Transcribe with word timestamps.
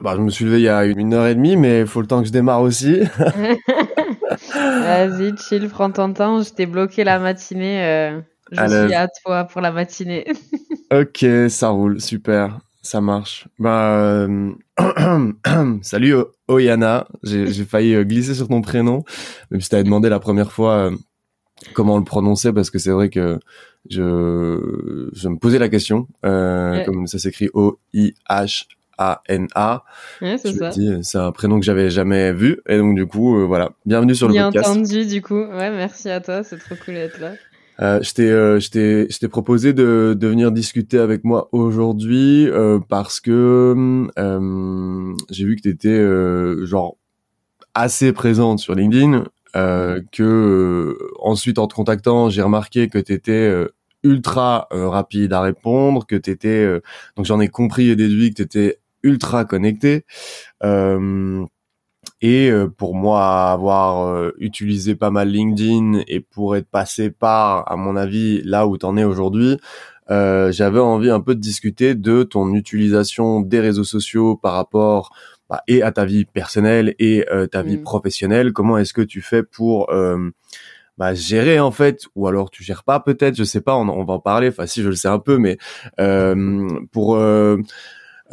Bah, 0.00 0.14
je 0.16 0.20
me 0.22 0.30
suis 0.30 0.44
levé 0.44 0.58
il 0.58 0.62
y 0.64 0.68
a 0.68 0.84
une 0.84 1.14
heure 1.14 1.26
et 1.26 1.34
demie, 1.34 1.56
mais 1.56 1.80
il 1.82 1.86
faut 1.86 2.00
le 2.00 2.06
temps 2.08 2.20
que 2.22 2.26
je 2.26 2.32
démarre 2.32 2.60
aussi. 2.62 3.00
Vas-y, 4.54 5.36
chill, 5.38 5.68
prends 5.68 5.90
ton 5.90 6.12
temps. 6.12 6.42
Je 6.42 6.50
t'ai 6.50 6.66
bloqué 6.66 7.04
la 7.04 7.18
matinée. 7.18 7.84
euh, 7.84 8.20
je 8.50 8.56
suis 8.86 8.94
à 8.94 9.08
toi 9.24 9.44
pour 9.44 9.60
la 9.60 9.72
matinée. 9.72 10.26
Ok, 10.92 11.24
ça 11.48 11.68
roule, 11.70 12.02
super, 12.02 12.58
ça 12.82 13.00
marche. 13.00 13.48
Bah, 13.58 13.94
euh, 13.94 14.52
salut 15.80 16.16
Oyana, 16.48 17.08
j'ai 17.22 17.46
failli 17.64 17.94
euh, 17.94 18.04
glisser 18.04 18.34
sur 18.34 18.46
ton 18.46 18.60
prénom, 18.60 19.02
même 19.50 19.62
si 19.62 19.70
t'avais 19.70 19.84
demandé 19.84 20.10
la 20.10 20.20
première 20.20 20.52
fois 20.52 20.74
euh, 20.74 20.90
comment 21.72 21.94
on 21.94 21.98
le 21.98 22.04
prononçait, 22.04 22.52
parce 22.52 22.68
que 22.68 22.78
c'est 22.78 22.90
vrai 22.90 23.08
que 23.08 23.38
je, 23.88 25.08
je 25.14 25.28
me 25.30 25.38
posais 25.38 25.58
la 25.58 25.70
question, 25.70 26.08
euh, 26.26 26.72
Ouais. 26.72 26.84
comme 26.84 27.06
ça 27.06 27.18
s'écrit 27.18 27.48
Ouais, 28.98 30.36
c'est 30.38 30.48
Je 30.50 30.54
me 30.54 30.58
ça. 30.58 30.68
dis, 30.68 30.90
c'est 31.02 31.18
un 31.18 31.32
prénom 31.32 31.58
que 31.58 31.64
j'avais 31.66 31.90
jamais 31.90 32.32
vu, 32.32 32.60
et 32.68 32.78
donc 32.78 32.94
du 32.94 33.06
coup, 33.06 33.38
euh, 33.38 33.44
voilà, 33.44 33.70
bienvenue 33.86 34.14
sur 34.14 34.28
le 34.28 34.34
Bien 34.34 34.50
podcast. 34.50 34.70
entendu, 34.70 35.06
du 35.06 35.22
coup. 35.22 35.40
Ouais, 35.40 35.70
merci 35.70 36.08
à 36.10 36.20
toi. 36.20 36.42
C'est 36.42 36.58
trop 36.58 36.74
cool 36.84 36.94
d'être 36.94 37.20
là. 37.20 37.32
Euh, 37.80 38.00
je 38.02 38.12
t'ai, 38.12 38.30
euh, 38.30 38.60
je 38.60 38.68
t'ai, 39.18 39.28
proposé 39.28 39.72
de, 39.72 40.14
de 40.16 40.26
venir 40.28 40.52
discuter 40.52 40.98
avec 40.98 41.24
moi 41.24 41.48
aujourd'hui 41.52 42.46
euh, 42.48 42.78
parce 42.88 43.18
que 43.18 44.06
euh, 44.18 45.14
j'ai 45.30 45.44
vu 45.46 45.56
que 45.56 45.62
tu 45.62 45.70
étais 45.70 46.66
genre 46.66 46.96
assez 47.74 48.12
présente 48.12 48.58
sur 48.58 48.74
LinkedIn, 48.74 49.24
euh, 49.56 50.00
que 50.12 50.22
euh, 50.22 50.98
ensuite 51.20 51.58
en 51.58 51.66
te 51.66 51.74
contactant, 51.74 52.28
j'ai 52.28 52.42
remarqué 52.42 52.88
que 52.88 52.98
tu 52.98 53.14
étais 53.14 53.50
ultra 54.04 54.68
euh, 54.72 54.88
rapide 54.88 55.32
à 55.32 55.40
répondre, 55.40 56.06
que 56.06 56.16
tu 56.16 56.30
étais 56.30 56.66
donc 57.16 57.24
j'en 57.24 57.40
ai 57.40 57.48
compris 57.48 57.88
et 57.88 57.96
déduit 57.96 58.30
que 58.30 58.36
tu 58.36 58.42
étais 58.42 58.78
ultra 59.02 59.44
connecté. 59.44 60.04
Euh, 60.64 61.44
et 62.20 62.50
euh, 62.50 62.68
pour 62.68 62.94
moi, 62.94 63.50
avoir 63.52 64.06
euh, 64.06 64.32
utilisé 64.38 64.94
pas 64.94 65.10
mal 65.10 65.28
LinkedIn 65.28 66.02
et 66.06 66.20
pour 66.20 66.56
être 66.56 66.68
passé 66.68 67.10
par, 67.10 67.70
à 67.70 67.76
mon 67.76 67.96
avis, 67.96 68.42
là 68.44 68.66
où 68.66 68.76
t'en 68.76 68.96
es 68.96 69.04
aujourd'hui, 69.04 69.58
euh, 70.10 70.50
j'avais 70.52 70.80
envie 70.80 71.10
un 71.10 71.20
peu 71.20 71.34
de 71.34 71.40
discuter 71.40 71.94
de 71.94 72.22
ton 72.22 72.54
utilisation 72.54 73.40
des 73.40 73.60
réseaux 73.60 73.84
sociaux 73.84 74.36
par 74.36 74.52
rapport 74.54 75.10
bah, 75.48 75.62
et 75.68 75.82
à 75.82 75.92
ta 75.92 76.04
vie 76.04 76.24
personnelle 76.24 76.94
et 76.98 77.24
euh, 77.32 77.46
ta 77.46 77.62
vie 77.62 77.78
Mm. 77.78 77.82
professionnelle. 77.82 78.52
Comment 78.52 78.78
est-ce 78.78 78.92
que 78.92 79.02
tu 79.02 79.20
fais 79.20 79.42
pour 79.42 79.90
euh, 79.92 80.30
bah, 80.98 81.14
gérer 81.14 81.60
en 81.60 81.70
fait, 81.70 82.02
ou 82.14 82.26
alors 82.26 82.50
tu 82.50 82.62
gères 82.64 82.84
pas 82.84 83.00
peut-être, 83.00 83.36
je 83.36 83.44
sais 83.44 83.60
pas, 83.60 83.76
on, 83.76 83.88
on 83.88 84.04
va 84.04 84.14
en 84.14 84.20
parler. 84.20 84.48
Enfin, 84.48 84.66
si 84.66 84.82
je 84.82 84.88
le 84.88 84.96
sais 84.96 85.08
un 85.08 85.18
peu, 85.20 85.38
mais 85.38 85.56
euh, 86.00 86.68
pour 86.90 87.16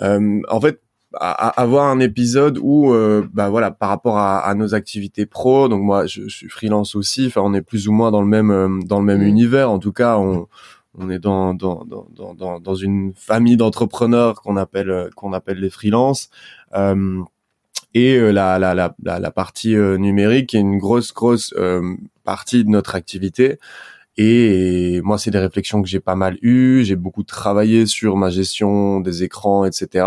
en 0.01 0.61
fait 0.61 0.81
à- 1.15 1.47
à- 1.47 1.61
avoir 1.61 1.85
un 1.87 1.99
épisode 1.99 2.59
où 2.61 2.93
euh, 2.93 3.27
bah 3.33 3.49
voilà 3.49 3.71
par 3.71 3.89
rapport 3.89 4.17
à, 4.17 4.39
à 4.39 4.53
nos 4.53 4.75
activités 4.75 5.25
pro 5.25 5.67
donc 5.67 5.81
moi 5.81 6.05
je, 6.05 6.21
je 6.27 6.35
suis 6.35 6.49
freelance 6.49 6.95
aussi 6.95 7.25
enfin 7.27 7.41
on 7.43 7.53
est 7.55 7.63
plus 7.63 7.87
ou 7.87 7.91
moins 7.91 8.11
dans 8.11 8.21
le 8.21 8.27
même 8.27 8.51
euh, 8.51 8.79
dans 8.85 8.99
le 8.99 9.05
même 9.05 9.21
Mm. 9.21 9.27
univers. 9.27 9.71
En 9.71 9.79
tout 9.79 9.91
cas 9.91 10.17
on 10.17 10.47
on 10.97 11.09
est 11.09 11.19
dans 11.19 11.53
dans 11.53 11.83
dans 11.85 12.07
dans 12.35 12.59
dans, 12.59 12.75
une 12.75 13.13
famille 13.15 13.57
d'entrepreneurs 13.57 14.41
qu'on 14.41 14.55
appelle 14.57 14.89
euh, 14.91 15.09
qu'on 15.15 15.33
appelle 15.33 15.59
les 15.59 15.69
freelances. 15.71 16.29
Euh, 16.75 17.21
et 17.95 18.17
euh, 18.17 18.31
la, 18.31 18.59
la, 18.59 18.75
la, 18.75 18.93
la, 19.03 19.31
partie 19.31 19.75
euh, 19.75 19.97
numérique 19.97 20.53
est 20.53 20.59
une 20.59 20.77
grosse 20.77 21.11
grosse 21.11 21.53
euh, 21.57 21.95
partie 22.23 22.63
de 22.63 22.69
notre 22.69 22.93
activité 22.93 23.57
et 24.21 24.99
moi, 25.01 25.17
c'est 25.17 25.31
des 25.31 25.39
réflexions 25.39 25.81
que 25.81 25.87
j'ai 25.87 26.01
pas 26.01 26.15
mal 26.15 26.37
eues. 26.41 26.83
J'ai 26.83 26.97
beaucoup 26.97 27.23
travaillé 27.23 27.85
sur 27.85 28.17
ma 28.17 28.29
gestion 28.29 28.99
des 28.99 29.23
écrans, 29.23 29.63
etc. 29.63 30.05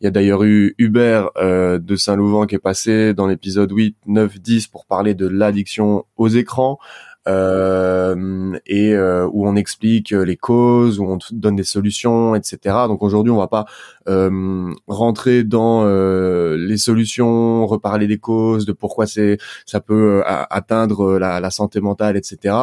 Il 0.00 0.04
y 0.04 0.06
a 0.08 0.10
d'ailleurs 0.10 0.42
eu 0.42 0.74
Hubert 0.78 1.30
euh, 1.36 1.78
de 1.78 1.94
Saint-Louvent 1.94 2.48
qui 2.48 2.56
est 2.56 2.58
passé 2.58 3.14
dans 3.14 3.28
l'épisode 3.28 3.70
8, 3.70 3.98
9, 4.06 4.40
10 4.40 4.66
pour 4.66 4.84
parler 4.84 5.14
de 5.14 5.28
l'addiction 5.28 6.06
aux 6.16 6.26
écrans. 6.26 6.80
Euh, 7.28 8.56
et 8.66 8.94
euh, 8.94 9.28
où 9.32 9.48
on 9.48 9.56
explique 9.56 10.12
euh, 10.12 10.24
les 10.24 10.36
causes, 10.36 11.00
où 11.00 11.04
on 11.04 11.18
donne 11.32 11.56
des 11.56 11.64
solutions, 11.64 12.34
etc. 12.36 12.86
Donc 12.86 13.02
aujourd'hui, 13.02 13.32
on 13.32 13.38
va 13.38 13.48
pas 13.48 13.66
euh, 14.08 14.72
rentrer 14.86 15.42
dans 15.42 15.82
euh, 15.84 16.56
les 16.56 16.76
solutions, 16.76 17.66
reparler 17.66 18.06
des 18.06 18.18
causes, 18.18 18.64
de 18.64 18.72
pourquoi 18.72 19.06
c'est 19.08 19.38
ça 19.64 19.80
peut 19.80 20.22
euh, 20.24 20.44
atteindre 20.50 21.18
la, 21.18 21.50
santé 21.50 21.80
mentale, 21.80 22.16
etc. 22.16 22.54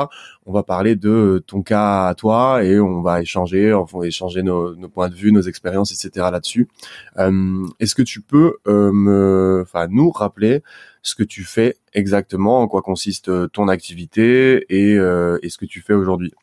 On 0.45 0.53
va 0.53 0.63
parler 0.63 0.95
de 0.95 1.43
ton 1.45 1.61
cas 1.61 2.07
à 2.07 2.15
toi 2.15 2.63
et 2.63 2.79
on 2.79 3.01
va 3.01 3.21
échanger, 3.21 3.73
on 3.73 3.83
va 3.83 4.07
échanger 4.07 4.43
nos, 4.43 4.75
nos 4.75 4.87
points 4.87 5.09
de 5.09 5.15
vue, 5.15 5.33
nos 5.33 5.41
expériences, 5.41 5.91
etc. 5.91 6.27
là-dessus. 6.31 6.69
Est-ce 7.17 7.95
que 7.95 8.01
tu 8.01 8.21
peux 8.21 8.57
me, 8.65 9.61
enfin 9.63 9.87
nous 9.89 10.11
rappeler 10.11 10.63
ce 11.03 11.15
que 11.15 11.23
tu 11.23 11.43
fais 11.43 11.75
exactement, 11.93 12.61
en 12.61 12.67
quoi 12.67 12.81
consiste 12.81 13.29
euh, 13.29 13.47
ton 13.47 13.67
activité 13.67 14.65
et, 14.69 14.95
euh, 14.95 15.37
et 15.43 15.49
ce 15.49 15.57
que 15.57 15.65
tu 15.65 15.81
fais 15.81 15.93
aujourd'hui 15.93 16.33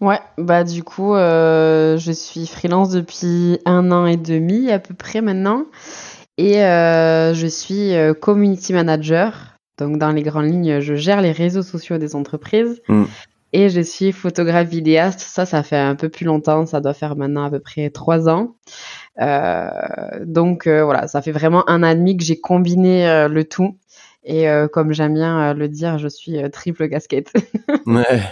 Ouais, 0.00 0.18
bah 0.38 0.64
du 0.64 0.82
coup, 0.82 1.14
euh, 1.14 1.98
je 1.98 2.10
suis 2.10 2.46
freelance 2.46 2.90
depuis 2.90 3.58
un 3.66 3.92
an 3.92 4.06
et 4.06 4.16
demi 4.16 4.70
à 4.70 4.78
peu 4.78 4.94
près 4.94 5.20
maintenant. 5.20 5.66
Et 6.38 6.64
euh, 6.64 7.34
je 7.34 7.46
suis 7.46 7.92
community 8.20 8.72
manager. 8.72 9.58
Donc 9.76 9.98
dans 9.98 10.10
les 10.10 10.22
grandes 10.22 10.46
lignes, 10.46 10.80
je 10.80 10.94
gère 10.94 11.20
les 11.20 11.32
réseaux 11.32 11.62
sociaux 11.62 11.98
des 11.98 12.16
entreprises. 12.16 12.80
Mm. 12.88 13.04
Et 13.52 13.68
je 13.68 13.80
suis 13.82 14.12
photographe 14.12 14.68
vidéaste. 14.68 15.20
Ça, 15.20 15.44
ça 15.44 15.62
fait 15.62 15.76
un 15.76 15.96
peu 15.96 16.08
plus 16.08 16.24
longtemps. 16.24 16.64
Ça 16.64 16.80
doit 16.80 16.94
faire 16.94 17.14
maintenant 17.14 17.44
à 17.44 17.50
peu 17.50 17.60
près 17.60 17.90
trois 17.90 18.28
ans. 18.28 18.54
Euh, 19.20 19.68
donc 20.24 20.66
euh, 20.66 20.84
voilà, 20.84 21.06
ça 21.08 21.20
fait 21.22 21.32
vraiment 21.32 21.68
un 21.68 21.82
an 21.82 21.88
et 21.90 21.94
demi 21.94 22.16
que 22.16 22.24
j'ai 22.24 22.40
combiné 22.40 23.08
euh, 23.08 23.28
le 23.28 23.44
tout. 23.44 23.76
Et 24.22 24.46
comme 24.74 24.92
j'aime 24.92 25.14
bien 25.14 25.54
le 25.54 25.66
dire, 25.66 25.96
je 25.96 26.06
suis 26.06 26.38
triple 26.52 26.88
casquette. 26.90 27.32
Ouais. 27.86 28.22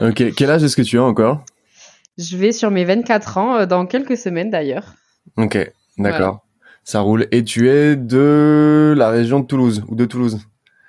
Ok. 0.00 0.34
Quel 0.36 0.50
âge 0.50 0.64
est-ce 0.64 0.74
que 0.74 0.82
tu 0.82 0.98
as 0.98 1.04
encore? 1.04 1.44
Je 2.18 2.36
vais 2.36 2.50
sur 2.50 2.72
mes 2.72 2.84
24 2.84 3.38
ans 3.38 3.66
dans 3.66 3.86
quelques 3.86 4.16
semaines 4.16 4.50
d'ailleurs. 4.50 4.94
Ok. 5.36 5.56
D'accord. 5.98 6.44
Ça 6.82 6.98
roule. 7.00 7.28
Et 7.30 7.44
tu 7.44 7.70
es 7.70 7.94
de 7.94 8.92
la 8.96 9.08
région 9.08 9.38
de 9.38 9.46
Toulouse 9.46 9.84
ou 9.88 9.94
de 9.94 10.04
Toulouse? 10.04 10.40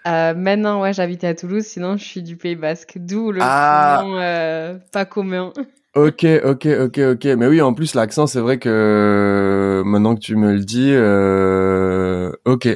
Euh, 0.07 0.33
maintenant, 0.35 0.81
ouais, 0.81 0.93
j'habite 0.93 1.23
à 1.23 1.33
Toulouse, 1.33 1.63
sinon 1.63 1.97
je 1.97 2.03
suis 2.03 2.21
du 2.21 2.35
Pays 2.35 2.55
Basque, 2.55 2.93
d'où 2.97 3.31
le 3.31 3.39
Ah. 3.41 4.03
euh, 4.05 4.77
pas 4.91 5.05
commun. 5.05 5.51
Ok, 5.95 6.25
ok, 6.43 6.67
ok, 6.81 6.99
ok. 7.13 7.25
Mais 7.37 7.47
oui, 7.47 7.61
en 7.61 7.73
plus 7.73 7.95
l'accent, 7.95 8.27
c'est 8.27 8.41
vrai 8.41 8.59
que 8.59 9.81
maintenant 9.85 10.13
que 10.15 10.19
tu 10.19 10.35
me 10.35 10.51
le 10.53 10.59
dis, 10.59 10.91
euh... 10.91 12.31
ok, 12.43 12.67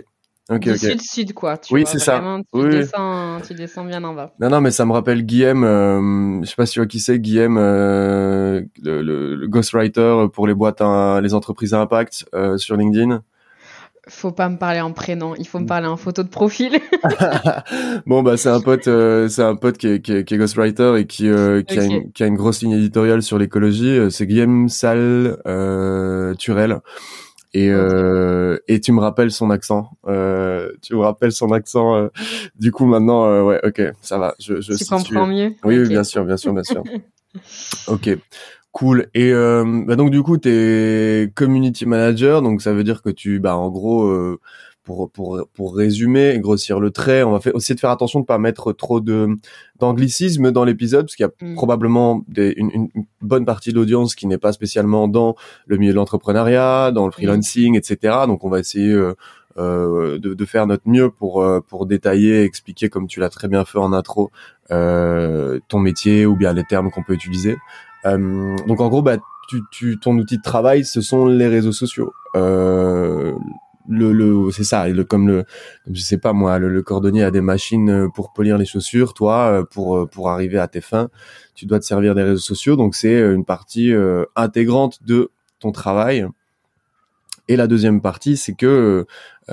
ok, 0.49 0.59
du 0.61 0.71
ok. 0.71 0.77
sud-sud, 0.77 1.33
quoi. 1.33 1.57
Tu 1.57 1.73
Oui, 1.73 1.83
c'est 1.85 1.99
ça. 1.99 2.23
Tu, 2.53 2.61
Oui. 2.61 2.69
descends, 2.69 3.41
tu 3.45 3.53
descends 3.55 3.83
bien 3.83 4.01
en 4.05 4.13
bas. 4.13 4.33
Non, 4.39 4.49
non, 4.49 4.61
mais 4.61 4.71
ça 4.71 4.85
me 4.85 4.93
rappelle 4.93 5.23
Guillaume. 5.25 5.65
Euh, 5.65 6.41
je 6.43 6.49
sais 6.49 6.55
pas 6.55 6.65
si 6.65 6.73
tu 6.73 6.79
vois 6.79 6.87
qui 6.87 7.01
c'est, 7.01 7.19
Guillaume, 7.19 7.57
euh, 7.57 8.61
le, 8.81 9.01
le, 9.01 9.35
le 9.35 9.47
ghostwriter 9.49 10.27
pour 10.31 10.47
les 10.47 10.53
boîtes, 10.53 10.79
à- 10.79 11.19
les 11.21 11.33
entreprises 11.33 11.73
à 11.73 11.81
impact 11.81 12.25
euh, 12.33 12.57
sur 12.57 12.77
LinkedIn. 12.77 13.21
Faut 14.09 14.31
pas 14.31 14.49
me 14.49 14.57
parler 14.57 14.81
en 14.81 14.91
prénom, 14.91 15.35
il 15.37 15.47
faut 15.47 15.59
me 15.59 15.67
parler 15.67 15.87
en 15.87 15.95
photo 15.95 16.23
de 16.23 16.27
profil. 16.29 16.79
bon, 18.07 18.23
bah 18.23 18.37
c'est 18.37 18.49
un 18.49 18.59
pote, 18.59 18.87
euh, 18.87 19.29
c'est 19.29 19.43
un 19.43 19.55
pote 19.55 19.77
qui 19.77 19.87
est, 19.87 20.01
qui 20.01 20.13
est, 20.13 20.23
qui 20.23 20.33
est 20.33 20.37
ghostwriter 20.37 20.95
et 20.97 21.05
qui, 21.05 21.29
euh, 21.29 21.61
qui, 21.61 21.77
a 21.79 21.83
une, 21.83 22.11
qui 22.11 22.23
a 22.23 22.25
une 22.25 22.35
grosse 22.35 22.61
ligne 22.61 22.71
éditoriale 22.71 23.21
sur 23.21 23.37
l'écologie. 23.37 23.97
Euh, 23.97 24.09
C'est 24.09 24.25
Guillaume 24.25 24.67
Sal 24.67 25.37
euh, 25.47 26.33
Turel. 26.35 26.79
Et, 27.53 27.67
et 27.67 28.79
tu 28.81 28.91
me 28.91 28.99
rappelles 28.99 29.31
son 29.31 29.49
accent. 29.49 29.91
Tu 30.05 30.95
me 30.95 30.99
rappelles 30.99 31.31
son 31.31 31.51
accent. 31.51 32.09
du 32.59 32.71
coup, 32.71 32.85
maintenant, 32.85 33.43
ouais, 33.43 33.59
ok, 33.63 33.81
ça 34.01 34.17
va. 34.19 34.35
Je, 34.39 34.61
je 34.61 34.73
tu 34.73 34.77
situe. 34.85 34.89
comprends 35.13 35.27
mieux 35.27 35.53
Oui, 35.63 35.87
bien 35.87 36.03
sûr, 36.03 36.25
bien 36.25 36.37
sûr, 36.37 36.53
bien 36.53 36.63
sûr. 36.63 36.83
ok, 37.87 38.17
cool. 38.79 39.07
Et 39.13 39.31
euh, 39.33 39.83
bah 39.85 39.95
donc 39.95 40.09
du 40.09 40.23
coup, 40.23 40.37
t'es 40.37 41.31
community 41.35 41.85
manager, 41.85 42.41
donc 42.41 42.61
ça 42.61 42.73
veut 42.73 42.83
dire 42.83 43.01
que 43.01 43.09
tu, 43.09 43.39
bah 43.39 43.55
en 43.57 43.69
gros, 43.69 44.05
euh, 44.05 44.39
pour 44.83 45.11
pour 45.11 45.45
pour 45.53 45.75
résumer, 45.75 46.31
et 46.33 46.39
grossir 46.39 46.79
le 46.79 46.89
trait, 46.91 47.23
on 47.23 47.31
va 47.31 47.39
faire, 47.41 47.53
essayer 47.55 47.75
de 47.75 47.79
faire 47.79 47.89
attention 47.89 48.21
de 48.21 48.25
pas 48.25 48.37
mettre 48.37 48.71
trop 48.73 49.01
de 49.01 49.27
d'anglicisme 49.79 50.51
dans 50.51 50.63
l'épisode, 50.63 51.05
parce 51.05 51.15
qu'il 51.15 51.25
y 51.25 51.29
a 51.29 51.31
Mm. 51.45 51.55
probablement 51.55 52.23
des, 52.27 52.53
une, 52.57 52.71
une 52.73 52.87
une 52.95 53.05
bonne 53.21 53.45
partie 53.45 53.71
de 53.71 53.75
l'audience 53.75 54.15
qui 54.15 54.27
n'est 54.27 54.37
pas 54.37 54.53
spécialement 54.53 55.07
dans 55.07 55.35
le 55.67 55.77
milieu 55.77 55.91
de 55.91 55.97
l'entrepreneuriat, 55.97 56.91
dans 56.91 57.05
le 57.05 57.11
freelancing, 57.11 57.75
etc. 57.77 57.97
Donc 58.27 58.43
on 58.45 58.49
va 58.49 58.59
essayer 58.59 58.91
euh, 58.91 59.13
euh, 59.57 60.19
de, 60.19 60.33
de 60.33 60.45
faire 60.45 60.67
notre 60.67 60.87
mieux 60.87 61.09
pour 61.09 61.43
euh, 61.43 61.59
pour 61.67 61.85
détailler, 61.85 62.43
expliquer 62.43 62.87
comme 62.89 63.07
tu 63.07 63.19
l'as 63.19 63.29
très 63.29 63.47
bien 63.49 63.65
fait 63.65 63.77
en 63.79 63.91
intro 63.93 64.31
euh, 64.71 65.59
ton 65.67 65.79
métier 65.79 66.25
ou 66.25 66.35
bien 66.37 66.53
les 66.53 66.63
termes 66.63 66.89
qu'on 66.91 67.03
peut 67.03 67.13
utiliser. 67.13 67.57
Euh, 68.05 68.55
donc 68.67 68.81
en 68.81 68.89
gros, 68.89 69.01
bah, 69.01 69.17
tu, 69.49 69.61
tu, 69.71 69.99
ton 69.99 70.15
outil 70.17 70.37
de 70.37 70.43
travail, 70.43 70.85
ce 70.85 71.01
sont 71.01 71.25
les 71.25 71.47
réseaux 71.47 71.71
sociaux. 71.71 72.13
Euh, 72.35 73.33
le, 73.87 74.13
le, 74.13 74.51
c'est 74.51 74.63
ça, 74.63 74.85
comme 75.09 75.27
le, 75.27 75.45
je 75.91 76.01
sais 76.01 76.19
pas 76.19 76.31
moi, 76.31 76.59
le, 76.59 76.81
cordonnier 76.83 77.23
a 77.23 77.31
des 77.31 77.41
machines 77.41 78.09
pour 78.13 78.31
polir 78.31 78.59
les 78.59 78.65
chaussures, 78.65 79.15
toi, 79.15 79.47
euh, 79.47 79.63
pour 79.63 79.97
euh, 79.97 80.05
pour 80.05 80.29
arriver 80.29 80.59
à 80.59 80.67
tes 80.67 80.81
fins, 80.81 81.09
tu 81.55 81.65
dois 81.65 81.79
te 81.79 81.85
servir 81.85 82.13
des 82.13 82.21
réseaux 82.21 82.37
sociaux. 82.37 82.75
Donc 82.75 82.93
c'est 82.93 83.19
une 83.19 83.45
partie 83.45 83.91
intégrante 84.35 85.03
de 85.03 85.31
ton 85.59 85.71
travail. 85.71 86.27
Et 87.47 87.55
la 87.55 87.65
deuxième 87.65 87.99
partie, 87.99 88.37
c'est 88.37 88.53
que 88.53 89.07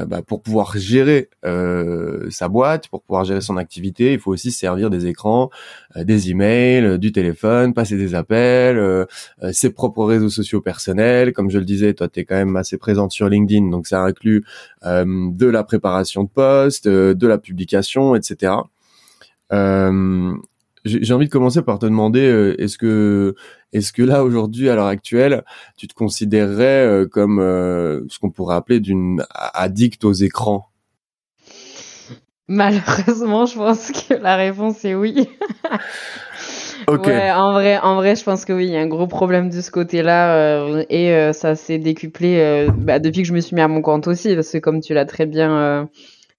bah, 0.04 0.20
pour 0.20 0.43
pouvoir 0.43 0.76
gérer 0.76 1.31
euh, 1.44 2.28
sa 2.31 2.48
boîte, 2.48 2.88
pour 2.88 3.02
pouvoir 3.02 3.25
gérer 3.25 3.40
son 3.40 3.56
activité, 3.56 4.12
il 4.12 4.19
faut 4.19 4.32
aussi 4.32 4.50
servir 4.50 4.90
des 4.90 5.06
écrans, 5.06 5.50
euh, 5.96 6.04
des 6.04 6.31
emails, 6.31 6.98
du 6.98 7.12
téléphone, 7.12 7.72
passer 7.72 7.96
des 7.96 8.14
appels, 8.14 9.06
ses 9.52 9.70
propres 9.70 10.04
réseaux 10.04 10.28
sociaux 10.28 10.60
personnels. 10.60 11.32
Comme 11.32 11.50
je 11.50 11.58
le 11.58 11.64
disais, 11.64 11.94
toi, 11.94 12.08
tu 12.08 12.20
es 12.20 12.25
quand 12.25 12.34
même 12.34 12.56
assez 12.56 12.76
présente 12.76 13.12
sur 13.12 13.28
LinkedIn, 13.28 13.70
donc 13.70 13.87
ça 13.87 14.02
inclut 14.02 14.44
de 14.84 15.46
la 15.46 15.64
préparation 15.64 16.25
de 16.25 16.28
posts, 16.28 16.88
de 16.88 17.26
la 17.26 17.38
publication, 17.38 18.14
etc. 18.14 18.52
J'ai 20.84 21.14
envie 21.14 21.26
de 21.26 21.32
commencer 21.32 21.62
par 21.62 21.78
te 21.78 21.87
demander, 21.87 22.54
est-ce 22.58 22.78
que 22.78 23.34
est-ce 23.72 23.92
que 23.92 24.02
là, 24.02 24.24
aujourd'hui, 24.24 24.68
à 24.68 24.74
l'heure 24.74 24.86
actuelle, 24.86 25.44
tu 25.76 25.86
te 25.88 25.94
considérerais 25.94 26.86
euh, 26.86 27.06
comme 27.06 27.40
euh, 27.40 28.02
ce 28.08 28.18
qu'on 28.18 28.30
pourrait 28.30 28.56
appeler 28.56 28.80
d'une 28.80 29.24
addict 29.30 30.04
aux 30.04 30.12
écrans? 30.12 30.68
Malheureusement, 32.48 33.44
je 33.46 33.56
pense 33.56 33.90
que 33.90 34.14
la 34.14 34.36
réponse 34.36 34.84
est 34.84 34.94
oui. 34.94 35.28
ok. 36.86 37.08
en 37.08 37.52
vrai, 37.52 37.78
en 37.78 37.96
vrai, 37.96 38.14
je 38.14 38.22
pense 38.22 38.44
que 38.44 38.52
oui, 38.52 38.66
il 38.66 38.72
y 38.72 38.76
a 38.76 38.80
un 38.80 38.86
gros 38.86 39.08
problème 39.08 39.50
de 39.50 39.60
ce 39.60 39.72
côté-là 39.72 40.36
euh, 40.36 40.84
et 40.88 41.32
ça 41.32 41.56
s'est 41.56 41.78
décuplé 41.78 42.69
bah, 42.78 43.00
depuis 43.00 43.22
que 43.22 43.28
je 43.28 43.34
me 43.34 43.40
suis 43.40 43.56
mis 43.56 43.62
à 43.62 43.69
mon 43.69 43.82
compte 43.82 44.06
aussi, 44.06 44.36
parce 44.36 44.52
que 44.52 44.58
comme 44.58 44.80
tu 44.80 44.94
l'as 44.94 45.06
très 45.06 45.26
bien 45.26 45.88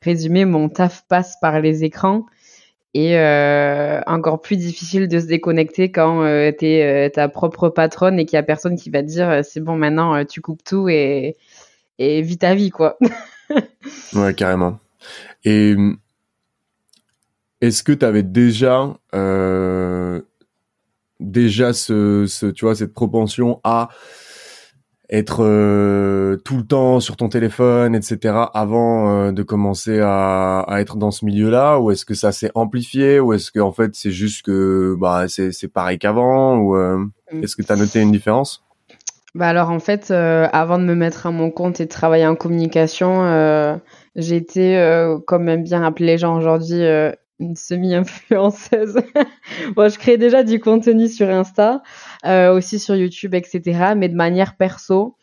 résumé, 0.01 0.45
mon 0.45 0.69
taf 0.69 1.03
passe 1.09 1.35
par 1.41 1.59
les 1.59 1.83
écrans 1.83 2.25
et 2.97 3.15
euh, 3.15 4.01
encore 4.07 4.41
plus 4.41 4.57
difficile 4.57 5.07
de 5.07 5.19
se 5.19 5.27
déconnecter 5.27 5.91
quand 5.91 6.23
euh, 6.23 6.51
tu 6.51 6.65
es 6.65 7.05
euh, 7.05 7.09
ta 7.11 7.29
propre 7.29 7.69
patronne 7.69 8.17
et 8.17 8.25
qu'il 8.25 8.37
y 8.37 8.39
a 8.39 8.43
personne 8.43 8.75
qui 8.75 8.89
va 8.89 9.03
te 9.03 9.07
dire 9.07 9.41
c'est 9.43 9.59
bon 9.59 9.75
maintenant 9.75 10.25
tu 10.25 10.41
coupes 10.41 10.63
tout 10.63 10.89
et 10.89 11.37
et 11.99 12.23
vis 12.23 12.39
ta 12.39 12.55
vie 12.55 12.71
quoi. 12.71 12.97
ouais 14.15 14.33
carrément. 14.33 14.79
Et 15.45 15.75
est-ce 17.61 17.83
que 17.83 17.91
tu 17.91 18.03
avais 18.03 18.23
déjà 18.23 18.97
déjà 21.19 21.73
ce 21.73 22.49
tu 22.49 22.65
vois 22.65 22.73
cette 22.73 22.93
propension 22.93 23.61
à 23.63 23.89
être 25.09 25.43
euh, 25.43 26.35
tout 26.37 26.57
le 26.57 26.63
temps 26.63 26.99
sur 26.99 27.15
ton 27.15 27.29
téléphone, 27.29 27.95
etc. 27.95 28.35
avant 28.53 29.09
euh, 29.09 29.31
de 29.31 29.41
commencer 29.41 29.99
à, 30.01 30.59
à, 30.59 30.81
être 30.81 30.97
dans 30.97 31.11
ce 31.11 31.25
milieu-là? 31.25 31.79
Ou 31.79 31.91
est-ce 31.91 32.05
que 32.05 32.13
ça 32.13 32.31
s'est 32.31 32.51
amplifié? 32.55 33.19
Ou 33.19 33.33
est-ce 33.33 33.51
que 33.51 33.59
en 33.59 33.71
fait 33.71 33.95
c'est 33.95 34.11
juste 34.11 34.45
que 34.45 34.95
bah 34.99 35.27
c'est 35.27 35.51
c'est 35.51 35.69
pareil 35.69 35.97
qu'avant? 35.97 36.57
Ou 36.57 36.75
euh, 36.75 36.97
mm. 37.31 37.43
est-ce 37.43 37.55
que 37.55 37.61
tu 37.61 37.71
as 37.71 37.77
noté 37.77 38.01
une 38.01 38.11
différence? 38.11 38.65
Bah 39.33 39.47
alors 39.47 39.69
en 39.69 39.79
fait 39.79 40.11
avant 40.11 40.79
de 40.79 40.83
me 40.83 40.95
mettre 40.95 41.27
à 41.27 41.31
mon 41.31 41.51
compte 41.51 41.79
et 41.79 41.85
de 41.85 41.89
travailler 41.89 42.25
en 42.25 42.35
communication, 42.35 43.79
j'étais 44.15 45.05
comme 45.27 45.43
même 45.43 45.63
bien 45.63 45.83
appelé 45.83 46.07
les 46.07 46.17
gens 46.17 46.35
aujourd'hui 46.35 46.83
une 47.39 47.55
semi-influenceuse. 47.55 48.95
bon, 49.75 49.89
je 49.89 49.97
crée 49.99 50.17
déjà 50.17 50.43
du 50.43 50.59
contenu 50.59 51.07
sur 51.07 51.29
Insta, 51.29 51.81
euh, 52.25 52.53
aussi 52.53 52.79
sur 52.79 52.95
YouTube, 52.95 53.33
etc., 53.35 53.93
mais 53.95 54.09
de 54.09 54.15
manière 54.15 54.55
perso. 54.57 55.15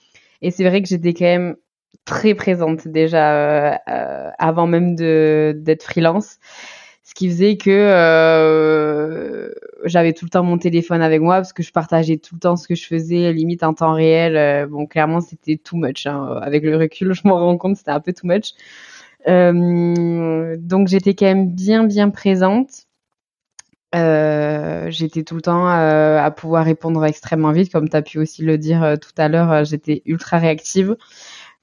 Et 0.42 0.50
c'est 0.50 0.64
vrai 0.68 0.82
que 0.82 0.88
j'étais 0.88 1.14
quand 1.14 1.24
même 1.24 1.56
très 2.04 2.34
présente 2.34 2.86
déjà 2.88 3.34
euh, 3.34 3.74
euh, 3.88 4.30
avant 4.38 4.66
même 4.66 4.94
de 4.94 5.54
d'être 5.56 5.84
freelance. 5.84 6.38
Ce 7.06 7.14
qui 7.14 7.28
faisait 7.28 7.56
que 7.58 7.70
euh, 7.70 9.50
j'avais 9.84 10.14
tout 10.14 10.24
le 10.24 10.30
temps 10.30 10.42
mon 10.42 10.56
téléphone 10.58 11.02
avec 11.02 11.20
moi 11.20 11.36
parce 11.36 11.52
que 11.52 11.62
je 11.62 11.70
partageais 11.70 12.16
tout 12.16 12.34
le 12.34 12.40
temps 12.40 12.56
ce 12.56 12.66
que 12.66 12.74
je 12.74 12.86
faisais, 12.86 13.32
limite 13.32 13.62
en 13.62 13.74
temps 13.74 13.92
réel. 13.92 14.36
Euh, 14.36 14.66
bon, 14.66 14.86
clairement, 14.86 15.20
c'était 15.20 15.56
too 15.56 15.76
much. 15.76 16.06
Hein. 16.06 16.40
Avec 16.42 16.64
le 16.64 16.76
recul, 16.76 17.12
je 17.14 17.20
m'en 17.24 17.36
rends 17.36 17.58
compte, 17.58 17.76
c'était 17.76 17.90
un 17.90 18.00
peu 18.00 18.12
too 18.12 18.26
much. 18.26 18.52
Euh, 19.28 20.56
donc 20.58 20.88
j'étais 20.88 21.14
quand 21.14 21.26
même 21.26 21.50
bien 21.50 21.84
bien 21.84 22.10
présente. 22.10 22.83
Euh, 23.94 24.90
j'étais 24.90 25.22
tout 25.22 25.36
le 25.36 25.42
temps 25.42 25.68
euh, 25.68 26.18
à 26.18 26.30
pouvoir 26.30 26.64
répondre 26.64 27.04
extrêmement 27.04 27.52
vite, 27.52 27.72
comme 27.72 27.88
tu 27.88 27.96
as 27.96 28.02
pu 28.02 28.18
aussi 28.18 28.42
le 28.42 28.58
dire 28.58 28.96
tout 29.00 29.12
à 29.16 29.28
l'heure, 29.28 29.64
j'étais 29.64 30.02
ultra 30.06 30.38
réactive. 30.38 30.96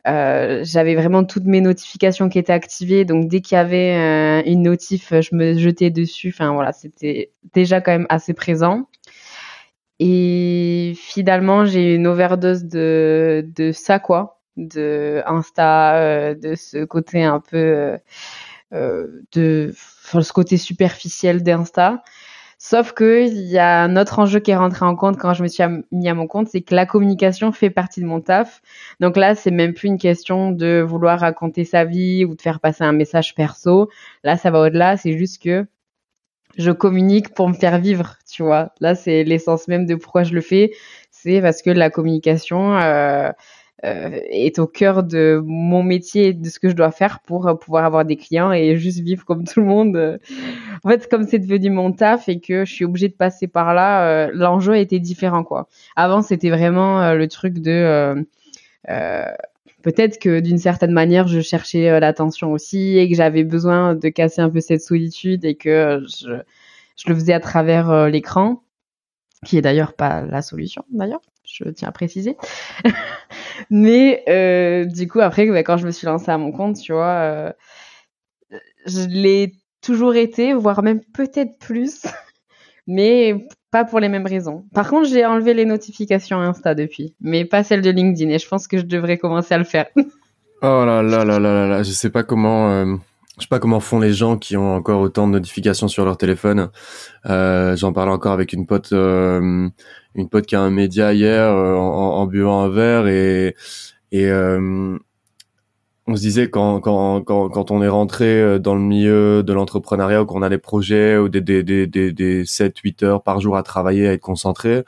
j'avais 0.05 0.95
vraiment 0.95 1.23
toutes 1.23 1.45
mes 1.45 1.61
notifications 1.61 2.29
qui 2.29 2.39
étaient 2.39 2.53
activées, 2.53 3.05
donc 3.05 3.27
dès 3.27 3.41
qu'il 3.41 3.55
y 3.55 3.59
avait 3.59 4.43
une 4.45 4.63
notif, 4.63 5.13
je 5.21 5.35
me 5.35 5.57
jetais 5.57 5.89
dessus. 5.89 6.29
Enfin 6.29 6.53
voilà, 6.53 6.71
c'était 6.71 7.31
déjà 7.53 7.81
quand 7.81 7.91
même 7.91 8.07
assez 8.09 8.33
présent. 8.33 8.87
Et 9.99 10.93
finalement, 10.97 11.65
j'ai 11.65 11.93
eu 11.93 11.95
une 11.95 12.07
overdose 12.07 12.63
de, 12.65 13.45
de 13.55 13.71
ça, 13.71 13.99
quoi 13.99 14.41
de 14.57 15.21
Insta, 15.25 15.95
euh, 15.95 16.35
de 16.35 16.55
ce 16.55 16.83
côté 16.85 17.23
un 17.23 17.39
peu 17.39 17.97
euh, 18.73 19.07
de 19.33 19.73
ce 19.75 20.33
côté 20.33 20.57
superficiel 20.57 21.43
d'Insta. 21.43 22.03
Sauf 22.63 22.93
que 22.93 23.25
il 23.27 23.47
y 23.47 23.57
a 23.57 23.81
un 23.81 23.97
autre 23.97 24.19
enjeu 24.19 24.39
qui 24.39 24.51
est 24.51 24.55
rentré 24.55 24.85
en 24.85 24.95
compte 24.95 25.17
quand 25.17 25.33
je 25.33 25.41
me 25.41 25.47
suis 25.47 25.63
mis 25.91 26.07
à 26.07 26.13
mon 26.13 26.27
compte, 26.27 26.47
c'est 26.47 26.61
que 26.61 26.75
la 26.75 26.85
communication 26.85 27.51
fait 27.51 27.71
partie 27.71 28.01
de 28.01 28.05
mon 28.05 28.21
taf. 28.21 28.61
Donc 28.99 29.17
là, 29.17 29.33
c'est 29.33 29.49
même 29.49 29.73
plus 29.73 29.87
une 29.87 29.97
question 29.97 30.51
de 30.51 30.85
vouloir 30.87 31.19
raconter 31.21 31.65
sa 31.65 31.85
vie 31.85 32.23
ou 32.23 32.35
de 32.35 32.41
faire 32.41 32.59
passer 32.59 32.83
un 32.83 32.91
message 32.91 33.33
perso. 33.33 33.89
Là, 34.23 34.37
ça 34.37 34.51
va 34.51 34.59
au-delà. 34.59 34.95
C'est 34.95 35.17
juste 35.17 35.41
que 35.41 35.65
je 36.57 36.71
communique 36.71 37.33
pour 37.33 37.49
me 37.49 37.53
faire 37.53 37.79
vivre, 37.79 38.17
tu 38.31 38.43
vois. 38.43 38.73
Là, 38.79 38.95
c'est 38.95 39.23
l'essence 39.23 39.67
même 39.67 39.85
de 39.87 39.95
pourquoi 39.95 40.23
je 40.23 40.33
le 40.33 40.41
fais. 40.41 40.71
C'est 41.09 41.41
parce 41.41 41.61
que 41.61 41.71
la 41.71 41.89
communication, 41.89 42.77
euh, 42.77 43.31
est 43.83 44.59
au 44.59 44.67
cœur 44.67 45.03
de 45.03 45.41
mon 45.45 45.83
métier, 45.83 46.33
de 46.33 46.49
ce 46.49 46.59
que 46.59 46.69
je 46.69 46.75
dois 46.75 46.91
faire 46.91 47.19
pour 47.21 47.47
euh, 47.47 47.55
pouvoir 47.55 47.85
avoir 47.85 48.05
des 48.05 48.15
clients 48.15 48.51
et 48.51 48.77
juste 48.77 48.99
vivre 48.99 49.25
comme 49.25 49.43
tout 49.43 49.59
le 49.59 49.65
monde. 49.65 50.19
En 50.83 50.89
fait, 50.89 51.09
comme 51.09 51.25
c'est 51.27 51.39
devenu 51.39 51.69
mon 51.69 51.91
taf 51.91 52.29
et 52.29 52.39
que 52.39 52.65
je 52.65 52.73
suis 52.73 52.85
obligée 52.85 53.09
de 53.09 53.13
passer 53.13 53.47
par 53.47 53.73
là, 53.73 54.07
euh, 54.07 54.31
l'enjeu 54.33 54.77
était 54.77 54.99
différent 54.99 55.43
quoi. 55.43 55.67
Avant, 55.95 56.21
c'était 56.21 56.49
vraiment 56.49 57.13
le 57.13 57.27
truc 57.27 57.59
de 57.59 58.25
peut-être 59.83 60.19
que 60.19 60.39
d'une 60.39 60.59
certaine 60.59 60.91
manière, 60.91 61.27
je 61.27 61.39
cherchais 61.39 61.99
l'attention 61.99 62.51
aussi 62.51 62.99
et 62.99 63.09
que 63.09 63.15
j'avais 63.15 63.43
besoin 63.43 63.95
de 63.95 64.09
casser 64.09 64.41
un 64.41 64.49
peu 64.49 64.59
cette 64.59 64.81
solitude 64.81 65.43
et 65.43 65.55
que 65.55 66.03
je, 66.07 66.41
je 66.97 67.09
le 67.09 67.15
faisais 67.15 67.33
à 67.33 67.39
travers 67.39 68.07
l'écran, 68.07 68.61
qui 69.43 69.57
est 69.57 69.61
d'ailleurs 69.61 69.93
pas 69.93 70.21
la 70.21 70.43
solution 70.43 70.83
d'ailleurs 70.91 71.21
je 71.53 71.69
tiens 71.69 71.89
à 71.89 71.91
préciser. 71.91 72.37
Mais 73.69 74.23
euh, 74.27 74.85
du 74.85 75.07
coup, 75.07 75.19
après, 75.19 75.47
bah, 75.47 75.63
quand 75.63 75.77
je 75.77 75.85
me 75.85 75.91
suis 75.91 76.07
lancée 76.07 76.31
à 76.31 76.37
mon 76.37 76.51
compte, 76.51 76.79
tu 76.79 76.93
vois, 76.93 77.05
euh, 77.05 77.51
je 78.85 79.07
l'ai 79.07 79.53
toujours 79.81 80.15
été, 80.15 80.53
voire 80.53 80.83
même 80.83 81.01
peut-être 81.13 81.57
plus, 81.59 82.03
mais 82.87 83.47
pas 83.71 83.85
pour 83.85 83.99
les 83.99 84.09
mêmes 84.09 84.25
raisons. 84.25 84.65
Par 84.73 84.89
contre, 84.89 85.07
j'ai 85.07 85.25
enlevé 85.25 85.53
les 85.53 85.65
notifications 85.65 86.39
Insta 86.39 86.75
depuis, 86.75 87.15
mais 87.21 87.45
pas 87.45 87.63
celles 87.63 87.81
de 87.81 87.89
LinkedIn, 87.89 88.29
et 88.31 88.39
je 88.39 88.47
pense 88.47 88.67
que 88.67 88.77
je 88.77 88.83
devrais 88.83 89.17
commencer 89.17 89.53
à 89.53 89.57
le 89.57 89.63
faire. 89.63 89.87
oh 90.61 90.85
là 90.85 91.01
là 91.01 91.23
là 91.25 91.39
là 91.39 91.53
là 91.53 91.67
là, 91.67 91.83
je 91.83 91.91
sais 91.91 92.09
pas 92.09 92.23
comment. 92.23 92.71
Euh, 92.71 92.95
je 93.41 93.45
sais 93.45 93.49
pas 93.49 93.59
comment 93.59 93.79
font 93.79 93.99
les 93.99 94.13
gens 94.13 94.37
qui 94.37 94.55
ont 94.55 94.75
encore 94.75 95.01
autant 95.01 95.27
de 95.27 95.33
notifications 95.33 95.87
sur 95.87 96.05
leur 96.05 96.15
téléphone. 96.17 96.69
Euh, 97.25 97.75
J'en 97.75 97.91
parlais 97.91 98.11
encore 98.11 98.33
avec 98.33 98.53
une 98.53 98.67
pote, 98.67 98.93
euh, 98.93 99.67
une 100.13 100.29
pote 100.29 100.45
qui 100.45 100.55
a 100.55 100.61
un 100.61 100.69
média 100.69 101.11
hier 101.11 101.41
euh, 101.49 101.75
en, 101.75 102.17
en, 102.19 102.27
buvant 102.27 102.61
un 102.63 102.69
verre 102.69 103.07
et 103.07 103.55
et 104.11 104.29
euh, 104.29 104.97
on 106.07 106.15
se 106.15 106.21
disait 106.21 106.49
quand, 106.49 106.81
quand, 106.81 107.21
quand, 107.23 107.49
quand 107.49 107.71
on 107.71 107.81
est 107.81 107.87
rentré 107.87 108.25
euh, 108.41 108.59
dans 108.59 108.75
le 108.75 108.81
milieu 108.81 109.41
de 109.43 109.53
l'entrepreneuriat 109.53 110.21
ou 110.21 110.25
qu'on 110.25 110.41
a 110.43 110.49
des 110.49 110.57
projets 110.59 111.17
ou 111.17 111.29
des, 111.29 111.41
des, 111.41 111.63
des, 111.63 111.87
des, 111.87 112.11
des 112.11 112.43
7-8 112.43 113.05
heures 113.05 113.23
par 113.23 113.39
jour 113.39 113.57
à 113.57 113.63
travailler, 113.63 114.07
à 114.07 114.13
être 114.13 114.21
concentré, 114.21 114.83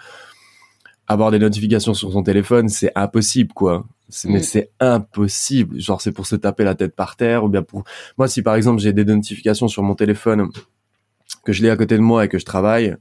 avoir 1.07 1.31
des 1.31 1.39
notifications 1.39 1.93
sur 1.93 2.11
son 2.11 2.23
téléphone, 2.23 2.69
c'est 2.69 2.91
impossible, 2.95 3.53
quoi 3.53 3.85
mais 4.25 4.41
c'est 4.41 4.71
impossible. 4.79 5.79
Genre, 5.79 6.01
c'est 6.01 6.11
pour 6.11 6.27
se 6.27 6.35
taper 6.35 6.63
la 6.63 6.75
tête 6.75 6.95
par 6.95 7.15
terre 7.15 7.43
ou 7.43 7.49
bien 7.49 7.63
pour 7.63 7.83
moi, 8.17 8.27
si 8.27 8.41
par 8.41 8.55
exemple 8.55 8.81
j'ai 8.81 8.93
des 8.93 9.05
notifications 9.05 9.67
sur 9.67 9.83
mon 9.83 9.95
téléphone 9.95 10.49
que 11.45 11.53
je 11.53 11.61
l'ai 11.61 11.69
à 11.69 11.77
côté 11.77 11.97
de 11.97 12.01
moi 12.01 12.25
et 12.25 12.27
que 12.27 12.39
je 12.39 12.45
travaille, 12.45 12.95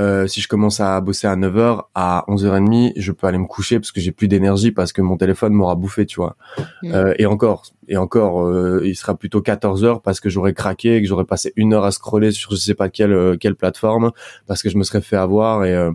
euh, 0.00 0.26
si 0.26 0.40
je 0.40 0.48
commence 0.48 0.80
à 0.80 1.00
bosser 1.00 1.26
à 1.26 1.36
9h, 1.36 1.84
à 1.94 2.24
11h30, 2.28 2.94
je 2.96 3.12
peux 3.12 3.26
aller 3.26 3.38
me 3.38 3.46
coucher 3.46 3.78
parce 3.78 3.92
que 3.92 4.00
j'ai 4.00 4.10
plus 4.10 4.26
d'énergie 4.26 4.72
parce 4.72 4.92
que 4.92 5.00
mon 5.00 5.16
téléphone 5.16 5.52
m'aura 5.52 5.76
bouffé, 5.76 6.04
tu 6.04 6.16
vois. 6.16 6.36
Mm. 6.82 6.92
Euh, 6.92 7.14
et 7.18 7.26
encore, 7.26 7.62
et 7.88 7.96
encore, 7.96 8.44
euh, 8.44 8.80
il 8.84 8.96
sera 8.96 9.16
plutôt 9.16 9.40
14h 9.40 10.00
parce 10.02 10.20
que 10.20 10.28
j'aurais 10.28 10.54
craqué 10.54 10.96
et 10.96 11.02
que 11.02 11.08
j'aurais 11.08 11.24
passé 11.24 11.52
une 11.56 11.74
heure 11.74 11.84
à 11.84 11.90
scroller 11.90 12.32
sur 12.32 12.52
je 12.52 12.56
sais 12.56 12.74
pas 12.74 12.88
quelle 12.88 13.12
euh, 13.12 13.36
quelle 13.36 13.54
plateforme 13.54 14.12
parce 14.46 14.62
que 14.62 14.70
je 14.70 14.78
me 14.78 14.84
serais 14.84 15.00
fait 15.00 15.16
avoir 15.16 15.64
et 15.64 15.74
euh, 15.74 15.90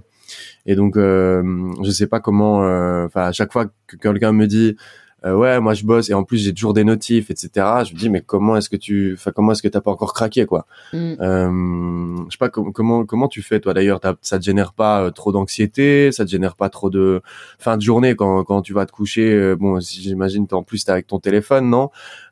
et 0.66 0.76
donc, 0.76 0.98
euh, 0.98 1.72
je 1.84 1.92
sais 1.92 2.08
pas 2.08 2.20
comment. 2.20 2.64
Euh, 2.64 3.06
enfin, 3.06 3.26
à 3.26 3.32
chaque 3.32 3.52
fois 3.52 3.66
que 3.88 3.96
quelqu'un 3.98 4.32
me 4.32 4.48
dit 4.48 4.76
euh, 5.26 5.36
ouais, 5.36 5.60
moi 5.60 5.74
je 5.74 5.84
bosse 5.84 6.10
et 6.10 6.14
en 6.14 6.24
plus 6.24 6.38
j'ai 6.38 6.54
toujours 6.54 6.74
des 6.74 6.86
notifs, 6.86 7.30
etc. 7.30 7.50
Je 7.86 7.94
me 7.94 8.00
dis 8.00 8.10
mais 8.10 8.22
comment 8.22 8.56
est-ce 8.56 8.70
que 8.70 8.78
tu, 8.78 9.14
enfin 9.14 9.32
comment 9.36 9.52
est-ce 9.52 9.62
que 9.62 9.68
t'as 9.68 9.82
pas 9.82 9.92
encore 9.92 10.14
craqué 10.14 10.46
quoi? 10.46 10.66
Mm. 10.94 11.14
euh, 11.20 12.16
Je 12.28 12.32
sais 12.32 12.38
pas 12.38 12.50
comment 12.50 13.06
comment 13.06 13.28
tu 13.28 13.42
fais 13.42 13.60
toi 13.60 13.74
d'ailleurs? 13.74 14.00
Ça 14.22 14.40
te 14.40 14.44
génère 14.44 14.72
pas 14.72 15.04
euh, 15.04 15.12
trop 15.12 15.34
d'anxiété, 15.34 16.12
ça 16.14 16.24
te 16.24 16.30
génère 16.30 16.56
pas 16.56 16.70
trop 16.70 16.90
de 16.90 17.22
fin 17.58 17.76
de 17.76 17.82
journée 17.82 18.16
quand 18.16 18.46
quand 18.46 18.62
tu 18.62 18.74
vas 18.74 18.86
te 18.86 18.94
coucher. 18.94 19.34
Euh, 19.34 19.56
bon, 19.56 19.80
j'imagine 19.82 20.48
en 20.52 20.64
plus 20.64 20.86
t'es 20.86 20.92
avec 20.92 21.08
ton 21.08 21.20
téléphone, 21.20 21.70
non? 21.70 21.90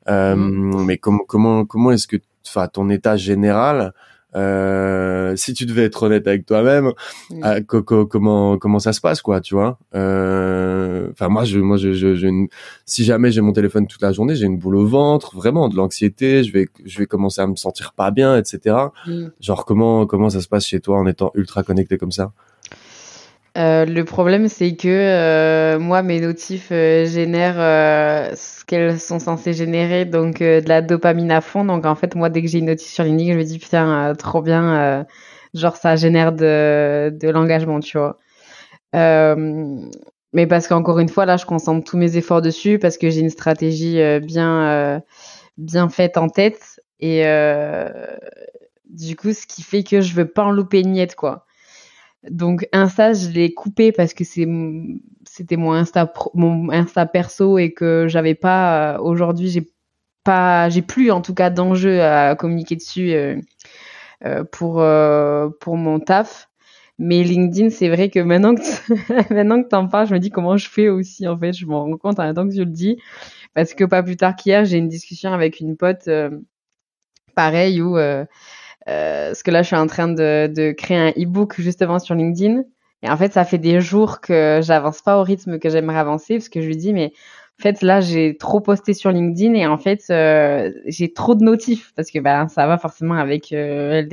Mm. 0.08 0.84
Mais 0.86 0.98
comment 0.98 1.24
comment 1.28 1.66
comment 1.66 1.92
est-ce 1.92 2.08
que, 2.08 2.18
enfin 2.48 2.68
ton 2.70 2.90
état 2.90 3.18
général 3.18 3.94
euh, 4.38 5.36
si 5.36 5.54
tu 5.54 5.66
devais 5.66 5.84
être 5.86 6.04
honnête 6.04 6.28
avec 6.28 6.46
toi-même, 6.46 6.92
euh, 7.44 7.62
comment 7.66 8.58
comment 8.58 8.80
ça 8.80 8.94
se 8.94 9.02
passe 9.02 9.22
quoi, 9.22 9.42
tu 9.42 9.56
vois? 9.56 9.78
Euh, 9.96 11.10
Enfin 11.12 11.30
moi 11.30 11.44
je 11.46 11.60
moi 11.60 11.78
je, 11.78 11.94
je, 11.94 12.46
si 12.86 13.04
jamais 13.04 13.32
j'ai 13.32 13.42
mon 13.42 13.54
téléphone 13.54 13.88
toute 13.88 14.02
la 14.02 14.12
journée, 14.12 14.36
j'ai 14.36 14.46
une 14.46 14.58
boule 14.58 14.76
au 14.76 14.86
ventre, 14.86 15.36
vraiment 15.36 15.70
de 15.70 15.76
l'anxiété, 15.76 16.44
je 16.44 16.52
vais 16.54 16.68
je 16.86 17.00
vais 17.00 17.06
commencer 17.06 17.42
à 17.42 17.48
me 17.48 17.56
sentir 17.56 17.94
pas 17.94 18.12
bien, 18.12 18.38
etc. 18.38 18.76
Genre 19.40 19.66
comment 19.66 20.06
comment 20.06 20.30
ça 20.30 20.42
se 20.42 20.48
passe 20.48 20.66
chez 20.66 20.80
toi 20.80 20.98
en 21.00 21.08
étant 21.08 21.32
ultra 21.36 21.64
connecté 21.64 21.98
comme 21.98 22.12
ça? 22.12 22.32
Euh, 23.58 23.86
le 23.86 24.06
problème, 24.06 24.48
c'est 24.50 24.76
que 24.76 24.88
euh, 24.88 25.80
moi, 25.80 26.04
mes 26.04 26.20
notifs 26.20 26.70
euh, 26.72 27.06
génèrent 27.08 27.56
ce 28.38 28.64
qu'elles 28.66 29.00
sont 29.00 29.20
censées 29.20 29.54
générer, 29.54 30.06
donc 30.06 30.40
de 30.40 30.68
la 30.68 30.82
dopamine 30.82 31.32
à 31.32 31.42
fond. 31.42 31.66
Donc 31.66 31.86
en 31.86 31.96
fait, 31.96 32.14
moi, 32.16 32.30
dès 32.30 32.42
que 32.44 32.48
j'ai 32.48 32.60
une 32.60 32.66
notif 32.66 32.88
sur 32.92 33.04
LinkedIn, 33.04 33.34
je 33.34 33.38
me 33.38 33.44
dis 33.44 33.58
putain, 33.58 34.14
trop 34.16 34.42
bien, 34.42 35.06
genre 35.56 35.76
ça 35.76 35.96
génère 35.96 36.34
de, 36.34 37.10
de 37.20 37.30
l'engagement, 37.30 37.80
tu 37.80 37.98
vois. 37.98 38.18
mais 38.94 40.48
parce 40.48 40.68
qu'encore 40.68 41.00
une 41.00 41.10
fois, 41.10 41.26
là, 41.26 41.38
je 41.38 41.46
concentre 41.46 41.90
tous 41.90 41.98
mes 41.98 42.18
efforts 42.18 42.42
dessus 42.42 42.78
parce 42.80 42.98
que 42.98 43.10
j'ai 43.10 43.22
une 43.22 43.30
stratégie 43.30 44.00
bien 44.20 45.02
bien 45.58 45.90
faite 45.90 46.18
en 46.18 46.30
tête 46.30 46.80
et 47.00 47.24
du 48.86 49.16
coup, 49.16 49.34
ce 49.34 49.48
qui 49.48 49.64
fait 49.64 49.84
que 49.84 50.02
je 50.02 50.14
veux 50.14 50.28
pas 50.28 50.44
en 50.44 50.52
louper 50.52 50.82
une 50.82 50.92
miette, 50.92 51.16
quoi. 51.16 51.47
Donc 52.30 52.68
Insta, 52.72 53.14
je 53.14 53.30
l'ai 53.30 53.54
coupé 53.54 53.92
parce 53.92 54.14
que 54.14 54.24
c'était 54.24 55.58
mon 55.58 55.74
Insta 55.74 57.06
perso 57.06 57.58
et 57.58 57.74
que 57.74 58.08
j'avais 58.08 58.36
pas 58.36 58.96
euh, 58.96 59.00
aujourd'hui 59.00 59.50
j'ai 59.50 59.70
pas 60.24 60.70
j'ai 60.70 60.82
plus 60.82 61.12
en 61.12 61.22
tout 61.22 61.34
cas 61.34 61.50
d'enjeu 61.50 62.02
à 62.02 62.36
communiquer 62.36 62.76
dessus 62.76 63.12
euh, 63.14 63.38
euh, 64.26 64.44
pour 64.44 64.84
pour 65.60 65.78
mon 65.78 66.00
taf. 66.00 66.50
Mais 67.00 67.24
LinkedIn, 67.24 67.70
c'est 67.70 67.90
vrai 67.90 68.10
que 68.10 68.20
maintenant 68.20 68.56
que 68.56 68.62
maintenant 69.34 69.62
que 69.62 69.68
t'en 69.68 69.88
parles, 69.88 70.08
je 70.08 70.14
me 70.14 70.20
dis 70.20 70.32
comment 70.32 70.58
je 70.58 70.68
fais 70.70 70.90
aussi 70.90 71.28
en 71.28 71.38
fait. 71.38 71.54
Je 71.54 71.66
me 71.66 71.76
rends 71.76 71.96
compte 71.98 72.20
en 72.20 72.34
temps 72.34 72.48
que 72.48 72.56
je 72.56 72.62
le 72.62 72.66
dis 72.72 72.98
parce 73.54 73.74
que 73.74 73.84
pas 73.86 74.04
plus 74.04 74.18
tard 74.18 74.36
qu'hier, 74.36 74.66
j'ai 74.66 74.78
une 74.78 74.90
discussion 74.90 75.32
avec 75.32 75.60
une 75.60 75.78
pote 75.78 76.10
pareil 77.38 77.82
où 77.84 77.98
euh, 77.98 78.26
parce 78.88 79.44
que 79.44 79.52
là, 79.52 79.62
je 79.62 79.68
suis 79.68 79.76
en 79.76 79.88
train 79.88 80.08
de, 80.08 80.48
de 80.48 80.72
créer 80.72 80.98
un 80.98 81.10
e-book 81.12 81.56
justement 81.60 82.00
sur 82.00 82.16
LinkedIn. 82.16 82.64
Et 83.04 83.10
en 83.10 83.18
fait, 83.18 83.34
ça 83.34 83.46
fait 83.46 83.58
des 83.58 83.80
jours 83.80 84.22
que 84.22 84.60
j'avance 84.64 85.02
pas 85.02 85.20
au 85.20 85.24
rythme 85.24 85.60
que 85.60 85.70
j'aimerais 85.70 86.00
avancer 86.00 86.36
parce 86.36 86.50
que 86.50 86.62
je 86.62 86.68
lui 86.68 86.78
dis, 86.78 86.94
mais 86.94 87.14
en 87.60 87.64
fait, 87.64 87.82
là, 87.82 88.02
j'ai 88.02 88.38
trop 88.38 88.60
posté 88.60 88.94
sur 88.94 89.12
LinkedIn 89.12 89.54
et 89.54 89.66
en 89.66 89.78
fait, 89.78 90.04
euh, 90.10 90.72
j'ai 90.86 91.12
trop 91.12 91.36
de 91.36 91.44
notifs 91.44 91.92
parce 91.96 92.12
que 92.12 92.20
ben, 92.20 92.48
ça 92.48 92.68
va 92.68 92.78
forcément 92.78 93.16
avec 93.16 93.52
euh, 93.52 94.04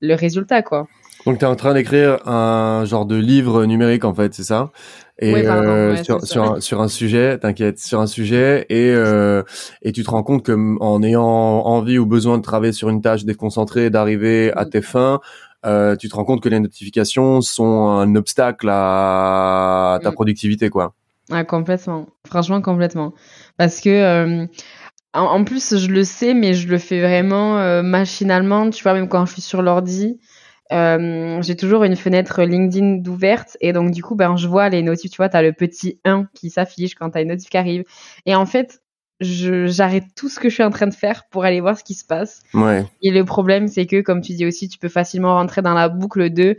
le 0.00 0.14
résultat, 0.14 0.62
quoi. 0.62 0.86
Donc, 1.26 1.38
tu 1.38 1.44
es 1.44 1.48
en 1.48 1.56
train 1.56 1.74
d'écrire 1.74 2.26
un 2.28 2.84
genre 2.84 3.04
de 3.04 3.16
livre 3.16 3.64
numérique, 3.64 4.04
en 4.04 4.14
fait, 4.14 4.32
c'est 4.32 4.44
ça? 4.44 4.70
Et 5.18 5.34
euh, 5.34 5.96
sur, 6.04 6.24
sur, 6.24 6.44
un, 6.44 6.60
sur, 6.60 6.80
un, 6.80 6.86
sujet, 6.88 7.38
t'inquiète, 7.38 7.80
sur 7.80 8.00
un 8.00 8.06
sujet, 8.06 8.64
et, 8.68 8.92
euh, 8.94 9.42
et 9.82 9.90
tu 9.90 10.04
te 10.04 10.10
rends 10.10 10.22
compte 10.22 10.44
que 10.44 10.52
en 10.80 11.02
ayant 11.02 11.24
envie 11.24 11.98
ou 11.98 12.06
besoin 12.06 12.38
de 12.38 12.42
travailler 12.42 12.72
sur 12.72 12.90
une 12.90 13.02
tâche 13.02 13.24
déconcentrée, 13.24 13.90
d'arriver 13.90 14.52
à 14.54 14.66
tes 14.66 14.82
fins, 14.82 15.20
euh, 15.64 15.96
tu 15.96 16.08
te 16.08 16.14
rends 16.14 16.24
compte 16.24 16.42
que 16.42 16.48
les 16.48 16.60
notifications 16.60 17.40
sont 17.40 17.88
un 17.88 18.14
obstacle 18.14 18.68
à 18.70 19.98
ta 20.02 20.10
mm. 20.10 20.14
productivité, 20.14 20.70
quoi. 20.70 20.94
Ah, 21.32 21.42
complètement. 21.42 22.06
Franchement, 22.28 22.60
complètement. 22.60 23.14
Parce 23.56 23.80
que 23.80 24.46
en, 25.12 25.44
plus, 25.44 25.76
je 25.76 25.88
le 25.88 26.04
sais, 26.04 26.34
mais 26.34 26.54
je 26.54 26.68
le 26.68 26.78
fais 26.78 27.00
vraiment 27.00 27.82
machinalement. 27.82 28.70
Tu 28.70 28.82
vois, 28.84 28.92
même 28.92 29.08
quand 29.08 29.26
je 29.26 29.32
suis 29.32 29.42
sur 29.42 29.62
l'ordi, 29.62 30.20
euh, 30.72 31.40
j'ai 31.42 31.56
toujours 31.56 31.84
une 31.84 31.96
fenêtre 31.96 32.42
LinkedIn 32.42 32.96
d'ouverte 32.96 33.56
et 33.60 33.72
donc 33.72 33.92
du 33.92 34.02
coup 34.02 34.16
ben 34.16 34.36
je 34.36 34.48
vois 34.48 34.68
les 34.68 34.82
notifs 34.82 35.10
tu 35.10 35.16
vois 35.18 35.28
tu 35.28 35.36
as 35.36 35.42
le 35.42 35.52
petit 35.52 36.00
1 36.04 36.28
qui 36.34 36.50
s'affiche 36.50 36.94
quand 36.94 37.10
tu 37.10 37.18
as 37.18 37.20
une 37.20 37.28
notif 37.28 37.48
qui 37.50 37.56
arrive 37.56 37.84
et 38.26 38.34
en 38.34 38.46
fait 38.46 38.82
j'arrête 39.20 40.04
tout 40.16 40.28
ce 40.28 40.40
que 40.40 40.48
je 40.48 40.54
suis 40.54 40.62
en 40.64 40.70
train 40.70 40.88
de 40.88 40.94
faire 40.94 41.24
pour 41.30 41.44
aller 41.44 41.60
voir 41.60 41.78
ce 41.78 41.84
qui 41.84 41.94
se 41.94 42.04
passe 42.04 42.42
ouais. 42.52 42.84
et 43.00 43.10
le 43.10 43.24
problème 43.24 43.68
c'est 43.68 43.86
que 43.86 44.00
comme 44.00 44.20
tu 44.20 44.34
dis 44.34 44.44
aussi 44.44 44.68
tu 44.68 44.78
peux 44.78 44.88
facilement 44.88 45.34
rentrer 45.34 45.62
dans 45.62 45.74
la 45.74 45.88
boucle 45.88 46.30
de 46.30 46.58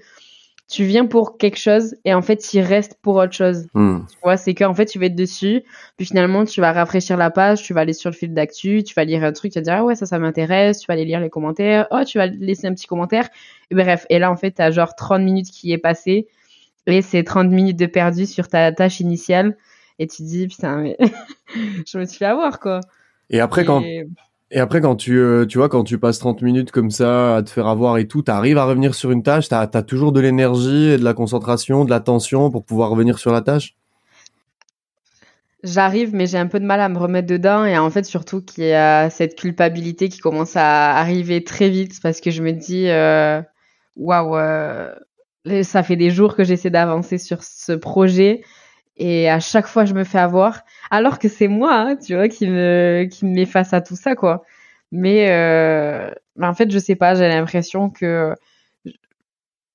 tu 0.68 0.84
viens 0.84 1.06
pour 1.06 1.38
quelque 1.38 1.58
chose 1.58 1.96
et 2.04 2.14
en 2.14 2.22
fait 2.22 2.54
il 2.54 2.60
reste 2.62 3.00
pour 3.02 3.16
autre 3.16 3.32
chose. 3.32 3.68
Hmm. 3.74 4.00
Tu 4.10 4.18
vois, 4.22 4.36
c'est 4.36 4.54
qu'en 4.54 4.74
fait 4.74 4.86
tu 4.86 5.00
vas 5.00 5.06
être 5.06 5.16
dessus, 5.16 5.64
puis 5.96 6.06
finalement 6.06 6.44
tu 6.44 6.60
vas 6.60 6.74
rafraîchir 6.74 7.16
la 7.16 7.32
page, 7.32 7.64
tu 7.64 7.74
vas 7.74 7.82
aller 7.82 7.94
sur 7.94 8.10
le 8.10 8.16
fil 8.16 8.34
d'actu, 8.34 8.84
tu 8.84 8.94
vas 8.94 9.06
lire 9.06 9.24
un 9.24 9.32
truc, 9.32 9.54
tu 9.54 9.60
vas 9.60 9.64
dire 9.64 9.74
ah 9.74 9.84
ouais 9.86 9.96
ça 9.96 10.06
ça 10.06 10.20
m'intéresse, 10.20 10.80
tu 10.80 10.88
vas 10.88 10.96
aller 10.96 11.06
lire 11.06 11.22
les 11.22 11.30
commentaires, 11.30 11.88
oh 11.92 12.04
tu 12.06 12.18
vas 12.18 12.28
laisser 12.28 12.68
un 12.68 12.74
petit 12.74 12.88
commentaire, 12.88 13.30
et 13.72 13.76
bref. 13.76 14.06
Et 14.10 14.20
là 14.20 14.30
en 14.30 14.36
fait 14.36 14.52
t'as 14.52 14.72
genre 14.72 14.94
30 14.96 15.22
minutes 15.22 15.52
qui 15.52 15.72
est 15.72 15.78
passé 15.78 16.28
et 16.86 17.02
c'est 17.02 17.24
30 17.24 17.50
minutes 17.50 17.78
de 17.78 17.86
perdu 17.86 18.26
sur 18.26 18.50
ta 18.50 18.72
tâche 18.74 19.00
initiale 19.00 19.56
et 20.00 20.08
tu 20.08 20.18
te 20.18 20.24
dis 20.24 20.48
putain 20.48 20.82
mais 20.82 20.98
je 21.88 21.98
me 21.98 22.06
suis 22.06 22.18
fait 22.18 22.26
avoir 22.26 22.60
quoi. 22.60 22.82
Et 23.30 23.40
après 23.40 23.64
quand 23.64 23.82
et 24.50 24.60
après, 24.60 24.80
quand 24.80 24.96
tu, 24.96 25.18
euh, 25.18 25.46
quand 25.46 25.84
tu 25.84 25.98
passes 25.98 26.20
30 26.20 26.42
minutes 26.42 26.72
comme 26.72 26.90
ça 26.90 27.36
à 27.38 27.44
te 27.44 27.50
faire 27.50 27.68
avoir 27.68 27.98
et 27.98 28.08
tout, 28.08 28.22
t'arrives 28.22 28.58
à 28.58 28.64
revenir 28.64 28.96
sur 28.96 29.12
une 29.12 29.24
tâche, 29.24 29.50
t'as 29.50 29.62
as 29.62 29.84
toujours 29.84 30.14
de 30.14 30.22
l'énergie 30.22 30.92
et 30.92 30.98
de 30.98 31.04
la 31.04 31.14
concentration, 31.14 31.84
de 31.84 31.90
l'attention 31.90 32.50
pour 32.50 32.64
pouvoir 32.64 32.90
revenir 32.90 33.20
sur 33.20 33.32
la 33.34 33.42
tâche? 33.42 33.76
J'arrive, 35.64 36.14
mais 36.14 36.28
j'ai 36.28 36.38
un 36.38 36.48
peu 36.48 36.62
de 36.62 36.66
mal 36.66 36.80
à 36.80 36.88
me 36.88 36.98
remettre 36.98 37.28
dedans 37.28 37.66
et 37.66 37.78
en 37.78 37.90
fait 37.90 38.06
surtout 38.06 38.42
qu'il 38.42 38.64
y 38.64 38.74
a 38.74 39.10
cette 39.10 39.36
culpabilité 39.36 40.08
qui 40.08 40.20
commence 40.20 40.56
à 40.56 40.96
arriver 40.96 41.44
très 41.44 41.70
vite 41.70 42.00
parce 42.02 42.22
que 42.22 42.32
je 42.32 42.42
me 42.42 42.52
dis, 42.54 42.88
euh, 42.88 43.42
waouh, 43.98 44.38
euh, 44.38 44.94
ça 45.64 45.84
fait 45.84 45.96
des 45.98 46.10
jours 46.10 46.36
que 46.36 46.46
j'essaie 46.46 46.70
d'avancer 46.70 47.18
sur 47.18 47.44
ce 47.44 47.74
projet 47.74 48.44
et 48.98 49.30
à 49.30 49.40
chaque 49.40 49.68
fois 49.68 49.86
je 49.86 49.94
me 49.94 50.04
fais 50.04 50.20
avoir. 50.20 50.62
Alors 50.92 51.20
que 51.20 51.30
c'est 51.30 51.48
moi 51.48 51.74
hein, 51.76 51.96
tu 51.96 52.16
vois 52.16 52.28
qui 52.30 52.48
me 52.48 53.08
qui 53.12 53.26
me 53.26 53.34
met 53.34 53.46
face 53.46 53.74
à 53.74 53.82
tout 53.82 53.96
ça 53.96 54.16
quoi. 54.16 54.44
Mais, 54.92 55.32
euh, 55.32 56.12
en 56.42 56.54
fait 56.54 56.72
je 56.72 56.80
sais 56.80 56.96
pas 56.96 57.16
j'ai 57.16 57.28
l'impression 57.28 57.90
que 57.90 58.34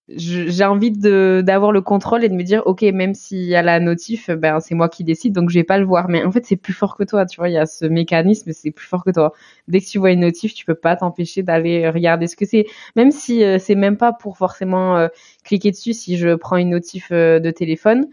j'ai 0.09 0.65
envie 0.65 0.91
de 0.91 1.43
d'avoir 1.47 1.73
le 1.73 1.81
contrôle 1.81 2.25
et 2.25 2.29
de 2.29 2.35
me 2.35 2.43
dire 2.43 2.63
ok 2.67 2.83
même 2.83 3.15
s'il 3.15 3.45
y 3.45 3.55
a 3.55 3.63
la 3.63 3.79
notif 3.81 4.31
ben 4.31 4.61
c'est 4.61 4.75
moi 4.75 4.89
qui 4.89 5.05
décide 5.05 5.33
donc 5.33 5.51
je 5.51 5.55
vais 5.59 5.65
pas 5.65 5.79
le 5.79 5.85
voir. 5.85 6.09
Mais 6.09 6.25
en 6.25 6.33
fait 6.33 6.45
c'est 6.45 6.57
plus 6.57 6.73
fort 6.73 6.97
que 6.97 7.05
toi 7.05 7.25
tu 7.27 7.37
vois 7.37 7.49
il 7.49 7.53
y 7.53 7.59
a 7.59 7.67
ce 7.67 7.87
mécanisme 7.87 8.53
c'est 8.53 8.71
plus 8.73 8.87
fort 8.87 9.05
que 9.05 9.11
toi. 9.11 9.33
Dès 9.69 9.81
que 9.81 9.87
tu 9.87 9.99
vois 9.99 10.11
une 10.11 10.21
notif 10.21 10.55
tu 10.55 10.65
peux 10.67 10.75
pas 10.75 10.97
t'empêcher 10.97 11.43
d'aller 11.43 11.89
regarder 11.89 12.27
ce 12.27 12.37
que 12.37 12.45
c'est. 12.45 12.67
Même 12.97 13.11
si 13.13 13.45
euh, 13.45 13.59
c'est 13.59 13.75
même 13.77 13.97
pas 13.97 14.13
pour 14.13 14.37
forcément 14.37 14.97
euh, 14.99 15.09
cliquer 15.45 15.71
dessus 15.71 15.95
si 15.95 16.17
je 16.17 16.35
prends 16.35 16.57
une 16.57 16.71
notif 16.71 17.09
euh, 17.13 17.39
de 17.39 17.51
téléphone 17.51 18.07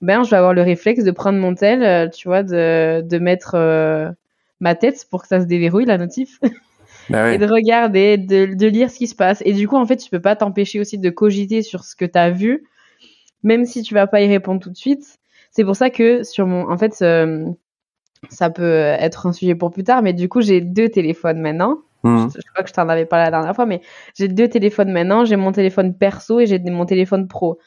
ben 0.00 0.22
je 0.22 0.30
vais 0.30 0.36
avoir 0.36 0.54
le 0.54 0.62
réflexe 0.62 1.04
de 1.04 1.10
prendre 1.10 1.38
mon 1.38 1.54
tel, 1.54 1.82
euh, 1.82 2.08
tu 2.08 2.28
vois, 2.28 2.42
de, 2.42 3.02
de 3.02 3.18
mettre 3.18 3.52
euh, 3.54 4.10
ma 4.60 4.74
tête 4.74 5.06
pour 5.10 5.22
que 5.22 5.28
ça 5.28 5.40
se 5.40 5.46
déverrouille 5.46 5.86
la 5.86 5.98
notif. 5.98 6.38
Bah 7.10 7.32
et 7.32 7.38
de 7.38 7.46
regarder, 7.46 8.18
de, 8.18 8.54
de, 8.54 8.66
lire 8.66 8.90
ce 8.90 8.98
qui 8.98 9.06
se 9.06 9.14
passe. 9.14 9.42
Et 9.46 9.54
du 9.54 9.66
coup, 9.66 9.76
en 9.76 9.86
fait, 9.86 9.96
tu 9.96 10.10
peux 10.10 10.20
pas 10.20 10.36
t'empêcher 10.36 10.78
aussi 10.78 10.98
de 10.98 11.08
cogiter 11.08 11.62
sur 11.62 11.84
ce 11.84 11.96
que 11.96 12.04
tu 12.04 12.18
as 12.18 12.30
vu, 12.30 12.66
même 13.42 13.64
si 13.64 13.80
tu 13.80 13.94
vas 13.94 14.06
pas 14.06 14.20
y 14.20 14.28
répondre 14.28 14.60
tout 14.60 14.68
de 14.68 14.76
suite. 14.76 15.18
C'est 15.50 15.64
pour 15.64 15.74
ça 15.74 15.88
que 15.88 16.22
sur 16.22 16.46
mon, 16.46 16.70
en 16.70 16.76
fait, 16.76 16.98
euh, 17.00 17.46
ça 18.28 18.50
peut 18.50 18.72
être 18.98 19.26
un 19.26 19.32
sujet 19.32 19.54
pour 19.54 19.70
plus 19.70 19.84
tard, 19.84 20.02
mais 20.02 20.12
du 20.12 20.28
coup, 20.28 20.42
j'ai 20.42 20.60
deux 20.60 20.90
téléphones 20.90 21.40
maintenant. 21.40 21.78
Mmh. 22.02 22.28
Je, 22.28 22.40
je, 22.44 22.52
crois 22.52 22.62
que 22.62 22.68
je 22.68 22.74
t'en 22.74 22.90
avais 22.90 23.06
parlé 23.06 23.24
la 23.24 23.30
dernière 23.30 23.54
fois, 23.54 23.64
mais 23.64 23.80
j'ai 24.14 24.28
deux 24.28 24.48
téléphones 24.48 24.92
maintenant. 24.92 25.24
J'ai 25.24 25.36
mon 25.36 25.52
téléphone 25.52 25.94
perso 25.94 26.40
et 26.40 26.46
j'ai 26.46 26.58
mon 26.58 26.84
téléphone 26.84 27.26
pro. 27.26 27.58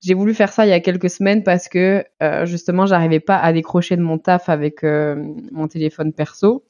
J'ai 0.00 0.14
voulu 0.14 0.34
faire 0.34 0.52
ça 0.52 0.66
il 0.66 0.70
y 0.70 0.72
a 0.72 0.80
quelques 0.80 1.10
semaines 1.10 1.42
parce 1.44 1.68
que 1.68 2.04
euh, 2.22 2.46
justement, 2.46 2.86
j'arrivais 2.86 3.20
pas 3.20 3.36
à 3.36 3.52
décrocher 3.52 3.96
de 3.96 4.02
mon 4.02 4.18
taf 4.18 4.48
avec 4.48 4.82
euh, 4.84 5.16
mon 5.52 5.68
téléphone 5.68 6.12
perso. 6.12 6.64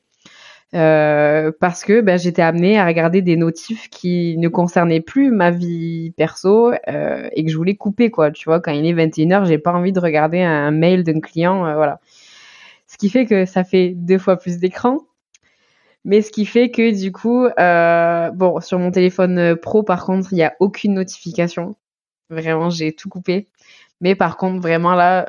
Euh, 0.72 1.50
parce 1.58 1.84
que 1.84 2.00
ben, 2.00 2.16
j'étais 2.16 2.42
amenée 2.42 2.78
à 2.78 2.86
regarder 2.86 3.22
des 3.22 3.36
notifs 3.36 3.90
qui 3.90 4.36
ne 4.38 4.48
concernaient 4.48 5.00
plus 5.00 5.32
ma 5.32 5.50
vie 5.50 6.12
perso 6.16 6.72
euh, 6.88 7.28
et 7.32 7.44
que 7.44 7.50
je 7.50 7.56
voulais 7.56 7.74
couper 7.74 8.10
quoi. 8.10 8.30
Tu 8.30 8.44
vois, 8.44 8.60
quand 8.60 8.70
il 8.70 8.86
est 8.86 8.94
21h, 8.94 9.46
j'ai 9.46 9.58
pas 9.58 9.72
envie 9.72 9.92
de 9.92 9.98
regarder 10.00 10.40
un 10.42 10.70
mail 10.70 11.02
d'un 11.02 11.20
client, 11.20 11.66
euh, 11.66 11.74
voilà. 11.74 12.00
Ce 12.86 12.98
qui 12.98 13.10
fait 13.10 13.26
que 13.26 13.46
ça 13.46 13.64
fait 13.64 13.90
deux 13.96 14.18
fois 14.18 14.36
plus 14.36 14.58
d'écran. 14.58 14.98
Mais 16.04 16.22
ce 16.22 16.30
qui 16.30 16.46
fait 16.46 16.70
que 16.70 16.98
du 16.98 17.12
coup, 17.12 17.44
euh, 17.46 18.30
bon, 18.30 18.60
sur 18.60 18.78
mon 18.78 18.90
téléphone 18.90 19.56
pro, 19.56 19.82
par 19.82 20.04
contre, 20.06 20.32
il 20.32 20.36
n'y 20.36 20.42
a 20.42 20.54
aucune 20.60 20.94
notification. 20.94 21.76
Vraiment, 22.30 22.70
j'ai 22.70 22.92
tout 22.92 23.08
coupé. 23.08 23.48
Mais 24.00 24.14
par 24.14 24.36
contre, 24.36 24.60
vraiment 24.60 24.94
là, 24.94 25.26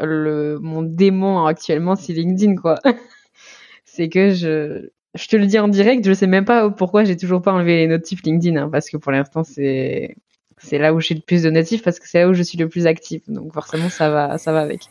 mon 0.61 0.81
démon 0.81 1.45
actuellement, 1.45 1.95
c'est 1.95 2.13
LinkedIn, 2.13 2.55
quoi. 2.55 2.79
c'est 3.85 4.07
que 4.07 4.29
je, 4.33 4.89
je 5.15 5.27
te 5.27 5.35
le 5.35 5.45
dis 5.45 5.59
en 5.59 5.67
direct, 5.67 6.05
je 6.05 6.13
sais 6.13 6.27
même 6.27 6.45
pas 6.45 6.69
pourquoi 6.69 7.03
j'ai 7.03 7.17
toujours 7.17 7.41
pas 7.41 7.51
enlevé 7.51 7.77
les 7.77 7.87
notifs 7.87 8.21
LinkedIn, 8.23 8.55
hein, 8.55 8.69
parce 8.71 8.89
que 8.89 8.97
pour 8.97 9.11
l'instant, 9.11 9.43
c'est, 9.43 10.15
c'est 10.57 10.77
là 10.77 10.93
où 10.93 11.01
j'ai 11.01 11.15
le 11.15 11.21
plus 11.21 11.43
de 11.43 11.49
notifs, 11.49 11.83
parce 11.83 11.99
que 11.99 12.07
c'est 12.07 12.21
là 12.21 12.29
où 12.29 12.33
je 12.33 12.43
suis 12.43 12.57
le 12.57 12.69
plus 12.69 12.87
actif. 12.87 13.23
Donc 13.27 13.53
forcément, 13.53 13.89
ça 13.89 14.09
va, 14.09 14.37
ça 14.37 14.53
va 14.53 14.61
avec. 14.61 14.83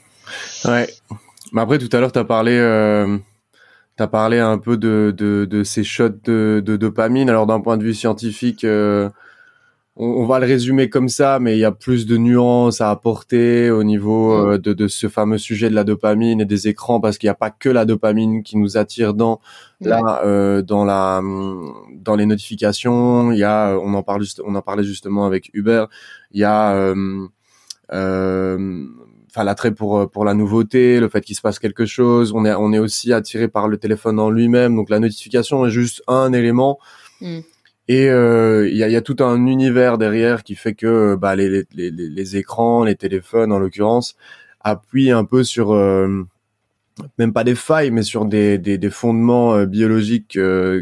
Ouais. 0.66 0.88
Mais 1.52 1.62
après, 1.62 1.78
tout 1.78 1.88
à 1.96 2.00
l'heure, 2.00 2.12
tu 2.12 2.18
as 2.18 2.24
parlé, 2.24 2.52
euh, 2.52 3.16
parlé 4.10 4.38
un 4.38 4.58
peu 4.58 4.76
de, 4.76 5.14
de, 5.16 5.46
de 5.48 5.64
ces 5.64 5.84
shots 5.84 6.20
de, 6.24 6.62
de 6.64 6.76
dopamine. 6.76 7.30
Alors, 7.30 7.46
d'un 7.46 7.60
point 7.60 7.76
de 7.76 7.84
vue 7.84 7.94
scientifique, 7.94 8.64
euh, 8.64 9.08
on, 10.02 10.24
va 10.24 10.38
le 10.38 10.46
résumer 10.46 10.88
comme 10.88 11.08
ça, 11.08 11.38
mais 11.40 11.56
il 11.56 11.60
y 11.60 11.64
a 11.64 11.72
plus 11.72 12.06
de 12.06 12.16
nuances 12.16 12.80
à 12.80 12.90
apporter 12.90 13.70
au 13.70 13.84
niveau 13.84 14.32
euh, 14.32 14.58
de, 14.58 14.72
de, 14.72 14.88
ce 14.88 15.08
fameux 15.08 15.36
sujet 15.36 15.68
de 15.68 15.74
la 15.74 15.84
dopamine 15.84 16.40
et 16.40 16.46
des 16.46 16.68
écrans, 16.68 17.00
parce 17.00 17.18
qu'il 17.18 17.26
n'y 17.26 17.32
a 17.32 17.34
pas 17.34 17.50
que 17.50 17.68
la 17.68 17.84
dopamine 17.84 18.42
qui 18.42 18.56
nous 18.56 18.78
attire 18.78 19.12
dans 19.12 19.40
là 19.80 20.22
euh, 20.24 20.62
dans 20.62 20.84
la 20.84 21.20
dans 21.92 22.16
les 22.16 22.26
notifications. 22.26 23.32
Il 23.32 23.38
y 23.38 23.44
a, 23.44 23.76
on 23.78 23.92
en 23.94 24.02
parle 24.02 24.24
on 24.44 24.54
en 24.54 24.62
parlait 24.62 24.84
justement 24.84 25.26
avec 25.26 25.50
Uber. 25.52 25.84
Il 26.32 26.40
y 26.40 26.44
a 26.44 26.74
euh, 26.74 27.26
euh, 27.92 28.86
enfin 29.30 29.44
l'attrait 29.44 29.72
pour 29.72 30.10
pour 30.10 30.24
la 30.24 30.32
nouveauté, 30.34 30.98
le 30.98 31.08
fait 31.08 31.20
qu'il 31.20 31.36
se 31.36 31.42
passe 31.42 31.58
quelque 31.58 31.84
chose. 31.84 32.32
On 32.34 32.44
est 32.44 32.54
on 32.54 32.72
est 32.72 32.78
aussi 32.78 33.12
attiré 33.12 33.48
par 33.48 33.68
le 33.68 33.76
téléphone 33.76 34.18
en 34.18 34.30
lui-même. 34.30 34.76
Donc 34.76 34.88
la 34.88 34.98
notification 34.98 35.66
est 35.66 35.70
juste 35.70 36.02
un 36.08 36.32
élément. 36.32 36.78
Mm. 37.20 37.40
Et 37.90 38.08
euh, 38.08 38.68
il 38.68 38.76
y, 38.76 38.84
a, 38.84 38.88
y, 38.88 38.94
a, 38.94 39.00
tout 39.00 39.16
un 39.18 39.46
univers 39.46 39.98
derrière 39.98 40.44
qui 40.44 40.54
fait 40.54 40.74
que 40.74 41.16
bah, 41.16 41.34
les, 41.34 41.48
les, 41.48 41.66
les, 41.74 41.90
les 41.90 42.36
écrans, 42.36 42.84
les 42.84 42.94
téléphones 42.94 43.50
en 43.50 43.58
l'occurrence, 43.58 44.14
appuient 44.60 45.10
un 45.10 45.24
peu 45.24 45.42
sur 45.42 45.72
euh, 45.72 46.24
même 47.18 47.32
pas 47.32 47.42
des 47.42 47.56
failles, 47.56 47.90
mais 47.90 48.04
sur 48.04 48.26
des, 48.26 48.58
des, 48.58 48.78
des 48.78 48.90
fondements 48.90 49.56
euh, 49.56 49.66
biologiques 49.66 50.38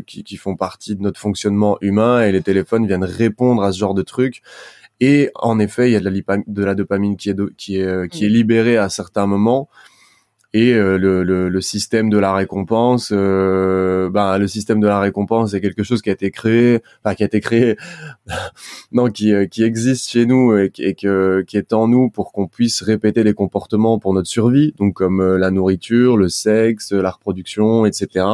qui, 0.07 0.23
qui, 0.23 0.37
font 0.37 0.55
partie 0.55 0.97
de 0.97 1.01
notre 1.01 1.19
fonctionnement 1.19 1.79
humain. 1.81 2.21
Et 2.27 2.31
les 2.31 2.43
téléphones 2.43 2.87
viennent 2.87 3.05
répondre 3.05 3.63
à 3.63 3.73
ce 3.73 3.79
genre 3.79 3.95
de 3.95 4.03
trucs. 4.03 4.43
Et 5.01 5.31
en 5.35 5.59
effet, 5.61 5.89
il 5.89 5.95
y 5.95 5.97
a 5.97 6.01
de 6.01 6.11
la, 6.11 6.37
de 6.47 6.63
la 6.63 6.75
dopamine 6.75 7.17
qui 7.17 7.31
est, 7.31 7.37
qui 7.57 7.81
est, 7.81 8.11
qui 8.11 8.27
est 8.27 8.29
libérée 8.29 8.77
à 8.77 8.91
certains 8.91 9.27
moments 9.27 9.71
et 10.55 10.73
euh, 10.73 10.97
le, 10.97 11.25
le, 11.25 11.51
le, 11.51 11.61
système 11.61 12.09
de 12.09 12.17
la 12.17 12.33
récompense 12.33 13.11
euh, 13.13 14.09
ben 14.09 14.39
le 14.39 14.49
système 14.49 14.81
de 14.81 14.87
la 14.87 14.99
récompense 14.99 15.51
c'est 15.51 15.61
quelque 15.61 15.83
chose 15.83 16.01
qui 16.01 16.09
a 16.09 16.15
été 16.15 16.31
créé 16.31 16.81
enfin 17.05 17.15
qui 17.15 17.23
a 17.23 17.27
été 17.27 17.41
créé 17.41 17.77
non 18.93 19.11
qui 19.11 19.35
euh, 19.35 19.45
qui 19.45 19.63
existe 19.63 20.09
chez 20.09 20.25
nous 20.25 20.57
et, 20.57 20.73
et 20.79 20.95
que 20.95 21.45
qui 21.47 21.59
est 21.59 21.75
en 21.75 21.87
nous 21.87 22.09
pour 22.09 22.33
qu'on 22.33 22.47
puisse 22.47 22.83
répéter 22.83 23.25
les 23.25 23.35
comportements 23.35 23.99
pour 23.99 24.15
notre 24.15 24.29
survie. 24.29 24.73
Donc 24.79 24.95
comme 24.95 25.21
euh, 25.21 25.37
la 25.37 25.51
nourriture 25.51 26.17
le 26.17 26.31
sexe 26.31 26.93
la 26.93 27.11
reproduction 27.11 27.85
etc 27.85 28.25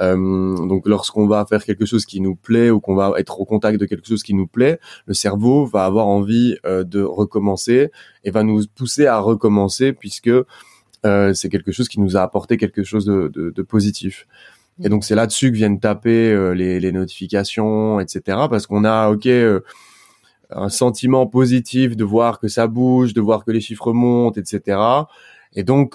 euh, 0.00 0.56
donc 0.66 0.88
lorsqu'on 0.88 1.28
va 1.28 1.46
faire 1.46 1.64
quelque 1.64 1.86
chose 1.86 2.04
qui 2.04 2.20
nous 2.20 2.34
plaît 2.34 2.70
ou 2.70 2.80
qu'on 2.80 2.96
va 2.96 3.12
être 3.16 3.40
au 3.40 3.44
contact 3.44 3.78
de 3.78 3.86
quelque 3.86 4.08
chose 4.08 4.24
qui 4.24 4.34
nous 4.34 4.48
plaît 4.48 4.80
le 5.06 5.14
cerveau 5.14 5.66
va 5.66 5.84
avoir 5.84 6.08
envie 6.08 6.56
de 6.64 7.00
recommencer 7.00 7.92
et 8.24 8.32
va 8.32 8.42
nous 8.42 8.62
pousser 8.74 9.06
à 9.06 9.20
recommencer 9.20 9.92
puisque 9.92 10.28
euh, 10.28 10.44
c'est 11.04 11.48
quelque 11.50 11.72
chose 11.72 11.88
qui 11.88 12.00
nous 12.00 12.16
a 12.16 12.22
apporté 12.22 12.56
quelque 12.56 12.82
chose 12.82 13.04
de, 13.04 13.28
de, 13.28 13.50
de 13.50 13.62
positif. 13.62 14.26
Et 14.82 14.88
donc 14.88 15.04
c'est 15.04 15.14
là-dessus 15.14 15.52
que 15.52 15.56
viennent 15.56 15.78
taper 15.78 16.32
euh, 16.32 16.52
les, 16.52 16.80
les, 16.80 16.90
notifications, 16.90 18.00
etc. 18.00 18.38
Parce 18.50 18.66
qu'on 18.66 18.84
a, 18.84 19.08
ok, 19.10 19.26
euh, 19.26 19.60
un 20.50 20.68
sentiment 20.68 21.26
positif 21.26 21.96
de 21.96 22.04
voir 22.04 22.40
que 22.40 22.48
ça 22.48 22.66
bouge, 22.66 23.14
de 23.14 23.20
voir 23.20 23.44
que 23.44 23.52
les 23.52 23.60
chiffres 23.60 23.92
montent, 23.92 24.38
etc. 24.38 24.78
Et 25.52 25.62
donc 25.62 25.94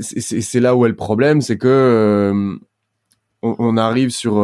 c'est 0.00 0.60
là 0.60 0.74
où 0.74 0.84
est 0.84 0.88
le 0.88 0.96
problème, 0.96 1.40
c'est 1.40 1.58
que 1.58 2.58
on, 3.42 3.56
on, 3.58 3.76
arrive 3.76 4.10
sur, 4.10 4.34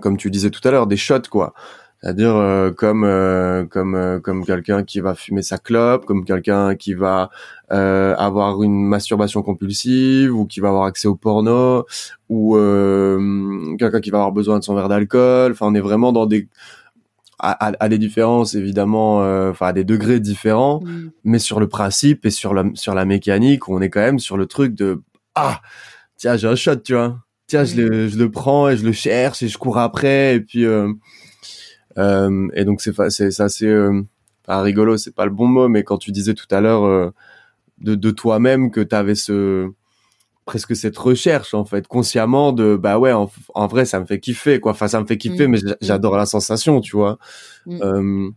comme 0.00 0.16
tu 0.18 0.30
disais 0.30 0.50
tout 0.50 0.66
à 0.68 0.70
l'heure, 0.70 0.86
des 0.86 0.98
shots 0.98 1.28
quoi 1.30 1.54
c'est-à-dire 2.02 2.34
euh, 2.34 2.72
comme 2.72 3.04
euh, 3.04 3.64
comme 3.64 3.94
euh, 3.94 4.18
comme 4.18 4.44
quelqu'un 4.44 4.82
qui 4.82 4.98
va 4.98 5.14
fumer 5.14 5.42
sa 5.42 5.58
clope, 5.58 6.04
comme 6.04 6.24
quelqu'un 6.24 6.74
qui 6.74 6.94
va 6.94 7.30
avoir 7.70 8.62
une 8.62 8.84
masturbation 8.84 9.42
compulsive 9.42 10.34
ou 10.34 10.44
qui 10.44 10.60
va 10.60 10.68
avoir 10.68 10.84
accès 10.84 11.08
au 11.08 11.14
porno 11.14 11.86
ou 12.28 12.54
quelqu'un 13.78 14.00
qui 14.00 14.10
va 14.10 14.18
avoir 14.18 14.32
besoin 14.32 14.58
de 14.58 14.64
son 14.64 14.74
verre 14.74 14.90
d'alcool. 14.90 15.52
Enfin, 15.52 15.68
on 15.68 15.74
est 15.74 15.80
vraiment 15.80 16.12
dans 16.12 16.26
des 16.26 16.48
à, 17.38 17.72
à, 17.80 17.88
des 17.88 17.96
différences 17.98 18.54
évidemment, 18.54 19.20
enfin 19.48 19.68
à 19.68 19.72
des 19.72 19.84
degrés 19.84 20.20
différents, 20.20 20.80
mm. 20.80 21.10
mais 21.24 21.38
sur 21.38 21.60
le 21.60 21.68
principe 21.68 22.26
et 22.26 22.30
sur 22.30 22.52
la 22.52 22.64
sur 22.74 22.94
la 22.94 23.06
mécanique, 23.06 23.70
on 23.70 23.80
est 23.80 23.88
quand 23.88 24.00
même 24.00 24.18
sur 24.18 24.36
le 24.36 24.44
truc 24.44 24.74
de 24.74 25.00
ah 25.34 25.62
tiens 26.16 26.36
j'ai 26.36 26.48
un 26.48 26.56
shot, 26.56 26.76
tu 26.76 26.92
vois. 26.92 27.20
Tiens, 27.46 27.64
je, 27.64 27.74
mm. 27.74 27.86
le, 27.86 28.08
je 28.08 28.18
le 28.18 28.30
prends 28.30 28.68
et 28.68 28.76
je 28.76 28.84
le 28.84 28.92
cherche 28.92 29.42
et 29.42 29.48
je 29.48 29.56
cours 29.56 29.78
après 29.78 30.34
et 30.34 30.40
puis 30.40 30.66
euh, 30.66 30.92
et 31.96 32.64
donc 32.64 32.80
c'est 32.80 32.92
c'est 33.10 33.40
assez 33.40 33.66
euh, 33.66 34.02
pas 34.44 34.60
rigolo, 34.62 34.96
c'est 34.96 35.14
pas 35.14 35.24
le 35.24 35.30
bon 35.30 35.46
mot, 35.46 35.68
mais 35.68 35.84
quand 35.84 35.98
tu 35.98 36.12
disais 36.12 36.34
tout 36.34 36.46
à 36.50 36.60
l'heure 36.60 36.84
euh, 36.84 37.10
de, 37.78 37.94
de 37.94 38.10
toi-même 38.10 38.70
que 38.70 38.80
tu 38.80 38.94
avais 38.94 39.14
ce 39.14 39.70
presque 40.44 40.74
cette 40.74 40.98
recherche 40.98 41.54
en 41.54 41.64
fait 41.64 41.86
consciemment 41.86 42.52
de 42.52 42.76
bah 42.76 42.98
ouais 42.98 43.12
en, 43.12 43.30
en, 43.54 43.66
vrai 43.68 43.84
ça 43.84 44.00
me 44.00 44.06
fait 44.06 44.18
kiffer 44.18 44.58
quoi 44.58 44.72
enfin 44.72 44.88
ça 44.88 45.00
me 45.00 45.06
fait 45.06 45.16
kiffer 45.16 45.46
mm. 45.46 45.50
mais 45.50 45.58
mm. 45.58 45.76
j'adore 45.80 46.16
la 46.16 46.26
sensation 46.26 46.80
tu 46.80 46.96
vois 46.96 47.18
mm. 47.66 47.78
euh, 47.80 48.30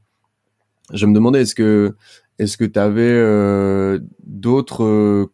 je 0.93 1.05
me 1.07 1.15
demandais 1.15 1.41
est-ce 1.41 1.55
que 1.55 1.95
est-ce 2.37 2.57
que 2.57 2.65
tu 2.65 2.77
avais 2.77 3.01
euh, 3.01 3.99
d'autres 4.23 5.29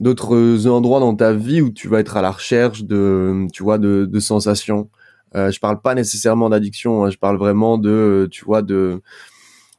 d'autres 0.00 0.68
endroits 0.68 1.00
dans 1.00 1.16
ta 1.16 1.32
vie 1.32 1.60
où 1.60 1.70
tu 1.70 1.88
vas 1.88 1.98
être 1.98 2.16
à 2.16 2.22
la 2.22 2.30
recherche 2.30 2.84
de 2.84 3.46
tu 3.52 3.62
vois 3.62 3.78
de, 3.78 4.06
de 4.08 4.20
sensations? 4.20 4.90
Euh, 5.34 5.50
je 5.50 5.60
parle 5.60 5.80
pas 5.80 5.94
nécessairement 5.94 6.48
d'addiction, 6.48 7.04
hein, 7.04 7.10
je 7.10 7.18
parle 7.18 7.36
vraiment 7.36 7.78
de, 7.78 7.90
euh, 7.90 8.28
tu 8.28 8.44
vois, 8.44 8.62
de 8.62 9.00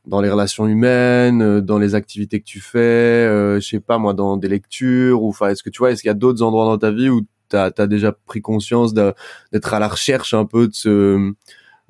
dans 0.10 0.22
les 0.22 0.30
relations 0.30 0.68
humaines, 0.68 1.42
euh, 1.42 1.62
dans 1.62 1.78
les 1.78 1.96
activités 1.96 2.40
que 2.40 2.46
tu 2.46 2.60
fais, 2.60 2.80
euh, 2.80 3.60
je 3.60 3.68
sais 3.68 3.80
pas 3.80 3.98
moi, 3.98 4.14
dans 4.14 4.38
des 4.38 4.48
lectures, 4.48 5.24
ou 5.24 5.30
enfin, 5.30 5.50
est-ce 5.50 5.64
que 5.64 5.70
tu 5.70 5.80
vois, 5.80 5.92
est-ce 5.92 6.02
qu'il 6.02 6.10
y 6.10 6.12
a 6.12 6.16
d'autres 6.16 6.42
endroits 6.42 6.66
dans 6.66 6.78
ta 6.78 6.92
vie 6.92 7.10
où 7.10 7.22
tu 7.50 7.56
as, 7.56 7.72
déjà 7.88 8.12
pris 8.12 8.42
conscience 8.42 8.94
d'être 8.94 9.74
à 9.74 9.80
la 9.80 9.88
recherche 9.88 10.34
un 10.34 10.46
peu 10.46 10.68
de 10.68 10.74
ce 10.74 11.34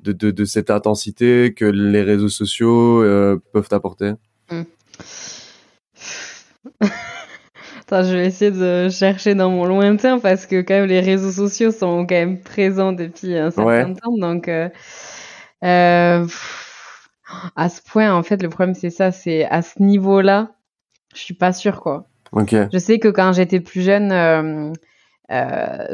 de, 0.00 0.44
cette 0.46 0.70
intensité 0.70 1.52
que 1.54 1.66
les 1.66 2.02
réseaux 2.02 2.28
sociaux 2.28 3.02
euh, 3.02 3.38
peuvent 3.52 3.68
t'apporter? 3.68 4.12
Mmh. 4.50 4.62
Je 7.90 8.16
vais 8.16 8.26
essayer 8.26 8.50
de 8.50 8.88
chercher 8.88 9.34
dans 9.34 9.50
mon 9.50 9.64
lointain 9.64 10.18
parce 10.18 10.46
que 10.46 10.60
quand 10.62 10.74
même 10.74 10.86
les 10.86 11.00
réseaux 11.00 11.30
sociaux 11.30 11.70
sont 11.70 12.06
quand 12.06 12.14
même 12.14 12.40
présents 12.40 12.92
depuis 12.92 13.36
un 13.36 13.50
certain 13.50 13.94
temps. 13.94 14.16
Donc, 14.16 14.48
euh, 14.48 14.68
euh, 15.64 16.26
à 17.56 17.68
ce 17.68 17.80
point, 17.82 18.12
en 18.12 18.22
fait, 18.22 18.42
le 18.42 18.48
problème 18.48 18.74
c'est 18.74 18.90
ça, 18.90 19.12
c'est 19.12 19.44
à 19.44 19.62
ce 19.62 19.82
niveau-là, 19.82 20.52
je 21.14 21.20
suis 21.20 21.34
pas 21.34 21.52
sûre 21.52 21.80
quoi. 21.80 22.06
Je 22.72 22.78
sais 22.78 22.98
que 22.98 23.08
quand 23.08 23.32
j'étais 23.32 23.60
plus 23.60 23.82
jeune, 23.82 24.12
euh, 24.12 24.72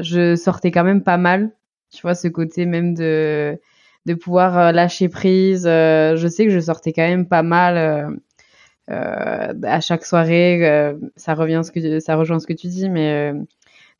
je 0.00 0.36
sortais 0.36 0.70
quand 0.70 0.84
même 0.84 1.02
pas 1.02 1.16
mal. 1.16 1.50
Tu 1.90 2.02
vois, 2.02 2.14
ce 2.14 2.28
côté 2.28 2.66
même 2.66 2.94
de 2.94 3.58
de 4.04 4.14
pouvoir 4.14 4.72
lâcher 4.72 5.08
prise. 5.08 5.64
je 5.64 6.28
sais 6.30 6.44
que 6.44 6.52
je 6.52 6.60
sortais 6.60 6.92
quand 6.92 7.08
même 7.08 7.26
pas 7.26 7.42
mal 7.42 8.18
à 8.88 9.80
chaque 9.80 10.04
soirée, 10.04 10.66
euh, 10.68 10.94
ça 11.16 11.34
revient 11.34 11.62
ça 12.00 12.16
rejoint 12.16 12.38
ce 12.38 12.46
que 12.46 12.52
tu 12.52 12.68
dis, 12.68 12.88
mais 12.88 13.32
euh, 13.32 13.40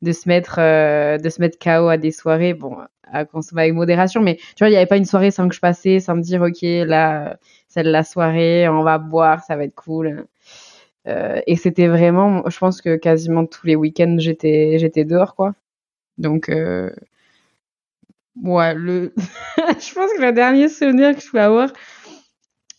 de 0.02 0.12
se 0.12 0.28
mettre 0.28 0.56
de 0.56 1.28
se 1.28 1.40
mettre 1.40 1.58
KO 1.58 1.88
à 1.88 1.96
des 1.96 2.12
soirées, 2.12 2.54
bon, 2.54 2.78
à 3.04 3.24
consommer 3.24 3.62
avec 3.62 3.74
modération, 3.74 4.20
mais 4.20 4.36
tu 4.36 4.56
vois, 4.60 4.68
il 4.68 4.72
n'y 4.72 4.76
avait 4.76 4.86
pas 4.86 4.96
une 4.96 5.04
soirée 5.04 5.30
sans 5.30 5.48
que 5.48 5.54
je 5.54 5.60
passais, 5.60 6.00
sans 6.00 6.16
me 6.16 6.22
dire 6.22 6.42
ok 6.42 6.62
là 6.62 7.38
c'est 7.68 7.82
la 7.82 8.04
soirée, 8.04 8.68
on 8.68 8.82
va 8.82 8.98
boire, 8.98 9.42
ça 9.44 9.56
va 9.56 9.64
être 9.64 9.74
cool. 9.74 10.26
et 11.06 11.56
c'était 11.56 11.88
vraiment, 11.88 12.48
je 12.48 12.58
pense 12.58 12.80
que 12.82 12.96
quasiment 12.96 13.46
tous 13.46 13.66
les 13.66 13.76
week-ends 13.76 14.16
j'étais 14.18 14.78
j'étais 14.78 15.04
dehors 15.04 15.34
quoi. 15.34 15.54
Donc 16.18 16.50
ouais, 18.42 18.74
le, 18.74 19.12
je 19.16 19.94
pense 19.94 20.12
que 20.12 20.22
le 20.22 20.32
dernier 20.32 20.68
souvenir 20.68 21.14
que 21.14 21.22
je 21.22 21.30
peux 21.30 21.40
avoir, 21.40 21.70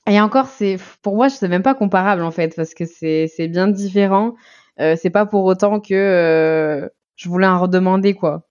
et 0.08 0.22
encore, 0.22 0.48
c'est 0.48 0.78
pour 1.02 1.16
moi, 1.16 1.30
sais 1.30 1.48
même 1.48 1.64
pas 1.64 1.76
comparable 1.76 2.24
en 2.24 2.32
fait, 2.32 2.56
parce 2.56 2.74
que 2.74 2.86
c'est 2.86 3.28
c'est 3.28 3.48
bien 3.48 3.68
différent. 3.68 4.36
Euh, 4.80 4.96
c'est 4.98 5.10
pas 5.10 5.26
pour 5.26 5.44
autant 5.46 5.80
que 5.80 5.94
euh, 5.94 6.90
je 7.16 7.30
voulais 7.30 7.48
en 7.48 7.60
redemander 7.60 8.14
quoi. 8.14 8.48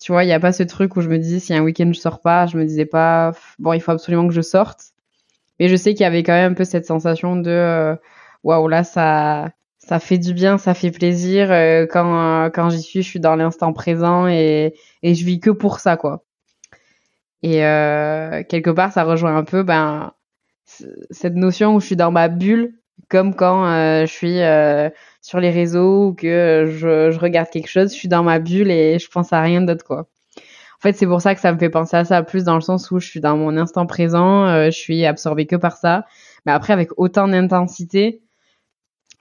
Tu 0.00 0.12
vois, 0.12 0.24
il 0.24 0.28
y 0.28 0.32
a 0.32 0.40
pas 0.40 0.52
ce 0.52 0.62
truc 0.64 0.96
où 0.96 1.00
je 1.02 1.08
me 1.08 1.18
dis 1.18 1.40
si 1.40 1.54
un 1.54 1.62
week-end 1.62 1.90
je 1.94 2.00
sors 2.00 2.20
pas, 2.20 2.46
je 2.46 2.58
me 2.58 2.64
disais 2.64 2.86
pas 2.86 3.32
bon, 3.58 3.72
il 3.74 3.80
faut 3.80 3.92
absolument 3.92 4.28
que 4.28 4.34
je 4.34 4.42
sorte. 4.42 4.92
Mais 5.60 5.68
je 5.68 5.76
sais 5.76 5.94
qu'il 5.94 6.02
y 6.02 6.06
avait 6.06 6.22
quand 6.24 6.32
même 6.32 6.52
un 6.52 6.54
peu 6.54 6.64
cette 6.64 6.86
sensation 6.86 7.36
de 7.36 7.50
euh, 7.50 7.96
waouh 8.44 8.68
là 8.68 8.84
ça 8.84 9.50
ça 9.78 10.00
fait 10.00 10.18
du 10.18 10.34
bien, 10.34 10.58
ça 10.58 10.74
fait 10.74 10.90
plaisir 10.90 11.52
euh, 11.52 11.86
quand 11.90 12.50
quand 12.54 12.70
j'y 12.70 12.82
suis, 12.82 13.02
je 13.02 13.08
suis 13.08 13.20
dans 13.20 13.36
l'instant 13.36 13.72
présent 13.72 14.28
et 14.28 14.74
et 15.02 15.14
je 15.14 15.24
vis 15.24 15.40
que 15.40 15.50
pour 15.50 15.80
ça 15.80 15.96
quoi. 15.96 16.24
Et 17.42 17.58
quelque 18.48 18.70
part, 18.70 18.92
ça 18.92 19.04
rejoint 19.04 19.36
un 19.36 19.44
peu 19.44 19.62
ben 19.62 20.12
cette 20.64 21.34
notion 21.34 21.74
où 21.74 21.80
je 21.80 21.86
suis 21.86 21.96
dans 21.96 22.10
ma 22.10 22.28
bulle, 22.28 22.74
Comme 23.08 23.34
quand 23.34 23.64
je 24.06 24.10
suis 24.10 24.38
sur 25.20 25.40
les 25.40 25.50
réseaux 25.50 26.08
ou 26.08 26.14
que 26.14 26.66
je, 26.78 27.18
regarde 27.18 27.48
quelque 27.50 27.68
chose, 27.68 27.92
je 27.92 27.96
suis 27.96 28.08
dans 28.08 28.22
ma 28.22 28.38
bulle 28.38 28.70
et 28.70 28.98
je 28.98 29.08
pense 29.08 29.32
à 29.32 29.40
rien 29.40 29.60
d'autre, 29.60 29.84
quoi. 29.84 30.08
En 30.38 30.82
fait, 30.82 30.92
c'est 30.94 31.06
pour 31.06 31.22
ça 31.22 31.34
que 31.34 31.40
ça 31.40 31.52
me 31.52 31.58
fait 31.58 31.70
penser 31.70 31.96
à 31.96 32.04
ça, 32.04 32.22
plus 32.22 32.44
dans 32.44 32.56
le 32.56 32.60
sens 32.60 32.90
où 32.90 33.00
je 33.00 33.06
suis 33.06 33.20
dans 33.20 33.36
mon 33.36 33.56
instant 33.56 33.86
présent, 33.86 34.66
je 34.66 34.70
suis 34.70 35.06
absorbée 35.06 35.46
que 35.46 35.56
par 35.56 35.76
ça. 35.76 36.04
Mais 36.46 36.52
après, 36.52 36.72
avec 36.72 36.90
autant 36.98 37.28
d'intensité, 37.28 38.22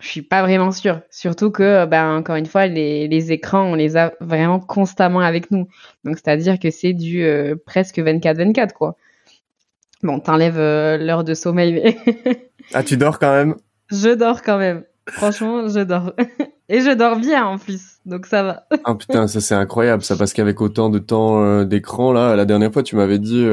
je 0.03 0.08
suis 0.10 0.21
pas 0.21 0.41
vraiment 0.41 0.71
sûre. 0.71 1.01
Surtout 1.10 1.49
que, 1.49 1.86
ben, 1.86 2.17
encore 2.17 2.36
une 2.36 2.45
fois, 2.45 2.67
les, 2.67 3.08
les 3.08 3.32
écrans, 3.32 3.63
on 3.63 3.75
les 3.75 3.95
a 3.95 4.13
vraiment 4.19 4.60
constamment 4.60 5.21
avec 5.21 5.49
nous. 5.49 5.67
Donc, 6.03 6.17
c'est-à-dire 6.17 6.60
que 6.60 6.71
c'est 6.71 6.93
du 6.93 7.23
euh, 7.23 7.56
presque 7.65 7.99
24-24, 7.99 8.73
quoi. 8.73 8.97
Bon, 10.04 10.20
t'enlèves 10.20 10.60
euh, 10.60 10.98
l'heure 10.98 11.24
de 11.24 11.34
sommeil, 11.34 11.74
mais... 11.74 11.98
ah, 12.74 12.84
tu 12.84 12.98
dors 12.98 13.20
quand 13.20 13.32
même? 13.32 13.56
Je 13.89 14.13
dors 14.13 14.42
quand 14.42 14.58
même. 14.58 14.84
Franchement, 15.10 15.68
je 15.68 15.80
dors. 15.80 16.13
Et 16.70 16.80
je 16.80 16.92
dors 16.92 17.18
bien 17.18 17.46
en 17.46 17.58
plus, 17.58 17.98
donc 18.06 18.26
ça 18.26 18.42
va. 18.42 18.63
ah 18.86 18.96
putain, 18.96 19.28
ça 19.28 19.42
c'est 19.42 19.54
incroyable, 19.54 20.02
ça 20.02 20.16
parce 20.16 20.32
qu'avec 20.32 20.62
autant 20.62 20.89
de 20.89 20.98
temps 20.98 21.44
euh, 21.44 21.66
d'écran 21.66 22.13
là, 22.13 22.38
la 22.38 22.46
dernière 22.46 22.72
fois 22.72 22.84
tu 22.84 22.96
m'avais 22.96 23.20
dit 23.20 23.46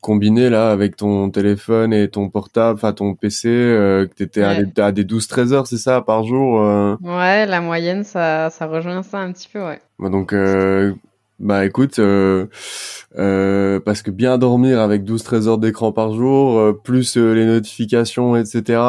combiné 0.00 0.48
là 0.50 0.70
avec 0.70 0.96
ton 0.96 1.30
téléphone 1.30 1.92
et 1.92 2.08
ton 2.08 2.28
portable, 2.30 2.74
enfin 2.74 2.92
ton 2.92 3.14
PC, 3.14 3.48
euh, 3.48 4.06
que 4.06 4.14
t'étais 4.14 4.42
à, 4.42 4.92
des 4.92 5.04
12-13 5.04 5.52
heures, 5.52 5.66
c'est 5.66 5.78
ça, 5.78 6.00
par 6.00 6.24
jour 6.24 6.60
euh... 6.60 6.96
Ouais, 7.02 7.46
la 7.46 7.60
moyenne, 7.60 8.04
ça, 8.04 8.50
ça 8.50 8.66
rejoint 8.66 9.02
ça 9.02 9.18
un 9.18 9.32
petit 9.32 9.48
peu, 9.52 9.60
ouais. 9.60 9.80
Bah, 9.98 10.08
donc, 10.08 10.32
euh, 10.32 10.94
bah 11.40 11.64
écoute, 11.64 11.98
euh, 11.98 12.46
euh, 13.18 13.80
parce 13.80 14.02
que 14.02 14.10
bien 14.10 14.38
dormir 14.38 14.80
avec 14.80 15.02
12-13 15.04 15.48
heures 15.48 15.58
d'écran 15.58 15.92
par 15.92 16.12
jour, 16.14 16.80
plus 16.82 17.16
les 17.16 17.46
notifications, 17.46 18.36
etc. 18.36 18.80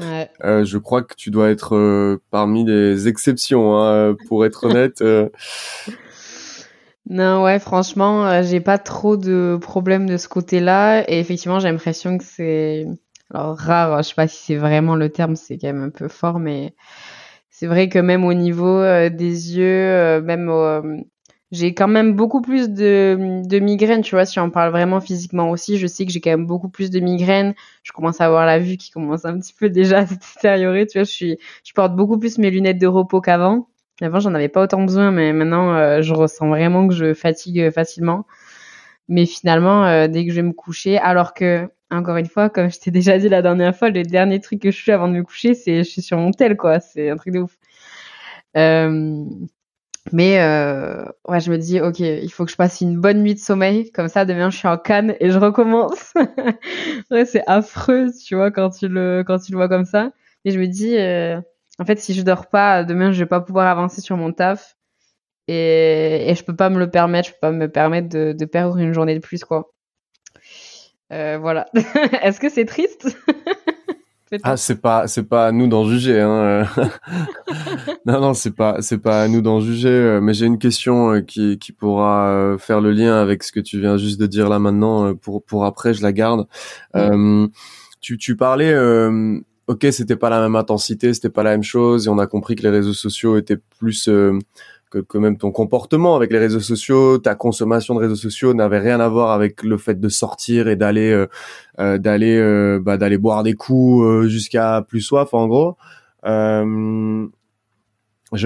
Ouais. 0.00 0.30
je 0.42 0.78
crois 0.78 1.02
que 1.02 1.14
tu 1.14 1.30
dois 1.30 1.50
être 1.50 2.18
parmi 2.30 2.64
les 2.64 3.06
exceptions, 3.08 3.78
hein, 3.78 4.16
pour 4.26 4.44
être 4.44 4.64
honnête. 4.64 5.02
Non, 7.10 7.42
ouais, 7.42 7.58
franchement, 7.58 8.26
euh, 8.26 8.42
j'ai 8.42 8.60
pas 8.60 8.76
trop 8.78 9.16
de 9.16 9.58
problèmes 9.60 10.06
de 10.06 10.18
ce 10.18 10.28
côté-là. 10.28 11.10
Et 11.10 11.18
effectivement, 11.20 11.58
j'ai 11.58 11.70
l'impression 11.70 12.18
que 12.18 12.24
c'est 12.24 12.86
alors 13.32 13.56
rare. 13.56 14.02
Je 14.02 14.08
sais 14.08 14.14
pas 14.14 14.28
si 14.28 14.44
c'est 14.44 14.56
vraiment 14.56 14.94
le 14.94 15.08
terme, 15.10 15.34
c'est 15.36 15.58
quand 15.58 15.68
même 15.68 15.82
un 15.84 15.90
peu 15.90 16.08
fort, 16.08 16.38
mais 16.38 16.74
c'est 17.50 17.66
vrai 17.66 17.88
que 17.88 17.98
même 17.98 18.24
au 18.24 18.34
niveau 18.34 18.78
euh, 18.78 19.08
des 19.10 19.56
yeux, 19.56 19.64
euh, 19.64 20.20
même 20.22 20.50
j'ai 21.50 21.74
quand 21.74 21.88
même 21.88 22.14
beaucoup 22.14 22.42
plus 22.42 22.68
de, 22.70 23.42
de 23.46 23.58
migraines, 23.58 24.02
tu 24.02 24.14
vois, 24.14 24.26
si 24.26 24.38
on 24.40 24.50
parle 24.50 24.70
vraiment 24.70 25.00
physiquement 25.00 25.50
aussi, 25.50 25.78
je 25.78 25.86
sais 25.86 26.04
que 26.06 26.12
j'ai 26.12 26.20
quand 26.20 26.30
même 26.30 26.46
beaucoup 26.46 26.68
plus 26.68 26.90
de 26.90 27.00
migraines, 27.00 27.54
je 27.82 27.92
commence 27.92 28.20
à 28.20 28.26
avoir 28.26 28.46
la 28.46 28.58
vue 28.58 28.76
qui 28.76 28.90
commence 28.90 29.24
un 29.24 29.38
petit 29.38 29.54
peu 29.54 29.70
déjà 29.70 29.98
à 30.00 30.06
se 30.06 30.14
détériorer, 30.14 30.86
tu 30.86 30.98
vois, 30.98 31.04
je 31.04 31.10
suis, 31.10 31.38
je 31.64 31.72
porte 31.72 31.96
beaucoup 31.96 32.18
plus 32.18 32.38
mes 32.38 32.50
lunettes 32.50 32.78
de 32.78 32.86
repos 32.86 33.20
qu'avant, 33.20 33.68
avant, 34.00 34.20
j'en 34.20 34.34
avais 34.34 34.48
pas 34.48 34.62
autant 34.62 34.82
besoin, 34.82 35.10
mais 35.10 35.32
maintenant, 35.32 35.74
euh, 35.74 36.02
je 36.02 36.14
ressens 36.14 36.48
vraiment 36.48 36.86
que 36.86 36.94
je 36.94 37.14
fatigue 37.14 37.70
facilement. 37.70 38.26
Mais 39.08 39.26
finalement, 39.26 39.84
euh, 39.86 40.08
dès 40.08 40.24
que 40.26 40.30
je 40.30 40.36
vais 40.36 40.42
me 40.42 40.52
coucher, 40.52 40.98
alors 40.98 41.34
que, 41.34 41.68
encore 41.90 42.16
une 42.16 42.26
fois, 42.26 42.50
comme 42.50 42.70
je 42.70 42.78
t'ai 42.78 42.90
déjà 42.90 43.18
dit 43.18 43.28
la 43.28 43.42
dernière 43.42 43.74
fois, 43.76 43.90
le 43.90 44.02
dernier 44.04 44.40
truc 44.40 44.60
que 44.62 44.70
je 44.70 44.82
fais 44.82 44.92
avant 44.92 45.08
de 45.08 45.14
me 45.14 45.22
coucher, 45.24 45.54
c'est 45.54 45.78
je 45.78 45.88
suis 45.90 46.02
sur 46.02 46.18
mon 46.18 46.30
tel, 46.32 46.56
quoi. 46.56 46.80
C'est 46.80 47.10
un 47.10 47.16
truc 47.16 47.34
de 47.34 47.40
ouf. 47.40 47.58
Euh, 48.56 49.24
mais 50.12 50.38
ouais, 51.26 51.40
je 51.40 51.50
me 51.50 51.56
dis, 51.58 51.80
ok, 51.80 52.00
il 52.00 52.30
faut 52.30 52.44
que 52.44 52.50
je 52.50 52.56
passe 52.56 52.80
une 52.80 53.00
bonne 53.00 53.22
nuit 53.22 53.34
de 53.34 53.40
sommeil. 53.40 53.90
Comme 53.92 54.08
ça, 54.08 54.24
demain, 54.24 54.50
je 54.50 54.56
suis 54.58 54.68
en 54.68 54.78
canne 54.78 55.14
et 55.20 55.30
je 55.30 55.38
recommence. 55.38 56.14
ouais, 57.10 57.24
c'est 57.24 57.42
affreux, 57.46 58.08
tu 58.24 58.34
vois, 58.34 58.50
quand 58.50 58.70
tu 58.70 58.88
le, 58.88 59.24
quand 59.26 59.38
tu 59.38 59.52
le 59.52 59.58
vois 59.58 59.68
comme 59.68 59.84
ça. 59.84 60.12
Et 60.44 60.50
je 60.50 60.58
me 60.58 60.66
dis, 60.66 60.96
en 61.80 61.84
fait, 61.84 61.98
si 61.98 62.14
je 62.14 62.22
dors 62.22 62.48
pas, 62.48 62.84
demain, 62.84 63.12
je 63.12 63.18
vais 63.20 63.26
pas 63.26 63.40
pouvoir 63.40 63.68
avancer 63.68 64.00
sur 64.00 64.16
mon 64.16 64.32
taf. 64.32 64.76
Et, 65.46 66.30
et 66.30 66.34
je 66.34 66.44
peux 66.44 66.56
pas 66.56 66.70
me 66.70 66.78
le 66.78 66.90
permettre. 66.90 67.28
Je 67.28 67.32
peux 67.34 67.40
pas 67.40 67.52
me 67.52 67.68
permettre 67.68 68.08
de, 68.08 68.32
de 68.32 68.44
perdre 68.44 68.76
une 68.78 68.92
journée 68.92 69.14
de 69.14 69.20
plus, 69.20 69.44
quoi. 69.44 69.70
Euh, 71.12 71.38
voilà. 71.38 71.66
Est-ce 72.22 72.40
que 72.40 72.48
c'est 72.48 72.66
triste? 72.66 73.16
Ah, 74.42 74.56
c'est 74.56 74.80
pas, 74.80 75.06
c'est 75.06 75.22
pas 75.24 75.46
à 75.46 75.52
nous 75.52 75.66
d'en 75.66 75.84
juger. 75.84 76.20
Hein. 76.20 76.66
non, 78.06 78.20
non, 78.20 78.34
c'est 78.34 78.54
pas, 78.54 78.76
c'est 78.80 78.98
pas 78.98 79.22
à 79.22 79.28
nous 79.28 79.40
d'en 79.40 79.60
juger. 79.60 79.88
Euh, 79.88 80.20
mais 80.20 80.34
j'ai 80.34 80.46
une 80.46 80.58
question 80.58 81.14
euh, 81.14 81.20
qui, 81.20 81.58
qui 81.58 81.72
pourra 81.72 82.56
faire 82.58 82.80
le 82.80 82.92
lien 82.92 83.20
avec 83.20 83.42
ce 83.42 83.52
que 83.52 83.60
tu 83.60 83.80
viens 83.80 83.96
juste 83.96 84.20
de 84.20 84.26
dire 84.26 84.48
là 84.48 84.58
maintenant. 84.58 85.14
Pour, 85.14 85.42
pour 85.42 85.64
après, 85.64 85.94
je 85.94 86.02
la 86.02 86.12
garde. 86.12 86.46
Euh, 86.96 87.46
tu, 88.00 88.18
tu 88.18 88.36
parlais 88.36 88.74
ok, 89.68 89.86
c'était 89.92 90.16
pas 90.16 90.30
la 90.30 90.40
même 90.40 90.56
intensité, 90.56 91.14
c'était 91.14 91.28
pas 91.28 91.42
la 91.42 91.50
même 91.50 91.62
chose, 91.62 92.06
et 92.06 92.10
on 92.10 92.18
a 92.18 92.26
compris 92.26 92.56
que 92.56 92.62
les 92.62 92.70
réseaux 92.70 92.94
sociaux 92.94 93.36
étaient 93.36 93.58
plus 93.78 94.08
euh, 94.08 94.38
que, 94.90 94.98
que, 94.98 95.18
même 95.18 95.36
ton 95.38 95.50
comportement 95.52 96.16
avec 96.16 96.32
les 96.32 96.38
réseaux 96.38 96.60
sociaux, 96.60 97.18
ta 97.18 97.34
consommation 97.34 97.94
de 97.94 98.00
réseaux 98.00 98.16
sociaux 98.16 98.54
n'avait 98.54 98.78
rien 98.78 99.00
à 99.00 99.08
voir 99.08 99.32
avec 99.32 99.62
le 99.62 99.78
fait 99.78 100.00
de 100.00 100.08
sortir 100.08 100.68
et 100.68 100.76
d'aller 100.76 101.10
euh, 101.10 101.26
euh 101.80 101.98
d'aller 101.98 102.36
euh, 102.36 102.80
bah, 102.82 102.96
d'aller 102.96 103.18
boire 103.18 103.42
des 103.42 103.54
coups 103.54 104.26
jusqu'à 104.28 104.84
plus 104.88 105.00
soif 105.00 105.34
en 105.34 105.46
gros. 105.46 105.76
je 106.24 107.26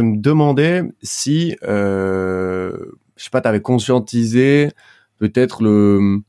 me 0.00 0.16
demandais 0.16 0.82
si 1.02 1.56
je 1.62 3.24
sais 3.24 3.30
pas, 3.30 3.40
t'avais 3.40 3.60
conscientisé 3.60 4.70
peut-être 5.18 5.62
le 5.62 6.22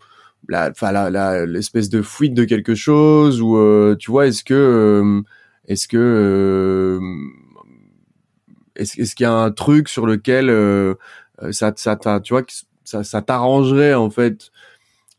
la, 0.49 0.69
enfin 0.69 0.91
la, 0.91 1.45
l'espèce 1.45 1.89
de 1.89 2.01
fuite 2.01 2.33
de 2.33 2.43
quelque 2.43 2.75
chose 2.75 3.41
ou 3.41 3.57
euh, 3.57 3.95
tu 3.97 4.11
vois 4.11 4.27
est-ce 4.27 4.43
que 4.43 4.53
euh, 4.53 5.21
est-ce 5.67 5.87
que 5.87 5.97
euh, 5.97 6.99
est-ce, 8.75 9.01
est-ce 9.01 9.15
qu'il 9.15 9.25
y 9.25 9.27
a 9.27 9.33
un 9.33 9.51
truc 9.51 9.89
sur 9.89 10.05
lequel 10.05 10.47
ça 11.51 11.73
ça 11.75 11.97
tu 12.23 12.33
vois 12.33 12.43
ça, 12.83 13.03
ça 13.03 13.21
t'arrangerait 13.21 13.93
en 13.93 14.09
fait 14.09 14.51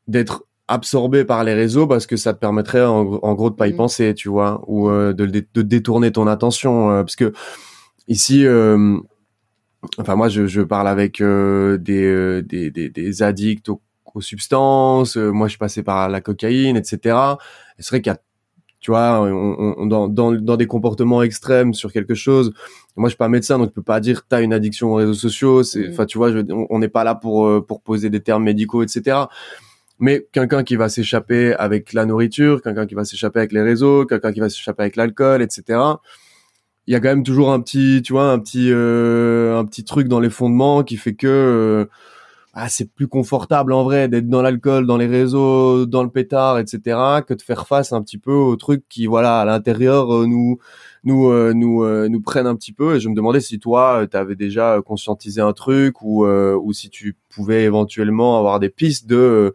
d'être 0.06 0.44
absorbé 0.68 1.24
par 1.24 1.44
les 1.44 1.54
réseaux 1.54 1.86
parce 1.86 2.06
que 2.06 2.16
ça 2.16 2.34
te 2.34 2.38
permettrait 2.38 2.84
en, 2.84 3.34
gros 3.34 3.50
de 3.50 3.54
pas 3.54 3.68
y 3.68 3.72
mmh. 3.72 3.76
penser 3.76 4.14
tu 4.14 4.28
vois 4.28 4.62
ou 4.66 4.90
de, 4.90 5.12
de, 5.12 5.62
détourner 5.62 6.12
ton 6.12 6.26
attention 6.26 6.88
parce 6.88 7.16
que 7.16 7.32
ici 8.08 8.46
enfin 9.98 10.14
moi 10.14 10.28
je, 10.28 10.46
je 10.46 10.60
parle 10.62 10.88
avec 10.88 11.22
des, 11.22 12.42
des, 12.42 12.70
des, 12.70 12.90
des 12.90 13.22
addicts 13.22 13.68
au 13.68 13.80
aux 14.14 14.20
substances. 14.20 15.16
Euh, 15.16 15.30
moi, 15.30 15.48
je 15.48 15.52
suis 15.52 15.58
passé 15.58 15.82
par 15.82 16.08
la 16.08 16.20
cocaïne, 16.20 16.76
etc. 16.76 17.16
c'est 17.78 17.88
vrai 17.88 18.00
qu'il 18.00 18.12
y 18.12 18.14
a, 18.14 18.20
tu 18.84 18.90
vois, 18.90 19.22
on, 19.22 19.86
dans, 19.86 20.08
dans, 20.08 20.32
dans, 20.32 20.56
des 20.58 20.66
comportements 20.66 21.22
extrêmes 21.22 21.72
sur 21.72 21.90
quelque 21.90 22.14
chose. 22.14 22.52
Moi, 22.96 23.08
je 23.08 23.12
suis 23.12 23.16
pas 23.16 23.30
médecin, 23.30 23.56
donc 23.56 23.70
je 23.70 23.72
peux 23.72 23.82
pas 23.82 23.98
dire 23.98 24.26
t'as 24.28 24.42
une 24.42 24.52
addiction 24.52 24.92
aux 24.92 24.96
réseaux 24.96 25.14
sociaux. 25.14 25.62
C'est, 25.62 25.88
mmh. 25.88 25.92
enfin, 25.92 26.04
tu 26.04 26.18
vois, 26.18 26.30
on 26.68 26.78
n'est 26.78 26.90
pas 26.90 27.02
là 27.02 27.14
pour 27.14 27.46
euh, 27.46 27.64
pour 27.66 27.80
poser 27.80 28.10
des 28.10 28.20
termes 28.20 28.44
médicaux, 28.44 28.82
etc. 28.82 29.20
Mais 30.00 30.26
quelqu'un 30.32 30.64
qui 30.64 30.76
va 30.76 30.90
s'échapper 30.90 31.54
avec 31.54 31.94
la 31.94 32.04
nourriture, 32.04 32.60
quelqu'un 32.60 32.84
qui 32.84 32.94
va 32.94 33.06
s'échapper 33.06 33.38
avec 33.38 33.52
les 33.52 33.62
réseaux, 33.62 34.04
quelqu'un 34.04 34.34
qui 34.34 34.40
va 34.40 34.50
s'échapper 34.50 34.82
avec 34.82 34.96
l'alcool, 34.96 35.40
etc. 35.40 35.80
Il 36.86 36.92
y 36.92 36.94
a 36.94 37.00
quand 37.00 37.08
même 37.08 37.22
toujours 37.22 37.54
un 37.54 37.60
petit, 37.60 38.02
tu 38.04 38.12
vois, 38.12 38.32
un 38.32 38.38
petit, 38.38 38.68
euh, 38.70 39.58
un 39.58 39.64
petit 39.64 39.84
truc 39.84 40.08
dans 40.08 40.20
les 40.20 40.28
fondements 40.28 40.82
qui 40.82 40.98
fait 40.98 41.14
que 41.14 41.88
ah, 42.56 42.68
c'est 42.68 42.88
plus 42.88 43.08
confortable 43.08 43.72
en 43.72 43.82
vrai 43.82 44.08
d'être 44.08 44.28
dans 44.28 44.40
l'alcool, 44.40 44.86
dans 44.86 44.96
les 44.96 45.08
réseaux, 45.08 45.86
dans 45.86 46.04
le 46.04 46.08
pétard, 46.08 46.60
etc., 46.60 46.96
que 47.26 47.34
de 47.34 47.42
faire 47.42 47.66
face 47.66 47.92
un 47.92 48.00
petit 48.00 48.16
peu 48.16 48.32
aux 48.32 48.54
trucs 48.54 48.88
qui, 48.88 49.06
voilà, 49.06 49.40
à 49.40 49.44
l'intérieur 49.44 50.14
euh, 50.14 50.26
nous 50.26 50.58
nous 51.02 51.30
euh, 51.30 51.52
nous 51.52 51.82
euh, 51.82 52.08
nous 52.08 52.20
prennent 52.20 52.46
un 52.46 52.54
petit 52.54 52.72
peu. 52.72 52.94
Et 52.94 53.00
je 53.00 53.08
me 53.08 53.14
demandais 53.16 53.40
si 53.40 53.58
toi, 53.58 54.06
tu 54.08 54.16
avais 54.16 54.36
déjà 54.36 54.80
conscientisé 54.86 55.40
un 55.40 55.52
truc 55.52 56.00
ou 56.02 56.24
ou 56.26 56.72
si 56.72 56.90
tu 56.90 57.16
pouvais 57.28 57.64
éventuellement 57.64 58.38
avoir 58.38 58.60
des 58.60 58.70
pistes 58.70 59.08
de 59.08 59.52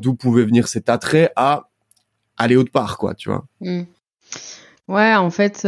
d'où 0.00 0.14
pouvait 0.14 0.44
venir 0.44 0.68
cet 0.68 0.88
attrait 0.88 1.32
à 1.34 1.68
aller 2.36 2.54
autre 2.54 2.70
part, 2.70 2.98
quoi, 2.98 3.14
tu 3.14 3.30
vois. 3.30 3.44
Mmh. 3.60 3.82
Ouais, 4.86 5.16
en 5.16 5.30
fait 5.30 5.66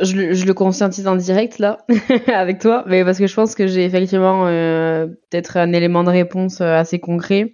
je, 0.00 0.44
le 0.44 0.54
conscientise 0.54 1.06
en 1.06 1.16
direct 1.16 1.58
là 1.58 1.78
avec 2.28 2.60
toi, 2.60 2.84
mais 2.86 3.04
parce 3.04 3.18
que 3.18 3.26
je 3.26 3.34
pense 3.34 3.54
que 3.54 3.66
j'ai 3.66 3.84
effectivement 3.84 4.46
euh, 4.46 5.06
peut-être 5.06 5.56
un 5.56 5.72
élément 5.72 6.04
de 6.04 6.10
réponse 6.10 6.60
euh, 6.60 6.74
assez 6.74 6.98
concret. 6.98 7.52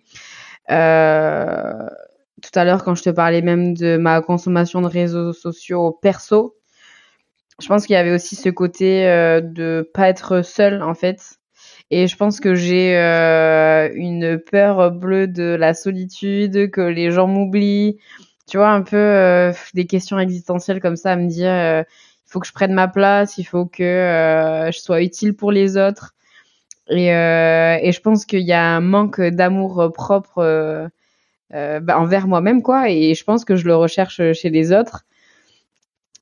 Euh, 0.71 1.73
tout 2.43 2.59
à 2.59 2.65
l'heure, 2.65 2.85
quand 2.85 2.95
je 2.95 3.03
te 3.03 3.11
parlais 3.11 3.43
même 3.43 3.75
de 3.75 3.97
ma 3.97 4.21
consommation 4.21 4.81
de 4.81 4.87
réseaux 4.87 5.33
sociaux 5.33 5.99
perso, 6.01 6.57
je 7.61 7.69
pense 7.69 7.87
qu'il 7.87 7.95
y 7.95 7.99
avait 7.99 8.13
aussi 8.13 8.37
ce 8.37 8.49
côté 8.49 9.07
euh, 9.07 9.41
de 9.41 9.89
pas 9.93 10.09
être 10.09 10.43
seul 10.43 10.83
en 10.83 10.95
fait. 10.95 11.39
Et 11.91 12.07
je 12.07 12.17
pense 12.17 12.39
que 12.39 12.55
j'ai 12.55 12.97
une 12.97 14.39
peur 14.39 14.93
bleue 14.93 15.27
de 15.27 15.57
la 15.59 15.75
solitude, 15.75 16.71
que 16.71 16.81
les 16.81 17.11
gens 17.11 17.27
m'oublient. 17.27 17.99
Tu 18.49 18.59
vois, 18.59 18.71
un 18.71 18.83
peu 18.83 19.53
des 19.75 19.87
questions 19.87 20.17
existentielles 20.21 20.81
comme 20.81 20.95
ça 20.95 21.13
à 21.13 21.17
me 21.17 21.27
dire 21.27 21.85
faut 22.31 22.39
que 22.39 22.47
je 22.47 22.53
prenne 22.53 22.73
ma 22.73 22.87
place, 22.87 23.39
il 23.39 23.45
faut 23.45 23.67
que 23.67 23.83
euh, 23.83 24.71
je 24.71 24.79
sois 24.79 25.03
utile 25.03 25.35
pour 25.35 25.51
les 25.51 25.77
autres. 25.77 26.15
Et, 26.89 27.13
euh, 27.13 27.77
et 27.83 27.91
je 27.91 28.01
pense 28.01 28.25
qu'il 28.25 28.43
y 28.43 28.53
a 28.53 28.65
un 28.65 28.81
manque 28.81 29.21
d'amour 29.21 29.91
propre 29.93 30.39
euh, 31.53 31.81
bah, 31.81 31.99
envers 31.99 32.29
moi-même, 32.29 32.63
quoi. 32.63 32.89
Et 32.89 33.15
je 33.15 33.25
pense 33.25 33.45
que 33.45 33.57
je 33.57 33.67
le 33.67 33.75
recherche 33.75 34.21
chez 34.33 34.49
les 34.49 34.73
autres. 34.73 35.05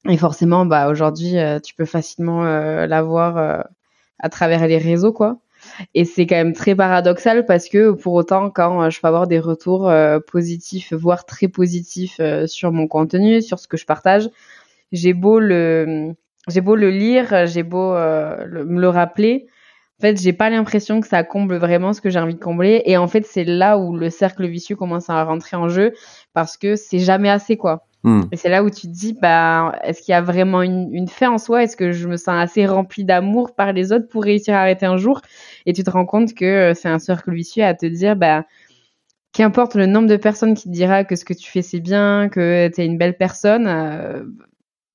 Et 0.08 0.16
forcément, 0.16 0.64
bah, 0.64 0.88
aujourd'hui, 0.88 1.34
tu 1.62 1.74
peux 1.74 1.84
facilement 1.84 2.42
l'avoir 2.86 3.66
à 4.18 4.28
travers 4.30 4.66
les 4.66 4.78
réseaux, 4.78 5.12
quoi. 5.12 5.38
Et 5.94 6.06
c'est 6.06 6.26
quand 6.26 6.36
même 6.36 6.54
très 6.54 6.74
paradoxal 6.74 7.44
parce 7.44 7.68
que 7.68 7.90
pour 7.90 8.14
autant, 8.14 8.48
quand 8.48 8.88
je 8.88 9.00
peux 9.00 9.08
avoir 9.08 9.26
des 9.26 9.40
retours 9.40 9.92
positifs, 10.26 10.94
voire 10.94 11.26
très 11.26 11.48
positifs 11.48 12.20
sur 12.46 12.72
mon 12.72 12.86
contenu, 12.86 13.42
sur 13.42 13.58
ce 13.58 13.68
que 13.68 13.76
je 13.76 13.84
partage, 13.84 14.30
j'ai 14.92 15.14
beau 15.14 15.38
le, 15.38 16.12
j'ai 16.48 16.60
beau 16.60 16.76
le 16.76 16.90
lire, 16.90 17.46
j'ai 17.46 17.62
beau 17.62 17.92
me 17.92 18.80
le 18.80 18.88
rappeler, 18.88 19.46
en 19.98 20.02
fait, 20.02 20.20
j'ai 20.20 20.32
pas 20.32 20.48
l'impression 20.48 21.00
que 21.00 21.08
ça 21.08 21.24
comble 21.24 21.56
vraiment 21.56 21.92
ce 21.92 22.00
que 22.00 22.08
j'ai 22.08 22.20
envie 22.20 22.36
de 22.36 22.40
combler. 22.40 22.82
Et 22.84 22.96
en 22.96 23.08
fait, 23.08 23.26
c'est 23.26 23.42
là 23.42 23.78
où 23.78 23.96
le 23.96 24.10
cercle 24.10 24.46
vicieux 24.46 24.76
commence 24.76 25.10
à 25.10 25.24
rentrer 25.24 25.56
en 25.56 25.68
jeu 25.68 25.92
parce 26.34 26.56
que 26.56 26.76
c'est 26.76 27.00
jamais 27.00 27.28
assez, 27.28 27.56
quoi. 27.56 27.84
Hmm. 28.04 28.22
Et 28.30 28.36
c'est 28.36 28.48
là 28.48 28.62
où 28.62 28.70
tu 28.70 28.82
te 28.82 28.92
dis, 28.92 29.18
bah, 29.20 29.76
est-ce 29.82 30.02
qu'il 30.02 30.12
y 30.12 30.14
a 30.14 30.20
vraiment 30.20 30.62
une, 30.62 30.94
une 30.94 31.08
fin 31.08 31.30
en 31.30 31.38
soi? 31.38 31.64
Est-ce 31.64 31.76
que 31.76 31.90
je 31.90 32.06
me 32.06 32.16
sens 32.16 32.40
assez 32.40 32.64
rempli 32.64 33.04
d'amour 33.04 33.56
par 33.56 33.72
les 33.72 33.90
autres 33.90 34.06
pour 34.08 34.22
réussir 34.22 34.54
à 34.54 34.60
arrêter 34.60 34.86
un 34.86 34.98
jour? 34.98 35.20
Et 35.66 35.72
tu 35.72 35.82
te 35.82 35.90
rends 35.90 36.06
compte 36.06 36.32
que 36.32 36.44
euh, 36.44 36.74
c'est 36.74 36.88
un 36.88 37.00
cercle 37.00 37.32
vicieux 37.34 37.64
à 37.64 37.74
te 37.74 37.86
dire, 37.86 38.14
bah, 38.14 38.44
qu'importe 39.32 39.74
le 39.74 39.86
nombre 39.86 40.06
de 40.06 40.16
personnes 40.16 40.54
qui 40.54 40.68
te 40.68 40.72
dira 40.72 41.02
que 41.02 41.16
ce 41.16 41.24
que 41.24 41.34
tu 41.34 41.50
fais 41.50 41.62
c'est 41.62 41.80
bien, 41.80 42.28
que 42.28 42.70
tu 42.72 42.80
es 42.80 42.86
une 42.86 42.98
belle 42.98 43.16
personne, 43.16 43.66
euh, 43.66 44.22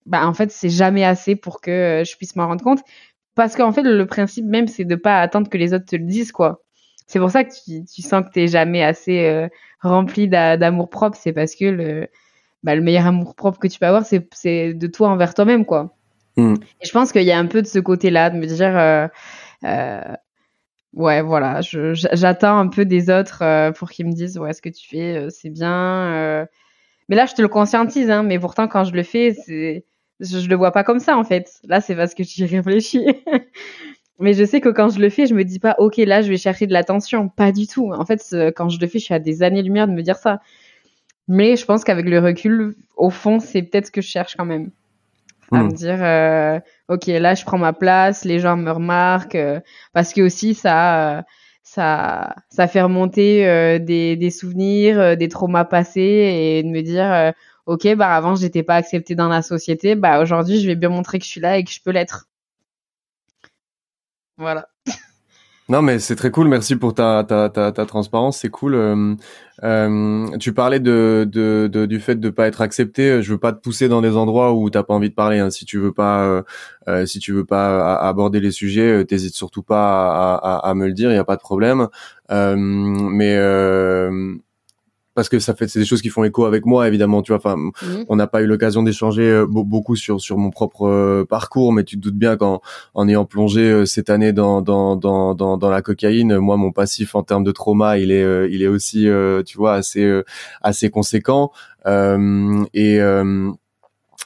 bah, 0.05 0.27
en 0.27 0.33
fait, 0.33 0.51
c'est 0.51 0.69
jamais 0.69 1.03
assez 1.03 1.35
pour 1.35 1.61
que 1.61 1.71
euh, 1.71 2.03
je 2.03 2.15
puisse 2.17 2.35
m'en 2.35 2.47
rendre 2.47 2.63
compte. 2.63 2.81
Parce 3.35 3.55
qu'en 3.55 3.71
fait, 3.71 3.83
le 3.83 4.05
principe 4.05 4.45
même, 4.45 4.67
c'est 4.67 4.85
de 4.85 4.95
pas 4.95 5.19
attendre 5.19 5.49
que 5.49 5.57
les 5.57 5.73
autres 5.73 5.85
te 5.85 5.95
le 5.95 6.05
disent, 6.05 6.31
quoi. 6.31 6.63
C'est 7.07 7.19
pour 7.19 7.31
ça 7.31 7.43
que 7.43 7.51
tu, 7.51 7.83
tu 7.85 8.01
sens 8.01 8.23
que 8.25 8.31
t'es 8.31 8.47
jamais 8.47 8.83
assez 8.83 9.49
rempli 9.81 10.27
d'amour 10.29 10.89
propre. 10.89 11.17
C'est 11.19 11.33
parce 11.33 11.55
que 11.55 11.65
le, 11.65 12.07
bah, 12.63 12.75
le 12.75 12.81
meilleur 12.81 13.05
amour 13.05 13.35
propre 13.35 13.59
que 13.59 13.67
tu 13.67 13.77
peux 13.77 13.85
avoir, 13.85 14.05
c'est 14.05 14.73
de 14.73 14.87
toi 14.87 15.09
envers 15.09 15.33
toi-même, 15.33 15.65
quoi. 15.65 15.95
Hmm. 16.37 16.55
Et 16.81 16.85
je 16.85 16.91
pense 16.91 17.11
qu'il 17.11 17.23
y 17.23 17.31
a 17.31 17.37
un 17.37 17.45
peu 17.45 17.61
de 17.61 17.67
ce 17.67 17.79
côté-là, 17.79 18.29
de 18.29 18.37
me 18.37 18.45
dire, 18.45 18.75
euh, 18.77 19.07
euh, 19.65 20.15
ouais, 20.93 21.21
voilà, 21.21 21.59
j'attends 21.61 22.57
un 22.57 22.67
peu 22.67 22.85
des 22.85 23.09
autres 23.09 23.43
euh, 23.43 23.71
pour 23.71 23.91
qu'ils 23.91 24.07
me 24.07 24.13
disent, 24.13 24.37
ouais, 24.39 24.53
ce 24.53 24.61
que 24.61 24.69
tu 24.69 24.87
fais, 24.87 25.27
c'est 25.29 25.49
bien. 25.49 26.47
Mais 27.09 27.17
là, 27.17 27.25
je 27.25 27.35
te 27.35 27.41
le 27.41 27.49
conscientise, 27.49 28.09
hein, 28.09 28.23
mais 28.23 28.39
pourtant, 28.39 28.67
quand 28.67 28.85
je 28.85 28.93
le 28.93 29.03
fais, 29.03 29.33
c'est, 29.33 29.85
je, 30.19 30.39
je 30.39 30.49
le 30.49 30.55
vois 30.55 30.71
pas 30.71 30.83
comme 30.83 30.99
ça, 30.99 31.17
en 31.17 31.23
fait. 31.23 31.59
Là, 31.65 31.81
c'est 31.81 31.95
parce 31.95 32.13
que 32.13 32.23
j'y 32.23 32.45
réfléchis. 32.45 33.05
mais 34.19 34.33
je 34.33 34.45
sais 34.45 34.61
que 34.61 34.69
quand 34.69 34.89
je 34.89 34.99
le 34.99 35.09
fais, 35.09 35.25
je 35.25 35.33
me 35.33 35.43
dis 35.43 35.59
pas, 35.59 35.75
ok, 35.79 35.97
là, 35.97 36.21
je 36.21 36.29
vais 36.29 36.37
chercher 36.37 36.67
de 36.67 36.73
l'attention. 36.73 37.29
Pas 37.29 37.51
du 37.51 37.67
tout. 37.67 37.91
En 37.93 38.05
fait, 38.05 38.21
quand 38.55 38.69
je 38.69 38.79
le 38.79 38.87
fais, 38.87 38.99
je 38.99 39.05
suis 39.05 39.13
à 39.13 39.19
des 39.19 39.43
années-lumière 39.43 39.87
de 39.87 39.93
me 39.93 40.01
dire 40.01 40.17
ça. 40.17 40.39
Mais 41.27 41.55
je 41.55 41.65
pense 41.65 41.83
qu'avec 41.83 42.05
le 42.07 42.19
recul, 42.19 42.75
au 42.97 43.09
fond, 43.09 43.39
c'est 43.39 43.61
peut-être 43.61 43.87
ce 43.87 43.91
que 43.91 44.01
je 44.01 44.07
cherche 44.07 44.35
quand 44.35 44.45
même. 44.45 44.71
À 45.51 45.57
hmm. 45.57 45.67
me 45.67 45.71
dire, 45.71 45.97
euh, 46.01 46.59
ok, 46.89 47.07
là, 47.07 47.35
je 47.35 47.45
prends 47.45 47.57
ma 47.57 47.73
place, 47.73 48.25
les 48.25 48.39
gens 48.39 48.57
me 48.57 48.71
remarquent, 48.71 49.35
euh, 49.35 49.59
parce 49.93 50.13
que 50.13 50.21
aussi, 50.21 50.53
ça, 50.53 51.17
euh, 51.17 51.21
ça, 51.63 52.35
ça 52.49 52.67
fait 52.67 52.81
remonter 52.81 53.79
des, 53.79 54.15
des, 54.15 54.29
souvenirs, 54.31 55.15
des 55.15 55.29
traumas 55.29 55.65
passés, 55.65 56.01
et 56.59 56.63
de 56.63 56.67
me 56.67 56.81
dire, 56.81 57.33
ok, 57.65 57.95
bah 57.95 58.15
avant, 58.15 58.35
j'étais 58.35 58.63
pas 58.63 58.75
acceptée 58.75 59.15
dans 59.15 59.29
la 59.29 59.41
société, 59.41 59.95
bah 59.95 60.21
aujourd'hui, 60.21 60.59
je 60.61 60.67
vais 60.67 60.75
bien 60.75 60.89
montrer 60.89 61.19
que 61.19 61.25
je 61.25 61.29
suis 61.29 61.41
là 61.41 61.57
et 61.57 61.63
que 61.63 61.71
je 61.71 61.81
peux 61.83 61.91
l'être. 61.91 62.27
Voilà. 64.37 64.67
Non, 65.69 65.81
mais 65.81 65.99
c'est 65.99 66.17
très 66.17 66.29
cool. 66.29 66.49
Merci 66.49 66.75
pour 66.75 66.93
ta, 66.93 67.23
ta, 67.23 67.49
ta, 67.49 67.71
ta 67.71 67.85
transparence. 67.85 68.39
C'est 68.39 68.49
cool. 68.49 68.75
Euh, 68.75 69.15
euh, 69.63 70.37
tu 70.37 70.53
parlais 70.53 70.81
de, 70.81 71.25
de, 71.31 71.85
du 71.85 72.01
fait 72.01 72.15
de 72.19 72.29
pas 72.29 72.47
être 72.47 72.59
accepté. 72.59 73.21
Je 73.23 73.31
veux 73.31 73.39
pas 73.39 73.53
te 73.53 73.61
pousser 73.61 73.87
dans 73.87 74.01
des 74.01 74.17
endroits 74.17 74.53
où 74.53 74.69
t'as 74.69 74.83
pas 74.83 74.93
envie 74.93 75.09
de 75.09 75.15
parler. 75.15 75.39
Hein. 75.39 75.49
Si 75.51 75.63
tu 75.63 75.79
veux 75.79 75.93
pas, 75.93 76.43
euh, 76.89 77.05
si 77.05 77.19
tu 77.19 77.31
veux 77.31 77.45
pas 77.45 77.95
aborder 77.95 78.41
les 78.41 78.51
sujets, 78.51 79.05
t'hésites 79.05 79.35
surtout 79.35 79.63
pas 79.63 80.35
à, 80.35 80.73
me 80.73 80.85
le 80.85 80.93
dire. 80.93 81.11
Il 81.11 81.15
y 81.15 81.17
a 81.17 81.23
pas 81.23 81.37
de 81.37 81.41
problème. 81.41 81.87
Mais 82.29 83.37
parce 85.15 85.29
que 85.29 85.39
ça 85.39 85.53
fait 85.53 85.67
c'est 85.67 85.79
des 85.79 85.85
choses 85.85 86.01
qui 86.01 86.09
font 86.09 86.23
écho 86.23 86.45
avec 86.45 86.65
moi 86.65 86.87
évidemment 86.87 87.21
tu 87.21 87.31
vois 87.31 87.37
enfin 87.37 87.55
mhm. 87.55 88.05
on 88.09 88.15
n'a 88.15 88.27
pas 88.27 88.41
eu 88.41 88.45
l'occasion 88.45 88.83
d'échanger 88.83 89.23
euh, 89.23 89.45
beaucoup 89.47 89.95
sur 89.95 90.19
sur 90.19 90.37
mon 90.37 90.49
propre 90.49 90.87
euh, 90.87 91.25
parcours 91.25 91.73
mais 91.73 91.83
tu 91.83 91.97
te 91.97 92.01
doutes 92.01 92.17
bien 92.17 92.37
qu'en 92.37 92.61
en 92.93 93.07
ayant 93.07 93.25
plongé 93.25 93.61
euh, 93.61 93.85
cette 93.85 94.09
année 94.09 94.33
dans 94.33 94.61
dans 94.61 94.95
dans 94.95 95.35
dans, 95.35 95.57
dans 95.57 95.69
la 95.69 95.81
cocaïne 95.81 96.37
moi 96.37 96.57
mon 96.57 96.71
passif 96.71 97.15
en 97.15 97.23
termes 97.23 97.43
de 97.43 97.51
trauma 97.51 97.97
il 97.97 98.11
est 98.11 98.51
il 98.51 98.61
est 98.61 98.67
aussi 98.67 99.07
tu 99.45 99.57
vois 99.57 99.73
assez 99.73 100.21
assez 100.61 100.89
conséquent 100.89 101.51
et 101.85 102.99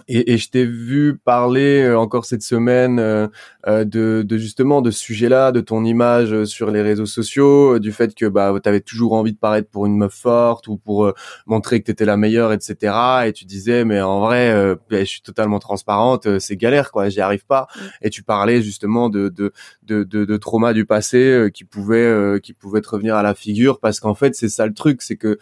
et, 0.08 0.34
et 0.34 0.38
je 0.38 0.50
t'ai 0.50 0.66
vu 0.66 1.18
parler 1.18 1.82
euh, 1.84 1.98
encore 1.98 2.26
cette 2.26 2.42
semaine 2.42 3.00
euh, 3.00 3.28
euh, 3.68 3.84
de, 3.84 4.24
de, 4.26 4.38
justement 4.38 4.82
de 4.82 4.92
ce 4.92 5.00
sujet-là, 5.00 5.52
de 5.52 5.62
ton 5.62 5.84
image 5.84 6.46
sur 6.46 6.72
les 6.72 6.82
réseaux 6.82 7.06
sociaux, 7.06 7.80
du 7.80 7.92
fait 7.92 8.14
que 8.16 8.26
bah 8.26 8.54
avais 8.66 8.82
toujours 8.82 9.14
envie 9.14 9.34
de 9.34 9.38
paraître 9.38 9.70
pour 9.70 9.86
une 9.86 9.98
meuf 9.98 10.14
forte 10.14 10.68
ou 10.68 10.78
pour 10.78 11.14
montrer 11.46 11.80
que 11.80 11.86
tu 11.86 11.92
étais 11.92 12.06
la 12.06 12.18
meilleure, 12.18 12.54
etc. 12.54 12.94
Et 13.26 13.34
tu 13.34 13.46
disais 13.46 13.86
mais 13.86 14.02
en 14.02 14.20
vrai, 14.20 14.76
bah, 14.90 15.00
je 15.00 15.06
suis 15.06 15.22
totalement 15.22 15.60
transparente, 15.60 16.40
c'est 16.40 16.58
galère 16.58 16.92
quoi, 16.92 17.10
j'y 17.10 17.22
arrive 17.22 17.46
pas. 17.46 17.68
Mm. 17.76 17.80
Et 18.04 18.10
tu 18.10 18.24
parlais 18.24 18.62
justement 18.62 19.10
de 19.10 19.30
de 19.30 19.54
de, 19.84 20.04
de, 20.04 20.26
de 20.26 20.38
trauma 20.38 20.74
du 20.74 20.86
passé 20.86 21.50
qui 21.54 21.64
pouvait 21.64 22.40
qui 22.42 22.54
pouvait 22.54 22.82
te 22.82 22.90
revenir 22.90 23.16
à 23.16 23.24
la 23.24 23.34
figure 23.34 23.80
parce 23.80 24.00
qu'en 24.00 24.16
fait 24.16 24.36
c'est 24.36 24.50
ça 24.50 24.66
le 24.66 24.74
truc, 24.74 25.02
c'est 25.02 25.18
que 25.18 25.40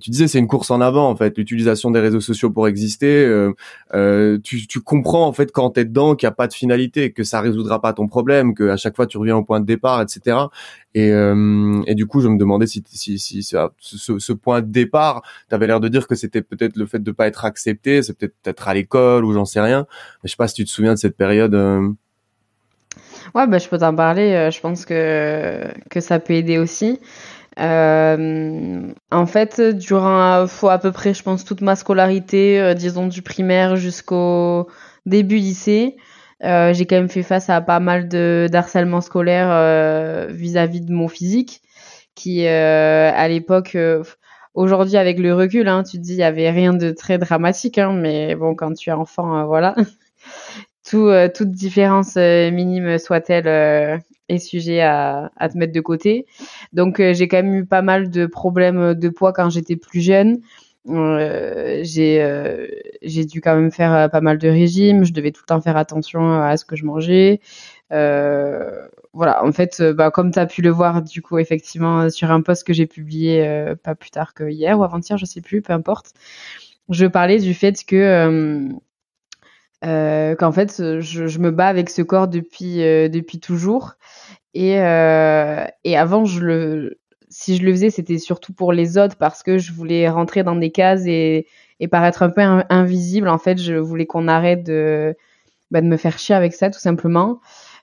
tu 0.00 0.10
disais 0.10 0.28
c'est 0.28 0.38
une 0.38 0.46
course 0.46 0.70
en 0.70 0.80
avant 0.82 1.08
en 1.08 1.16
fait 1.16 1.36
l'utilisation 1.38 1.90
des 1.90 2.00
réseaux 2.00 2.20
sociaux 2.20 2.50
pour 2.50 2.68
exister 2.68 3.24
euh, 3.24 3.52
euh, 3.94 4.38
tu, 4.42 4.66
tu, 4.66 4.80
comprends 4.80 5.26
en 5.26 5.32
fait 5.32 5.50
quand 5.50 5.70
t'es 5.70 5.86
dedans 5.86 6.14
qu'il 6.14 6.26
n'y 6.26 6.32
a 6.32 6.34
pas 6.34 6.46
de 6.46 6.52
finalité 6.52 7.12
que 7.12 7.24
ça 7.24 7.40
résoudra 7.40 7.80
pas 7.80 7.94
ton 7.94 8.06
problème 8.06 8.54
que 8.54 8.68
à 8.68 8.76
chaque 8.76 8.96
fois 8.96 9.06
tu 9.06 9.16
reviens 9.16 9.36
au 9.36 9.44
point 9.44 9.60
de 9.60 9.64
départ 9.64 10.02
etc 10.02 10.36
et, 10.94 11.10
euh, 11.10 11.80
et 11.86 11.94
du 11.94 12.06
coup 12.06 12.20
je 12.20 12.28
me 12.28 12.36
demandais 12.36 12.66
si, 12.66 12.84
si, 12.86 13.18
si, 13.18 13.42
ce, 13.42 14.18
ce, 14.18 14.32
point 14.34 14.60
de 14.60 14.70
départ 14.70 15.22
tu 15.48 15.54
avais 15.54 15.66
l'air 15.66 15.80
de 15.80 15.88
dire 15.88 16.06
que 16.06 16.14
c'était 16.14 16.42
peut-être 16.42 16.76
le 16.76 16.84
fait 16.84 17.02
de 17.02 17.10
pas 17.10 17.26
être 17.26 17.46
accepté 17.46 18.02
c'est 18.02 18.12
peut-être 18.12 18.34
être 18.44 18.68
à 18.68 18.74
l'école 18.74 19.24
ou 19.24 19.32
j'en 19.32 19.46
sais 19.46 19.60
rien 19.60 19.86
mais 20.22 20.28
je 20.28 20.32
sais 20.32 20.36
pas 20.36 20.48
si 20.48 20.54
tu 20.54 20.64
te 20.66 20.70
souviens 20.70 20.92
de 20.92 20.98
cette 20.98 21.16
période 21.16 21.54
euh. 21.54 21.88
Ouais, 23.34 23.46
bah, 23.46 23.58
je 23.58 23.68
peux 23.68 23.76
t'en 23.76 23.94
parler. 23.94 24.48
Je 24.50 24.58
pense 24.58 24.86
que, 24.86 25.68
que 25.90 26.00
ça 26.00 26.18
peut 26.18 26.32
aider 26.32 26.56
aussi. 26.56 26.98
Euh, 27.58 28.92
en 29.10 29.26
fait, 29.26 29.60
durant 29.60 30.46
à 30.46 30.78
peu 30.78 30.92
près, 30.92 31.14
je 31.14 31.22
pense, 31.22 31.44
toute 31.44 31.60
ma 31.60 31.76
scolarité, 31.76 32.60
euh, 32.60 32.74
disons 32.74 33.06
du 33.08 33.22
primaire 33.22 33.76
jusqu'au 33.76 34.68
début 35.06 35.36
lycée, 35.36 35.96
euh, 36.44 36.72
j'ai 36.72 36.86
quand 36.86 36.96
même 36.96 37.08
fait 37.08 37.24
face 37.24 37.50
à 37.50 37.60
pas 37.60 37.80
mal 37.80 38.08
de 38.08 38.46
d'harcèlement 38.50 39.00
scolaire 39.00 39.48
euh, 39.50 40.28
vis-à-vis 40.30 40.82
de 40.82 40.92
mon 40.92 41.08
physique, 41.08 41.62
qui 42.14 42.46
à 42.46 43.28
l'époque, 43.28 43.76
aujourd'hui 44.54 44.96
avec 44.96 45.18
le 45.18 45.34
recul, 45.34 45.68
hein, 45.68 45.82
tu 45.82 45.98
te 45.98 46.02
dis 46.02 46.12
il 46.12 46.18
y 46.18 46.22
avait 46.22 46.50
rien 46.50 46.74
de 46.74 46.90
très 46.92 47.18
dramatique, 47.18 47.78
hein, 47.78 47.92
mais 47.92 48.34
bon, 48.36 48.54
quand 48.54 48.72
tu 48.74 48.90
es 48.90 48.92
enfant, 48.92 49.46
voilà. 49.46 49.74
Tout, 50.88 51.10
toute 51.34 51.52
différence 51.52 52.16
minime 52.16 52.98
soit-elle 52.98 54.02
est 54.28 54.38
sujet 54.38 54.80
à, 54.80 55.30
te 55.50 55.58
mettre 55.58 55.72
de 55.72 55.80
côté. 55.80 56.26
Donc 56.72 57.00
euh, 57.00 57.14
j'ai 57.14 57.28
quand 57.28 57.38
même 57.38 57.54
eu 57.54 57.66
pas 57.66 57.82
mal 57.82 58.10
de 58.10 58.26
problèmes 58.26 58.94
de 58.94 59.08
poids 59.08 59.32
quand 59.32 59.50
j'étais 59.50 59.76
plus 59.76 60.00
jeune. 60.00 60.40
Euh, 60.88 61.80
j'ai 61.82 62.22
euh, 62.22 62.66
dû 63.02 63.40
quand 63.42 63.54
même 63.54 63.70
faire 63.70 63.92
euh, 63.92 64.08
pas 64.08 64.20
mal 64.20 64.38
de 64.38 64.48
régimes. 64.48 65.04
Je 65.04 65.12
devais 65.12 65.32
tout 65.32 65.42
le 65.42 65.46
temps 65.46 65.60
faire 65.60 65.76
attention 65.76 66.40
à 66.40 66.56
ce 66.56 66.64
que 66.64 66.76
je 66.76 66.84
mangeais. 66.84 67.40
voilà, 67.90 69.44
en 69.44 69.52
fait, 69.52 69.82
bah, 69.82 70.10
comme 70.10 70.30
tu 70.30 70.38
as 70.38 70.46
pu 70.46 70.62
le 70.62 70.70
voir, 70.70 71.02
du 71.02 71.22
coup, 71.22 71.38
effectivement, 71.38 72.08
sur 72.10 72.30
un 72.30 72.42
post 72.42 72.64
que 72.64 72.72
j'ai 72.72 72.86
publié 72.86 73.74
pas 73.82 73.94
plus 73.94 74.10
tard 74.10 74.34
que 74.34 74.48
hier 74.48 74.78
ou 74.78 74.84
avant-hier, 74.84 75.18
je 75.18 75.26
sais 75.26 75.40
plus, 75.40 75.62
peu 75.62 75.72
importe, 75.72 76.12
je 76.90 77.06
parlais 77.06 77.38
du 77.38 77.54
fait 77.54 77.84
que 77.84 78.68
euh, 79.84 80.34
qu'en 80.34 80.50
fait 80.52 81.00
je, 81.00 81.26
je, 81.28 81.38
me 81.38 81.50
bats 81.50 81.68
avec 81.68 81.88
ce 81.90 82.02
corps 82.02 82.28
depuis 82.28 82.82
euh, 82.82 83.08
depuis 83.08 83.38
toujours. 83.40 83.94
Et 84.54 84.80
euh, 84.80 85.64
et 85.84 85.96
avant 85.96 86.24
je 86.24 86.40
le 86.40 86.98
si 87.28 87.56
je 87.56 87.62
le 87.62 87.72
faisais 87.72 87.90
c'était 87.90 88.18
surtout 88.18 88.52
pour 88.52 88.72
les 88.72 88.98
autres 88.98 89.16
parce 89.16 89.42
que 89.42 89.58
je 89.58 89.72
voulais 89.72 90.08
rentrer 90.08 90.42
dans 90.42 90.56
des 90.56 90.70
cases 90.72 91.06
et 91.06 91.46
et 91.80 91.88
paraître 91.88 92.22
un 92.22 92.30
peu 92.30 92.40
invisible. 92.70 93.28
En 93.28 93.38
fait 93.38 93.58
je 93.60 93.74
voulais 93.74 94.06
qu'on 94.06 94.26
arrête 94.28 94.64
de 94.64 95.14
bah, 95.70 95.80
de 95.80 95.86
me 95.86 95.96
faire 95.96 96.18
chier 96.18 96.34
avec 96.34 96.54
ça 96.54 96.70
tout 96.70 96.80
simplement. 96.80 97.40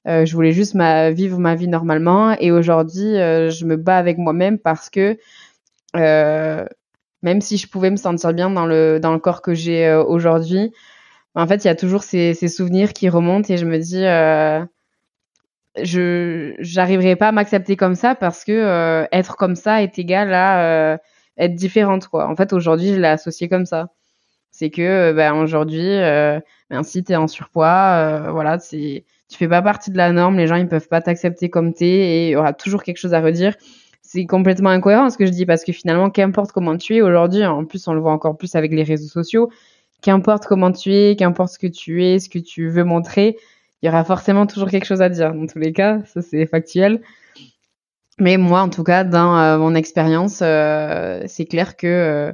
Euh, 0.08 0.26
je 0.26 0.36
voulais 0.36 0.52
juste 0.52 0.76
ma, 0.76 1.12
vivre 1.12 1.40
ma 1.40 1.56
vie 1.56 1.68
normalement. 1.68 2.36
Et 2.40 2.52
aujourd'hui 2.52 3.18
euh, 3.18 3.50
je 3.52 3.66
me 3.66 3.78
bats 3.78 3.98
avec 3.98 4.18
moi-même 4.18 4.60
parce 4.60 4.90
que 4.90 5.18
même 7.24 7.42
si 7.42 7.58
je 7.58 7.68
pouvais 7.70 7.90
me 7.90 7.96
sentir 7.96 8.34
bien 8.34 8.50
dans 8.50 8.66
le 8.66 9.00
dans 9.00 9.14
le 9.14 9.20
corps 9.20 9.42
que 9.42 9.54
j'ai 9.54 9.94
aujourd'hui 9.94 10.74
en 11.36 11.48
fait, 11.48 11.64
il 11.66 11.68
y 11.68 11.70
a 11.70 11.76
toujours 11.76 12.04
ces, 12.04 12.34
souvenirs 12.48 12.94
qui 12.94 13.10
remontent 13.10 13.54
et 13.54 13.58
je 13.58 13.66
me 13.66 13.78
dis, 13.78 14.06
euh, 14.06 14.64
je 15.82 16.56
j'arriverai 16.60 17.18
pas 17.18 17.30
à 17.30 17.32
m'accepter 17.34 17.76
comme 17.76 17.96
ça 17.96 18.16
parce 18.16 18.46
que 18.46 18.54
euh, 18.54 19.06
être 19.12 19.36
comme 19.36 19.56
ça 19.56 19.84
est 19.84 20.00
égal 20.00 20.34
à 20.34 20.94
euh, 20.94 20.98
être 21.38 21.56
différente. 21.56 22.08
En 22.14 22.36
fait, 22.36 22.54
aujourd'hui, 22.54 22.94
je 22.94 23.00
l'ai 23.00 23.08
associé 23.08 23.50
comme 23.50 23.66
ça. 23.66 23.90
C'est 24.52 24.70
que 24.70 25.12
ben 25.12 25.34
aujourd'hui, 25.34 25.82
ben, 26.70 26.84
si 26.84 27.04
t'es 27.04 27.18
en 27.18 27.28
surpoids, 27.28 28.32
voilà, 28.32 28.58
tu 28.58 29.04
fais 29.30 29.50
pas 29.50 29.62
partie 29.62 29.92
de 29.92 29.98
la 29.98 30.14
norme, 30.14 30.38
les 30.38 30.48
gens 30.48 30.56
ils 30.56 30.70
peuvent 30.70 30.88
pas 30.88 31.02
t'accepter 31.02 31.50
comme 31.50 31.74
t'es 31.74 31.86
et 31.86 32.28
il 32.28 32.32
y 32.32 32.36
aura 32.38 32.54
toujours 32.54 32.84
quelque 32.84 32.98
chose 32.98 33.14
à 33.14 33.20
redire. 33.20 33.56
C'est 34.02 34.26
complètement 34.26 34.70
incohérent 34.70 35.10
ce 35.10 35.18
que 35.18 35.26
je 35.26 35.32
dis 35.32 35.46
parce 35.46 35.66
que 35.66 35.74
finalement, 35.74 36.10
qu'importe 36.10 36.54
comment 36.54 36.78
tu 36.78 36.96
es 36.96 37.02
aujourd'hui, 37.02 37.46
en 37.46 37.66
plus 37.66 37.86
on 37.90 37.94
le 37.94 38.00
voit 38.00 38.14
encore 38.14 38.38
plus 38.38 38.56
avec 38.56 38.72
les 38.72 38.84
réseaux 38.84 39.10
sociaux, 39.10 39.50
qu'importe 40.06 40.46
comment 40.46 40.72
tu 40.72 40.94
es, 40.94 41.16
qu'importe 41.16 41.54
ce 41.54 41.60
que 41.60 41.66
tu 41.66 42.06
es, 42.06 42.20
ce 42.20 42.30
que 42.30 42.38
tu 42.38 42.70
veux 42.70 42.84
montrer, 42.84 43.38
il 43.82 43.88
y 43.88 43.90
aura 43.90 44.04
forcément 44.04 44.46
toujours 44.46 44.70
quelque 44.70 44.86
chose 44.86 45.02
à 45.02 45.10
dire. 45.10 45.34
Dans 45.34 45.48
tous 45.48 45.58
les 45.58 45.74
cas, 45.74 46.02
ça 46.06 46.22
c'est 46.22 46.46
factuel. 46.46 47.02
Mais 48.20 48.38
moi, 48.38 48.62
en 48.62 48.70
tout 48.70 48.84
cas, 48.84 49.04
dans 49.04 49.36
euh, 49.38 49.58
mon 49.58 49.74
expérience, 49.74 50.40
euh, 50.44 51.24
c'est 51.26 51.46
clair 51.46 51.76
que 51.76 51.88
euh, 51.88 52.34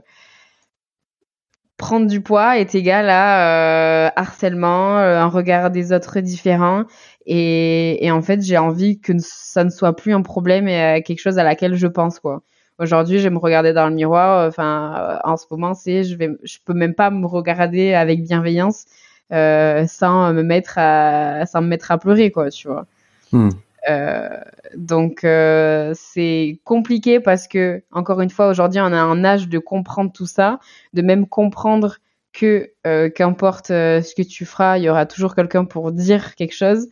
prendre 1.78 2.08
du 2.08 2.20
poids 2.22 2.60
est 2.60 2.76
égal 2.76 3.10
à 3.10 4.12
harcèlement, 4.20 4.98
un 4.98 5.28
regard 5.28 5.72
des 5.72 5.94
autres 5.94 6.20
différent. 6.20 6.84
Et, 7.26 8.06
et 8.06 8.12
en 8.12 8.22
fait, 8.22 8.42
j'ai 8.42 8.58
envie 8.58 9.00
que 9.00 9.14
ça 9.20 9.64
ne 9.64 9.70
soit 9.70 9.96
plus 9.96 10.14
un 10.14 10.24
problème 10.24 10.68
et 10.68 11.02
quelque 11.06 11.20
chose 11.20 11.40
à 11.40 11.44
laquelle 11.44 11.76
je 11.76 11.88
pense, 11.88 12.20
quoi. 12.20 12.44
Aujourd'hui, 12.80 13.20
je 13.20 13.24
vais 13.24 13.30
me 13.30 13.40
regarder 13.40 13.74
dans 13.74 13.88
le 13.88 13.94
miroir. 13.94 14.48
Enfin, 14.48 15.20
en 15.24 15.38
ce 15.38 15.46
moment, 15.52 15.74
c'est 15.74 16.04
je 16.04 16.16
vais, 16.16 16.30
je 16.44 16.58
peux 16.66 16.74
même 16.74 16.96
pas 16.96 17.12
me 17.12 17.26
regarder 17.26 17.94
avec 17.94 18.24
bienveillance 18.24 18.86
euh, 19.32 19.86
sans 19.88 20.34
me 20.34 20.44
mettre 20.44 20.78
à, 20.78 21.46
sans 21.46 21.62
me 21.62 21.68
mettre 21.68 21.92
à 21.92 21.98
pleurer, 21.98 22.32
quoi, 22.32 22.50
tu 22.50 22.68
vois. 22.68 22.86
Hmm. 23.32 23.50
Euh, 23.90 24.30
donc 24.76 25.24
euh, 25.24 25.94
c'est 25.96 26.60
compliqué 26.64 27.20
parce 27.20 27.48
que 27.48 27.82
encore 27.92 28.22
une 28.22 28.30
fois 28.30 28.48
aujourd'hui 28.48 28.80
on 28.80 28.86
a 28.86 29.02
un 29.02 29.24
âge 29.24 29.50
de 29.50 29.58
comprendre 29.58 30.12
tout 30.12 30.28
ça, 30.28 30.60
de 30.94 31.02
même 31.02 31.28
comprendre 31.28 31.98
que 32.32 32.72
euh, 32.86 33.10
qu'importe 33.10 33.68
ce 33.68 34.16
que 34.16 34.22
tu 34.22 34.46
feras, 34.46 34.78
il 34.78 34.84
y 34.84 34.90
aura 34.90 35.06
toujours 35.06 35.36
quelqu'un 35.36 35.66
pour 35.66 35.92
dire 35.92 36.36
quelque 36.36 36.56
chose. 36.56 36.88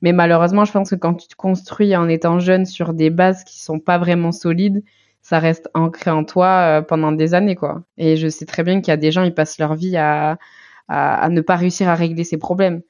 Mais 0.00 0.12
malheureusement, 0.12 0.64
je 0.64 0.72
pense 0.72 0.90
que 0.90 0.96
quand 0.96 1.14
tu 1.14 1.28
te 1.28 1.36
construis 1.36 1.94
en 1.96 2.08
étant 2.08 2.40
jeune 2.40 2.66
sur 2.66 2.92
des 2.92 3.10
bases 3.10 3.44
qui 3.44 3.60
sont 3.60 3.78
pas 3.78 3.98
vraiment 3.98 4.32
solides, 4.32 4.82
ça 5.22 5.38
reste 5.38 5.70
ancré 5.74 6.10
en 6.10 6.24
toi 6.24 6.84
pendant 6.88 7.12
des 7.12 7.34
années, 7.34 7.54
quoi. 7.56 7.82
Et 7.96 8.16
je 8.16 8.28
sais 8.28 8.46
très 8.46 8.62
bien 8.64 8.80
qu'il 8.80 8.88
y 8.90 8.94
a 8.94 8.96
des 8.96 9.12
gens, 9.12 9.22
ils 9.22 9.34
passent 9.34 9.58
leur 9.58 9.74
vie 9.74 9.96
à, 9.96 10.38
à, 10.88 11.28
ne 11.28 11.40
pas 11.40 11.56
réussir 11.56 11.88
à 11.88 11.94
régler 11.94 12.24
ses 12.24 12.38
problèmes. 12.38 12.82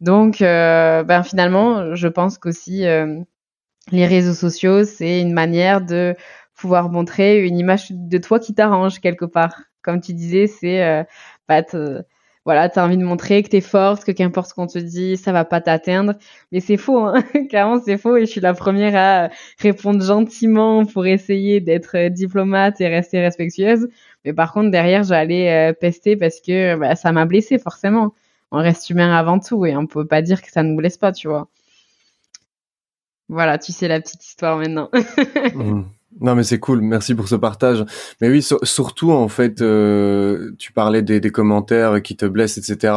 Donc, 0.00 0.42
euh, 0.42 1.04
ben 1.04 1.22
finalement, 1.22 1.94
je 1.94 2.08
pense 2.08 2.38
qu'aussi 2.38 2.86
euh, 2.86 3.20
les 3.92 4.06
réseaux 4.06 4.34
sociaux, 4.34 4.84
c'est 4.84 5.20
une 5.20 5.32
manière 5.32 5.80
de 5.80 6.16
pouvoir 6.56 6.90
montrer 6.90 7.44
une 7.46 7.58
image 7.58 7.88
de 7.90 8.18
toi 8.18 8.40
qui 8.40 8.54
t'arrange 8.54 9.00
quelque 9.00 9.24
part. 9.24 9.62
Comme 9.82 10.00
tu 10.00 10.14
disais, 10.14 10.46
c'est 10.46 10.84
euh, 10.84 11.04
bah, 11.48 11.62
voilà, 12.44 12.68
tu 12.68 12.78
as 12.78 12.84
envie 12.84 12.96
de 12.96 13.04
montrer 13.04 13.42
que 13.42 13.48
tu 13.48 13.56
es 13.56 13.60
forte, 13.60 14.04
que 14.04 14.10
qu'importe 14.10 14.48
ce 14.48 14.54
qu'on 14.54 14.66
te 14.66 14.78
dit, 14.78 15.16
ça 15.16 15.32
va 15.32 15.44
pas 15.44 15.60
t'atteindre. 15.60 16.14
Mais 16.50 16.60
c'est 16.60 16.76
faux, 16.76 16.98
hein 16.98 17.22
clairement 17.48 17.80
c'est 17.84 17.98
faux 17.98 18.16
et 18.16 18.26
je 18.26 18.30
suis 18.30 18.40
la 18.40 18.54
première 18.54 18.96
à 18.96 19.30
répondre 19.60 20.02
gentiment 20.04 20.84
pour 20.84 21.06
essayer 21.06 21.60
d'être 21.60 22.08
diplomate 22.08 22.80
et 22.80 22.88
rester 22.88 23.20
respectueuse. 23.20 23.88
Mais 24.24 24.32
par 24.32 24.52
contre, 24.52 24.70
derrière, 24.70 25.04
j'allais 25.04 25.70
euh, 25.70 25.72
pester 25.72 26.16
parce 26.16 26.40
que 26.40 26.76
bah, 26.76 26.96
ça 26.96 27.12
m'a 27.12 27.26
blessé 27.26 27.58
forcément. 27.58 28.12
On 28.50 28.58
reste 28.58 28.90
humain 28.90 29.14
avant 29.16 29.38
tout 29.38 29.64
et 29.64 29.76
on 29.76 29.86
peut 29.86 30.06
pas 30.06 30.22
dire 30.22 30.42
que 30.42 30.50
ça 30.50 30.62
ne 30.62 30.70
nous 30.70 30.76
blesse 30.76 30.98
pas, 30.98 31.12
tu 31.12 31.28
vois. 31.28 31.48
Voilà, 33.28 33.58
tu 33.58 33.72
sais 33.72 33.88
la 33.88 34.00
petite 34.00 34.24
histoire 34.24 34.58
maintenant. 34.58 34.90
Mmh. 35.54 35.82
Non 36.20 36.34
mais 36.34 36.42
c'est 36.42 36.58
cool, 36.58 36.80
merci 36.82 37.14
pour 37.14 37.28
ce 37.28 37.34
partage. 37.34 37.84
Mais 38.20 38.28
oui, 38.28 38.46
surtout 38.62 39.12
en 39.12 39.28
fait, 39.28 39.62
euh, 39.62 40.52
tu 40.58 40.72
parlais 40.72 41.02
des, 41.02 41.20
des, 41.20 41.30
commentaires 41.30 42.02
qui 42.02 42.16
te 42.16 42.26
blessent, 42.26 42.58
etc. 42.58 42.94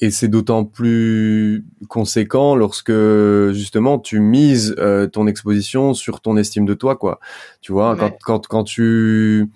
Et 0.00 0.10
c'est 0.10 0.28
d'autant 0.28 0.64
plus 0.64 1.64
conséquent 1.88 2.56
lorsque 2.56 2.92
justement 3.52 3.98
tu 3.98 4.20
mises 4.20 4.74
euh, 4.78 5.06
ton 5.06 5.26
exposition 5.26 5.94
sur 5.94 6.20
ton 6.20 6.36
estime 6.36 6.66
de 6.66 6.74
toi, 6.74 6.96
quoi. 6.96 7.20
Tu 7.60 7.72
vois, 7.72 7.96
quand, 7.96 8.16
quand 8.22 8.46
quand 8.48 8.64
tu 8.64 9.48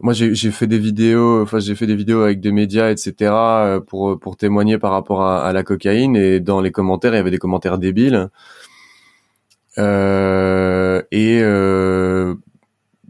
moi 0.00 0.12
j'ai 0.12 0.50
fait 0.50 0.66
des 0.66 0.78
vidéos 0.78 1.42
enfin 1.42 1.60
j'ai 1.60 1.76
fait 1.76 1.86
des 1.86 1.94
vidéos 1.94 2.22
avec 2.22 2.40
des 2.40 2.50
médias 2.50 2.90
etc 2.90 3.30
euh, 3.32 3.80
pour 3.80 4.18
pour 4.18 4.36
témoigner 4.36 4.76
par 4.76 4.90
rapport 4.90 5.22
à, 5.22 5.46
à, 5.46 5.52
la 5.52 5.62
cocaïne 5.62 6.16
et 6.16 6.40
dans 6.40 6.60
les 6.60 6.72
commentaires 6.72 7.12
il 7.12 7.16
y 7.16 7.20
avait 7.20 7.30
des 7.30 7.38
commentaires 7.38 7.78
débiles 7.78 8.28
euh, 9.78 10.83
et 11.10 11.40
euh, 11.42 12.34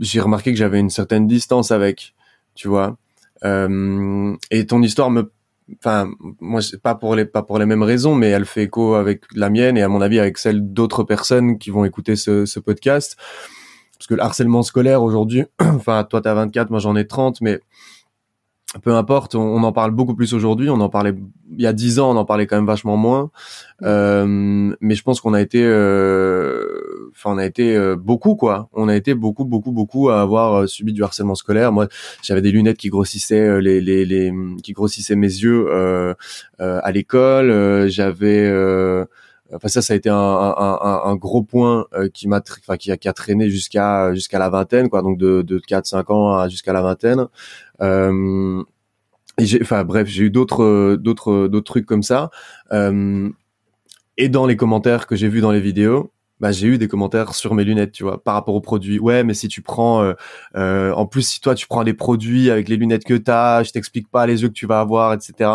j'ai 0.00 0.20
remarqué 0.20 0.52
que 0.52 0.58
j'avais 0.58 0.80
une 0.80 0.90
certaine 0.90 1.26
distance 1.26 1.70
avec 1.70 2.14
tu 2.54 2.68
vois 2.68 2.96
euh, 3.44 4.34
et 4.50 4.66
ton 4.66 4.82
histoire 4.82 5.10
me 5.10 5.30
enfin 5.78 6.10
moi 6.40 6.60
c'est 6.62 6.80
pas 6.80 6.94
pour 6.94 7.14
les 7.14 7.24
pas 7.24 7.42
pour 7.42 7.58
les 7.58 7.66
mêmes 7.66 7.82
raisons 7.82 8.14
mais 8.14 8.28
elle 8.28 8.44
fait 8.44 8.64
écho 8.64 8.94
avec 8.94 9.22
la 9.34 9.50
mienne 9.50 9.76
et 9.76 9.82
à 9.82 9.88
mon 9.88 10.00
avis 10.00 10.18
avec 10.18 10.38
celle 10.38 10.72
d'autres 10.72 11.04
personnes 11.04 11.58
qui 11.58 11.70
vont 11.70 11.84
écouter 11.84 12.16
ce, 12.16 12.44
ce 12.44 12.60
podcast 12.60 13.16
parce 14.04 14.08
que 14.08 14.14
le 14.14 14.22
harcèlement 14.22 14.62
scolaire 14.62 15.02
aujourd'hui, 15.02 15.44
enfin 15.60 16.04
toi 16.04 16.20
t'as 16.20 16.34
24, 16.34 16.70
moi 16.70 16.78
j'en 16.78 16.96
ai 16.96 17.06
30, 17.06 17.40
mais 17.40 17.60
peu 18.82 18.92
importe, 18.92 19.34
on, 19.34 19.62
en 19.62 19.72
parle 19.72 19.92
beaucoup 19.92 20.14
plus 20.14 20.34
aujourd'hui. 20.34 20.68
On 20.68 20.80
en 20.80 20.88
parlait 20.88 21.14
il 21.56 21.62
y 21.62 21.66
a 21.66 21.72
10 21.72 22.00
ans, 22.00 22.10
on 22.10 22.16
en 22.16 22.24
parlait 22.24 22.46
quand 22.46 22.56
même 22.56 22.66
vachement 22.66 22.96
moins. 22.96 23.24
Mmh. 23.24 23.84
Euh, 23.84 24.76
mais 24.80 24.94
je 24.94 25.02
pense 25.02 25.20
qu'on 25.20 25.32
a 25.32 25.40
été, 25.40 25.62
euh, 25.62 26.83
enfin 27.14 27.34
on 27.34 27.38
a 27.38 27.46
été 27.46 27.76
euh, 27.76 27.96
beaucoup 27.96 28.34
quoi. 28.36 28.68
On 28.72 28.88
a 28.88 28.96
été 28.96 29.14
beaucoup 29.14 29.44
beaucoup 29.44 29.72
beaucoup 29.72 30.10
à 30.10 30.20
avoir 30.20 30.68
subi 30.68 30.92
du 30.92 31.02
harcèlement 31.02 31.34
scolaire. 31.34 31.72
Moi, 31.72 31.88
j'avais 32.22 32.42
des 32.42 32.50
lunettes 32.50 32.78
qui 32.78 32.88
grossissaient 32.88 33.60
les 33.60 33.80
les, 33.80 34.04
les 34.04 34.32
qui 34.62 34.72
grossissaient 34.72 35.16
mes 35.16 35.26
yeux 35.26 35.68
à 36.58 36.92
l'école. 36.92 37.88
j'avais 37.88 38.48
Enfin 39.52 39.68
ça, 39.68 39.82
ça 39.82 39.92
a 39.92 39.96
été 39.96 40.08
un, 40.08 40.16
un, 40.16 41.00
un 41.04 41.16
gros 41.16 41.42
point 41.42 41.86
euh, 41.92 42.08
qui 42.08 42.28
m'a, 42.28 42.40
enfin 42.60 42.76
qui 42.76 42.90
a, 42.90 42.96
qui 42.96 43.08
a 43.08 43.12
traîné 43.12 43.50
jusqu'à 43.50 44.14
jusqu'à 44.14 44.38
la 44.38 44.48
vingtaine, 44.48 44.88
quoi. 44.88 45.02
Donc 45.02 45.18
de 45.18 45.42
de 45.42 45.58
4-5 45.58 46.12
ans 46.12 46.48
jusqu'à 46.48 46.72
la 46.72 46.82
vingtaine. 46.82 47.26
Euh, 47.82 48.62
et 49.38 49.44
enfin 49.60 49.84
bref, 49.84 50.08
j'ai 50.08 50.24
eu 50.24 50.30
d'autres 50.30 50.96
d'autres 50.96 51.48
d'autres 51.48 51.64
trucs 51.72 51.86
comme 51.86 52.02
ça. 52.02 52.30
Euh, 52.72 53.30
et 54.16 54.28
dans 54.28 54.46
les 54.46 54.56
commentaires 54.56 55.06
que 55.06 55.16
j'ai 55.16 55.28
vus 55.28 55.40
dans 55.40 55.52
les 55.52 55.60
vidéos, 55.60 56.12
bah, 56.40 56.52
j'ai 56.52 56.66
eu 56.66 56.78
des 56.78 56.88
commentaires 56.88 57.34
sur 57.34 57.54
mes 57.54 57.64
lunettes, 57.64 57.92
tu 57.92 58.02
vois, 58.02 58.22
par 58.22 58.34
rapport 58.34 58.54
aux 58.54 58.60
produits. 58.60 58.98
Ouais, 58.98 59.24
mais 59.24 59.34
si 59.34 59.48
tu 59.48 59.62
prends, 59.62 60.02
euh, 60.02 60.14
euh, 60.56 60.92
en 60.92 61.06
plus 61.06 61.22
si 61.22 61.40
toi 61.40 61.54
tu 61.54 61.66
prends 61.66 61.84
des 61.84 61.94
produits 61.94 62.50
avec 62.50 62.68
les 62.68 62.76
lunettes 62.76 63.04
que 63.04 63.14
t'as, 63.14 63.62
je 63.62 63.70
t'explique 63.70 64.08
pas 64.08 64.26
les 64.26 64.42
yeux 64.42 64.48
que 64.48 64.54
tu 64.54 64.66
vas 64.66 64.80
avoir, 64.80 65.12
etc. 65.12 65.50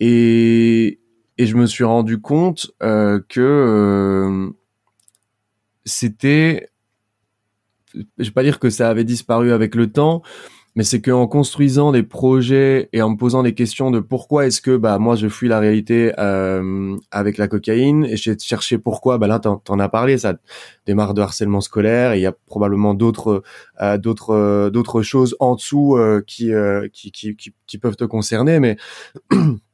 Et 0.00 1.00
et 1.38 1.46
je 1.46 1.56
me 1.56 1.66
suis 1.66 1.84
rendu 1.84 2.18
compte 2.18 2.70
euh, 2.82 3.20
que 3.28 4.50
c'était, 5.84 6.70
je 7.94 8.24
vais 8.24 8.30
pas 8.30 8.42
dire 8.42 8.58
que 8.58 8.70
ça 8.70 8.88
avait 8.88 9.04
disparu 9.04 9.52
avec 9.52 9.74
le 9.74 9.90
temps, 9.92 10.22
mais 10.76 10.84
c'est 10.84 11.00
qu'en 11.00 11.26
construisant 11.26 11.90
des 11.90 12.02
projets 12.02 12.90
et 12.92 13.00
en 13.00 13.10
me 13.10 13.16
posant 13.16 13.42
des 13.42 13.54
questions 13.54 13.90
de 13.90 13.98
pourquoi 13.98 14.46
est-ce 14.46 14.60
que 14.60 14.76
bah 14.76 14.98
moi 14.98 15.16
je 15.16 15.26
fuis 15.28 15.48
la 15.48 15.58
réalité 15.58 16.12
euh, 16.18 16.96
avec 17.10 17.38
la 17.38 17.48
cocaïne 17.48 18.04
et 18.04 18.16
j'ai 18.16 18.38
cherché 18.38 18.76
pourquoi 18.76 19.16
bah 19.16 19.26
là 19.26 19.38
t'en, 19.38 19.62
en 19.68 19.78
as 19.80 19.88
parlé 19.88 20.18
ça 20.18 20.34
démarre 20.84 21.14
de 21.14 21.22
harcèlement 21.22 21.62
scolaire 21.62 22.12
et 22.12 22.18
il 22.18 22.22
y 22.22 22.26
a 22.26 22.32
probablement 22.46 22.92
d'autres 22.92 23.42
euh, 23.80 23.96
d'autres 23.96 24.34
euh, 24.34 24.70
d'autres 24.70 25.00
choses 25.00 25.34
en 25.40 25.54
dessous 25.54 25.96
euh, 25.96 26.22
qui, 26.26 26.52
qui, 26.92 27.10
qui, 27.10 27.36
qui 27.36 27.54
qui 27.66 27.78
peuvent 27.78 27.96
te 27.96 28.04
concerner 28.04 28.60
mais 28.60 28.76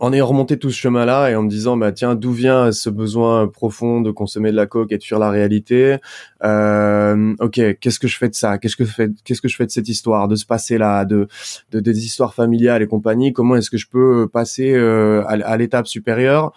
en 0.00 0.12
ayant 0.12 0.26
remonté 0.26 0.58
tout 0.58 0.70
ce 0.70 0.78
chemin-là 0.78 1.30
et 1.30 1.36
en 1.36 1.42
me 1.42 1.48
disant 1.48 1.76
bah 1.76 1.92
tiens 1.92 2.14
d'où 2.16 2.32
vient 2.32 2.72
ce 2.72 2.90
besoin 2.90 3.46
profond 3.46 4.00
de 4.00 4.10
consommer 4.10 4.50
de 4.50 4.56
la 4.56 4.66
coke 4.66 4.90
et 4.92 4.98
de 4.98 5.02
fuir 5.02 5.18
la 5.18 5.30
réalité 5.30 5.98
euh, 6.44 7.34
ok 7.38 7.78
qu'est-ce 7.80 7.98
que 7.98 8.08
je 8.08 8.16
fais 8.16 8.28
de 8.28 8.34
ça? 8.34 8.58
Qu'est-ce 8.58 8.76
que 8.76 8.84
je 8.84 9.56
fais 9.56 9.66
de 9.66 9.70
cette 9.70 9.88
histoire 9.88 10.28
de 10.28 10.34
ce 10.36 10.44
passé 10.44 10.76
là 10.78 11.04
de, 11.04 11.28
de 11.70 11.80
des 11.80 12.04
histoires 12.04 12.34
familiales 12.34 12.82
et 12.82 12.86
compagnie? 12.86 13.32
Comment 13.32 13.56
est-ce 13.56 13.70
que 13.70 13.78
je 13.78 13.88
peux 13.88 14.28
passer 14.28 14.72
euh, 14.74 15.22
à, 15.26 15.56
l'étape 15.56 15.86
supérieure? 15.86 16.52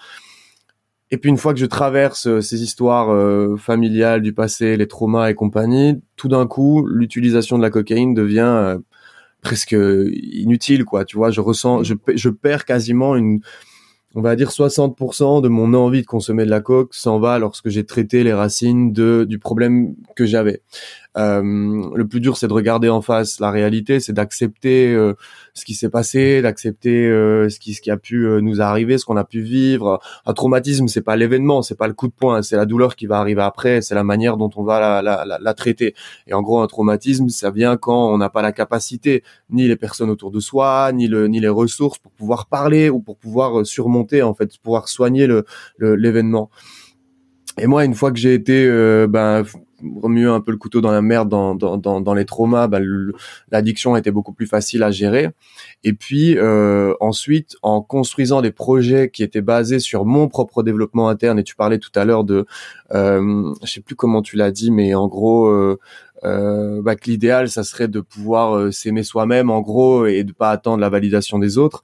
Et 1.12 1.18
puis 1.18 1.30
une 1.30 1.38
fois 1.38 1.54
que 1.54 1.60
je 1.60 1.66
traverse 1.66 2.28
euh, 2.28 2.42
ces 2.42 2.62
histoires 2.62 3.12
euh, 3.12 3.58
familiales 3.58 4.22
du 4.22 4.34
passé 4.34 4.78
les 4.78 4.88
traumas 4.88 5.30
et 5.30 5.36
compagnie 5.36 6.02
tout 6.16 6.28
d'un 6.28 6.46
coup 6.46 6.86
l'utilisation 6.86 7.58
de 7.58 7.64
la 7.64 7.70
cocaïne 7.70 8.14
devient 8.14 8.78
presque 9.42 9.76
inutile 9.76 10.86
quoi. 10.86 11.06
Tu 11.06 11.18
vois 11.18 11.32
je 11.32 11.42
ressens 11.42 11.84
je, 11.84 11.94
je 12.14 12.30
perds 12.30 12.66
quasiment 12.66 13.16
une 13.16 13.42
on 14.16 14.22
va 14.22 14.36
dire 14.36 14.50
60% 14.50 15.42
de 15.42 15.50
mon 15.50 15.74
envie 15.74 16.02
de 16.02 16.08
consommer 16.08 16.44
de 16.44 16.50
la 16.50 16.62
coke 16.62 16.96
s'en 16.96 17.20
va 17.20 17.38
lorsque 17.38 17.70
j'ai 17.70 17.86
traité 17.86 18.24
les 18.24 18.34
racines 18.34 18.92
de 18.92 19.26
du 19.28 19.38
problème 19.38 19.96
que 20.16 20.26
j'avais 20.26 20.62
le 21.16 22.04
plus 22.04 22.20
dur, 22.20 22.38
c'est 22.38 22.48
de 22.48 22.54
regarder 22.54 22.90
en 22.90 23.02
face 23.02 23.40
la 23.40 23.52
réalité, 23.52 24.00
c'est 24.00 24.14
d'accepter 24.14 24.94
euh, 24.94 25.14
ce 25.54 25.66
qui 25.66 25.74
s'est 25.74 25.90
passé, 25.90 26.42
d'accepter 26.42 27.08
euh, 27.08 27.50
ce 27.50 27.60
qui 27.60 27.74
ce 27.74 27.82
qui 27.82 27.92
a 27.92 27.98
pu 27.98 28.28
nous 28.42 28.62
arriver, 28.62 28.98
ce 28.98 29.06
qu'on 29.06 29.18
a 29.18 29.24
pu 29.24 29.42
vivre. 29.42 30.00
Un 30.26 30.34
traumatisme, 30.34 30.88
c'est 30.88 31.02
pas 31.02 31.16
l'événement, 31.16 31.62
c'est 31.62 31.78
pas 31.78 31.88
le 31.88 31.94
coup 31.94 32.08
de 32.08 32.14
poing, 32.14 32.42
c'est 32.42 32.56
la 32.56 32.66
douleur 32.66 32.96
qui 32.96 33.06
va 33.06 33.20
arriver 33.20 33.42
après, 33.42 33.82
c'est 33.82 33.96
la 33.96 34.04
manière 34.04 34.38
dont 34.38 34.50
on 34.56 34.64
va 34.64 34.80
la, 34.80 35.02
la, 35.02 35.26
la, 35.26 35.40
la, 35.40 35.54
traiter. 35.54 35.96
Et 36.28 36.34
en 36.34 36.42
gros, 36.42 36.62
un 36.62 36.68
traumatisme, 36.68 37.30
ça 37.30 37.52
vient 37.52 37.78
quand 37.78 38.14
on 38.14 38.18
n'a 38.18 38.30
pas 38.30 38.42
la 38.42 38.52
capacité, 38.52 39.24
ni 39.50 39.68
les 39.68 39.76
personnes 39.76 40.10
autour 40.10 40.32
de 40.32 40.40
soi, 40.40 40.92
ni 40.94 41.08
le 41.08 41.28
ni 41.28 41.40
les 41.40 41.50
ressources 41.50 42.00
pour 42.00 42.12
pouvoir 42.12 42.48
parler 42.48 42.90
ou 42.90 43.00
pour 43.00 43.18
pouvoir 43.18 43.66
surmonter 43.66 44.22
en 44.22 44.34
fait, 44.34 44.58
pouvoir 44.60 44.88
soigner 44.88 45.28
le 45.28 45.46
l'événement. 45.80 46.50
Et 47.60 47.68
moi, 47.68 47.84
une 47.84 47.94
fois 47.94 48.12
que 48.12 48.18
j'ai 48.18 48.34
été 48.34 48.66
euh, 48.66 49.08
ben, 49.08 49.44
remuer 50.02 50.30
un 50.30 50.42
peu 50.42 50.52
le 50.52 50.58
couteau 50.58 50.82
dans 50.82 50.92
la 50.92 51.02
merde 51.02 51.30
dans, 51.30 52.14
les 52.14 52.26
traumas, 52.26 52.68
ben, 52.68 52.84
l'addiction 53.52 53.96
était 53.96 54.12
beaucoup 54.12 54.34
plus 54.34 54.48
facile 54.48 54.84
à 54.84 54.92
gérer. 54.92 55.30
Et 55.84 55.94
puis 55.94 56.38
euh, 56.38 56.94
ensuite, 57.00 57.56
en 57.62 57.82
construisant 57.82 58.42
des 58.42 58.52
projets 58.52 59.10
qui 59.10 59.24
étaient 59.24 59.42
basés 59.42 59.80
sur 59.80 60.06
mon 60.06 60.28
propre 60.28 60.64
développement 60.64 61.10
interne, 61.10 61.40
et 61.40 61.44
tu 61.44 61.56
parlais 61.56 61.80
tout 61.80 61.92
à 61.96 62.06
l'heure 62.06 62.24
de, 62.24 62.46
euh, 62.94 63.54
je 63.64 63.72
sais 63.72 63.82
plus 63.82 63.96
comment 63.96 64.22
tu 64.22 64.36
l'as 64.36 64.52
dit, 64.52 64.72
mais 64.72 64.94
en 64.96 65.08
gros, 65.08 65.48
euh, 65.48 65.80
euh, 66.26 66.82
bah, 66.82 66.96
que 66.96 67.10
l'idéal, 67.10 67.50
ça 67.50 67.64
serait 67.64 67.88
de 67.88 68.02
pouvoir 68.02 68.56
euh, 68.56 68.72
s'aimer 68.72 69.04
soi-même, 69.04 69.50
en 69.50 69.62
gros, 69.62 70.06
et 70.06 70.24
de 70.24 70.34
pas 70.34 70.50
attendre 70.50 70.80
la 70.80 70.90
validation 70.90 71.40
des 71.40 71.58
autres 71.58 71.82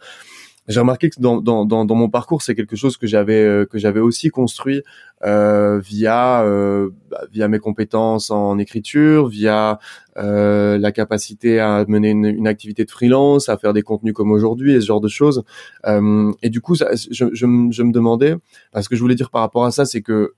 j'ai 0.68 0.80
remarqué 0.80 1.10
que 1.10 1.20
dans, 1.20 1.42
dans, 1.42 1.66
dans, 1.66 1.86
dans, 1.86 1.96
mon 1.96 2.10
parcours, 2.10 2.42
c'est 2.42 2.56
quelque 2.56 2.76
chose 2.76 2.98
que 2.98 3.06
j'avais 3.06 3.44
euh, 3.44 3.66
que 3.66 3.78
j'avais 3.78 4.00
aussi 4.00 4.30
construit 4.30 4.82
euh, 5.24 5.80
via 5.80 6.44
euh, 6.44 6.90
bah, 7.10 7.22
via 7.32 7.48
mes 7.48 7.60
compétences 7.60 8.32
en 8.32 8.58
écriture, 8.58 9.28
via 9.28 9.80
euh, 10.18 10.78
la 10.80 10.92
capacité 10.92 11.60
à 11.60 11.86
mener 11.88 12.10
une, 12.10 12.26
une, 12.26 12.48
activité 12.48 12.84
de 12.84 12.92
freelance, 12.92 13.48
à 13.48 13.58
faire 13.58 13.74
des 13.74 13.84
contenus 13.84 14.14
comme 14.14 14.32
aujourd'hui 14.32 14.74
et 14.74 14.82
ce 14.82 14.88
genre 14.88 15.02
de 15.02 15.08
choses. 15.08 15.44
Euh, 15.86 16.32
et 16.42 16.50
du 16.50 16.62
coup, 16.62 16.76
je, 16.76 16.86
je, 17.12 17.26
je, 17.32 17.46
me 17.46 17.92
demandais, 17.92 18.36
parce 18.72 18.88
que 18.88 18.96
je 18.96 19.02
voulais 19.02 19.16
dire 19.16 19.30
par 19.30 19.42
rapport 19.42 19.66
à 19.66 19.72
ça, 19.72 19.86
c'est 19.86 20.02
que 20.02 20.34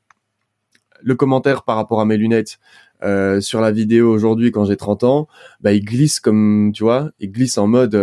le 1.02 1.16
commentaire 1.16 1.64
par 1.64 1.78
rapport 1.78 2.02
à 2.02 2.06
mes 2.06 2.18
lunettes 2.18 2.58
euh, 3.04 3.40
sur 3.40 3.62
la 3.62 3.72
vidéo 3.72 4.12
aujourd'hui 4.12 4.52
quand 4.52 4.66
j'ai 4.66 4.76
30 4.76 5.04
ans, 5.04 5.28
bah 5.62 5.72
il 5.72 5.86
glisse 5.86 6.20
comme 6.20 6.72
tu 6.74 6.84
vois, 6.84 7.12
il 7.20 7.32
glisse 7.32 7.58
en 7.58 7.68
mode 7.68 7.96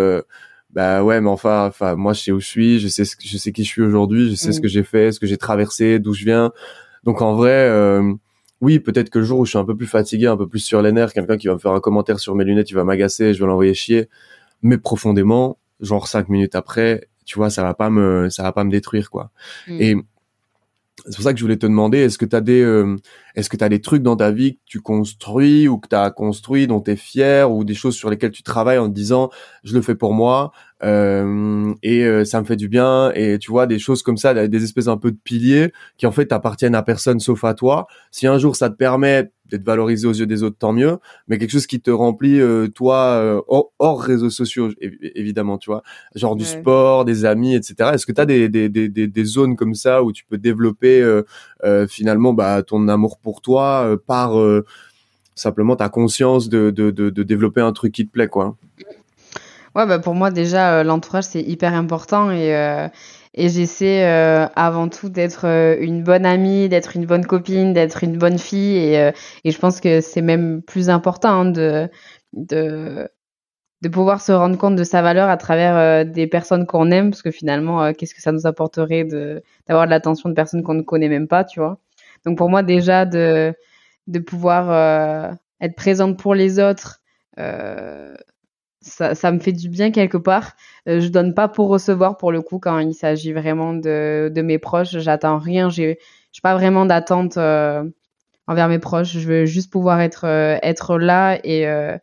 bah 0.74 1.04
ouais 1.04 1.20
mais 1.20 1.30
enfin 1.30 1.66
enfin 1.66 1.94
moi 1.94 2.12
je 2.12 2.20
sais 2.20 2.32
où 2.32 2.40
je 2.40 2.46
suis 2.46 2.80
je 2.80 2.88
sais 2.88 3.04
ce, 3.04 3.14
je 3.24 3.38
sais 3.38 3.52
qui 3.52 3.62
je 3.62 3.68
suis 3.68 3.82
aujourd'hui 3.82 4.30
je 4.30 4.34
sais 4.34 4.52
ce 4.52 4.58
mm. 4.58 4.62
que 4.62 4.68
j'ai 4.68 4.82
fait 4.82 5.12
ce 5.12 5.20
que 5.20 5.26
j'ai 5.26 5.36
traversé 5.36 6.00
d'où 6.00 6.12
je 6.12 6.24
viens 6.24 6.52
donc 7.04 7.22
en 7.22 7.34
vrai 7.34 7.68
euh, 7.68 8.12
oui 8.60 8.80
peut-être 8.80 9.08
que 9.08 9.20
le 9.20 9.24
jour 9.24 9.38
où 9.38 9.44
je 9.44 9.50
suis 9.50 9.58
un 9.58 9.64
peu 9.64 9.76
plus 9.76 9.86
fatigué 9.86 10.26
un 10.26 10.36
peu 10.36 10.48
plus 10.48 10.58
sur 10.58 10.82
les 10.82 10.90
nerfs 10.90 11.12
quelqu'un 11.12 11.36
qui 11.36 11.46
va 11.46 11.54
me 11.54 11.60
faire 11.60 11.72
un 11.72 11.80
commentaire 11.80 12.18
sur 12.18 12.34
mes 12.34 12.44
lunettes 12.44 12.70
il 12.70 12.74
va 12.74 12.82
m'agacer 12.82 13.34
je 13.34 13.40
vais 13.40 13.46
l'envoyer 13.46 13.72
chier 13.72 14.08
mais 14.62 14.76
profondément 14.76 15.58
genre 15.80 16.08
cinq 16.08 16.28
minutes 16.28 16.56
après 16.56 17.08
tu 17.24 17.38
vois 17.38 17.50
ça 17.50 17.62
va 17.62 17.74
pas 17.74 17.88
me 17.88 18.28
ça 18.28 18.42
va 18.42 18.50
pas 18.50 18.64
me 18.64 18.70
détruire 18.70 19.10
quoi 19.10 19.30
mm. 19.68 19.80
et 19.80 19.96
c'est 21.06 21.16
pour 21.16 21.24
ça 21.24 21.32
que 21.32 21.38
je 21.38 21.44
voulais 21.44 21.56
te 21.56 21.66
demander, 21.66 21.98
est-ce 21.98 22.18
que 22.18 22.24
tu 22.24 22.36
as 22.36 22.40
des, 22.40 22.62
euh, 22.62 22.96
est-ce 23.34 23.50
que 23.50 23.56
tu 23.56 23.64
as 23.64 23.68
des 23.68 23.80
trucs 23.80 24.02
dans 24.02 24.16
ta 24.16 24.30
vie 24.30 24.54
que 24.54 24.60
tu 24.64 24.80
construis 24.80 25.68
ou 25.68 25.78
que 25.78 25.88
tu 25.88 25.96
as 25.96 26.10
construit 26.10 26.66
dont 26.66 26.80
tu 26.80 26.92
es 26.92 26.96
fier 26.96 27.50
ou 27.50 27.64
des 27.64 27.74
choses 27.74 27.94
sur 27.94 28.10
lesquelles 28.10 28.30
tu 28.30 28.42
travailles 28.42 28.78
en 28.78 28.88
te 28.88 28.94
disant 28.94 29.30
je 29.64 29.74
le 29.74 29.82
fais 29.82 29.94
pour 29.94 30.14
moi 30.14 30.52
et 30.84 32.04
euh, 32.04 32.24
ça 32.24 32.40
me 32.40 32.46
fait 32.46 32.56
du 32.56 32.68
bien 32.68 33.10
et 33.14 33.38
tu 33.38 33.50
vois 33.50 33.66
des 33.66 33.78
choses 33.78 34.02
comme 34.02 34.16
ça, 34.16 34.48
des 34.48 34.64
espèces 34.64 34.88
un 34.88 34.96
peu 34.96 35.10
de 35.10 35.18
piliers 35.22 35.72
qui 35.96 36.06
en 36.06 36.12
fait 36.12 36.32
appartiennent 36.32 36.74
à 36.74 36.82
personne 36.82 37.20
sauf 37.20 37.44
à 37.44 37.54
toi. 37.54 37.86
Si 38.10 38.26
un 38.26 38.38
jour 38.38 38.54
ça 38.56 38.70
te 38.70 38.76
permet 38.76 39.30
d'être 39.46 39.64
valorisé 39.64 40.06
aux 40.06 40.12
yeux 40.12 40.26
des 40.26 40.42
autres, 40.42 40.56
tant 40.58 40.72
mieux. 40.72 40.98
Mais 41.28 41.38
quelque 41.38 41.50
chose 41.50 41.66
qui 41.66 41.80
te 41.80 41.90
remplit, 41.90 42.40
euh, 42.40 42.68
toi, 42.68 42.96
euh, 42.96 43.40
hors, 43.78 44.00
réseaux 44.00 44.30
sociaux, 44.30 44.70
évidemment, 44.80 45.58
tu 45.58 45.70
vois. 45.70 45.82
Genre 46.14 46.34
du 46.36 46.44
sport, 46.44 47.04
des 47.04 47.24
amis, 47.24 47.54
etc. 47.54 47.90
Est-ce 47.94 48.06
que 48.06 48.12
tu 48.12 48.20
as 48.20 48.26
des, 48.26 48.48
des, 48.48 48.68
des, 48.68 48.88
des, 48.88 49.24
zones 49.24 49.56
comme 49.56 49.74
ça 49.74 50.02
où 50.02 50.12
tu 50.12 50.24
peux 50.24 50.38
développer 50.38 51.02
euh, 51.02 51.86
finalement 51.88 52.32
bah, 52.32 52.62
ton 52.62 52.88
amour 52.88 53.18
pour 53.18 53.40
toi 53.40 53.96
par 54.06 54.34
simplement 55.34 55.76
ta 55.76 55.88
conscience 55.88 56.48
de, 56.48 56.70
de, 56.70 56.90
de, 56.90 57.10
de, 57.10 57.22
développer 57.22 57.60
un 57.60 57.72
truc 57.72 57.92
qui 57.92 58.06
te 58.06 58.12
plaît, 58.12 58.28
quoi? 58.28 58.56
Ouais, 59.74 59.86
bah 59.86 59.98
pour 59.98 60.14
moi 60.14 60.30
déjà, 60.30 60.84
l'entourage, 60.84 61.24
c'est 61.24 61.42
hyper 61.42 61.74
important 61.74 62.30
et 62.30 62.88
et 63.36 63.48
j'essaie 63.48 64.04
euh, 64.06 64.46
avant 64.54 64.88
tout 64.88 65.08
d'être 65.08 65.44
euh, 65.46 65.76
une 65.80 66.04
bonne 66.04 66.24
amie, 66.24 66.68
d'être 66.68 66.94
une 66.96 67.04
bonne 67.04 67.26
copine, 67.26 67.72
d'être 67.72 68.04
une 68.04 68.16
bonne 68.16 68.38
fille. 68.38 68.76
Et, 68.76 68.98
euh, 69.00 69.10
et 69.42 69.50
je 69.50 69.58
pense 69.58 69.80
que 69.80 70.00
c'est 70.00 70.22
même 70.22 70.62
plus 70.62 70.88
important 70.88 71.30
hein, 71.40 71.44
de, 71.46 71.88
de, 72.32 73.08
de 73.82 73.88
pouvoir 73.90 74.20
se 74.22 74.32
rendre 74.32 74.58
compte 74.58 74.76
de 74.76 74.84
sa 74.84 75.02
valeur 75.02 75.28
à 75.30 75.36
travers 75.38 76.06
des 76.06 76.26
personnes 76.28 76.66
qu'on 76.66 76.90
aime. 76.92 77.10
Parce 77.10 77.22
que 77.22 77.30
finalement, 77.32 77.92
qu'est-ce 77.94 78.14
que 78.14 78.22
ça 78.22 78.32
nous 78.32 78.46
apporterait 78.46 79.04
de, 79.04 79.42
d'avoir 79.68 79.86
de 79.86 79.90
l'attention 79.90 80.28
de 80.30 80.34
personnes 80.34 80.62
qu'on 80.64 80.74
ne 80.74 80.82
connaît 80.82 81.08
même 81.10 81.28
pas, 81.28 81.44
tu 81.44 81.60
vois? 81.60 81.78
Donc 82.26 82.38
pour 82.38 82.50
moi, 82.50 82.62
déjà, 82.62 83.06
de, 83.06 83.54
de 84.08 84.18
pouvoir 84.20 85.36
être 85.60 85.76
présente 85.76 86.18
pour 86.18 86.34
les 86.34 86.60
autres. 86.60 87.00
Euh, 88.84 88.90
ça, 88.90 89.14
ça, 89.14 89.32
me 89.32 89.38
fait 89.38 89.52
du 89.52 89.68
bien 89.68 89.90
quelque 89.90 90.16
part. 90.16 90.52
Euh, 90.88 91.00
je 91.00 91.08
donne 91.08 91.34
pas 91.34 91.48
pour 91.48 91.68
recevoir 91.68 92.16
pour 92.16 92.32
le 92.32 92.42
coup 92.42 92.58
quand 92.58 92.78
il 92.78 92.94
s'agit 92.94 93.32
vraiment 93.32 93.74
de, 93.74 94.30
de, 94.34 94.42
mes 94.42 94.58
proches. 94.58 94.98
J'attends 94.98 95.38
rien. 95.38 95.70
J'ai 95.70 95.98
pas 96.42 96.54
vraiment 96.54 96.86
d'attente 96.86 97.36
euh, 97.36 97.84
envers 98.46 98.68
mes 98.68 98.78
proches. 98.78 99.12
Je 99.12 99.28
veux 99.28 99.46
juste 99.46 99.72
pouvoir 99.72 100.00
être 100.00 100.26
euh, 100.26 100.58
être 100.62 100.98
là 100.98 101.38
et 101.44 101.66
euh, 101.68 101.96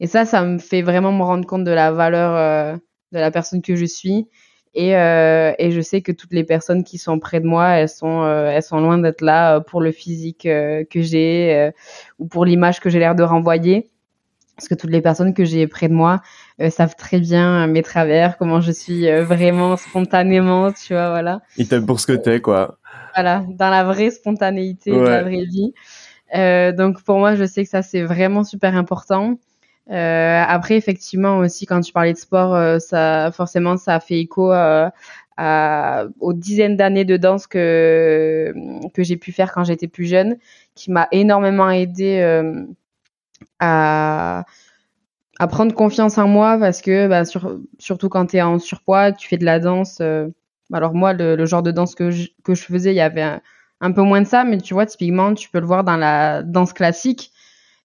et 0.00 0.06
ça, 0.06 0.24
ça 0.24 0.44
me 0.44 0.58
fait 0.58 0.82
vraiment 0.82 1.12
me 1.12 1.22
rendre 1.24 1.46
compte 1.46 1.64
de 1.64 1.72
la 1.72 1.90
valeur 1.92 2.78
de 3.12 3.18
la 3.18 3.30
personne 3.32 3.62
que 3.62 3.74
je 3.76 3.84
suis. 3.84 4.28
Et, 4.74 4.90
et 4.90 5.70
je 5.72 5.80
sais 5.80 6.02
que 6.02 6.12
toutes 6.12 6.32
les 6.32 6.44
personnes 6.44 6.84
qui 6.84 6.98
sont 6.98 7.18
près 7.18 7.40
de 7.40 7.46
moi, 7.46 7.70
elles 7.70 7.88
sont 7.88 8.24
elles 8.24 8.62
sont 8.62 8.80
loin 8.80 8.98
d'être 8.98 9.22
là 9.22 9.60
pour 9.60 9.80
le 9.80 9.90
physique 9.90 10.42
que 10.44 10.86
j'ai 11.02 11.72
ou 12.20 12.28
pour 12.28 12.44
l'image 12.44 12.78
que 12.78 12.90
j'ai 12.90 13.00
l'air 13.00 13.16
de 13.16 13.24
renvoyer 13.24 13.90
parce 14.58 14.66
que 14.66 14.74
toutes 14.74 14.90
les 14.90 15.00
personnes 15.00 15.34
que 15.34 15.44
j'ai 15.44 15.68
près 15.68 15.86
de 15.86 15.94
moi 15.94 16.20
euh, 16.60 16.68
savent 16.68 16.96
très 16.96 17.20
bien 17.20 17.68
mes 17.68 17.82
travers, 17.82 18.36
comment 18.38 18.60
je 18.60 18.72
suis 18.72 19.08
euh, 19.08 19.22
vraiment 19.22 19.76
spontanément, 19.76 20.72
tu 20.72 20.94
vois, 20.94 21.10
voilà. 21.10 21.42
Ils 21.56 21.68
t'aiment 21.68 21.86
pour 21.86 22.00
ce 22.00 22.08
que 22.08 22.12
t'es, 22.14 22.40
quoi. 22.40 22.76
Voilà, 23.14 23.44
dans 23.48 23.70
la 23.70 23.84
vraie 23.84 24.10
spontanéité 24.10 24.90
de 24.90 24.98
la 24.98 25.22
vraie 25.22 25.44
vie. 25.44 25.74
Euh, 26.34 26.72
donc 26.72 27.04
pour 27.04 27.18
moi, 27.18 27.36
je 27.36 27.44
sais 27.44 27.62
que 27.62 27.70
ça 27.70 27.82
c'est 27.82 28.02
vraiment 28.02 28.42
super 28.42 28.74
important. 28.74 29.38
Euh, 29.90 30.42
après, 30.46 30.76
effectivement 30.76 31.38
aussi, 31.38 31.64
quand 31.64 31.80
tu 31.80 31.92
parlais 31.92 32.12
de 32.12 32.18
sport, 32.18 32.80
ça 32.80 33.30
forcément 33.32 33.76
ça 33.76 33.94
a 33.94 34.00
fait 34.00 34.18
écho 34.18 34.50
à, 34.50 34.92
aux 36.18 36.32
dizaines 36.32 36.76
d'années 36.76 37.04
de 37.04 37.16
danse 37.16 37.46
que 37.46 38.52
que 38.92 39.04
j'ai 39.04 39.16
pu 39.16 39.30
faire 39.30 39.52
quand 39.52 39.62
j'étais 39.62 39.86
plus 39.86 40.06
jeune, 40.06 40.36
qui 40.74 40.90
m'a 40.90 41.06
énormément 41.12 41.70
aidé 41.70 42.42
à, 43.60 44.44
prendre 45.48 45.74
confiance 45.74 46.18
en 46.18 46.28
moi 46.28 46.58
parce 46.58 46.82
que 46.82 47.08
bah, 47.08 47.24
sur, 47.24 47.58
surtout 47.78 48.08
quand 48.08 48.26
tu 48.26 48.36
es 48.36 48.42
en 48.42 48.58
surpoids, 48.58 49.12
tu 49.12 49.28
fais 49.28 49.38
de 49.38 49.44
la 49.44 49.60
danse. 49.60 49.98
Euh, 50.00 50.28
alors 50.72 50.94
moi, 50.94 51.12
le, 51.12 51.44
genre 51.46 51.62
de 51.62 51.70
danse 51.70 51.94
que 51.94 52.10
je, 52.10 52.28
que 52.44 52.54
je 52.54 52.62
faisais, 52.64 52.92
il 52.92 52.96
y 52.96 53.00
avait 53.00 53.22
un, 53.22 53.40
un, 53.80 53.92
peu 53.92 54.02
moins 54.02 54.20
de 54.20 54.26
ça, 54.26 54.44
mais 54.44 54.58
tu 54.58 54.74
vois, 54.74 54.86
typiquement, 54.86 55.34
tu 55.34 55.48
peux 55.50 55.60
le 55.60 55.66
voir 55.66 55.84
dans 55.84 55.96
la 55.96 56.42
danse 56.42 56.72
classique. 56.72 57.32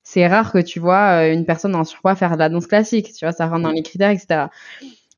C'est 0.04 0.28
rare 0.28 0.52
que 0.52 0.58
tu 0.60 0.80
vois 0.80 1.22
euh, 1.22 1.34
une 1.34 1.46
personne 1.46 1.76
en 1.76 1.86
surpoids 1.86 2.16
faire 2.16 2.34
de 2.34 2.40
la 2.40 2.50
danse 2.50 2.68
classique, 2.68 3.14
tu 3.14 3.26
vois, 3.26 3.32
ça 3.32 3.48
rentre 3.48 3.64
dans 3.64 3.72
les 3.72 3.84
critères, 3.84 4.10
etc. 4.12 4.48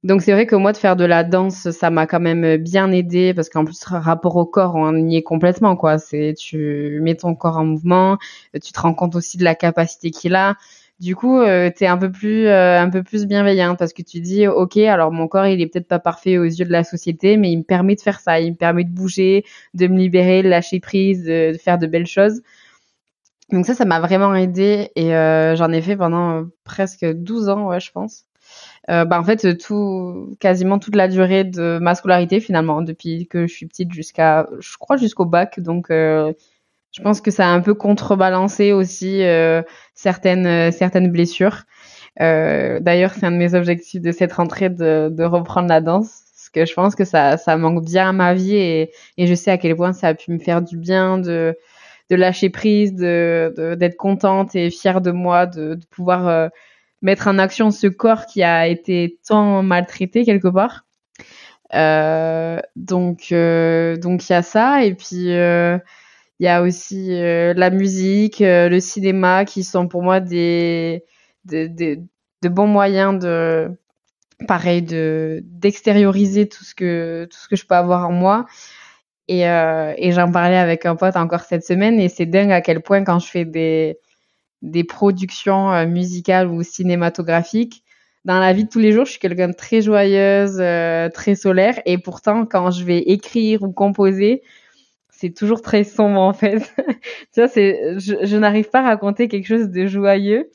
Donc 0.05 0.21
c'est 0.21 0.33
vrai 0.33 0.45
que 0.45 0.55
moi 0.55 0.71
de 0.71 0.77
faire 0.77 0.95
de 0.95 1.03
la 1.03 1.23
danse, 1.23 1.71
ça 1.71 1.89
m'a 1.89 2.05
quand 2.05 2.19
même 2.19 2.57
bien 2.57 2.91
aidé 2.91 3.33
parce 3.33 3.49
qu'en 3.49 3.65
plus 3.65 3.83
rapport 3.85 4.35
au 4.35 4.45
corps, 4.45 4.75
on 4.75 4.95
y 4.95 5.17
est 5.17 5.23
complètement 5.23 5.75
quoi. 5.75 5.97
C'est 5.97 6.35
tu 6.37 6.99
mets 7.01 7.15
ton 7.15 7.33
corps 7.33 7.57
en 7.57 7.65
mouvement, 7.65 8.19
tu 8.53 8.71
te 8.71 8.79
rends 8.79 8.93
compte 8.93 9.15
aussi 9.15 9.37
de 9.37 9.43
la 9.43 9.55
capacité 9.55 10.11
qu'il 10.11 10.35
a. 10.35 10.57
Du 10.99 11.15
coup, 11.15 11.39
euh, 11.39 11.71
tu 11.75 11.85
es 11.85 11.87
un 11.87 11.97
peu 11.97 12.11
plus 12.11 12.45
euh, 12.45 12.79
un 12.79 12.89
peu 12.91 13.01
plus 13.01 13.25
bienveillant 13.25 13.75
parce 13.75 13.93
que 13.93 14.03
tu 14.03 14.19
dis 14.19 14.47
OK, 14.47 14.77
alors 14.77 15.11
mon 15.11 15.27
corps, 15.27 15.47
il 15.47 15.59
est 15.59 15.65
peut-être 15.65 15.87
pas 15.87 15.97
parfait 15.99 16.37
aux 16.37 16.43
yeux 16.43 16.65
de 16.65 16.71
la 16.71 16.83
société, 16.83 17.35
mais 17.35 17.51
il 17.51 17.57
me 17.57 17.63
permet 17.63 17.95
de 17.95 18.01
faire 18.01 18.19
ça, 18.19 18.39
il 18.39 18.51
me 18.51 18.57
permet 18.57 18.83
de 18.83 18.91
bouger, 18.91 19.43
de 19.73 19.87
me 19.87 19.97
libérer, 19.97 20.43
de 20.43 20.49
lâcher 20.49 20.79
prise, 20.79 21.23
de, 21.25 21.53
faire 21.59 21.79
de 21.79 21.87
belles 21.87 22.05
choses. 22.05 22.43
Donc 23.51 23.65
ça, 23.65 23.73
ça 23.73 23.85
m'a 23.85 23.99
vraiment 23.99 24.35
aidé 24.35 24.91
et 24.95 25.15
euh, 25.15 25.55
j'en 25.55 25.71
ai 25.71 25.81
fait 25.81 25.97
pendant 25.97 26.45
presque 26.63 27.05
12 27.05 27.49
ans, 27.49 27.69
ouais, 27.69 27.79
je 27.79 27.91
pense. 27.91 28.25
Euh, 28.89 29.03
bah, 29.05 29.19
en 29.19 29.23
fait 29.23 29.57
tout 29.57 30.35
quasiment 30.39 30.77
toute 30.77 30.95
la 30.95 31.07
durée 31.07 31.43
de 31.43 31.79
ma 31.81 31.95
scolarité 31.95 32.39
finalement 32.39 32.83
depuis 32.83 33.27
que 33.27 33.47
je 33.47 33.53
suis 33.53 33.65
petite 33.65 33.91
jusqu'à 33.91 34.47
je 34.59 34.77
crois 34.77 34.97
jusqu'au 34.97 35.25
bac. 35.25 35.59
Donc 35.59 35.89
euh, 35.91 36.33
je 36.91 37.01
pense 37.01 37.21
que 37.21 37.31
ça 37.31 37.47
a 37.47 37.49
un 37.49 37.61
peu 37.61 37.73
contrebalancé 37.73 38.73
aussi 38.73 39.23
euh, 39.23 39.61
certaines 39.95 40.71
certaines 40.71 41.11
blessures. 41.11 41.63
D'ailleurs 42.19 43.13
c'est 43.13 43.25
un 43.25 43.31
de 43.31 43.37
mes 43.37 43.55
objectifs 43.55 44.01
de 44.01 44.11
cette 44.11 44.33
rentrée 44.33 44.69
de, 44.69 45.23
reprendre 45.23 45.67
la 45.69 45.81
danse 45.81 46.23
parce 46.33 46.49
que 46.49 46.65
je 46.65 46.73
pense 46.73 46.95
que 46.95 47.05
ça 47.05 47.37
ça 47.37 47.57
manque 47.57 47.83
bien 47.83 48.09
à 48.09 48.13
ma 48.13 48.33
vie 48.33 48.55
et, 48.55 48.91
je 49.17 49.33
sais 49.33 49.51
à 49.51 49.57
quel 49.57 49.75
point 49.75 49.93
ça 49.93 50.09
a 50.09 50.13
pu 50.13 50.31
me 50.31 50.39
faire 50.39 50.61
du 50.61 50.77
bien 50.77 51.17
de 51.17 51.57
de 52.09 52.15
lâcher 52.15 52.49
prise, 52.49 52.93
de 52.93 53.75
d'être 53.77 53.97
contente 53.97 54.55
et 54.55 54.69
fière 54.69 55.01
de 55.01 55.11
moi, 55.11 55.45
de, 55.45 55.79
pouvoir 55.89 56.27
euh, 56.27 56.49
mettre 57.05 57.27
en 57.27 57.37
action 57.37 57.71
ce 57.71 57.87
corps 57.87 58.25
qui 58.25 58.43
a 58.43 58.67
été 58.67 59.17
tant 59.27 59.63
maltraité 59.63 60.25
quelque 60.25 60.47
part. 60.47 60.85
Euh, 61.73 62.59
donc 62.75 63.27
euh, 63.31 63.97
donc 63.97 64.29
il 64.29 64.33
y 64.33 64.35
a 64.35 64.43
ça 64.43 64.83
et 64.83 64.93
puis 64.93 65.27
il 65.27 65.81
y 66.39 66.47
a 66.47 66.61
aussi 66.61 67.09
la 67.09 67.69
musique, 67.69 68.39
le 68.39 68.79
cinéma 68.79 69.45
qui 69.45 69.63
sont 69.63 69.87
pour 69.87 70.03
moi 70.03 70.19
des, 70.19 71.03
des, 71.45 71.69
de 71.69 72.49
bons 72.49 72.67
moyens 72.67 73.19
de 73.19 73.71
pareil 74.47 74.81
de 74.81 75.41
d'extérioriser 75.45 76.47
tout 76.49 76.63
ce 76.63 76.75
que 76.75 77.27
tout 77.31 77.37
ce 77.37 77.47
que 77.47 77.55
je 77.55 77.65
peux 77.65 77.75
avoir 77.75 78.07
en 78.07 78.11
moi 78.11 78.45
et, 79.27 79.49
euh, 79.49 79.93
et 79.97 80.11
j'en 80.11 80.31
parlais 80.31 80.57
avec 80.57 80.85
un 80.85 80.95
pote 80.95 81.15
encore 81.15 81.41
cette 81.41 81.65
semaine 81.65 81.99
et 81.99 82.09
c'est 82.09 82.25
dingue 82.25 82.51
à 82.51 82.61
quel 82.61 82.81
point 82.81 83.03
quand 83.03 83.19
je 83.19 83.27
fais 83.27 83.45
des 83.45 83.97
des 84.61 84.83
productions 84.83 85.71
euh, 85.71 85.85
musicales 85.85 86.47
ou 86.47 86.63
cinématographiques. 86.63 87.83
Dans 88.23 88.39
la 88.39 88.53
vie 88.53 88.65
de 88.65 88.69
tous 88.69 88.79
les 88.79 88.91
jours 88.91 89.05
je 89.05 89.11
suis 89.11 89.19
quelqu'un 89.19 89.49
de 89.49 89.53
très 89.53 89.81
joyeuse 89.81 90.57
euh, 90.59 91.09
très 91.09 91.35
solaire. 91.35 91.79
Et 91.85 91.97
pourtant 91.97 92.45
quand 92.45 92.71
je 92.71 92.83
vais 92.83 92.99
écrire 92.99 93.63
ou 93.63 93.71
composer 93.71 94.41
c'est 95.11 95.33
toujours 95.33 95.61
très 95.61 95.83
sombre 95.83 96.19
en 96.19 96.33
fait. 96.33 96.73
Tu 97.33 97.41
vois 97.41 97.47
c'est 97.47 97.99
je, 97.99 98.37
n'arrive 98.37 98.69
pas 98.69 98.79
à 98.79 98.83
raconter 98.83 99.27
quelque 99.27 99.47
chose 99.47 99.69
de 99.69 99.85
joyeux 99.85 100.49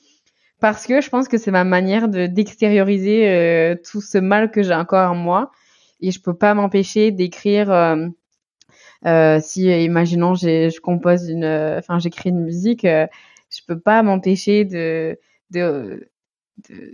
parce 0.60 0.86
que 0.86 1.00
je 1.00 1.08
pense 1.08 1.28
que 1.28 1.38
c'est 1.38 1.50
ma 1.50 1.64
manière 1.64 2.08
de 2.08 2.26
d'extérioriser 2.26 3.28
euh, 3.28 3.76
tout 3.90 4.00
ce 4.00 4.18
mal 4.18 4.50
que 4.50 4.62
j'ai 4.62 4.74
encore 4.74 5.12
en 5.12 5.14
moi. 5.14 5.50
Et 6.00 6.10
je 6.10 6.20
peux 6.20 6.34
pas 6.34 6.54
m'empêcher 6.54 7.10
d'écrire 7.10 7.68
si 9.40 9.64
imaginons 9.84 10.34
je 10.34 10.80
compose 10.80 11.28
une 11.28 11.44
enfin 11.78 11.98
j'écris 11.98 12.30
une 12.30 12.40
musique 12.40 12.86
je 13.50 13.60
peux 13.66 13.78
pas 13.78 14.02
m'empêcher 14.02 14.64
de 14.64 15.18
de 15.50 16.08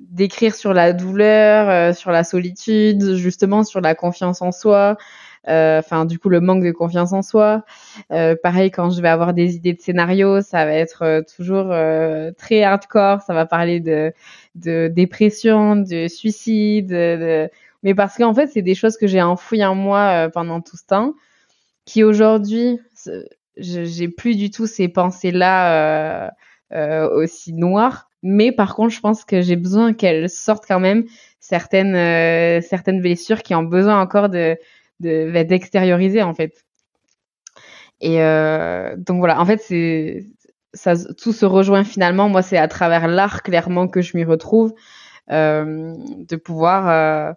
d'écrire 0.00 0.54
sur 0.54 0.72
la 0.72 0.92
douleur 0.92 1.94
sur 1.94 2.12
la 2.12 2.22
solitude 2.24 3.16
justement 3.16 3.64
sur 3.64 3.80
la 3.80 3.94
confiance 3.94 4.40
en 4.40 4.52
soi 4.52 4.96
euh, 5.48 5.78
enfin 5.78 6.06
du 6.06 6.18
coup 6.18 6.28
le 6.28 6.40
manque 6.40 6.64
de 6.64 6.72
confiance 6.72 7.12
en 7.12 7.22
soi. 7.22 7.64
Euh, 8.12 8.34
pareil 8.40 8.70
quand 8.70 8.90
je 8.90 9.00
vais 9.00 9.08
avoir 9.08 9.32
des 9.32 9.54
idées 9.54 9.74
de 9.74 9.80
scénario, 9.80 10.40
ça 10.40 10.64
va 10.64 10.72
être 10.72 11.02
euh, 11.02 11.22
toujours 11.22 11.72
très 12.36 12.62
hardcore, 12.62 13.22
ça 13.22 13.34
va 13.34 13.46
parler 13.46 13.80
de, 13.80 14.12
de 14.56 14.88
dépression, 14.88 15.76
de 15.76 16.08
suicide, 16.08 16.88
de... 16.88 17.48
mais 17.82 17.94
parce 17.94 18.16
qu'en 18.16 18.34
fait 18.34 18.48
c'est 18.48 18.62
des 18.62 18.74
choses 18.74 18.96
que 18.96 19.06
j'ai 19.06 19.22
enfouies 19.22 19.64
en 19.64 19.74
moi 19.74 20.28
pendant 20.32 20.60
tout 20.60 20.76
ce 20.76 20.86
temps, 20.86 21.14
qui 21.84 22.02
aujourd'hui 22.02 22.80
j'ai 23.56 24.08
plus 24.08 24.36
du 24.36 24.50
tout 24.50 24.66
ces 24.66 24.88
pensées 24.88 25.32
là 25.32 26.32
aussi 27.12 27.52
noires. 27.52 28.10
Mais 28.22 28.50
par 28.52 28.74
contre, 28.74 28.94
je 28.94 29.00
pense 29.00 29.24
que 29.24 29.40
j'ai 29.40 29.56
besoin 29.56 29.92
qu'elles 29.92 30.30
sortent 30.30 30.66
quand 30.66 30.80
même 30.80 31.04
certaines 31.40 32.60
certaines 32.62 33.00
blessures 33.00 33.42
qui 33.42 33.54
ont 33.54 33.62
besoin 33.62 34.00
encore 34.00 34.28
de 34.28 34.56
de 35.00 35.42
d'extérioriser 35.42 36.22
en 36.22 36.34
fait. 36.34 36.66
Et 38.00 38.22
euh, 38.22 38.94
donc 38.96 39.18
voilà, 39.18 39.40
en 39.40 39.46
fait 39.46 39.60
c'est 39.62 40.26
ça 40.74 40.94
tout 41.14 41.32
se 41.32 41.46
rejoint 41.46 41.84
finalement. 41.84 42.28
Moi 42.28 42.42
c'est 42.42 42.58
à 42.58 42.68
travers 42.68 43.08
l'art 43.08 43.42
clairement 43.42 43.88
que 43.88 44.02
je 44.02 44.16
m'y 44.16 44.24
retrouve, 44.24 44.74
euh, 45.30 45.94
de 46.28 46.36
pouvoir 46.36 46.88
euh, 46.88 47.32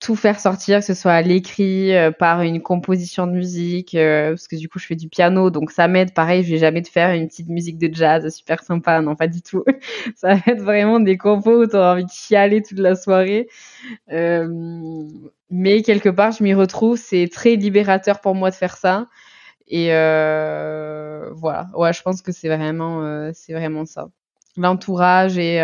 tout 0.00 0.16
faire 0.16 0.40
sortir, 0.40 0.80
que 0.80 0.84
ce 0.84 0.94
soit 0.94 1.12
à 1.12 1.22
l'écrit, 1.22 1.94
euh, 1.94 2.10
par 2.10 2.42
une 2.42 2.62
composition 2.62 3.26
de 3.26 3.32
musique, 3.32 3.94
euh, 3.94 4.30
parce 4.30 4.48
que 4.48 4.56
du 4.56 4.68
coup 4.68 4.78
je 4.78 4.86
fais 4.86 4.96
du 4.96 5.08
piano, 5.08 5.50
donc 5.50 5.70
ça 5.70 5.88
m'aide. 5.88 6.14
Pareil, 6.14 6.44
je 6.44 6.50
vais 6.50 6.58
jamais 6.58 6.82
te 6.82 6.88
faire 6.88 7.12
une 7.14 7.28
petite 7.28 7.48
musique 7.48 7.78
de 7.78 7.92
jazz 7.92 8.28
super 8.34 8.62
sympa, 8.62 9.00
non 9.02 9.16
pas 9.16 9.26
du 9.26 9.42
tout. 9.42 9.64
ça 10.16 10.34
va 10.34 10.40
être 10.52 10.62
vraiment 10.62 11.00
des 11.00 11.18
compos 11.18 11.62
où 11.62 11.66
t'auras 11.66 11.92
envie 11.92 12.04
de 12.04 12.10
chialer 12.10 12.62
toute 12.62 12.78
la 12.78 12.94
soirée. 12.94 13.48
Euh, 14.12 14.48
mais 15.50 15.82
quelque 15.82 16.08
part, 16.08 16.32
je 16.32 16.42
m'y 16.42 16.54
retrouve. 16.54 16.98
C'est 16.98 17.28
très 17.32 17.56
libérateur 17.56 18.20
pour 18.20 18.34
moi 18.34 18.50
de 18.50 18.54
faire 18.54 18.76
ça. 18.76 19.06
Et 19.68 19.88
voilà, 19.88 21.68
ouais, 21.74 21.92
je 21.92 22.02
pense 22.02 22.22
que 22.22 22.32
c'est 22.32 22.48
vraiment, 22.48 23.30
c'est 23.34 23.52
vraiment 23.52 23.84
ça. 23.84 24.08
L'entourage 24.56 25.38
et, 25.38 25.56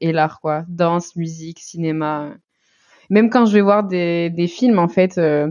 et 0.00 0.12
l'art, 0.12 0.40
quoi. 0.40 0.64
Danse, 0.68 1.16
musique, 1.16 1.58
cinéma 1.60 2.34
même 3.10 3.30
quand 3.30 3.46
je 3.46 3.52
vais 3.52 3.60
voir 3.60 3.84
des, 3.84 4.30
des 4.30 4.46
films, 4.46 4.78
en 4.78 4.88
fait, 4.88 5.18
euh, 5.18 5.50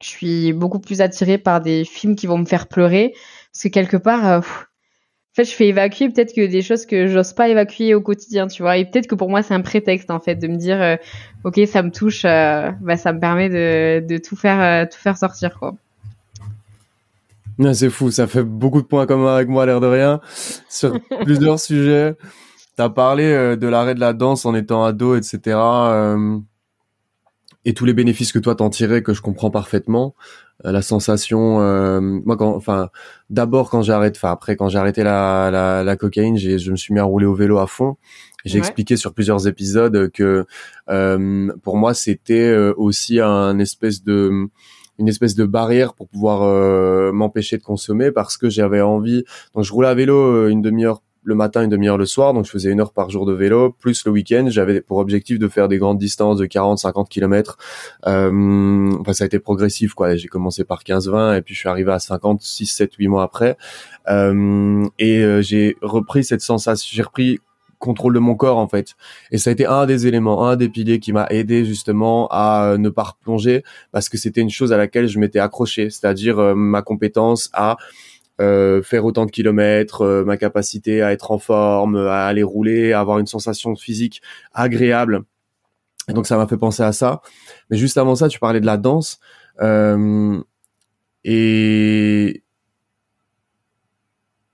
je 0.00 0.08
suis 0.08 0.52
beaucoup 0.52 0.78
plus 0.78 1.00
attirée 1.00 1.38
par 1.38 1.60
des 1.60 1.84
films 1.84 2.14
qui 2.14 2.26
vont 2.26 2.38
me 2.38 2.44
faire 2.44 2.68
pleurer. 2.68 3.14
Parce 3.52 3.64
que 3.64 3.68
quelque 3.68 3.96
part, 3.96 4.26
euh, 4.26 4.38
en 4.38 5.34
fait, 5.34 5.44
je 5.44 5.52
fais 5.52 5.68
évacuer 5.68 6.08
peut-être 6.08 6.34
que 6.34 6.46
des 6.46 6.62
choses 6.62 6.86
que 6.86 7.08
j'ose 7.08 7.32
pas 7.32 7.48
évacuer 7.48 7.94
au 7.94 8.00
quotidien, 8.00 8.46
tu 8.46 8.62
vois. 8.62 8.76
Et 8.76 8.84
peut-être 8.84 9.08
que 9.08 9.14
pour 9.14 9.28
moi, 9.28 9.42
c'est 9.42 9.54
un 9.54 9.60
prétexte, 9.60 10.10
en 10.10 10.20
fait, 10.20 10.36
de 10.36 10.46
me 10.46 10.56
dire, 10.56 10.80
euh, 10.80 10.96
ok, 11.44 11.60
ça 11.66 11.82
me 11.82 11.90
touche, 11.90 12.22
bah, 12.22 12.96
ça 12.96 13.12
me 13.12 13.18
permet 13.18 13.48
de, 13.48 14.06
de 14.06 14.18
tout 14.18 14.36
faire, 14.36 14.88
tout 14.88 14.98
faire 14.98 15.16
sortir, 15.16 15.58
quoi. 15.58 15.74
c'est 17.72 17.90
fou, 17.90 18.10
ça 18.12 18.28
fait 18.28 18.44
beaucoup 18.44 18.82
de 18.82 18.86
points 18.86 19.06
communs 19.06 19.34
avec 19.34 19.48
moi, 19.48 19.66
l'air 19.66 19.80
de 19.80 19.86
rien, 19.86 20.20
sur 20.68 20.96
plusieurs 21.24 21.58
sujets. 21.58 22.14
T'as 22.76 22.88
parlé 22.88 23.56
de 23.56 23.66
l'arrêt 23.66 23.96
de 23.96 24.00
la 24.00 24.12
danse 24.12 24.46
en 24.46 24.54
étant 24.54 24.84
ado, 24.84 25.16
etc 25.16 25.56
et 27.64 27.74
tous 27.74 27.84
les 27.84 27.92
bénéfices 27.92 28.32
que 28.32 28.38
toi 28.38 28.54
t'en 28.54 28.70
tirais 28.70 29.02
que 29.02 29.12
je 29.12 29.20
comprends 29.20 29.50
parfaitement 29.50 30.14
euh, 30.64 30.72
la 30.72 30.82
sensation 30.82 31.60
euh, 31.60 32.00
moi 32.00 32.36
quand 32.36 32.54
enfin 32.54 32.90
d'abord 33.30 33.70
quand 33.70 33.82
j'ai 33.82 33.92
arrêté 33.92 34.18
enfin 34.18 34.32
après 34.32 34.56
quand 34.56 34.68
j'ai 34.68 34.78
arrêté 34.78 35.02
la, 35.02 35.50
la, 35.52 35.84
la 35.84 35.96
cocaïne 35.96 36.36
j'ai 36.36 36.58
je 36.58 36.70
me 36.70 36.76
suis 36.76 36.94
mis 36.94 37.00
à 37.00 37.04
rouler 37.04 37.26
au 37.26 37.34
vélo 37.34 37.58
à 37.58 37.66
fond. 37.66 37.96
J'ai 38.44 38.58
expliqué 38.58 38.96
sur 38.96 39.12
plusieurs 39.12 39.46
épisodes 39.46 40.10
que 40.10 40.46
euh, 40.88 41.52
pour 41.62 41.76
moi 41.76 41.92
c'était 41.92 42.48
euh, 42.48 42.72
aussi 42.78 43.20
un 43.20 43.58
espèce 43.58 44.02
de 44.02 44.48
une 44.98 45.08
espèce 45.08 45.34
de 45.34 45.44
barrière 45.44 45.94
pour 45.94 46.08
pouvoir 46.08 46.40
m'empêcher 47.12 47.58
de 47.58 47.62
consommer 47.62 48.10
parce 48.10 48.36
que 48.36 48.48
j'avais 48.48 48.80
envie 48.80 49.22
donc 49.54 49.64
je 49.64 49.72
roulais 49.72 49.88
à 49.88 49.94
vélo 49.94 50.48
une 50.48 50.62
demi-heure 50.62 51.02
le 51.28 51.34
matin, 51.34 51.62
une 51.62 51.68
demi-heure 51.68 51.98
le 51.98 52.06
soir, 52.06 52.32
donc 52.32 52.46
je 52.46 52.50
faisais 52.50 52.70
une 52.70 52.80
heure 52.80 52.92
par 52.92 53.10
jour 53.10 53.26
de 53.26 53.34
vélo, 53.34 53.70
plus 53.78 54.06
le 54.06 54.10
week-end, 54.10 54.46
j'avais 54.48 54.80
pour 54.80 54.96
objectif 54.96 55.38
de 55.38 55.46
faire 55.46 55.68
des 55.68 55.76
grandes 55.76 55.98
distances 55.98 56.38
de 56.38 56.46
40, 56.46 56.78
50 56.78 57.10
kilomètres. 57.10 57.58
Euh, 58.06 58.90
enfin, 58.98 59.12
ça 59.12 59.24
a 59.24 59.26
été 59.26 59.38
progressif, 59.38 59.92
quoi. 59.92 60.16
J'ai 60.16 60.28
commencé 60.28 60.64
par 60.64 60.84
15, 60.84 61.10
20, 61.10 61.34
et 61.36 61.42
puis 61.42 61.54
je 61.54 61.60
suis 61.60 61.68
arrivé 61.68 61.92
à 61.92 61.98
50, 61.98 62.40
6, 62.40 62.66
7, 62.66 62.94
8 62.94 63.08
mois 63.08 63.24
après. 63.24 63.58
Euh, 64.08 64.86
et 64.98 65.18
euh, 65.18 65.42
j'ai 65.42 65.76
repris 65.82 66.24
cette 66.24 66.40
sensation, 66.40 66.88
j'ai 66.90 67.02
repris 67.02 67.40
contrôle 67.78 68.14
de 68.14 68.18
mon 68.18 68.34
corps 68.34 68.58
en 68.58 68.66
fait 68.66 68.96
et 69.30 69.38
ça 69.38 69.50
a 69.50 69.52
été 69.52 69.64
un 69.64 69.86
des 69.86 70.08
éléments 70.08 70.48
un 70.48 70.56
des 70.56 70.68
piliers 70.68 70.98
qui 70.98 71.12
m'a 71.12 71.28
aidé 71.30 71.64
justement 71.64 72.26
à 72.32 72.74
ne 72.76 72.88
pas 72.88 73.04
replonger 73.04 73.62
parce 73.92 74.08
que 74.08 74.18
c'était 74.18 74.40
une 74.40 74.50
chose 74.50 74.72
à 74.72 74.76
laquelle 74.76 75.06
je 75.06 75.20
m'étais 75.20 75.38
accroché 75.38 75.88
c'est-à-dire 75.88 76.40
euh, 76.40 76.54
ma 76.56 76.82
compétence 76.82 77.50
à 77.52 77.76
euh, 78.40 78.82
faire 78.82 79.04
autant 79.04 79.26
de 79.26 79.30
kilomètres, 79.30 80.02
euh, 80.02 80.24
ma 80.24 80.36
capacité 80.36 81.02
à 81.02 81.12
être 81.12 81.30
en 81.30 81.38
forme, 81.38 81.96
à 81.96 82.26
aller 82.26 82.42
rouler, 82.42 82.92
à 82.92 83.00
avoir 83.00 83.18
une 83.18 83.26
sensation 83.26 83.74
physique 83.74 84.22
agréable. 84.52 85.24
Et 86.08 86.12
donc 86.12 86.26
ça 86.26 86.36
m'a 86.36 86.46
fait 86.46 86.56
penser 86.56 86.82
à 86.82 86.92
ça. 86.92 87.20
Mais 87.70 87.76
juste 87.76 87.98
avant 87.98 88.14
ça, 88.14 88.28
tu 88.28 88.38
parlais 88.38 88.60
de 88.60 88.66
la 88.66 88.76
danse. 88.76 89.18
Euh, 89.60 90.40
et 91.24 92.42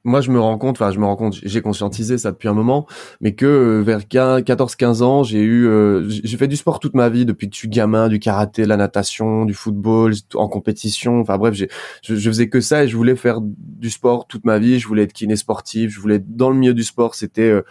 moi 0.04 0.20
je 0.20 0.30
me 0.30 0.38
rends 0.38 0.58
compte, 0.58 0.76
enfin 0.76 0.90
je 0.90 0.98
me 0.98 1.06
rends 1.06 1.16
compte, 1.16 1.34
j'ai 1.42 1.62
conscientisé 1.62 2.18
ça 2.18 2.30
depuis 2.30 2.48
un 2.48 2.52
moment, 2.54 2.86
mais 3.20 3.34
que 3.34 3.46
euh, 3.46 3.80
vers 3.80 4.00
14-15 4.00 5.02
ans, 5.02 5.22
j'ai 5.22 5.40
eu, 5.40 5.66
euh, 5.66 6.04
j'ai 6.08 6.36
fait 6.36 6.46
du 6.46 6.56
sport 6.56 6.78
toute 6.78 6.94
ma 6.94 7.08
vie 7.08 7.24
depuis 7.24 7.48
que 7.48 7.54
je 7.54 7.60
suis 7.60 7.68
gamin, 7.68 8.08
du 8.08 8.18
karaté, 8.18 8.62
de 8.62 8.68
la 8.68 8.76
natation, 8.76 9.46
du 9.46 9.54
football, 9.54 10.12
en 10.34 10.48
compétition, 10.48 11.20
enfin 11.20 11.38
bref, 11.38 11.54
je, 11.54 11.66
je 12.02 12.30
faisais 12.30 12.48
que 12.48 12.60
ça 12.60 12.84
et 12.84 12.88
je 12.88 12.96
voulais 12.96 13.16
faire 13.16 13.40
du 13.40 13.90
sport 13.90 14.26
toute 14.26 14.44
ma 14.44 14.58
vie, 14.58 14.78
je 14.78 14.86
voulais 14.86 15.04
être 15.04 15.14
kiné 15.14 15.36
sportif, 15.36 15.90
je 15.90 16.00
voulais 16.00 16.16
être 16.16 16.36
dans 16.36 16.50
le 16.50 16.56
milieu 16.56 16.74
du 16.74 16.84
sport, 16.84 17.14
c'était, 17.14 17.50
euh, 17.50 17.62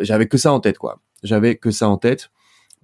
j'avais 0.00 0.26
que 0.26 0.38
ça 0.38 0.52
en 0.52 0.60
tête 0.60 0.78
quoi, 0.78 1.00
j'avais 1.22 1.56
que 1.56 1.70
ça 1.70 1.88
en 1.88 1.98
tête. 1.98 2.30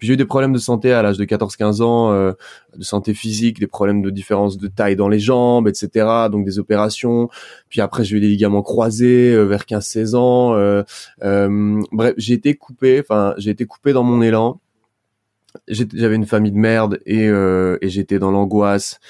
J'ai 0.00 0.14
eu 0.14 0.16
des 0.16 0.24
problèmes 0.24 0.52
de 0.52 0.58
santé 0.58 0.92
à 0.92 1.02
l'âge 1.02 1.18
de 1.18 1.24
14-15 1.24 1.82
ans, 1.82 2.12
euh, 2.12 2.32
de 2.76 2.84
santé 2.84 3.14
physique, 3.14 3.58
des 3.58 3.66
problèmes 3.66 4.02
de 4.02 4.10
différence 4.10 4.56
de 4.56 4.68
taille 4.68 4.96
dans 4.96 5.08
les 5.08 5.18
jambes, 5.18 5.68
etc. 5.68 6.28
Donc 6.30 6.44
des 6.44 6.58
opérations. 6.58 7.28
Puis 7.68 7.80
après 7.80 8.04
j'ai 8.04 8.16
eu 8.16 8.20
des 8.20 8.28
ligaments 8.28 8.62
croisés 8.62 9.32
euh, 9.32 9.44
vers 9.44 9.62
15-16 9.62 10.14
ans. 10.14 10.54
Euh, 10.54 10.82
euh, 11.22 11.82
bref, 11.92 12.14
j'ai 12.16 12.34
été 12.34 12.54
coupé. 12.54 13.00
Enfin, 13.00 13.34
j'ai 13.38 13.50
été 13.50 13.66
coupé 13.66 13.92
dans 13.92 14.04
mon 14.04 14.22
élan. 14.22 14.60
J'avais 15.66 16.16
une 16.16 16.26
famille 16.26 16.52
de 16.52 16.58
merde 16.58 17.00
et, 17.04 17.24
et 17.24 17.88
j'étais 17.88 18.18
dans 18.18 18.30
l'angoisse, 18.30 19.00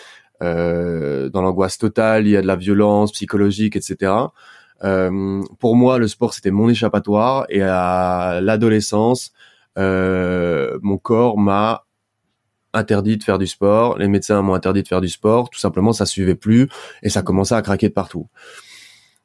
dans 0.41 1.31
l'angoisse 1.35 1.79
totale. 1.79 2.27
Il 2.27 2.31
y 2.31 2.37
a 2.37 2.43
de 2.43 2.47
la 2.47 2.57
violence 2.57 3.13
psychologique, 3.13 3.77
etc. 3.77 4.13
Euh, 4.85 5.43
pour 5.59 5.77
moi, 5.77 5.99
le 5.99 6.07
sport 6.09 6.35
c'était 6.35 6.51
mon 6.51 6.69
échappatoire 6.69 7.47
et 7.49 7.63
à 7.63 8.41
l'adolescence, 8.41 9.33
euh, 9.79 10.79
mon 10.83 10.99
corps 10.99 11.39
m'a 11.39 11.85
interdit 12.75 13.17
de 13.17 13.25
faire 13.25 13.39
du 13.39 13.47
sport, 13.47 13.99
les 13.99 14.09
médecins 14.09 14.43
m'ont 14.43 14.55
interdit 14.55 14.83
de 14.83 14.89
faire 14.89 15.01
du 15.01 15.09
sport, 15.09 15.51
tout 15.51 15.59
simplement 15.59 15.93
ça 15.93 16.05
suivait 16.05 16.35
plus 16.35 16.69
et 17.03 17.09
ça 17.09 17.23
commençait 17.23 17.55
à 17.55 17.63
craquer 17.63 17.89
de 17.89 17.95
partout. 17.95 18.29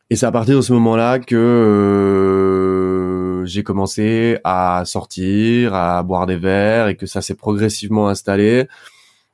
Et 0.10 0.16
c'est 0.16 0.26
à 0.26 0.32
partir 0.32 0.58
de 0.58 0.62
ce 0.62 0.74
moment-là 0.74 1.20
que 1.20 1.36
euh, 1.36 3.46
j'ai 3.46 3.64
commencé 3.64 4.38
à 4.44 4.84
sortir, 4.86 5.74
à 5.74 6.04
boire 6.04 6.28
des 6.28 6.38
verres 6.38 6.88
et 6.88 6.96
que 6.96 7.06
ça 7.06 7.22
s'est 7.22 7.36
progressivement 7.36 8.08
installé 8.08 8.68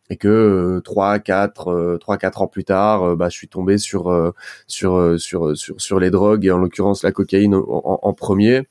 et 0.10 0.18
que 0.18 0.28
euh, 0.28 0.82
trois, 0.82 1.20
quatre, 1.20 1.98
trois, 2.00 2.18
quatre 2.18 2.42
ans 2.42 2.48
plus 2.48 2.64
tard, 2.64 3.16
bah, 3.16 3.30
je 3.30 3.38
suis 3.38 3.48
tombé 3.48 3.78
sur 3.78 4.34
sur 4.68 5.20
sur 5.20 5.56
sur 5.56 5.80
sur 5.80 6.00
les 6.00 6.12
drogues 6.12 6.46
et 6.46 6.52
en 6.52 6.58
l'occurrence 6.58 7.04
la 7.04 7.12
cocaïne 7.12 7.56
en, 7.56 8.14
premier 8.14 8.64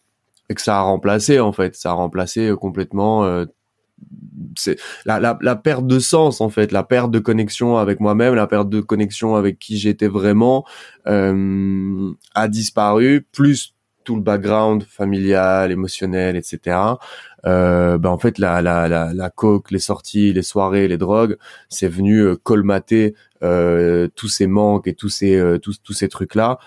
et 0.49 0.55
que 0.55 0.63
ça 0.63 0.79
a 0.79 0.81
remplacé 0.81 1.41
en 1.41 1.53
fait, 1.53 1.75
ça 1.75 1.91
a 1.91 1.95
remplacé 1.95 2.53
complètement 2.61 3.45
c'est 4.57 4.77
la, 5.05 5.21
la, 5.21 5.39
la, 5.41 5.57
perte 5.57 5.87
de 5.87 5.99
sens 5.99 6.41
en 6.41 6.49
fait, 6.49 6.73
la 6.73 6.83
perte 6.83 7.11
de 7.11 7.19
connexion 7.19 7.77
avec 7.77 8.01
moi-même, 8.01 8.35
la 8.35 8.47
perte 8.47 8.69
de 8.69 8.81
connexion 8.81 9.37
avec 9.37 9.59
qui 9.59 9.79
j'étais 9.79 10.09
vraiment 10.09 10.65
euh, 11.07 12.13
a 12.35 12.49
disparu, 12.49 13.27
plus 13.33 13.75
tout 14.05 14.17
le 14.17 14.23
background 14.23 14.85
familial, 14.85 15.71
émotionnel, 15.71 16.37
etc. 16.37 16.79
Euh, 17.47 17.99
ben 17.99 18.11
en 18.11 18.19
fait 18.19 18.39
la, 18.39 18.63
la, 18.63 18.89
la, 18.89 19.13
la 19.13 19.31
coke, 19.31 19.71
les 19.71 19.79
sorties, 19.79 20.33
les 20.33 20.43
soirées, 20.43 20.89
les 20.89 20.99
drogues, 20.99 21.37
c'est 21.69 21.89
venu 21.89 22.21
euh, 22.21 22.37
colmater 22.37 23.15
euh, 23.43 24.09
tous 24.17 24.29
ces 24.29 24.47
manques 24.47 24.87
et 24.89 24.95
tous 24.95 25.11
ces 25.11 25.37
euh, 25.37 25.59
tous, 25.59 25.81
tous 25.83 25.93
ces 25.93 26.09
trucs 26.09 26.35
là 26.35 26.59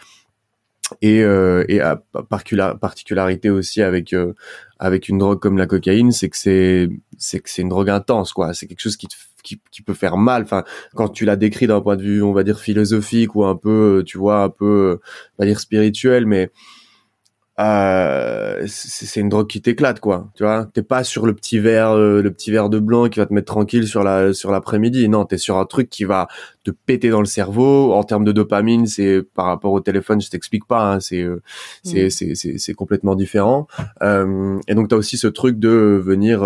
et, 1.02 1.24
euh, 1.24 1.64
et 1.68 1.80
à 1.82 2.02
particularité 2.30 3.50
aussi 3.50 3.82
avec 3.82 4.14
euh, 4.14 4.34
avec 4.80 5.10
une 5.10 5.18
drogue 5.18 5.39
comme 5.39 5.58
la 5.58 5.68
cocaïne, 5.68 6.12
c'est 6.12 6.30
que 6.30 6.38
c'est 6.38 6.89
c'est 7.18 7.39
que 7.39 7.50
c'est 7.50 7.62
une 7.62 7.70
drogue 7.70 7.89
intense 7.89 8.34
quoi. 8.34 8.54
C'est 8.54 8.68
quelque 8.68 8.82
chose 8.82 8.98
qui, 8.98 9.08
qui 9.44 9.62
qui 9.72 9.82
peut 9.82 9.94
faire 9.94 10.18
mal. 10.18 10.44
Enfin, 10.44 10.64
quand 10.96 11.10
tu 11.10 11.26
l'as 11.26 11.36
décrit 11.36 11.68
d'un 11.68 11.82
point 11.82 11.96
de 11.96 12.04
vue, 12.04 12.22
on 12.24 12.34
va 12.34 12.44
dire 12.44 12.60
philosophique 12.60 13.36
ou 13.36 13.46
un 13.46 13.56
peu, 13.56 14.04
tu 14.06 14.18
vois, 14.18 14.44
un 14.44 14.50
peu, 14.50 15.00
on 15.38 15.44
va 15.44 15.48
dire 15.48 15.60
spirituel, 15.60 16.26
mais 16.26 16.52
euh, 17.62 18.64
c'est 18.68 19.20
une 19.20 19.30
drogue 19.30 19.47
qui 19.47 19.62
t'éclate 19.62 19.99
quoi 19.99 20.32
tu 20.36 20.43
vois. 20.43 20.68
T'es 20.74 20.82
pas 20.82 21.03
sur 21.03 21.26
le 21.28 21.34
petit 21.36 21.59
verre 21.59 21.91
euh, 21.91 22.22
le 22.22 22.32
petit 22.32 22.49
verre 22.49 22.70
de 22.70 22.80
blanc 22.80 23.07
qui 23.07 23.20
va 23.20 23.28
te 23.28 23.34
mettre 23.34 23.53
tranquille 23.53 23.88
sur 23.88 24.03
la 24.03 24.34
sur 24.34 24.51
l'après-midi. 24.51 25.07
Non 25.09 25.26
t'es 25.26 25.38
sur 25.38 25.57
un 25.57 25.66
truc 25.66 25.89
qui 25.89 26.03
va 26.03 26.28
te 26.64 26.72
péter 26.72 27.09
dans 27.09 27.20
le 27.20 27.26
cerveau. 27.26 27.93
En 27.93 28.03
termes 28.03 28.24
de 28.24 28.32
dopamine 28.32 28.88
c'est 28.88 29.22
par 29.22 29.45
rapport 29.45 29.74
au 29.74 29.80
téléphone 29.80 30.22
je 30.22 30.30
t'explique 30.30 30.66
pas 30.66 30.93
hein, 30.93 30.99
c'est 30.99 31.22
euh, 31.22 31.41
c'est 31.84 32.09
c'est 32.09 32.34
c'est 32.36 32.57
c'est 32.57 32.74
complètement 32.74 33.16
différent. 33.16 33.68
Euh, 34.01 34.59
et 34.68 34.74
donc 34.74 34.88
t'as 34.88 34.95
aussi 34.95 35.18
ce 35.18 35.28
truc 35.28 35.59
de 35.59 36.01
venir 36.03 36.43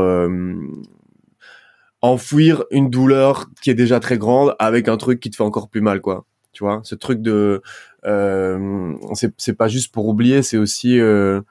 enfouir 2.01 2.65
une 2.71 2.89
douleur 2.89 3.45
qui 3.61 3.69
est 3.69 3.75
déjà 3.75 3.99
très 3.99 4.17
grande 4.17 4.53
avec 4.59 4.89
un 4.89 4.97
truc 4.97 5.19
qui 5.19 5.29
te 5.29 5.35
fait 5.37 5.43
encore 5.43 5.69
plus 5.69 5.81
mal 5.81 6.01
quoi 6.01 6.25
tu 6.55 6.63
vois 6.63 6.79
ce 6.83 6.95
truc 6.95 7.21
de 7.21 7.61
euh, 8.05 8.93
c'est 9.37 9.57
pas 9.57 9.67
juste 9.67 9.93
pour 9.93 10.07
oublier, 10.07 10.41
c'est 10.41 10.57
aussi 10.57 10.99
euh, 10.99 11.41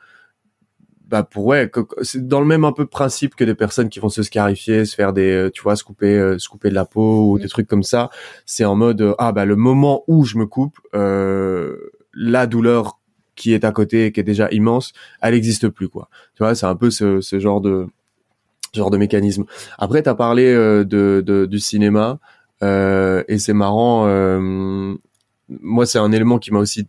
bah 1.06 1.22
pour 1.22 1.44
ouais, 1.44 1.70
c'est 2.02 2.26
dans 2.26 2.40
le 2.40 2.46
même 2.46 2.64
un 2.64 2.72
peu 2.72 2.86
principe 2.86 3.34
que 3.34 3.44
des 3.44 3.54
personnes 3.54 3.90
qui 3.90 4.00
vont 4.00 4.08
se 4.08 4.22
scarifier, 4.22 4.86
se 4.86 4.94
faire 4.94 5.12
des, 5.12 5.30
euh, 5.30 5.50
tu 5.50 5.62
vois, 5.62 5.76
se 5.76 5.84
couper, 5.84 6.18
euh, 6.18 6.38
se 6.38 6.48
couper 6.48 6.70
de 6.70 6.74
la 6.74 6.86
peau 6.86 7.32
ou 7.32 7.38
des 7.38 7.48
trucs 7.48 7.68
comme 7.68 7.82
ça. 7.82 8.08
C'est 8.46 8.64
en 8.64 8.74
mode 8.74 9.14
ah 9.18 9.32
bah 9.32 9.44
le 9.44 9.56
moment 9.56 10.04
où 10.08 10.24
je 10.24 10.38
me 10.38 10.46
coupe, 10.46 10.78
euh, 10.94 11.76
la 12.14 12.46
douleur 12.46 12.98
qui 13.36 13.52
est 13.52 13.64
à 13.64 13.72
côté, 13.72 14.12
qui 14.12 14.20
est 14.20 14.24
déjà 14.24 14.48
immense, 14.50 14.92
elle 15.20 15.34
n'existe 15.34 15.68
plus 15.68 15.88
quoi. 15.88 16.08
Tu 16.36 16.42
vois, 16.42 16.54
c'est 16.54 16.66
un 16.66 16.76
peu 16.76 16.90
ce, 16.90 17.20
ce 17.20 17.38
genre 17.38 17.60
de 17.60 17.86
genre 18.72 18.90
de 18.90 18.96
mécanisme. 18.96 19.44
Après, 19.78 20.02
tu 20.02 20.08
as 20.08 20.14
parlé 20.14 20.52
de, 20.52 20.84
de, 21.24 21.46
du 21.46 21.58
cinéma 21.60 22.10
euh, 22.10 22.16
et 22.62 23.38
c'est 23.38 23.52
marrant. 23.52 24.06
Euh, 24.06 24.94
moi, 25.48 25.86
c'est 25.86 25.98
un 25.98 26.12
élément 26.12 26.38
qui 26.38 26.52
m'a 26.52 26.58
aussi 26.58 26.86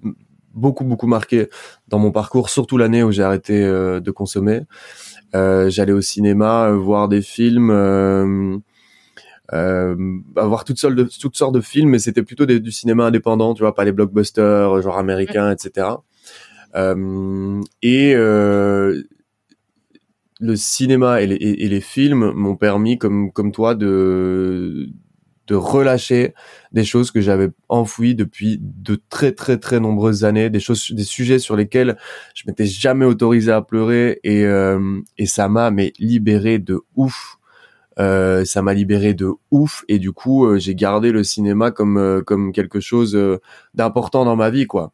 beaucoup 0.53 0.86
beaucoup 0.86 1.07
marqué 1.07 1.49
dans 1.88 1.99
mon 1.99 2.11
parcours, 2.11 2.49
surtout 2.49 2.78
l'année 2.78 3.03
où 3.03 3.11
j'ai 3.11 3.24
arrêté 3.24 3.63
euh, 3.63 3.99
de 3.99 4.11
consommer. 4.11 4.61
Euh, 5.36 5.70
J'allais 5.70 5.91
au 5.91 6.01
cinéma 6.01 6.68
euh, 6.70 6.78
voir 6.78 7.09
des 7.09 7.22
films, 7.22 7.70
euh, 7.70 8.57
euh, 9.53 9.95
voir 10.36 10.63
toutes 10.63 10.80
sortes 10.80 10.95
de 10.95 11.03
toutes 11.03 11.36
sortes 11.36 11.53
de 11.53 11.61
films, 11.61 11.89
mais 11.89 11.99
c'était 11.99 12.24
plutôt 12.24 12.45
des, 12.45 12.59
du 12.59 12.72
cinéma 12.72 13.05
indépendant, 13.05 13.53
tu 13.53 13.63
vois, 13.63 13.76
pas 13.76 13.84
les 13.84 13.91
blockbusters 13.91 14.82
genre 14.82 14.97
américains, 14.97 15.51
etc. 15.51 15.88
et 17.82 18.13
le 20.41 20.55
cinéma 20.55 21.22
et 21.22 21.28
les, 21.28 21.36
et 21.36 21.70
les 21.70 21.82
films 21.82 22.32
m'ont 22.32 22.55
permis, 22.55 22.97
comme 22.97 23.32
comme 23.32 23.51
toi, 23.51 23.76
de 23.76 24.89
de 25.48 25.56
relâcher 25.56 26.34
des 26.72 26.84
choses 26.84 27.12
que 27.12 27.22
j'avais 27.22 27.50
enfouies 27.70 28.16
depuis 28.16 28.60
de 28.62 29.00
très 29.10 29.32
très 29.32 29.58
très 29.58 29.80
nombreuses 29.80 30.26
années, 30.26 30.50
des 30.50 30.60
choses, 30.60 30.91
des 30.91 31.04
sujets 31.04 31.39
sur 31.39 31.56
lesquels 31.56 31.98
je 32.34 32.43
m'étais 32.48 32.66
jamais 32.66 33.06
autorisé 33.06 33.52
à 33.52 33.62
pleurer 33.62 34.20
et 34.24 34.46
euh, 34.46 35.00
et 35.18 35.26
ça 35.26 35.48
m'a 35.50 35.72
mais 35.72 35.93
libéré 36.00 36.60
de 36.60 36.82
ouf. 36.96 37.38
Euh, 37.98 38.43
ça 38.43 38.62
m'a 38.62 38.74
libéré 38.74 39.14
de 39.14 39.30
ouf 39.52 39.86
et 39.88 40.00
du 40.00 40.12
coup 40.12 40.46
euh, 40.46 40.58
j'ai 40.58 40.76
gardé 40.76 41.14
le 41.14 41.24
cinéma 41.24 41.72
comme 41.72 42.22
comme 42.26 42.52
quelque 42.52 42.82
chose 42.82 43.18
d'important 43.74 44.26
dans 44.26 44.36
ma 44.36 44.50
vie 44.50 44.68
quoi. 44.68 44.93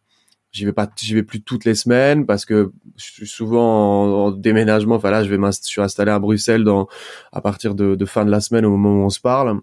J'y 0.52 0.66
vais 0.66 0.74
pas, 0.74 0.90
j'y 0.98 1.14
vais 1.14 1.24
plus 1.24 1.42
toutes 1.42 1.64
les 1.64 1.76
semaines 1.76 2.26
parce 2.26 2.44
que 2.44 2.74
je 2.98 3.06
suis 3.06 3.28
souvent 3.28 4.26
en, 4.26 4.32
déménagement. 4.32 4.96
Enfin 4.96 5.10
là, 5.10 5.24
je 5.24 5.34
vais 5.34 5.38
je 5.38 5.58
suis 5.62 5.82
installé 5.82 6.12
à 6.12 6.20
Bruxelles 6.20 6.66
dans 6.66 6.88
à 7.32 7.40
partir 7.40 7.74
de, 7.74 7.96
de 7.96 8.06
fin 8.06 8.26
de 8.26 8.32
la 8.32 8.42
semaine 8.42 8.66
au 8.66 8.72
moment 8.72 9.02
où 9.02 9.06
on 9.06 9.10
se 9.10 9.22
parle 9.22 9.62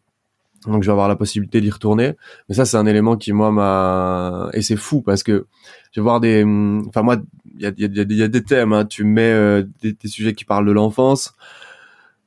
donc 0.66 0.82
je 0.82 0.88
vais 0.88 0.92
avoir 0.92 1.08
la 1.08 1.16
possibilité 1.16 1.60
d'y 1.60 1.70
retourner 1.70 2.14
mais 2.48 2.54
ça 2.54 2.64
c'est 2.64 2.76
un 2.76 2.86
élément 2.86 3.16
qui 3.16 3.32
moi 3.32 3.50
m'a 3.50 4.50
et 4.52 4.62
c'est 4.62 4.76
fou 4.76 5.02
parce 5.02 5.22
que 5.22 5.46
je 5.92 6.00
vais 6.00 6.02
voir 6.02 6.20
des 6.20 6.44
enfin 6.88 7.02
moi 7.02 7.16
il 7.58 7.62
y 7.62 7.66
a, 8.24 8.28
des 8.28 8.42
thèmes 8.42 8.72
hein. 8.72 8.84
tu 8.84 9.04
mets 9.04 9.32
euh, 9.32 9.64
des, 9.82 9.96
sujets 10.08 10.34
qui 10.34 10.44
parlent 10.44 10.66
de 10.66 10.72
l'enfance 10.72 11.34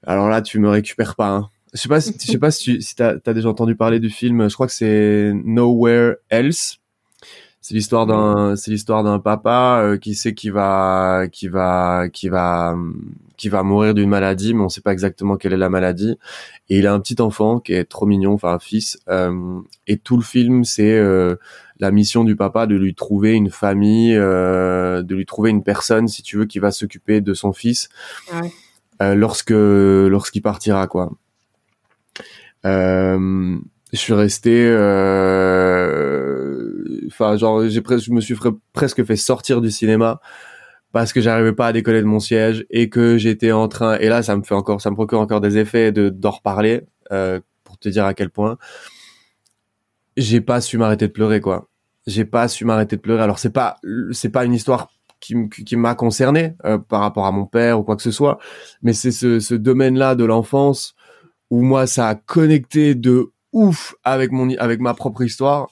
alors 0.06 0.30
là 0.30 0.42
tu 0.42 0.60
me 0.60 0.70
récupères 0.70 1.16
pas 1.16 1.30
hein. 1.30 1.50
je 1.74 1.80
sais 1.80 1.90
pas 1.90 2.02
si, 2.02 2.14
je 2.20 2.32
sais 2.32 2.40
pas 2.40 2.52
si 2.52 2.64
tu 2.64 2.82
si 2.82 2.96
t'as 2.96 3.16
as 3.26 3.34
déjà 3.34 3.50
entendu 3.50 3.76
parler 3.76 4.00
du 4.00 4.10
film 4.10 4.50
je 4.50 4.54
crois 4.54 4.68
que 4.68 4.74
c'est 4.74 5.32
Nowhere 5.34 6.16
Else 6.30 6.81
c'est 7.62 7.76
l'histoire 7.76 8.08
d'un 8.08 8.56
c'est 8.56 8.72
l'histoire 8.72 9.04
d'un 9.04 9.20
papa 9.20 9.82
euh, 9.84 9.98
qui 9.98 10.16
sait 10.16 10.34
qu'il 10.34 10.52
va 10.52 11.28
qui 11.32 11.48
va 11.48 12.10
qui 12.12 12.28
va 12.28 12.76
qui 13.38 13.50
va 13.50 13.62
mourir 13.62 13.94
d'une 13.94 14.10
maladie 14.10 14.56
mais 14.56 14.62
on 14.62 14.70
sait 14.70 14.82
pas 14.82 14.92
exactement 14.92 15.38
quelle 15.38 15.54
est 15.54 15.58
la 15.58 15.70
maladie. 15.70 16.18
Et 16.70 16.80
il 16.80 16.88
a 16.88 16.94
un 16.94 17.00
petit 17.00 17.22
enfant 17.22 17.60
qui 17.60 17.74
est 17.74 17.86
trop 17.86 18.08
mignon 18.08 18.34
enfin 18.34 18.54
un 18.54 18.60
fils 18.60 19.00
euh, 19.10 19.62
et 19.86 19.98
tout 19.98 20.18
le 20.18 20.24
film 20.24 20.64
c'est 20.64 20.92
euh, 20.92 21.36
la 21.80 21.92
mission 21.92 22.24
du 22.24 22.36
papa 22.36 22.66
de 22.66 22.76
lui 22.76 22.96
trouver 22.96 23.34
une 23.34 23.52
famille 23.52 24.16
de 24.16 25.16
lui 25.16 25.28
trouver 25.28 25.52
une 25.52 25.64
personne 25.64 26.08
si 26.08 26.24
tu 26.24 26.38
veux 26.38 26.46
qui 26.46 26.58
va 26.58 26.72
s'occuper 26.72 27.22
de 27.22 27.34
son 27.36 27.54
fils 27.54 27.90
ouais. 28.34 29.16
lorsque 29.16 29.52
lorsqu'il 29.52 30.42
partira 30.42 30.88
quoi 30.88 31.12
je 33.92 33.98
suis 33.98 34.14
resté 34.14 34.68
enfin 37.08 37.38
genre 37.38 37.68
je 37.68 38.12
me 38.12 38.22
suis 38.22 38.36
presque 38.74 39.04
fait 39.04 39.16
sortir 39.16 39.62
du 39.62 39.72
cinéma 39.72 40.22
parce 40.92 41.14
que 41.14 41.22
j'arrivais 41.22 41.54
pas 41.54 41.68
à 41.68 41.74
décoller 41.74 42.02
de 42.02 42.06
mon 42.06 42.20
siège 42.20 42.66
et 42.70 42.90
que 42.90 43.18
j'étais 43.18 43.52
en 43.52 43.68
train 43.68 43.98
et 43.98 44.10
là 44.10 44.24
ça 44.24 44.36
me 44.36 44.44
fait 44.44 44.56
encore 44.56 44.82
ça 44.82 44.90
me 44.90 44.96
procure 44.96 45.20
encore 45.20 45.42
des 45.42 45.58
effets 45.58 45.92
de 45.92 46.10
d'en 46.10 46.32
reparler 46.32 46.84
euh, 47.12 47.40
pour 47.64 47.78
te 47.78 47.90
dire 47.90 48.06
à 48.06 48.14
quel 48.14 48.30
point 48.30 48.58
j'ai 50.18 50.42
pas 50.42 50.62
su 50.62 50.78
m'arrêter 50.78 51.08
de 51.08 51.14
pleurer 51.14 51.42
quoi. 51.42 51.68
J'ai 52.08 52.26
pas 52.26 52.48
su 52.48 52.66
m'arrêter 52.66 52.96
de 52.96 53.02
pleurer. 53.02 53.22
Alors 53.22 53.40
c'est 53.40 53.52
pas 53.52 53.78
c'est 54.12 54.30
pas 54.30 54.46
une 54.46 54.54
histoire 54.54 54.90
qui, 55.20 55.36
qui 55.50 55.76
m'a 55.76 55.96
concerné 55.96 56.56
euh, 56.66 56.78
par 56.78 57.02
rapport 57.02 57.26
à 57.26 57.32
mon 57.32 57.46
père 57.46 57.80
ou 57.80 57.84
quoi 57.84 57.96
que 57.96 58.02
ce 58.02 58.12
soit 58.12 58.40
mais 58.82 58.94
c'est 58.94 59.12
ce, 59.12 59.40
ce 59.40 59.54
domaine 59.54 59.98
là 59.98 60.16
de 60.16 60.26
l'enfance 60.26 60.96
où 61.52 61.62
moi 61.62 61.86
ça 61.86 62.08
a 62.08 62.16
connecté 62.16 62.96
de 62.96 63.32
ouf 63.54 63.96
avec 64.04 64.32
mon 64.32 64.50
avec 64.58 64.80
ma 64.80 64.94
propre 64.94 65.24
histoire 65.24 65.70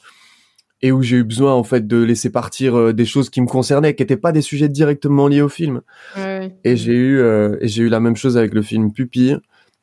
et 0.82 0.92
où 0.92 1.02
j'ai 1.02 1.18
eu 1.18 1.24
besoin 1.24 1.54
en 1.54 1.64
fait 1.64 1.88
de 1.88 1.98
laisser 1.98 2.30
partir 2.30 2.78
euh, 2.78 2.94
des 2.94 3.06
choses 3.06 3.30
qui 3.30 3.42
me 3.42 3.48
concernaient, 3.48 3.96
qui 3.96 4.04
n'étaient 4.04 4.18
pas 4.18 4.32
des 4.32 4.42
sujets 4.42 4.70
directement 4.70 5.28
liés 5.28 5.42
au 5.42 5.50
film. 5.50 5.82
Ouais. 6.16 6.56
Et 6.64 6.78
j'ai 6.78 6.94
eu 6.94 7.20
euh, 7.20 7.58
et 7.60 7.68
j'ai 7.68 7.84
eu 7.84 7.90
la 7.90 8.00
même 8.00 8.16
chose 8.16 8.38
avec 8.38 8.54
le 8.54 8.62
film 8.62 8.94
Pupille. 8.94 9.40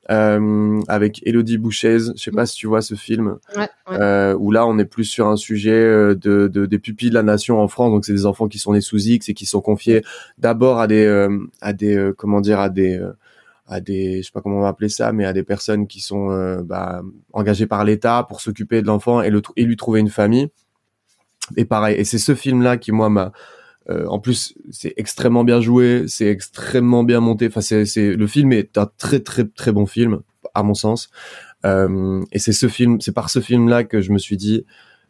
Euh, 0.08 0.80
avec 0.86 1.20
Elodie 1.26 1.58
Bouchez, 1.58 1.98
je 1.98 2.22
sais 2.22 2.30
pas 2.30 2.46
si 2.46 2.54
tu 2.54 2.68
vois 2.68 2.80
ce 2.80 2.94
film, 2.94 3.38
ouais, 3.56 3.68
ouais. 3.90 3.96
Euh, 4.00 4.36
où 4.38 4.52
là 4.52 4.64
on 4.64 4.78
est 4.78 4.84
plus 4.84 5.02
sur 5.02 5.26
un 5.26 5.34
sujet 5.34 5.72
euh, 5.72 6.14
de, 6.14 6.46
de, 6.46 6.64
des 6.64 6.78
pupilles 6.78 7.08
de 7.08 7.14
la 7.14 7.24
nation 7.24 7.60
en 7.60 7.66
France, 7.66 7.90
donc 7.90 8.04
c'est 8.04 8.12
des 8.12 8.24
enfants 8.24 8.46
qui 8.46 8.60
sont 8.60 8.72
nés 8.72 8.80
sous 8.80 9.08
X 9.08 9.28
et 9.28 9.34
qui 9.34 9.46
sont 9.46 9.60
confiés 9.60 10.04
d'abord 10.38 10.78
à 10.78 10.86
des 10.86 11.28
à 11.60 11.72
des 11.72 12.12
comment 12.16 12.40
dire 12.40 12.60
à 12.60 12.68
des 12.68 13.00
à 13.66 13.80
des 13.80 14.22
je 14.22 14.26
sais 14.26 14.32
pas 14.32 14.40
comment 14.40 14.58
on 14.58 14.62
va 14.62 14.68
appeler 14.68 14.88
ça 14.88 15.12
mais 15.12 15.24
à 15.24 15.32
des 15.32 15.42
personnes 15.42 15.86
qui 15.86 16.00
sont 16.00 16.28
bah, 16.64 17.02
engagées 17.32 17.66
par 17.66 17.84
l'État 17.84 18.24
pour 18.28 18.40
s'occuper 18.40 18.82
de 18.82 18.86
l'enfant 18.86 19.22
et, 19.22 19.30
le, 19.30 19.42
et 19.56 19.64
lui 19.64 19.76
trouver 19.76 20.00
une 20.00 20.10
famille 20.10 20.48
et 21.56 21.64
pareil, 21.64 21.96
et 21.98 22.04
c'est 22.04 22.18
ce 22.18 22.34
film-là 22.34 22.76
qui 22.76 22.92
moi 22.92 23.08
m'a 23.08 23.32
euh, 23.88 24.06
en 24.06 24.18
plus, 24.18 24.54
c'est 24.70 24.94
extrêmement 24.96 25.44
bien 25.44 25.60
joué, 25.60 26.04
c'est 26.08 26.26
extrêmement 26.26 27.04
bien 27.04 27.20
monté. 27.20 27.46
Enfin, 27.46 27.60
c'est, 27.60 27.84
c'est 27.84 28.14
le 28.16 28.26
film 28.26 28.52
est 28.52 28.78
un 28.78 28.90
très 28.98 29.20
très 29.20 29.44
très 29.44 29.72
bon 29.72 29.86
film 29.86 30.20
à 30.54 30.62
mon 30.62 30.74
sens. 30.74 31.08
Euh, 31.64 32.24
et 32.32 32.38
c'est 32.38 32.52
ce 32.52 32.68
film, 32.68 33.00
c'est 33.00 33.12
par 33.12 33.30
ce 33.30 33.40
film-là 33.40 33.84
que 33.84 34.00
je 34.00 34.12
me 34.12 34.18
suis 34.18 34.36
dit 34.36 34.64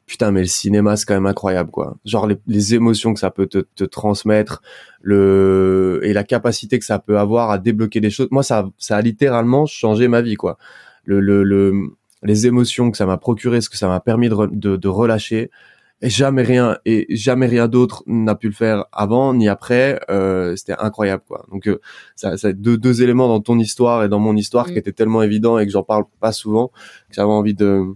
putain 0.06 0.30
mais 0.30 0.40
le 0.40 0.46
cinéma 0.46 0.96
c'est 0.96 1.04
quand 1.04 1.14
même 1.14 1.26
incroyable 1.26 1.70
quoi. 1.70 1.96
Genre 2.04 2.26
les, 2.26 2.38
les 2.46 2.74
émotions 2.74 3.12
que 3.12 3.20
ça 3.20 3.30
peut 3.30 3.46
te, 3.46 3.58
te, 3.58 3.84
transmettre 3.84 4.62
le 5.00 6.00
et 6.04 6.12
la 6.12 6.24
capacité 6.24 6.78
que 6.78 6.84
ça 6.84 6.98
peut 6.98 7.18
avoir 7.18 7.50
à 7.50 7.58
débloquer 7.58 8.00
des 8.00 8.10
choses. 8.10 8.28
Moi 8.30 8.42
ça 8.42 8.68
ça 8.78 8.96
a 8.96 9.02
littéralement 9.02 9.66
changé 9.66 10.08
ma 10.08 10.22
vie 10.22 10.36
quoi. 10.36 10.58
Le, 11.04 11.20
le, 11.20 11.42
le 11.42 11.72
les 12.22 12.46
émotions 12.46 12.90
que 12.90 12.96
ça 12.96 13.06
m'a 13.06 13.18
procuré 13.18 13.60
ce 13.60 13.68
que 13.68 13.76
ça 13.76 13.88
m'a 13.88 14.00
permis 14.00 14.28
de, 14.28 14.46
de, 14.52 14.76
de 14.76 14.88
relâcher 14.88 15.50
et 16.02 16.10
jamais 16.10 16.42
rien 16.42 16.76
et 16.84 17.06
jamais 17.16 17.46
rien 17.46 17.68
d'autre 17.68 18.02
n'a 18.06 18.34
pu 18.34 18.48
le 18.48 18.52
faire 18.52 18.84
avant 18.92 19.32
ni 19.32 19.48
après 19.48 19.98
euh, 20.10 20.54
c'était 20.56 20.74
incroyable 20.78 21.22
quoi. 21.26 21.46
Donc 21.50 21.66
euh, 21.68 21.80
ça, 22.16 22.36
ça 22.36 22.52
deux, 22.52 22.76
deux 22.76 23.02
éléments 23.02 23.28
dans 23.28 23.40
ton 23.40 23.58
histoire 23.58 24.04
et 24.04 24.08
dans 24.08 24.18
mon 24.18 24.36
histoire 24.36 24.66
qui 24.66 24.74
mm. 24.74 24.78
étaient 24.78 24.92
tellement 24.92 25.22
évidents 25.22 25.58
et 25.58 25.64
que 25.66 25.72
j'en 25.72 25.82
parle 25.82 26.04
pas 26.20 26.32
souvent 26.32 26.68
que 27.08 27.14
j'avais 27.14 27.30
envie 27.30 27.54
de 27.54 27.94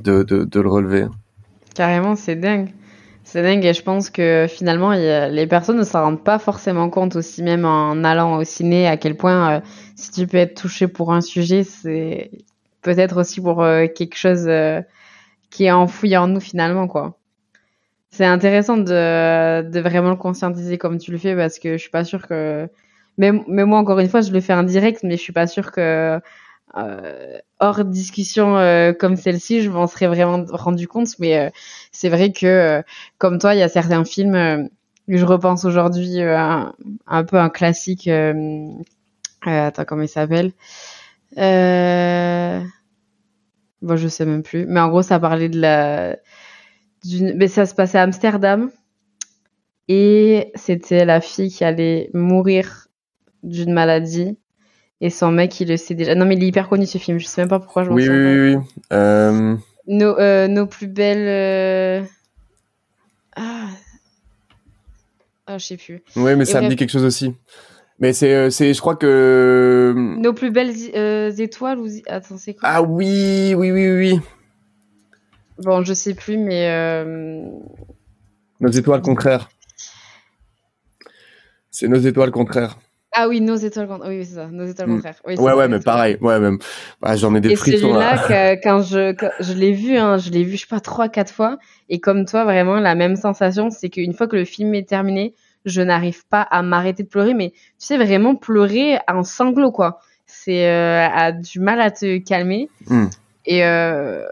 de, 0.00 0.22
de 0.22 0.60
le 0.60 0.68
relever 0.68 1.06
carrément 1.74 2.16
c'est 2.16 2.36
dingue 2.36 2.70
c'est 3.24 3.42
dingue 3.42 3.64
et 3.64 3.74
je 3.74 3.82
pense 3.82 4.10
que 4.10 4.46
finalement 4.48 4.92
les 4.92 5.46
personnes 5.46 5.78
ne 5.78 5.84
s'en 5.84 6.02
rendent 6.02 6.24
pas 6.24 6.38
forcément 6.38 6.90
compte 6.90 7.16
aussi 7.16 7.42
même 7.42 7.64
en 7.64 8.04
allant 8.04 8.36
au 8.36 8.44
ciné 8.44 8.86
à 8.86 8.96
quel 8.96 9.16
point 9.16 9.56
euh, 9.56 9.60
si 9.96 10.10
tu 10.10 10.26
peux 10.26 10.38
être 10.38 10.60
touché 10.60 10.86
pour 10.86 11.12
un 11.12 11.20
sujet 11.20 11.64
c'est 11.64 12.30
peut-être 12.82 13.20
aussi 13.20 13.40
pour 13.40 13.62
euh, 13.62 13.86
quelque 13.88 14.16
chose 14.16 14.48
qui 15.50 15.64
est 15.64 15.70
enfoui 15.70 16.16
en 16.16 16.28
nous 16.28 16.40
finalement, 16.40 16.86
quoi. 16.86 17.18
C'est 18.10 18.24
intéressant 18.24 18.76
de, 18.76 19.62
de 19.62 19.80
vraiment 19.80 20.10
le 20.10 20.16
conscientiser 20.16 20.78
comme 20.78 20.98
tu 20.98 21.10
le 21.12 21.18
fais 21.18 21.34
parce 21.34 21.58
que 21.58 21.72
je 21.72 21.78
suis 21.78 21.90
pas 21.90 22.04
sûre 22.04 22.26
que. 22.26 22.68
Mais, 23.18 23.32
mais 23.48 23.64
moi, 23.64 23.78
encore 23.78 23.98
une 23.98 24.08
fois, 24.08 24.20
je 24.20 24.32
le 24.32 24.40
fais 24.40 24.52
en 24.52 24.62
direct, 24.62 25.00
mais 25.02 25.16
je 25.16 25.22
suis 25.22 25.32
pas 25.32 25.46
sûre 25.46 25.72
que 25.72 26.20
euh, 26.76 27.38
hors 27.58 27.84
discussion 27.84 28.58
euh, 28.58 28.92
comme 28.92 29.16
celle-ci, 29.16 29.62
je 29.62 29.70
m'en 29.70 29.86
serais 29.86 30.06
vraiment 30.06 30.44
rendu 30.50 30.88
compte. 30.88 31.18
Mais 31.18 31.38
euh, 31.38 31.50
c'est 31.92 32.08
vrai 32.08 32.32
que, 32.32 32.46
euh, 32.46 32.82
comme 33.18 33.38
toi, 33.38 33.54
il 33.54 33.58
y 33.58 33.62
a 33.62 33.68
certains 33.68 34.04
films 34.04 34.68
que 35.08 35.16
je 35.16 35.24
repense 35.24 35.64
aujourd'hui, 35.64 36.20
un, 36.22 36.74
un, 37.06 37.24
peu 37.24 37.38
un 37.38 37.48
classique. 37.50 38.08
attends, 39.42 39.84
comment 39.84 40.02
il 40.02 40.08
s'appelle? 40.08 40.52
Bon, 43.82 43.96
je 43.96 44.08
sais 44.08 44.24
même 44.26 44.42
plus. 44.42 44.66
Mais 44.66 44.80
en 44.80 44.88
gros, 44.88 45.02
ça 45.02 45.20
parlait 45.20 45.48
de 45.48 45.60
la. 45.60 46.16
Mais 47.34 47.48
ça 47.48 47.66
se 47.66 47.74
passait 47.74 47.98
à 47.98 48.02
Amsterdam. 48.02 48.70
Et 49.88 50.50
c'était 50.56 51.04
la 51.04 51.20
fille 51.20 51.50
qui 51.50 51.64
allait 51.64 52.10
mourir 52.12 52.88
d'une 53.42 53.72
maladie. 53.72 54.36
Et 55.00 55.10
son 55.10 55.30
mec, 55.30 55.60
il 55.60 55.68
le 55.68 55.76
sait 55.76 55.94
déjà. 55.94 56.14
Non, 56.14 56.24
mais 56.24 56.36
il 56.36 56.44
est 56.44 56.48
hyper 56.48 56.68
connu 56.68 56.86
ce 56.86 56.98
film. 56.98 57.18
Je 57.18 57.26
sais 57.26 57.42
même 57.42 57.48
pas 57.48 57.60
pourquoi 57.60 57.84
je 57.84 57.90
m'en 57.90 57.96
oui, 57.96 58.08
oui, 58.08 58.16
oui, 58.16 58.54
oui, 58.54 58.62
euh... 58.92 59.56
Nos, 59.86 60.18
euh, 60.18 60.48
nos 60.48 60.66
plus 60.66 60.86
belles. 60.86 61.28
Euh... 61.28 62.02
Ah. 63.36 63.68
Ah, 65.46 65.58
je 65.58 65.66
sais 65.66 65.76
plus. 65.76 66.02
Oui, 66.16 66.34
mais 66.34 66.44
ça 66.44 66.60
me 66.60 66.68
dit 66.68 66.76
quelque 66.76 66.90
chose 66.90 67.04
aussi. 67.04 67.34
Mais 67.98 68.12
c'est, 68.12 68.50
c'est, 68.50 68.74
je 68.74 68.80
crois 68.80 68.96
que. 68.96 69.94
Nos 69.96 70.32
plus 70.32 70.50
belles 70.50 70.74
euh, 70.94 71.30
étoiles 71.30 71.78
ou 71.78 71.88
attends, 72.08 72.36
c'est 72.36 72.54
quoi? 72.54 72.68
Ah 72.68 72.82
oui, 72.82 73.54
oui, 73.54 73.70
oui, 73.70 73.90
oui. 73.90 74.20
Bon, 75.58 75.84
je 75.84 75.94
sais 75.94 76.14
plus, 76.14 76.36
mais. 76.36 77.04
Nos 78.60 78.70
étoiles 78.70 79.02
contraires. 79.02 79.48
C'est 81.70 81.88
nos 81.88 81.98
étoiles 81.98 82.30
contraires. 82.30 82.78
Ah 83.18 83.28
oui, 83.28 83.40
nos 83.40 83.56
étoiles 83.56 83.88
contraires. 83.88 84.10
Oui, 84.10 84.26
c'est 84.26 84.34
ça, 84.34 84.46
nos 84.48 84.66
étoiles 84.66 84.88
contraires. 84.88 85.14
Oui, 85.26 85.36
ouais, 85.36 85.52
ouais, 85.54 85.68
mais 85.68 85.80
pareil. 85.80 86.18
Ouais, 86.20 86.38
même. 86.38 86.58
Bah, 87.00 87.16
j'en 87.16 87.34
ai 87.34 87.40
des 87.40 87.56
frissons. 87.56 87.94
là, 87.94 88.16
là 88.28 88.56
quand 88.62 88.82
je, 88.82 89.12
quand 89.12 89.30
je 89.40 89.54
l'ai 89.54 89.72
vu, 89.72 89.96
hein, 89.96 90.18
je 90.18 90.30
l'ai 90.30 90.44
vu, 90.44 90.56
je 90.56 90.60
sais 90.60 90.66
pas, 90.66 90.80
trois, 90.80 91.08
quatre 91.08 91.32
fois. 91.32 91.56
Et 91.88 91.98
comme 91.98 92.26
toi, 92.26 92.44
vraiment, 92.44 92.76
la 92.76 92.94
même 92.94 93.16
sensation, 93.16 93.70
c'est 93.70 93.88
qu'une 93.88 94.12
fois 94.12 94.26
que 94.28 94.36
le 94.36 94.44
film 94.44 94.74
est 94.74 94.86
terminé, 94.86 95.34
je 95.64 95.80
n'arrive 95.80 96.26
pas 96.26 96.42
à 96.42 96.60
m'arrêter 96.62 97.04
de 97.04 97.08
pleurer, 97.08 97.32
mais 97.32 97.50
tu 97.50 97.56
sais, 97.78 97.96
vraiment 97.96 98.34
pleurer 98.34 98.98
en 99.08 99.24
sanglots, 99.24 99.72
quoi. 99.72 100.00
C'est 100.26 100.68
euh, 100.68 101.08
a 101.08 101.32
du 101.32 101.58
mal 101.58 101.80
à 101.80 101.90
te 101.90 102.18
calmer. 102.18 102.68
Mm. 102.88 103.06
Et, 103.46 103.64
euh, 103.64 104.26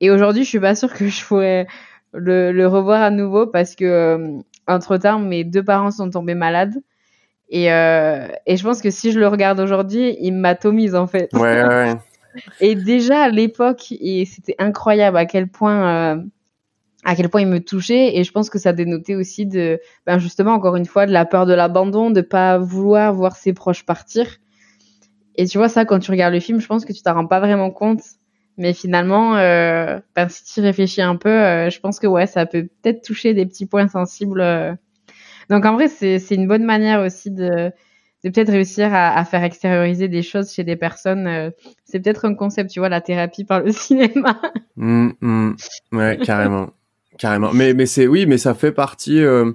et 0.00 0.10
aujourd'hui, 0.10 0.44
je 0.44 0.48
suis 0.50 0.60
pas 0.60 0.74
sûre 0.74 0.92
que 0.92 1.08
je 1.08 1.24
pourrais 1.24 1.66
le, 2.12 2.52
le 2.52 2.66
revoir 2.66 3.00
à 3.00 3.10
nouveau 3.10 3.46
parce 3.46 3.74
que, 3.74 3.84
euh, 3.84 4.38
entre 4.66 4.98
temps, 4.98 5.20
mes 5.20 5.44
deux 5.44 5.62
parents 5.62 5.90
sont 5.90 6.10
tombés 6.10 6.34
malades. 6.34 6.74
Et, 7.48 7.72
euh, 7.72 8.28
et 8.46 8.56
je 8.56 8.64
pense 8.64 8.82
que 8.82 8.90
si 8.90 9.12
je 9.12 9.20
le 9.20 9.28
regarde 9.28 9.60
aujourd'hui, 9.60 10.16
il 10.20 10.32
m'atomise, 10.32 10.94
en 10.94 11.06
fait. 11.06 11.30
Ouais, 11.32 11.64
ouais. 11.64 11.94
et 12.60 12.74
déjà, 12.74 13.22
à 13.22 13.28
l'époque, 13.28 13.94
c'était 14.26 14.56
incroyable 14.58 15.16
à 15.16 15.26
quel 15.26 15.48
point 15.48 16.24
à 17.06 17.14
quel 17.14 17.28
point 17.28 17.40
il 17.40 17.46
me 17.46 17.60
touchait 17.60 18.16
et 18.16 18.24
je 18.24 18.32
pense 18.32 18.50
que 18.50 18.58
ça 18.58 18.72
dénotait 18.72 19.14
aussi 19.14 19.46
de 19.46 19.80
ben 20.06 20.18
justement 20.18 20.52
encore 20.52 20.74
une 20.74 20.86
fois 20.86 21.06
de 21.06 21.12
la 21.12 21.24
peur 21.24 21.46
de 21.46 21.54
l'abandon 21.54 22.10
de 22.10 22.20
pas 22.20 22.58
vouloir 22.58 23.14
voir 23.14 23.36
ses 23.36 23.52
proches 23.52 23.86
partir 23.86 24.26
et 25.36 25.46
tu 25.46 25.56
vois 25.56 25.68
ça 25.68 25.84
quand 25.84 26.00
tu 26.00 26.10
regardes 26.10 26.34
le 26.34 26.40
film 26.40 26.60
je 26.60 26.66
pense 26.66 26.84
que 26.84 26.92
tu 26.92 27.02
t'en 27.02 27.14
rends 27.14 27.28
pas 27.28 27.38
vraiment 27.38 27.70
compte 27.70 28.02
mais 28.56 28.72
finalement 28.72 29.36
euh, 29.36 30.00
ben, 30.16 30.28
si 30.28 30.52
tu 30.52 30.60
réfléchis 30.60 31.00
un 31.00 31.14
peu 31.14 31.30
euh, 31.30 31.70
je 31.70 31.78
pense 31.78 32.00
que 32.00 32.08
ouais 32.08 32.26
ça 32.26 32.44
peut 32.44 32.66
peut-être 32.82 33.02
toucher 33.02 33.34
des 33.34 33.46
petits 33.46 33.66
points 33.66 33.86
sensibles 33.86 34.40
euh. 34.40 34.74
Donc 35.50 35.64
en 35.64 35.74
vrai 35.74 35.88
c'est 35.88 36.18
une 36.30 36.48
bonne 36.48 36.64
manière 36.64 37.00
aussi 37.00 37.30
de 37.30 37.72
de 38.26 38.30
peut-être 38.30 38.50
réussir 38.50 38.92
à, 38.92 39.24
faire 39.24 39.44
extérioriser 39.44 40.08
des 40.08 40.22
choses 40.22 40.52
chez 40.52 40.64
des 40.64 40.74
personnes. 40.74 41.26
Euh, 41.28 41.50
c'est 41.84 42.00
peut-être 42.00 42.24
un 42.24 42.34
concept, 42.34 42.70
tu 42.70 42.80
vois, 42.80 42.88
la 42.88 43.00
thérapie 43.00 43.44
par 43.44 43.60
le 43.60 43.70
cinéma. 43.72 44.40
Mmh, 44.74 45.10
mmh. 45.20 45.52
Ouais, 45.92 46.18
carrément. 46.22 46.70
Carrément. 47.18 47.52
Mais, 47.52 47.72
mais 47.72 47.86
c'est, 47.86 48.08
oui, 48.08 48.26
mais 48.26 48.36
ça 48.36 48.54
fait 48.54 48.72
partie, 48.72 49.22
euh, 49.22 49.52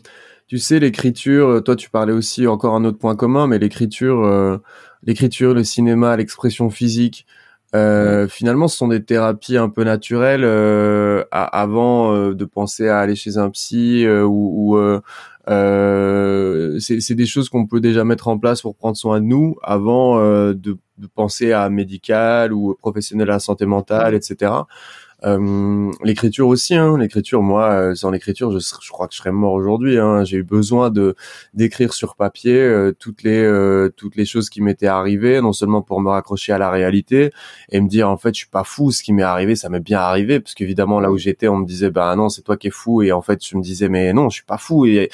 tu 0.48 0.58
sais, 0.58 0.80
l'écriture, 0.80 1.50
euh, 1.50 1.62
toi 1.62 1.76
tu 1.76 1.90
parlais 1.90 2.14
aussi 2.14 2.48
encore 2.48 2.74
un 2.76 2.86
autre 2.86 2.98
point 2.98 3.16
commun, 3.16 3.46
mais 3.46 3.60
l'écriture, 3.60 4.60
l'écriture, 5.04 5.54
le 5.54 5.64
cinéma, 5.64 6.16
l'expression 6.16 6.70
physique, 6.70 7.26
euh, 7.74 8.28
finalement, 8.28 8.68
ce 8.68 8.78
sont 8.78 8.88
des 8.88 9.04
thérapies 9.04 9.58
un 9.58 9.70
peu 9.70 9.84
naturelles 9.84 10.44
euh, 10.44 11.24
avant 11.32 12.32
de 12.32 12.46
penser 12.46 12.88
à 12.90 13.00
aller 13.00 13.16
chez 13.16 13.38
un 13.38 13.50
psy 13.50 14.06
ou, 14.08 14.76
ou 14.76 15.00
c'est 15.48 17.16
des 17.16 17.26
choses 17.26 17.50
qu'on 17.50 17.66
peut 17.68 17.82
déjà 17.82 18.04
mettre 18.04 18.28
en 18.28 18.38
place 18.38 18.62
pour 18.62 18.76
prendre 18.76 18.98
soin 18.98 19.22
de 19.22 19.26
nous 19.26 19.56
avant 19.64 20.18
de, 20.20 20.54
de, 20.54 20.78
penser 21.16 21.52
à 21.52 21.70
médical 21.70 22.54
ou 22.54 22.76
professionnel 22.80 23.30
à 23.30 23.34
la 23.34 23.40
santé 23.40 23.66
mentale, 23.66 24.16
etc. 24.16 24.52
Euh, 25.24 25.92
l'écriture 26.04 26.48
aussi, 26.48 26.76
hein, 26.76 26.98
l'écriture, 26.98 27.42
moi, 27.44 27.72
euh, 27.72 27.96
sans 27.96 28.10
l'écriture, 28.10 28.52
je, 28.52 28.60
je, 28.60 28.90
crois 28.90 29.08
que 29.08 29.14
je 29.14 29.20
serais 29.20 29.32
mort 29.32 29.54
aujourd'hui. 29.54 30.00
Hein. 30.00 30.24
J'ai 30.24 30.38
eu 30.38 30.44
besoin 30.44 30.90
de 30.90 31.16
d'écrire 31.54 31.94
sur 31.94 32.16
papier 32.16 32.56
euh, 32.58 32.92
toutes 32.98 33.24
les 33.24 33.44
euh, 33.44 33.90
toutes 33.96 34.16
les 34.16 34.26
choses 34.26 34.50
qui 34.50 34.62
m'étaient 34.62 34.88
arrivées, 34.88 35.42
non 35.42 35.54
seulement 35.54 35.82
pour 35.82 36.02
me 36.02 36.10
raccrocher 36.10 36.54
à 36.54 36.58
la 36.58 36.72
réalité 36.72 37.32
et 37.70 37.80
me 37.82 37.88
dire 37.88 38.10
en 38.10 38.18
fait, 38.18 38.34
je 38.34 38.40
suis 38.40 38.50
pas 38.50 38.64
fou, 38.64 38.92
ce 38.92 39.04
qui 39.04 39.14
m'est 39.14 39.22
arrivé, 39.22 39.56
ça 39.56 39.70
m'est 39.70 39.80
bien 39.80 40.00
arrivé, 40.00 40.40
parce 40.40 40.56
qu'évidemment 40.56 41.00
là 41.00 41.12
où 41.12 41.18
j'étais, 41.18 41.48
on 41.48 41.58
me 41.58 41.66
disait 41.66 41.92
bah 41.92 42.16
non, 42.16 42.30
c'est 42.30 42.42
toi 42.42 42.58
qui 42.58 42.68
es 42.68 42.72
fou, 42.72 43.04
et 43.04 43.12
en 43.12 43.22
fait, 43.22 43.46
je 43.46 43.56
me 43.58 43.62
disais 43.62 43.90
mais 43.90 44.14
non, 44.14 44.30
je 44.30 44.36
suis 44.36 44.46
pas 44.46 44.58
fou 44.58 44.86
et 44.86 45.10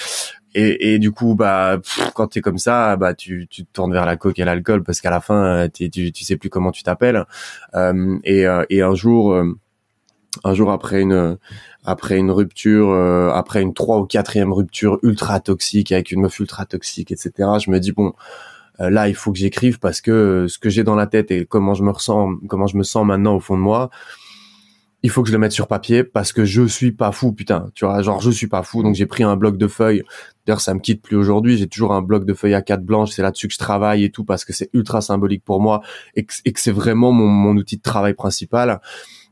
et, 0.55 0.93
et, 0.93 0.99
du 0.99 1.11
coup, 1.11 1.35
bah, 1.35 1.77
pff, 1.77 2.11
quand 2.15 2.27
t'es 2.29 2.41
comme 2.41 2.57
ça, 2.57 2.95
bah, 2.95 3.13
tu, 3.13 3.45
tu 3.47 3.63
te 3.63 3.71
tournes 3.71 3.93
vers 3.93 4.07
la 4.07 4.15
coke 4.15 4.39
et 4.39 4.45
l'alcool 4.45 4.81
parce 4.81 5.01
qu'à 5.01 5.11
la 5.11 5.21
fin, 5.21 5.67
tu, 5.69 5.89
tu 5.91 6.23
sais 6.23 6.35
plus 6.37 6.49
comment 6.49 6.71
tu 6.71 6.81
t'appelles. 6.81 7.25
Euh, 7.75 8.17
et, 8.23 8.45
et 8.69 8.81
un 8.81 8.95
jour, 8.95 9.39
un 10.43 10.53
jour 10.53 10.71
après 10.71 11.01
une 11.01 11.37
après 11.87 12.17
une 12.17 12.31
rupture, 12.31 12.89
euh, 12.89 13.29
après 13.31 13.61
une 13.61 13.73
trois 13.73 13.99
ou 13.99 14.05
quatrième 14.05 14.51
rupture 14.51 14.99
ultra 15.03 15.39
toxique 15.39 15.93
avec 15.93 16.11
une 16.11 16.21
meuf 16.21 16.37
ultra 16.39 16.65
toxique, 16.65 17.11
etc. 17.13 17.31
Je 17.63 17.71
me 17.71 17.79
dis 17.79 17.93
bon, 17.93 18.13
euh, 18.81 18.89
là 18.89 19.07
il 19.07 19.15
faut 19.15 19.31
que 19.31 19.37
j'écrive 19.37 19.79
parce 19.79 20.01
que 20.01 20.11
euh, 20.11 20.47
ce 20.49 20.59
que 20.59 20.69
j'ai 20.69 20.83
dans 20.83 20.95
la 20.95 21.07
tête 21.07 21.31
et 21.31 21.45
comment 21.45 21.73
je 21.73 21.83
me 21.83 21.91
ressens, 21.91 22.35
comment 22.49 22.67
je 22.67 22.75
me 22.75 22.83
sens 22.83 23.05
maintenant 23.05 23.35
au 23.35 23.39
fond 23.39 23.55
de 23.55 23.61
moi, 23.61 23.89
il 25.01 25.09
faut 25.09 25.21
que 25.21 25.29
je 25.29 25.33
le 25.33 25.39
mette 25.39 25.53
sur 25.53 25.67
papier 25.67 26.03
parce 26.03 26.33
que 26.33 26.43
je 26.43 26.67
suis 26.67 26.91
pas 26.91 27.13
fou, 27.13 27.31
putain. 27.31 27.69
Tu 27.73 27.85
vois, 27.85 28.01
genre 28.01 28.19
je 28.19 28.31
suis 28.31 28.47
pas 28.47 28.63
fou, 28.63 28.83
donc 28.83 28.95
j'ai 28.95 29.05
pris 29.05 29.23
un 29.23 29.37
bloc 29.37 29.57
de 29.57 29.67
feuilles. 29.67 30.03
D'ailleurs, 30.45 30.59
ça 30.59 30.73
me 30.73 30.79
quitte 30.79 31.01
plus 31.01 31.15
aujourd'hui. 31.15 31.57
J'ai 31.57 31.67
toujours 31.67 31.93
un 31.93 32.01
bloc 32.01 32.25
de 32.25 32.33
feuilles 32.33 32.55
à 32.55 32.61
quatre 32.61 32.83
blanches. 32.83 33.11
C'est 33.11 33.21
là-dessus 33.21 33.47
que 33.47 33.53
je 33.53 33.59
travaille 33.59 34.03
et 34.03 34.09
tout 34.09 34.25
parce 34.25 34.43
que 34.43 34.51
c'est 34.51 34.69
ultra 34.73 34.99
symbolique 34.99 35.45
pour 35.45 35.61
moi 35.61 35.81
et 36.15 36.25
que, 36.25 36.33
c'est 36.55 36.71
vraiment 36.71 37.13
mon 37.13 37.55
outil 37.55 37.77
de 37.77 37.81
travail 37.81 38.15
principal 38.15 38.81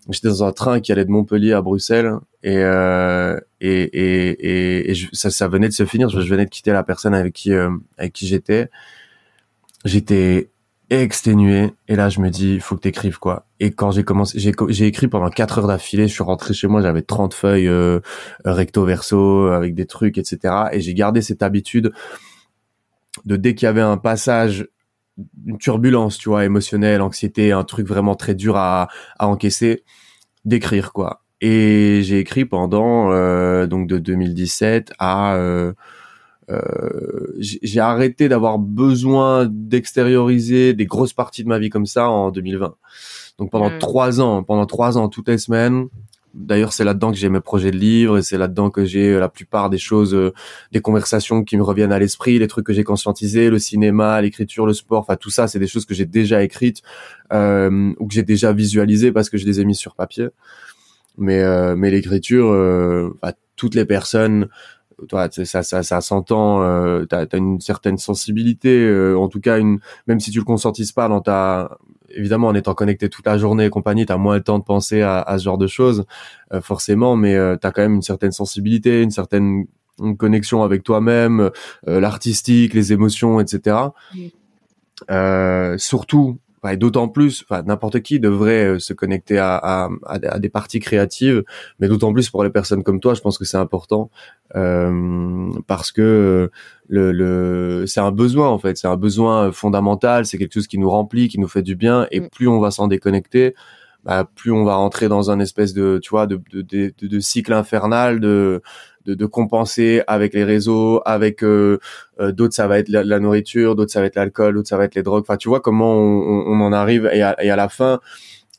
j'étais 0.10 0.28
dans 0.28 0.44
un 0.44 0.52
train 0.52 0.80
qui 0.80 0.92
allait 0.92 1.06
de 1.06 1.12
Montpellier 1.12 1.54
à 1.54 1.62
Bruxelles 1.62 2.14
et 2.44 2.58
euh, 2.58 3.40
et 3.62 3.82
et, 3.84 4.92
et, 4.92 4.96
ça 5.14 5.32
ça 5.32 5.48
venait 5.48 5.68
de 5.68 5.74
se 5.74 5.86
finir. 5.86 6.10
Je, 6.10 6.20
venais 6.20 6.46
de 6.46 6.50
quitter 6.50 6.72
la 6.72 6.84
personne 6.84 7.14
avec 7.14 7.34
qui 7.34 7.54
euh, 7.54 7.70
avec 7.98 8.14
qui 8.14 8.28
j'étais. 8.28 8.70
J'étais 9.84 10.50
exténué 10.92 11.72
et 11.88 11.96
là 11.96 12.10
je 12.10 12.20
me 12.20 12.30
dis 12.30 12.60
faut 12.60 12.76
que 12.76 12.82
t'écrives 12.82 13.18
quoi. 13.18 13.48
Et 13.60 13.72
quand 13.72 13.92
j'ai 13.92 14.04
commencé 14.04 14.38
j'ai 14.40 14.54
j'ai 14.70 14.86
écrit 14.86 15.08
pendant 15.08 15.30
quatre 15.30 15.58
heures 15.58 15.68
d'affilée 15.68 16.08
je 16.08 16.14
suis 16.14 16.24
rentré 16.24 16.54
chez 16.54 16.68
moi 16.68 16.82
j'avais 16.82 17.02
30 17.02 17.34
feuilles 17.34 17.68
euh, 17.68 18.02
recto 18.44 18.86
verso 18.86 19.48
avec 19.48 19.74
des 19.74 19.88
trucs 19.88 20.20
etc 20.20 20.54
et 20.72 20.82
j'ai 20.82 20.94
gardé 20.94 21.24
cette 21.24 21.42
habitude 21.42 21.92
de 23.26 23.36
dès 23.36 23.56
qu'il 23.56 23.66
y 23.66 23.70
avait 23.70 23.82
un 23.82 23.98
passage 23.98 24.68
une 25.46 25.58
turbulence, 25.58 26.18
tu 26.18 26.30
vois, 26.30 26.46
émotionnelle, 26.46 27.02
anxiété, 27.02 27.52
un 27.52 27.64
truc 27.64 27.88
vraiment 27.88 28.16
très 28.16 28.36
dur 28.36 28.58
à, 28.58 28.90
à 29.18 29.28
encaisser, 29.28 29.84
d'écrire 30.44 30.94
quoi. 30.94 31.24
et 31.42 32.02
j'ai 32.04 32.20
écrit 32.20 32.46
pendant 32.46 33.10
donc 33.66 33.88
de 33.88 33.98
2017 33.98 34.94
à 35.00 35.38
j'ai 37.40 37.80
arrêté 37.80 38.30
d'avoir 38.30 38.60
besoin 38.60 39.48
d'extérioriser 39.50 40.74
des 40.74 40.86
grosses 40.86 41.14
parties 41.14 41.44
de 41.44 41.50
ma 41.50 41.60
vie 41.60 41.70
comme 41.70 41.86
ça 41.86 42.10
en 42.10 42.32
2020. 42.32 42.76
Donc 43.38 43.52
pendant 43.52 43.70
mmh. 43.70 43.80
trois 43.80 44.22
ans, 44.22 44.44
pendant 44.44 44.66
trois 44.66 44.98
ans, 44.98 45.10
toutes 45.10 45.28
les 45.28 45.38
semaines, 45.38 45.88
D'ailleurs, 46.36 46.74
c'est 46.74 46.84
là-dedans 46.84 47.12
que 47.12 47.18
j'ai 47.18 47.30
mes 47.30 47.40
projets 47.40 47.72
de 47.72 47.78
livres 47.78 48.18
et 48.18 48.22
c'est 48.22 48.38
là-dedans 48.38 48.70
que 48.70 48.84
j'ai 48.84 49.14
euh, 49.14 49.20
la 49.20 49.30
plupart 49.30 49.70
des 49.70 49.78
choses, 49.78 50.14
euh, 50.14 50.34
des 50.74 50.82
conversations 50.82 51.46
qui 51.46 51.56
me 51.56 51.64
reviennent 51.64 51.94
à 51.94 52.00
l'esprit, 52.00 52.38
les 52.40 52.48
trucs 52.48 52.66
que 52.66 52.74
j'ai 52.74 52.84
conscientisés, 52.84 53.50
le 53.50 53.58
cinéma, 53.58 54.22
l'écriture, 54.22 54.66
le 54.66 54.74
sport, 54.74 55.00
enfin 55.00 55.16
tout 55.16 55.30
ça, 55.30 55.48
c'est 55.48 55.60
des 55.60 55.68
choses 55.68 55.86
que 55.86 55.94
j'ai 55.94 56.06
déjà 56.06 56.44
écrites 56.44 56.82
euh, 57.32 57.94
ou 58.00 58.08
que 58.08 58.14
j'ai 58.14 58.24
déjà 58.24 58.52
visualisées 58.52 59.14
parce 59.14 59.30
que 59.30 59.38
je 59.38 59.46
les 59.46 59.62
ai 59.62 59.66
mis 59.66 59.76
sur 59.76 59.96
papier. 59.96 60.28
Mais 61.18 61.42
euh, 61.42 61.78
mais 61.78 61.90
l'écriture, 61.90 62.54
toutes 63.56 63.76
les 63.76 63.86
personnes, 63.86 64.50
toi, 65.08 65.30
ça 65.32 65.64
ça 65.64 65.84
ça 65.84 66.02
s'entend. 66.02 66.64
Euh, 66.64 67.06
t'as 67.06 67.26
as 67.32 67.38
une 67.38 67.62
certaine 67.62 67.98
sensibilité, 67.98 69.14
en 69.16 69.30
tout 69.30 69.40
cas 69.40 69.58
une, 69.60 69.80
même 70.08 70.20
si 70.20 70.32
tu 70.32 70.40
le 70.40 70.46
consentises 70.46 70.92
pas 70.92 71.08
dans 71.08 71.22
ta 71.22 71.78
évidemment, 72.16 72.48
en 72.48 72.56
étant 72.56 72.74
connecté 72.74 73.10
toute 73.10 73.26
la 73.26 73.38
journée 73.38 73.66
et 73.66 73.70
compagnie, 73.70 74.06
t'as 74.06 74.18
moins 74.18 74.36
le 74.36 74.44
temps 74.44 74.60
de 74.60 74.64
penser 74.64 75.02
à, 75.02 75.22
à 75.22 75.38
ce 75.38 75.44
genre 75.44 75.58
de 75.58 75.68
choses, 75.68 76.06
euh, 76.54 76.62
forcément, 76.62 77.16
mais 77.16 77.36
euh, 77.36 77.56
t'as 77.56 77.72
quand 77.72 77.82
même 77.82 77.96
une 77.96 78.02
certaine 78.02 78.32
sensibilité, 78.32 79.02
une 79.02 79.12
certaine 79.12 79.66
connexion 80.18 80.64
avec 80.64 80.84
toi-même, 80.84 81.52
euh, 81.88 82.00
l'artistique, 82.00 82.74
les 82.74 82.94
émotions, 82.94 83.40
etc. 83.40 83.78
Euh, 85.12 85.78
surtout 85.78 86.40
et 86.74 86.78
d'autant 86.78 87.08
plus, 87.08 87.44
enfin, 87.48 87.64
n'importe 87.64 88.02
qui 88.02 88.20
devrait 88.20 88.66
euh, 88.66 88.80
se 88.80 88.94
connecter 88.94 89.38
à, 89.38 89.56
à, 89.56 89.90
à, 90.06 90.40
des 90.40 90.50
parties 90.50 90.80
créatives, 90.80 91.44
mais 91.80 91.88
d'autant 91.88 92.14
plus 92.14 92.30
pour 92.30 92.44
les 92.44 92.50
personnes 92.50 92.84
comme 92.84 93.00
toi, 93.00 93.14
je 93.14 93.22
pense 93.22 93.38
que 93.38 93.46
c'est 93.46 93.58
important 93.58 94.10
euh, 94.56 95.50
parce 95.68 95.92
que 95.92 96.50
le, 96.88 97.12
le 97.12 97.86
c'est 97.88 98.00
un 98.00 98.12
besoin 98.12 98.50
en 98.50 98.60
fait, 98.60 98.78
c'est 98.78 98.88
un 98.88 98.98
besoin 98.98 99.52
fondamental, 99.52 100.26
c'est 100.26 100.38
quelque 100.38 100.54
chose 100.54 100.68
qui 100.68 100.78
nous 100.78 100.90
remplit, 100.90 101.28
qui 101.28 101.40
nous 101.40 101.48
fait 101.48 101.64
du 101.64 101.76
bien, 101.76 102.08
et 102.12 102.20
mm. 102.20 102.30
plus 102.30 102.48
on 102.48 102.60
va 102.60 102.72
s'en 102.72 102.88
déconnecter, 102.88 103.56
bah, 104.04 104.30
plus 104.36 104.52
on 104.52 104.64
va 104.64 104.76
rentrer 104.76 105.10
dans 105.10 105.32
un 105.32 105.40
espèce 105.40 105.74
de, 105.74 106.00
tu 106.02 106.12
vois, 106.12 106.28
de, 106.28 106.40
de, 106.54 106.62
de, 106.62 106.94
de 107.02 107.20
cycle 107.20 107.54
infernal 107.54 108.20
de 108.20 108.62
de, 109.06 109.14
de, 109.14 109.26
compenser 109.26 110.02
avec 110.08 110.34
les 110.34 110.44
réseaux, 110.44 111.02
avec 111.06 111.44
euh, 111.44 111.80
euh, 112.20 112.32
d'autres 112.32 112.54
ça 112.54 112.68
va 112.68 112.80
être 112.80 112.90
la, 112.90 113.20
nourriture, 113.20 113.76
d'autres 113.76 113.92
ça 113.92 114.00
va 114.02 114.08
être 114.08 114.16
l'alcool, 114.16 114.56
d'autres 114.56 114.70
ça 114.70 114.78
va 114.78 114.86
être 114.86 114.96
les 114.96 115.04
drogues. 115.04 115.22
Enfin, 115.22 115.38
tu 115.38 115.50
vois 115.50 115.60
comment 115.60 115.94
on, 115.94 116.46
on, 116.48 116.62
en 116.62 116.74
arrive 116.74 117.10
et 117.14 117.22
à, 117.22 117.42
et 117.44 117.50
à, 117.50 117.56
la 117.56 117.70
fin, 117.70 118.00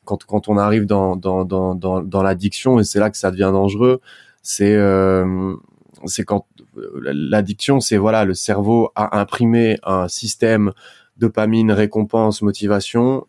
quand, 0.04 0.24
quand 0.24 0.48
on 0.48 0.56
arrive 0.56 0.86
dans 0.86 1.16
dans 1.16 1.44
dans 1.44 1.74
dans, 1.74 2.00
dans 2.02 2.22
l'addiction 2.22 2.80
et 2.80 2.84
c'est 2.84 3.00
là 3.00 3.10
que 3.10 3.16
ça 3.16 3.30
devient 3.30 3.50
dangereux, 3.52 4.00
c'est 4.42 4.74
euh, 4.74 5.54
c'est 6.04 6.24
quand 6.24 6.46
l'addiction, 7.02 7.80
c'est 7.80 7.96
voilà, 7.96 8.24
le 8.24 8.34
cerveau 8.34 8.90
a 8.94 9.18
imprimé 9.18 9.78
un 9.82 10.08
système 10.08 10.72
dopamine, 11.16 11.72
récompense, 11.72 12.42
motivation 12.42 13.26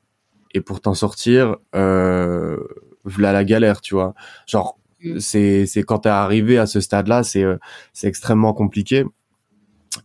et 0.53 0.61
pour 0.61 0.81
t'en 0.81 0.93
sortir, 0.93 1.57
euh, 1.75 2.57
voilà 3.03 3.31
la 3.31 3.43
galère, 3.43 3.81
tu 3.81 3.95
vois. 3.95 4.13
Genre 4.47 4.77
Mm. 5.03 5.19
c'est 5.19 5.65
c'est 5.65 5.83
quand 5.83 5.99
t'es 5.99 6.09
arrivé 6.09 6.57
à 6.57 6.65
ce 6.65 6.79
stade-là, 6.79 7.23
c'est 7.23 7.43
euh, 7.43 7.57
c'est 7.93 8.07
extrêmement 8.07 8.53
compliqué. 8.53 9.05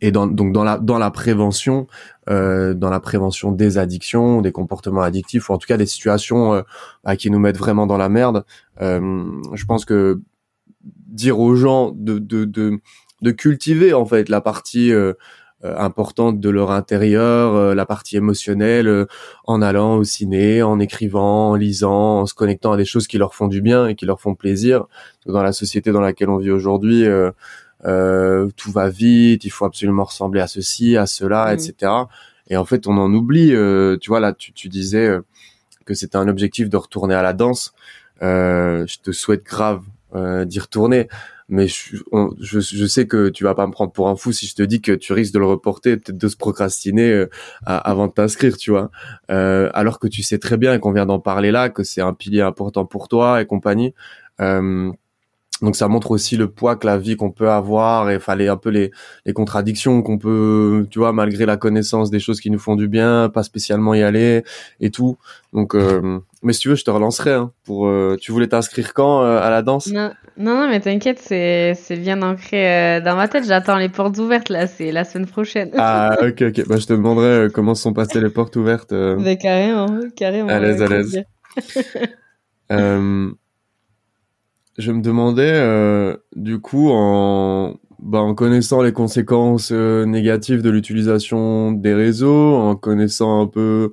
Et 0.01 0.11
dans, 0.11 0.27
donc 0.27 0.53
dans 0.53 0.65
la 0.65 0.79
dans 0.79 0.99
la 0.99 1.11
prévention, 1.11 1.87
euh, 2.31 2.75
dans 2.75 2.91
la 2.91 3.01
prévention 3.01 3.53
des 3.53 3.79
addictions, 3.79 4.41
des 4.41 4.53
comportements 4.53 5.03
addictifs, 5.03 5.51
ou 5.51 5.53
en 5.53 5.59
tout 5.59 5.67
cas 5.67 5.77
des 5.77 5.87
situations 5.87 6.55
euh, 6.55 6.63
bah, 7.05 7.17
qui 7.17 7.31
nous 7.31 7.39
mettent 7.39 7.59
vraiment 7.59 7.87
dans 7.87 7.99
la 7.99 8.09
merde, 8.09 8.45
euh, 8.81 9.25
je 9.53 9.65
pense 9.65 9.85
que 9.85 10.21
dire 10.85 11.39
aux 11.39 11.57
gens 11.57 11.91
de 11.95 12.19
de 12.19 12.45
de, 12.45 12.81
de 13.23 13.31
cultiver 13.33 13.93
en 13.93 14.07
fait 14.07 14.29
la 14.29 14.41
partie 14.41 14.93
euh, 14.93 15.15
importante 15.65 16.41
de 16.41 16.51
leur 16.51 16.71
intérieur, 16.71 17.55
euh, 17.55 17.75
la 17.75 17.87
partie 17.87 18.17
émotionnelle, 18.17 18.89
euh, 18.89 19.07
en 19.45 19.63
allant 19.63 19.97
au 19.97 20.05
ciné, 20.05 20.63
en 20.63 20.81
écrivant, 20.81 21.51
en 21.51 21.55
lisant, 21.55 22.21
en 22.21 22.27
se 22.27 22.35
connectant 22.35 22.73
à 22.73 22.77
des 22.77 22.85
choses 22.85 23.07
qui 23.07 23.19
leur 23.19 23.35
font 23.35 23.47
du 23.47 23.63
bien 23.63 23.87
et 23.87 23.95
qui 23.95 24.05
leur 24.05 24.21
font 24.21 24.35
plaisir. 24.35 24.87
Dans 25.27 25.43
la 25.43 25.53
société 25.53 25.93
dans 25.93 26.01
laquelle 26.01 26.31
on 26.31 26.39
vit 26.39 26.51
aujourd'hui, 26.51 27.07
tout 27.85 28.73
va 28.73 28.89
vite, 28.89 29.45
il 29.45 29.51
faut 29.51 29.65
absolument 29.65 30.05
ressembler 30.05 30.41
à 30.41 30.49
ceci, 30.49 30.97
à 30.97 31.07
cela, 31.07 31.47
mmh. 31.47 31.55
etc. 31.55 31.93
Et 32.49 32.57
en 32.57 32.65
fait, 32.65 32.89
on 32.89 32.97
en 32.99 33.13
oublie. 33.13 33.51
tu 34.01 34.09
vois 34.09 34.19
là, 34.19 34.33
tu, 34.33 34.53
tu 34.53 34.69
disais 34.69 35.17
que 35.85 35.95
c'était 35.95 36.17
un 36.17 36.27
objectif 36.27 36.69
de 36.69 36.77
retourner 36.77 37.15
à 37.15 37.23
la 37.23 37.33
danse. 37.33 37.73
je 38.21 39.01
te 39.01 39.13
souhaite 39.13 39.45
grave 39.45 39.83
d'y 40.45 40.59
retourner 40.59 41.09
mais 41.53 41.69
je, 41.69 41.99
je, 42.41 42.87
sais 42.87 43.07
que 43.07 43.29
tu 43.29 43.45
vas 43.45 43.55
pas 43.55 43.67
me 43.67 43.73
prendre 43.73 43.93
pour 43.93 44.09
un 44.09 44.17
fou 44.17 44.33
si 44.33 44.47
je 44.47 44.55
te 44.55 44.63
dis 44.63 44.81
que 44.81 44.93
tu 44.93 45.13
risques 45.13 45.35
de 45.35 45.39
le 45.39 45.45
reporter, 45.45 45.97
peut-être 45.97 46.17
de 46.17 46.29
se 46.29 46.37
procrastiner 46.37 47.11
euh, 47.11 47.29
avant 47.67 48.07
de 48.07 48.13
t'inscrire, 48.13 48.57
tu 48.57 48.71
vois. 48.71 48.91
Euh, 49.31 49.69
alors 49.75 49.99
que 49.99 50.09
tu 50.09 50.23
sais 50.23 50.39
très 50.39 50.57
bien 50.57 50.79
qu'on 50.79 50.93
vient 50.93 51.05
d'en 51.05 51.21
parler 51.21 51.51
là, 51.51 51.69
que 51.69 51.83
c'est 51.83 52.01
un 52.01 52.15
pilier 52.15 52.41
important 52.41 52.87
pour 52.87 53.07
toi 53.09 53.43
et 53.43 53.45
compagnie. 53.45 53.93
Euh, 54.41 54.91
donc 55.61 55.77
ça 55.77 55.89
montre 55.89 56.11
aussi 56.13 56.39
le 56.39 56.51
poids 56.51 56.75
que 56.77 56.87
la 56.87 56.97
vie 56.97 57.17
qu'on 57.17 57.31
peut 57.31 57.51
avoir 57.51 58.09
et 58.09 58.19
fallait 58.19 58.49
un 58.49 58.57
peu 58.57 58.71
les, 58.71 58.91
les 59.27 59.35
contradictions 59.35 60.01
qu'on 60.01 60.17
peut, 60.17 60.87
tu 60.91 61.01
vois, 61.01 61.13
malgré 61.13 61.45
la 61.45 61.59
connaissance 61.59 62.11
des 62.11 62.19
choses 62.19 62.41
qui 62.41 62.51
nous 62.51 62.59
font 62.59 62.77
du 62.77 62.89
bien, 62.89 63.29
pas 63.29 63.43
spécialement 63.43 63.93
y 63.93 64.03
aller 64.03 64.43
et 64.81 64.91
tout. 64.91 65.19
Donc, 65.53 65.75
euh, 65.75 66.19
mais 66.43 66.53
si 66.53 66.61
tu 66.61 66.69
veux, 66.69 66.75
je 66.75 66.85
te 66.85 66.91
relancerai. 66.91 67.33
Hein, 67.33 67.53
pour, 67.65 67.87
euh, 67.87 68.17
tu 68.21 68.33
voulais 68.33 68.49
t'inscrire 68.49 68.95
quand 68.95 69.23
euh, 69.23 69.41
à 69.41 69.51
la 69.51 69.63
danse? 69.63 69.89
Non, 69.89 70.13
non, 70.37 70.69
mais 70.69 70.81
t'inquiète, 70.81 71.19
c'est 71.21 71.75
c'est 71.75 71.97
bien 71.97 72.23
ancré 72.23 73.01
dans 73.01 73.17
ma 73.17 73.29
tête. 73.29 73.45
J'attends 73.47 73.77
les 73.77 73.89
portes 73.89 74.19
ouvertes 74.19 74.49
là. 74.49 74.67
C'est 74.67 74.93
la 74.93 75.05
semaine 75.05 75.27
prochaine. 75.27 75.71
ah 75.77 76.17
ok 76.23 76.43
ok. 76.43 76.69
Bah 76.69 76.77
je 76.79 76.87
te 76.87 76.93
demanderai 76.93 77.49
comment 77.53 77.75
sont 77.75 77.93
passées 77.93 78.21
les 78.21 78.31
portes 78.31 78.57
ouvertes. 78.57 78.93
Mais 78.93 79.37
carrément, 79.37 80.01
carrément. 80.17 80.49
À 80.49 80.59
l'aise, 80.59 80.83
à 80.83 80.87
l'aise. 80.87 81.23
je 84.79 84.93
me 84.93 85.03
demandais, 85.03 85.53
euh, 85.53 86.17
du 86.35 86.61
coup, 86.61 86.91
en, 86.91 87.77
bah, 87.99 88.21
en 88.21 88.35
connaissant 88.35 88.83
les 88.83 88.93
conséquences 88.93 89.71
euh, 89.73 90.05
négatives 90.05 90.63
de 90.63 90.71
l'utilisation 90.71 91.73
des 91.73 91.95
réseaux, 91.95 92.55
en 92.55 92.77
connaissant 92.77 93.43
un 93.43 93.47
peu, 93.47 93.93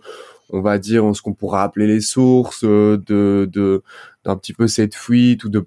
on 0.52 0.62
va 0.62 0.78
dire, 0.78 1.16
ce 1.16 1.22
qu'on 1.22 1.34
pourrait 1.34 1.62
appeler 1.62 1.88
les 1.88 2.02
sources 2.02 2.64
euh, 2.64 2.98
de, 3.06 3.50
de, 3.52 3.84
d'un 4.24 4.36
petit 4.36 4.54
peu 4.54 4.68
cette 4.68 4.96
fuite 4.96 5.44
ou 5.44 5.50
de 5.50 5.66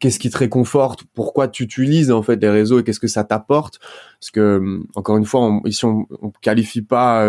qu'est-ce 0.00 0.18
qui 0.18 0.30
te 0.30 0.38
réconforte, 0.38 1.04
pourquoi 1.14 1.48
tu 1.48 1.62
utilises 1.62 2.10
en 2.10 2.22
fait 2.22 2.36
les 2.36 2.50
réseaux 2.50 2.80
et 2.80 2.84
qu'est-ce 2.84 3.00
que 3.00 3.06
ça 3.06 3.24
t'apporte. 3.24 3.78
Parce 4.20 4.30
que, 4.30 4.80
encore 4.94 5.16
une 5.16 5.24
fois, 5.24 5.40
on, 5.42 5.62
ici, 5.64 5.84
on, 5.84 6.06
on 6.20 6.30
qualifie 6.30 6.82
pas 6.82 7.26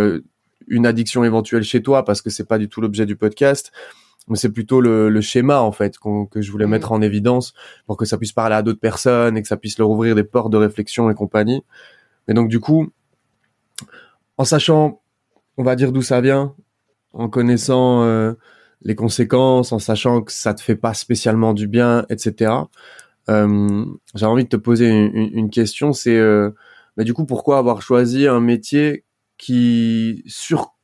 une 0.67 0.85
addiction 0.85 1.23
éventuelle 1.23 1.63
chez 1.63 1.81
toi 1.81 2.03
parce 2.03 2.21
que 2.21 2.29
c'est 2.29 2.47
pas 2.47 2.57
du 2.57 2.69
tout 2.69 2.81
l'objet 2.81 3.05
du 3.05 3.15
podcast 3.15 3.71
mais 4.29 4.37
c'est 4.37 4.51
plutôt 4.51 4.79
le, 4.79 5.09
le, 5.09 5.21
schéma 5.21 5.59
en 5.59 5.71
fait 5.71 5.97
que 5.97 6.41
je 6.41 6.51
voulais 6.51 6.67
mm. 6.67 6.69
mettre 6.69 6.91
en 6.91 7.01
évidence 7.01 7.53
pour 7.87 7.97
que 7.97 8.05
ça 8.05 8.17
puisse 8.17 8.31
parler 8.31 8.55
à 8.55 8.61
d'autres 8.61 8.79
personnes 8.79 9.37
et 9.37 9.41
que 9.41 9.47
ça 9.47 9.57
puisse 9.57 9.77
leur 9.79 9.89
ouvrir 9.89 10.15
des 10.15 10.23
portes 10.23 10.51
de 10.51 10.57
réflexion 10.57 11.09
et 11.09 11.15
compagnie. 11.15 11.63
Mais 12.27 12.33
donc 12.33 12.47
du 12.47 12.59
coup, 12.59 12.89
en 14.37 14.45
sachant, 14.45 15.01
on 15.57 15.63
va 15.63 15.75
dire 15.75 15.91
d'où 15.91 16.01
ça 16.01 16.21
vient, 16.21 16.55
en 17.13 17.29
connaissant 17.29 18.03
euh, 18.03 18.33
les 18.81 18.95
conséquences, 18.95 19.71
en 19.71 19.79
sachant 19.79 20.21
que 20.21 20.31
ça 20.31 20.53
te 20.53 20.61
fait 20.61 20.75
pas 20.75 20.93
spécialement 20.93 21.53
du 21.53 21.67
bien, 21.67 22.05
etc. 22.09 22.53
Euh, 23.29 23.85
J'ai 24.15 24.25
envie 24.25 24.45
de 24.45 24.49
te 24.49 24.55
poser 24.55 24.89
une, 24.89 25.49
question, 25.49 25.93
c'est 25.93 26.17
euh, 26.17 26.51
mais 26.97 27.03
du 27.03 27.13
coup 27.13 27.25
pourquoi 27.25 27.57
avoir 27.57 27.81
choisi 27.81 28.27
un 28.27 28.39
métier 28.39 29.05
qui 29.37 30.23
sur 30.27 30.75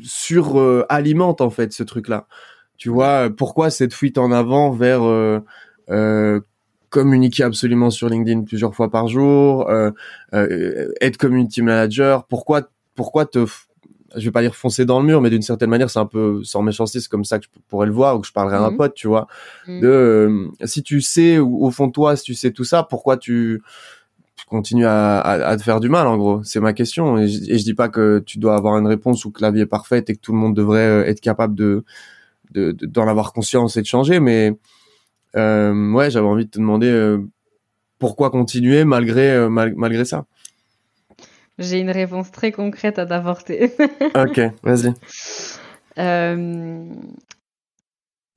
sur 0.00 0.60
euh, 0.60 0.84
alimente 0.88 1.40
en 1.40 1.50
fait 1.50 1.72
ce 1.72 1.82
truc 1.82 2.08
là 2.08 2.26
tu 2.76 2.88
vois, 2.88 3.30
pourquoi 3.30 3.70
cette 3.70 3.94
fuite 3.94 4.18
en 4.18 4.32
avant 4.32 4.70
vers 4.70 5.04
euh, 5.04 5.40
euh, 5.90 6.40
communiquer 6.90 7.44
absolument 7.44 7.90
sur 7.90 8.08
LinkedIn 8.08 8.42
plusieurs 8.42 8.74
fois 8.74 8.90
par 8.90 9.08
jour, 9.08 9.70
être 10.32 11.16
community 11.16 11.62
manager, 11.62 12.26
pourquoi, 12.26 12.68
pourquoi 12.94 13.26
te, 13.26 13.46
je 14.16 14.24
vais 14.24 14.30
pas 14.30 14.42
dire 14.42 14.54
foncer 14.54 14.84
dans 14.84 15.00
le 15.00 15.06
mur, 15.06 15.20
mais 15.20 15.30
d'une 15.30 15.42
certaine 15.42 15.70
manière, 15.70 15.90
c'est 15.90 15.98
un 15.98 16.06
peu 16.06 16.42
sans 16.44 16.62
méchanceté, 16.62 17.00
c'est 17.00 17.08
comme 17.08 17.24
ça 17.24 17.38
que 17.38 17.46
je 17.46 17.60
pourrais 17.68 17.86
le 17.86 17.92
voir 17.92 18.16
ou 18.16 18.20
que 18.20 18.26
je 18.26 18.32
parlerai 18.32 18.56
à 18.56 18.62
un 18.62 18.70
mhm. 18.70 18.76
pote, 18.76 18.94
tu 18.94 19.08
vois. 19.08 19.26
Mhm. 19.66 19.80
De 19.80 19.86
euh, 19.86 20.48
si 20.64 20.82
tu 20.82 21.00
sais 21.00 21.38
au 21.38 21.70
fond 21.70 21.86
de 21.88 21.92
toi, 21.92 22.16
si 22.16 22.24
tu 22.24 22.34
sais 22.34 22.50
tout 22.50 22.64
ça, 22.64 22.82
pourquoi 22.82 23.16
tu 23.16 23.62
continues 24.48 24.86
à, 24.86 25.18
à, 25.18 25.32
à, 25.46 25.56
te 25.56 25.62
faire 25.62 25.80
du 25.80 25.88
mal 25.88 26.06
en 26.06 26.16
gros? 26.16 26.42
C'est 26.44 26.60
ma 26.60 26.72
question 26.72 27.18
et 27.18 27.28
je, 27.28 27.50
et 27.50 27.58
je 27.58 27.64
dis 27.64 27.74
pas 27.74 27.88
que 27.88 28.22
tu 28.24 28.38
dois 28.38 28.56
avoir 28.56 28.78
une 28.78 28.86
réponse 28.86 29.24
ou 29.24 29.30
que 29.30 29.42
la 29.42 29.50
vie 29.50 29.60
est 29.60 29.66
parfaite 29.66 30.10
et 30.10 30.14
que 30.14 30.20
tout 30.20 30.32
le 30.32 30.38
monde 30.38 30.54
devrait 30.54 30.86
euh, 30.86 31.06
être 31.06 31.20
capable 31.20 31.54
de 31.54 31.84
d'en 32.52 33.08
avoir 33.08 33.32
conscience 33.32 33.76
et 33.76 33.82
de 33.82 33.86
changer. 33.86 34.20
Mais 34.20 34.56
euh, 35.34 35.92
ouais, 35.92 36.08
j'avais 36.10 36.26
envie 36.26 36.44
de 36.44 36.50
te 36.50 36.58
demander 36.58 36.86
euh, 36.86 37.18
pourquoi 37.98 38.30
continuer 38.30 38.84
malgré 38.84 39.48
malgré 39.48 40.04
ça? 40.04 40.26
J'ai 41.58 41.80
une 41.80 41.90
réponse 41.90 42.30
très 42.30 42.52
concrète 42.52 42.98
à 42.98 43.06
t'apporter. 43.06 43.72
ok, 44.14 44.40
vas-y. 44.62 44.94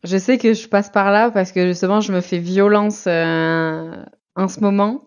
Je 0.04 0.18
sais 0.18 0.38
que 0.38 0.54
je 0.54 0.68
passe 0.68 0.90
par 0.90 1.12
là 1.12 1.32
parce 1.32 1.52
que 1.52 1.68
justement, 1.68 2.02
je 2.02 2.14
me 2.14 2.22
fais 2.22 2.38
violence 2.38 3.06
euh, 3.08 3.92
en 4.36 4.48
ce 4.48 4.60
moment 4.60 5.04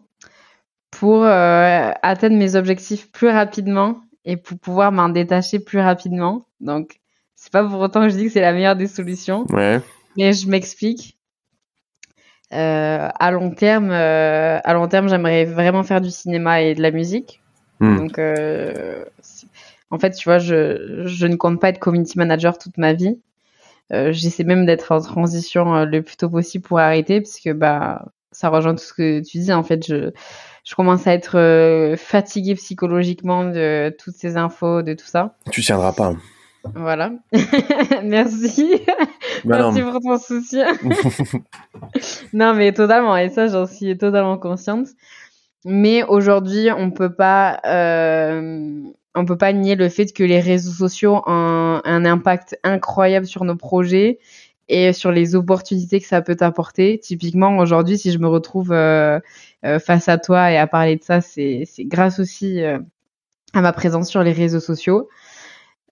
pour 0.90 1.24
euh, 1.24 1.90
atteindre 2.02 2.36
mes 2.36 2.56
objectifs 2.56 3.10
plus 3.10 3.28
rapidement 3.28 4.00
et 4.24 4.36
pour 4.36 4.58
pouvoir 4.58 4.92
m'en 4.92 5.08
détacher 5.08 5.60
plus 5.60 5.78
rapidement. 5.78 6.44
Donc, 6.60 7.00
c'est 7.36 7.52
pas 7.52 7.64
pour 7.64 7.80
autant 7.80 8.02
que 8.02 8.08
je 8.10 8.16
dis 8.16 8.26
que 8.26 8.32
c'est 8.32 8.40
la 8.40 8.52
meilleure 8.52 8.76
des 8.76 8.88
solutions. 8.88 9.46
Ouais. 9.50 9.80
Mais 10.16 10.32
je 10.32 10.48
m'explique. 10.48 11.16
Euh, 12.52 13.08
à 13.14 13.30
long 13.30 13.52
terme, 13.52 13.92
euh, 13.92 14.58
à 14.62 14.74
long 14.74 14.88
terme, 14.88 15.08
j'aimerais 15.08 15.44
vraiment 15.44 15.84
faire 15.84 16.00
du 16.00 16.10
cinéma 16.10 16.60
et 16.60 16.74
de 16.74 16.82
la 16.82 16.90
musique. 16.90 17.40
Hmm. 17.80 17.96
Donc, 17.96 18.18
euh, 18.18 19.04
en 19.90 19.98
fait, 19.98 20.12
tu 20.12 20.28
vois, 20.28 20.38
je, 20.38 21.02
je 21.06 21.26
ne 21.26 21.36
compte 21.36 21.60
pas 21.60 21.70
être 21.70 21.78
community 21.78 22.18
manager 22.18 22.58
toute 22.58 22.78
ma 22.78 22.92
vie. 22.92 23.18
Euh, 23.92 24.12
J'essaie 24.12 24.44
même 24.44 24.66
d'être 24.66 24.92
en 24.92 25.00
transition 25.00 25.74
euh, 25.74 25.84
le 25.84 26.02
plus 26.02 26.16
tôt 26.16 26.28
possible 26.28 26.64
pour 26.66 26.78
arrêter, 26.78 27.20
puisque 27.20 27.52
bah, 27.52 28.06
ça 28.30 28.48
rejoint 28.48 28.74
tout 28.74 28.84
ce 28.84 28.92
que 28.92 29.20
tu 29.20 29.38
dis. 29.38 29.52
En 29.52 29.64
fait, 29.64 29.84
je, 29.86 30.10
je 30.64 30.74
commence 30.74 31.06
à 31.06 31.14
être 31.14 31.94
fatiguée 31.96 32.54
psychologiquement 32.54 33.44
de 33.44 33.94
toutes 33.98 34.14
ces 34.14 34.36
infos, 34.36 34.82
de 34.82 34.94
tout 34.94 35.06
ça. 35.06 35.34
Tu 35.50 35.62
tiendras 35.62 35.92
pas. 35.92 36.14
Voilà. 36.74 37.12
Merci. 38.04 38.80
Bah 39.44 39.58
non. 39.58 39.72
Merci 39.72 39.90
pour 39.90 40.00
ton 40.02 40.18
soutien. 40.18 40.66
non, 42.34 42.52
mais 42.52 42.72
totalement. 42.72 43.16
Et 43.16 43.30
ça, 43.30 43.46
j'en 43.46 43.66
suis 43.66 43.96
totalement 43.96 44.36
consciente. 44.36 44.88
Mais 45.64 46.02
aujourd'hui, 46.04 46.68
on 46.76 46.90
peut 46.90 47.12
pas, 47.12 47.60
euh, 47.66 48.80
on 49.14 49.24
peut 49.24 49.36
pas 49.36 49.52
nier 49.52 49.74
le 49.74 49.88
fait 49.88 50.12
que 50.12 50.24
les 50.24 50.40
réseaux 50.40 50.72
sociaux 50.72 51.22
ont 51.26 51.80
un 51.84 52.04
impact 52.04 52.58
incroyable 52.64 53.26
sur 53.26 53.44
nos 53.44 53.56
projets 53.56 54.18
et 54.70 54.92
sur 54.92 55.10
les 55.10 55.34
opportunités 55.34 56.00
que 56.00 56.06
ça 56.06 56.22
peut 56.22 56.36
t'apporter. 56.36 56.98
Typiquement, 56.98 57.58
aujourd'hui, 57.58 57.98
si 57.98 58.12
je 58.12 58.18
me 58.18 58.28
retrouve 58.28 58.72
euh, 58.72 59.18
euh, 59.66 59.78
face 59.78 60.08
à 60.08 60.16
toi 60.16 60.50
et 60.52 60.56
à 60.56 60.66
parler 60.66 60.96
de 60.96 61.02
ça, 61.02 61.20
c'est 61.20 61.66
grâce 61.80 62.20
aussi 62.20 62.62
euh, 62.62 62.78
à 63.52 63.60
ma 63.60 63.72
présence 63.72 64.08
sur 64.08 64.22
les 64.22 64.32
réseaux 64.32 64.60
sociaux. 64.60 65.08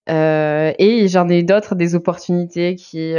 Euh, 0.08 0.72
et 0.78 1.08
j'en 1.08 1.28
ai 1.28 1.42
d'autres, 1.42 1.74
des 1.74 1.94
opportunités 1.94 2.76
qui, 2.76 3.14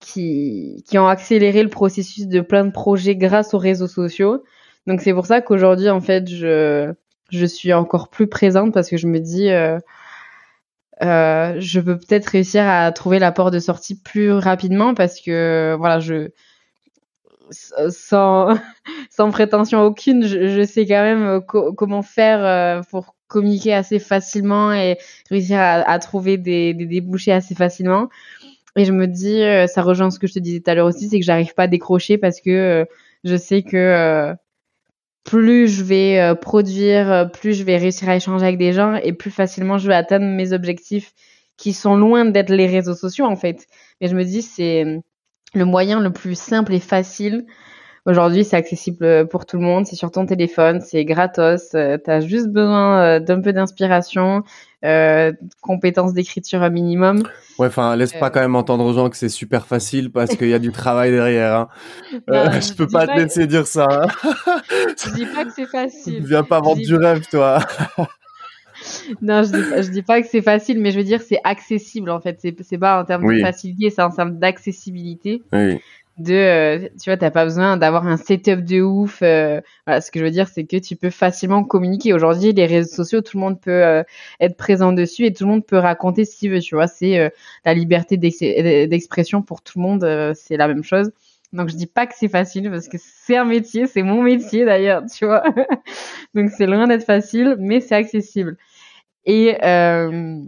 qui, 0.00 0.84
qui 0.86 0.98
ont 0.98 1.06
accéléré 1.06 1.62
le 1.62 1.70
processus 1.70 2.26
de 2.26 2.40
plein 2.40 2.64
de 2.64 2.72
projets 2.72 3.16
grâce 3.16 3.54
aux 3.54 3.58
réseaux 3.58 3.88
sociaux. 3.88 4.42
Donc 4.88 5.02
c'est 5.02 5.12
pour 5.14 5.26
ça 5.26 5.40
qu'aujourd'hui, 5.40 5.88
en 5.90 6.00
fait, 6.00 6.28
je, 6.28 6.92
je 7.30 7.46
suis 7.46 7.72
encore 7.72 8.08
plus 8.08 8.26
présente 8.26 8.74
parce 8.74 8.88
que 8.90 8.96
je 8.96 9.06
me 9.06 9.20
dis, 9.20 9.50
euh, 9.50 9.78
euh, 11.02 11.54
je 11.60 11.80
peux 11.80 11.96
peut-être 11.96 12.26
réussir 12.26 12.64
à 12.66 12.90
trouver 12.92 13.18
la 13.20 13.30
porte 13.30 13.52
de 13.54 13.60
sortie 13.60 14.00
plus 14.00 14.32
rapidement 14.32 14.94
parce 14.94 15.20
que, 15.20 15.76
voilà, 15.78 16.00
je, 16.00 16.30
sans, 17.90 18.48
sans 19.10 19.30
prétention 19.30 19.82
aucune, 19.82 20.24
je, 20.26 20.64
sais 20.64 20.86
quand 20.86 21.02
même 21.02 21.40
co- 21.42 21.72
comment 21.72 22.02
faire 22.02 22.44
euh, 22.44 22.82
pour 22.90 23.14
communiquer 23.28 23.74
assez 23.74 23.98
facilement 23.98 24.72
et 24.72 24.98
réussir 25.30 25.58
à, 25.58 25.74
à 25.88 25.98
trouver 25.98 26.38
des, 26.38 26.74
des 26.74 26.86
débouchés 26.86 27.32
assez 27.32 27.54
facilement. 27.54 28.08
Et 28.76 28.84
je 28.84 28.92
me 28.92 29.06
dis, 29.06 29.42
euh, 29.42 29.66
ça 29.66 29.82
rejoint 29.82 30.10
ce 30.10 30.18
que 30.18 30.26
je 30.26 30.34
te 30.34 30.38
disais 30.40 30.60
tout 30.60 30.70
à 30.70 30.74
l'heure 30.74 30.86
aussi, 30.86 31.08
c'est 31.08 31.18
que 31.20 31.26
j'arrive 31.26 31.54
pas 31.54 31.64
à 31.64 31.68
décrocher 31.68 32.18
parce 32.18 32.40
que 32.40 32.50
euh, 32.50 32.86
je 33.24 33.36
sais 33.36 33.62
que 33.62 33.76
euh, 33.76 34.34
plus 35.28 35.68
je 35.68 35.84
vais 35.84 36.18
euh, 36.18 36.34
produire, 36.34 37.12
euh, 37.12 37.24
plus 37.26 37.52
je 37.52 37.62
vais 37.62 37.76
réussir 37.76 38.08
à 38.08 38.16
échanger 38.16 38.46
avec 38.46 38.56
des 38.56 38.72
gens 38.72 38.94
et 38.94 39.12
plus 39.12 39.30
facilement 39.30 39.76
je 39.76 39.86
vais 39.86 39.94
atteindre 39.94 40.24
mes 40.24 40.54
objectifs 40.54 41.12
qui 41.58 41.74
sont 41.74 41.96
loin 41.96 42.24
d'être 42.24 42.48
les 42.48 42.66
réseaux 42.66 42.94
sociaux 42.94 43.26
en 43.26 43.36
fait. 43.36 43.66
Mais 44.00 44.08
je 44.08 44.16
me 44.16 44.24
dis, 44.24 44.40
c'est 44.40 44.86
euh, 44.86 45.00
le 45.52 45.64
moyen 45.66 46.00
le 46.00 46.10
plus 46.14 46.34
simple 46.34 46.72
et 46.72 46.80
facile. 46.80 47.44
Aujourd'hui, 48.06 48.42
c'est 48.42 48.56
accessible 48.56 49.28
pour 49.28 49.44
tout 49.44 49.58
le 49.58 49.64
monde, 49.64 49.84
c'est 49.84 49.96
sur 49.96 50.10
ton 50.10 50.24
téléphone, 50.24 50.80
c'est 50.80 51.04
gratos, 51.04 51.72
tu 51.72 51.76
as 52.10 52.20
juste 52.20 52.48
besoin 52.48 53.20
d'un 53.20 53.42
peu 53.42 53.52
d'inspiration, 53.52 54.44
euh, 54.84 55.32
compétences 55.60 56.12
d'écriture 56.14 56.62
un 56.62 56.70
minimum. 56.70 57.22
Ouais, 57.58 57.66
enfin, 57.66 57.96
laisse 57.96 58.12
pas 58.12 58.26
Euh. 58.26 58.30
quand 58.30 58.40
même 58.40 58.54
entendre 58.54 58.84
aux 58.84 58.92
gens 58.92 59.10
que 59.10 59.16
c'est 59.16 59.28
super 59.28 59.66
facile 59.66 60.10
parce 60.12 60.36
qu'il 60.36 60.48
y 60.48 60.54
a 60.54 60.58
du 60.60 60.70
travail 60.72 61.10
derrière. 61.10 61.54
Hein. 61.56 61.68
Euh, 62.30 62.44
Non, 62.46 62.50
je 62.52 62.60
je 62.60 62.74
peux 62.74 62.86
pas 62.86 63.06
pas- 63.06 63.14
te 63.16 63.20
laisser 63.20 63.46
dire 63.48 63.66
ça. 63.66 63.86
Hein. 63.90 64.06
Je 65.04 65.14
dis 65.14 65.26
pas 65.26 65.44
que 65.44 65.50
c'est 65.52 65.66
facile. 65.66 66.24
Viens 66.24 66.44
pas 66.44 66.60
vendre 66.60 66.80
du 66.80 66.94
rêve, 66.94 67.26
toi. 67.30 67.58
Non, 69.20 69.42
je 69.42 69.48
dis, 69.52 69.68
pas- 69.70 69.82
je 69.82 69.90
dis 69.90 70.02
pas 70.02 70.22
que 70.22 70.28
c'est 70.28 70.42
facile, 70.42 70.78
mais 70.80 70.92
je 70.92 70.98
veux 70.98 71.04
dire 71.04 71.20
c'est 71.20 71.40
accessible 71.42 72.10
en 72.10 72.20
fait. 72.20 72.38
C'est 72.40 72.54
c'est 72.62 72.78
pas 72.78 73.00
en 73.00 73.04
termes 73.04 73.24
Oui. 73.24 73.38
de 73.38 73.42
facilité, 73.44 73.90
c'est 73.90 74.02
en 74.02 74.10
termes 74.10 74.38
d'accessibilité. 74.38 75.42
Oui. 75.52 75.80
De, 76.18 76.34
euh, 76.34 76.88
tu 77.00 77.10
vois, 77.10 77.16
t'as 77.16 77.30
pas 77.30 77.44
besoin 77.44 77.76
d'avoir 77.76 78.06
un 78.08 78.16
setup 78.16 78.64
de 78.64 78.80
ouf. 78.82 79.22
euh, 79.22 79.60
voilà, 79.86 80.00
ce 80.00 80.10
que 80.10 80.18
je 80.18 80.24
veux 80.24 80.32
dire, 80.32 80.48
c'est 80.48 80.64
que 80.64 80.76
tu 80.76 80.96
peux 80.96 81.10
facilement 81.10 81.62
communiquer. 81.62 82.12
Aujourd'hui, 82.12 82.52
les 82.52 82.66
réseaux 82.66 82.92
sociaux, 82.96 83.20
tout 83.20 83.36
le 83.36 83.40
monde 83.42 83.60
peut 83.60 83.70
euh, 83.84 84.02
être 84.40 84.56
présent 84.56 84.92
dessus 84.92 85.26
et 85.26 85.32
tout 85.32 85.44
le 85.44 85.50
monde 85.52 85.64
peut 85.66 85.76
raconter 85.78 86.24
ce 86.24 86.36
qu'il 86.36 86.50
veut. 86.50 86.58
Tu 86.60 86.74
vois, 86.74 86.88
c'est 86.88 87.20
euh, 87.20 87.28
la 87.64 87.72
liberté 87.74 88.16
d'ex- 88.16 88.40
d'expression 88.40 89.42
pour 89.42 89.62
tout 89.62 89.78
le 89.78 89.84
monde, 89.84 90.02
euh, 90.02 90.32
c'est 90.34 90.56
la 90.56 90.66
même 90.66 90.82
chose. 90.82 91.12
Donc 91.52 91.68
je 91.70 91.76
dis 91.76 91.86
pas 91.86 92.06
que 92.06 92.14
c'est 92.16 92.28
facile 92.28 92.68
parce 92.70 92.88
que 92.88 92.96
c'est 93.00 93.36
un 93.36 93.44
métier, 93.44 93.86
c'est 93.86 94.02
mon 94.02 94.20
métier 94.22 94.64
d'ailleurs, 94.64 95.02
tu 95.06 95.24
vois. 95.24 95.42
Donc 96.34 96.50
c'est 96.50 96.66
loin 96.66 96.86
d'être 96.88 97.04
facile, 97.04 97.56
mais 97.60 97.80
c'est 97.80 97.94
accessible. 97.94 98.56
Et 99.26 99.56
euh, 99.64 100.42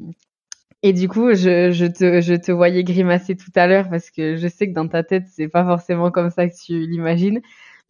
et 0.83 0.93
du 0.93 1.09
coup, 1.09 1.35
je, 1.35 1.71
je 1.73 1.87
te 1.87 2.21
je 2.21 2.35
te 2.35 2.53
voyais 2.53 2.85
grimacer 2.85 3.37
tout 3.37 3.53
à 3.55 3.67
l'heure 3.67 3.91
parce 3.91 4.11
que 4.11 4.37
je 4.37 4.49
sais 4.49 4.69
que 4.69 4.75
dans 4.75 4.89
ta 4.89 5.03
tête 5.03 5.25
c'est 5.29 5.49
pas 5.49 5.65
forcément 5.65 6.11
comme 6.11 6.31
ça 6.31 6.49
que 6.49 6.55
tu 6.55 6.87
l'imagines. 6.87 7.41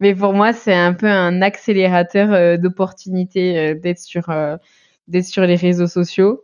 Mais 0.01 0.15
pour 0.15 0.33
moi, 0.33 0.51
c'est 0.53 0.73
un 0.73 0.93
peu 0.93 1.07
un 1.07 1.41
accélérateur 1.41 2.33
euh, 2.33 2.57
d'opportunités 2.57 3.57
euh, 3.59 3.75
d'être 3.75 3.99
sur 3.99 4.29
euh, 4.29 4.57
d'être 5.07 5.25
sur 5.25 5.43
les 5.43 5.55
réseaux 5.55 5.87
sociaux. 5.87 6.43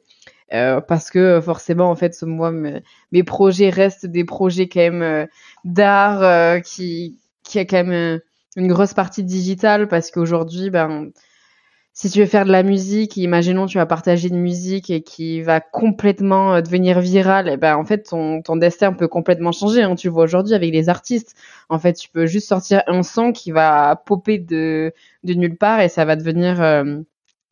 Euh, 0.53 0.79
parce 0.81 1.09
que 1.11 1.41
forcément, 1.41 1.89
en 1.89 1.95
fait, 1.95 2.15
moi, 2.23 2.51
mes, 2.51 3.23
projets 3.23 3.69
restent 3.69 4.05
des 4.05 4.23
projets 4.25 4.69
quand 4.69 4.91
même 4.91 5.27
d'art 5.65 6.61
qui, 6.63 7.19
qui 7.43 7.59
a 7.59 7.65
quand 7.65 7.83
même 7.83 8.21
une 8.55 8.67
grosse 8.67 8.93
partie 8.93 9.23
digitale 9.23 9.87
parce 9.89 10.11
qu'aujourd'hui, 10.11 10.69
ben, 10.69 11.11
si 11.99 12.11
tu 12.11 12.19
veux 12.19 12.27
faire 12.27 12.45
de 12.45 12.51
la 12.51 12.61
musique, 12.61 13.17
imaginons 13.17 13.65
tu 13.65 13.79
vas 13.79 13.87
partager 13.87 14.27
une 14.27 14.39
musique 14.39 14.91
et 14.91 15.01
qui 15.01 15.41
va 15.41 15.59
complètement 15.61 16.53
euh, 16.53 16.61
devenir 16.61 16.99
virale, 16.99 17.49
et 17.49 17.57
ben 17.57 17.75
en 17.75 17.85
fait 17.85 18.03
ton, 18.03 18.55
destin 18.55 18.93
peut 18.93 19.07
complètement 19.07 19.51
changer. 19.51 19.81
Hein. 19.81 19.95
Tu 19.95 20.07
vois 20.07 20.25
aujourd'hui 20.25 20.53
avec 20.53 20.71
les 20.71 20.89
artistes. 20.89 21.35
En 21.69 21.79
fait, 21.79 21.93
tu 21.93 22.09
peux 22.09 22.27
juste 22.27 22.47
sortir 22.47 22.83
un 22.85 23.01
son 23.01 23.31
qui 23.31 23.49
va 23.49 23.95
popper 24.05 24.37
de, 24.37 24.93
de 25.23 25.33
nulle 25.33 25.57
part 25.57 25.81
et 25.81 25.89
ça 25.89 26.05
va 26.05 26.15
devenir 26.15 26.61
euh, 26.61 26.99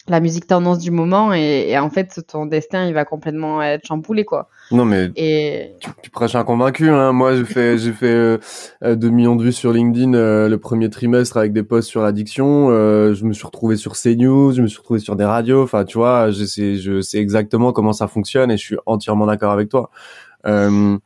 la 0.07 0.19
musique 0.19 0.45
tendance 0.45 0.77
du 0.79 0.91
moment 0.91 1.33
et, 1.33 1.65
et 1.69 1.79
en 1.79 1.89
fait 1.89 2.21
ton 2.27 2.45
destin 2.45 2.85
il 2.85 2.93
va 2.93 3.05
complètement 3.05 3.61
être 3.63 3.85
chamboulé 3.87 4.23
quoi. 4.23 4.49
Non, 4.71 4.85
mais 4.85 5.11
Et 5.15 5.71
tu 6.01 6.09
prêches 6.09 6.35
un 6.35 6.43
convaincu. 6.43 6.89
Hein. 6.89 7.11
Moi, 7.11 7.35
j'ai 7.35 7.45
fait, 7.45 7.77
j'ai 7.77 7.91
fait 7.91 8.07
euh, 8.13 8.37
euh, 8.83 8.95
2 8.95 9.09
millions 9.09 9.35
de 9.35 9.43
vues 9.43 9.51
sur 9.53 9.71
LinkedIn 9.71 10.13
euh, 10.15 10.49
le 10.49 10.57
premier 10.57 10.89
trimestre 10.89 11.37
avec 11.37 11.53
des 11.53 11.61
posts 11.61 11.87
sur 11.89 12.01
l'addiction. 12.01 12.69
Euh, 12.71 13.13
je 13.13 13.25
me 13.25 13.33
suis 13.33 13.45
retrouvé 13.45 13.77
sur 13.77 13.93
CNews, 13.93 14.53
je 14.53 14.61
me 14.63 14.67
suis 14.67 14.79
retrouvé 14.79 14.99
sur 14.99 15.15
des 15.15 15.23
radios. 15.25 15.61
Enfin, 15.63 15.85
tu 15.85 15.97
vois, 15.99 16.31
je 16.31 16.45
sais, 16.45 16.77
je 16.77 16.99
sais 17.01 17.19
exactement 17.19 17.73
comment 17.73 17.93
ça 17.93 18.07
fonctionne 18.07 18.49
et 18.49 18.57
je 18.57 18.63
suis 18.63 18.77
entièrement 18.87 19.27
d'accord 19.27 19.51
avec 19.51 19.69
toi. 19.69 19.91
Euh, 20.47 20.97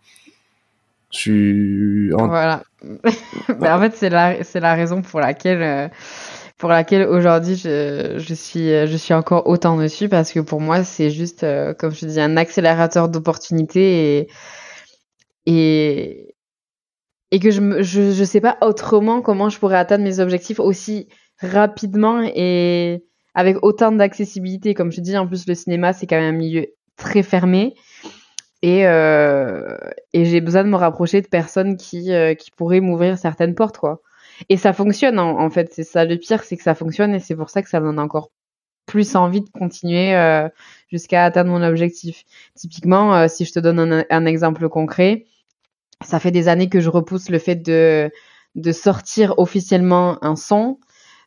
je 1.11 1.17
suis 1.17 2.13
en- 2.13 2.27
Voilà. 2.27 2.63
Ben, 3.59 3.75
en 3.75 3.79
fait, 3.81 3.93
c'est 3.95 4.09
la, 4.09 4.43
c'est 4.43 4.59
la 4.61 4.73
raison 4.75 5.01
pour 5.01 5.19
laquelle, 5.19 5.61
euh, 5.61 5.87
pour 6.59 6.69
laquelle 6.69 7.07
aujourd'hui 7.07 7.55
je, 7.55 8.15
je 8.17 8.33
suis, 8.33 8.67
je 8.85 8.97
suis 8.97 9.13
encore 9.13 9.47
autant 9.47 9.77
dessus 9.77 10.09
parce 10.09 10.31
que 10.33 10.41
pour 10.41 10.59
moi, 10.59 10.83
c'est 10.83 11.09
juste, 11.09 11.43
euh, 11.43 11.73
comme 11.73 11.91
je 11.91 12.05
dis, 12.05 12.19
un 12.19 12.35
accélérateur 12.35 13.07
d'opportunités 13.07 14.19
et, 14.19 14.27
et, 15.45 16.35
et 17.31 17.39
que 17.39 17.49
je, 17.49 17.61
me, 17.61 17.81
je, 17.81 18.11
je 18.11 18.23
sais 18.25 18.41
pas 18.41 18.57
autrement 18.61 19.21
comment 19.21 19.49
je 19.49 19.57
pourrais 19.57 19.77
atteindre 19.77 20.03
mes 20.03 20.19
objectifs 20.19 20.59
aussi 20.59 21.07
rapidement 21.39 22.21
et 22.23 23.05
avec 23.33 23.55
autant 23.63 23.93
d'accessibilité. 23.93 24.73
Comme 24.73 24.91
je 24.91 24.99
dis, 24.99 25.17
en 25.17 25.25
plus, 25.25 25.47
le 25.47 25.55
cinéma, 25.55 25.93
c'est 25.93 26.07
quand 26.07 26.17
même 26.17 26.35
un 26.35 26.37
milieu 26.37 26.65
très 26.97 27.23
fermé. 27.23 27.73
Et, 28.61 28.85
euh, 28.85 29.77
et 30.11 30.25
j'ai 30.25 30.41
besoin 30.41 30.65
de 30.65 30.69
me 30.69 30.75
rapprocher 30.75 31.21
de 31.21 31.27
personnes 31.27 31.77
qui, 31.77 32.11
euh, 32.11 32.33
qui 32.33 32.51
pourraient 32.51 32.81
m'ouvrir 32.81 33.17
certaines 33.17 33.55
portes, 33.55 33.77
quoi. 33.77 34.01
Et 34.47 34.57
ça 34.57 34.73
fonctionne, 34.73 35.19
en, 35.19 35.39
en 35.39 35.49
fait. 35.49 35.73
C'est 35.73 35.83
ça 35.83 36.05
le 36.05 36.17
pire, 36.17 36.43
c'est 36.43 36.57
que 36.57 36.63
ça 36.63 36.75
fonctionne 36.75 37.13
et 37.13 37.19
c'est 37.19 37.35
pour 37.35 37.49
ça 37.49 37.61
que 37.61 37.69
ça 37.69 37.79
me 37.79 37.87
donne 37.87 37.99
encore 37.99 38.31
plus 38.85 39.15
envie 39.15 39.41
de 39.41 39.49
continuer 39.49 40.15
euh, 40.15 40.49
jusqu'à 40.89 41.25
atteindre 41.25 41.51
mon 41.51 41.63
objectif. 41.63 42.23
Typiquement, 42.55 43.15
euh, 43.15 43.27
si 43.27 43.45
je 43.45 43.53
te 43.53 43.59
donne 43.59 44.05
un, 44.09 44.25
exemple 44.25 44.67
concret, 44.69 45.25
ça 46.03 46.19
fait 46.19 46.31
des 46.31 46.47
années 46.47 46.69
que 46.69 46.79
je 46.79 46.89
repousse 46.89 47.29
le 47.29 47.39
fait 47.39 47.55
de, 47.55 48.11
de 48.55 48.71
sortir 48.71 49.35
officiellement 49.37 50.23
un 50.23 50.35
son 50.35 50.79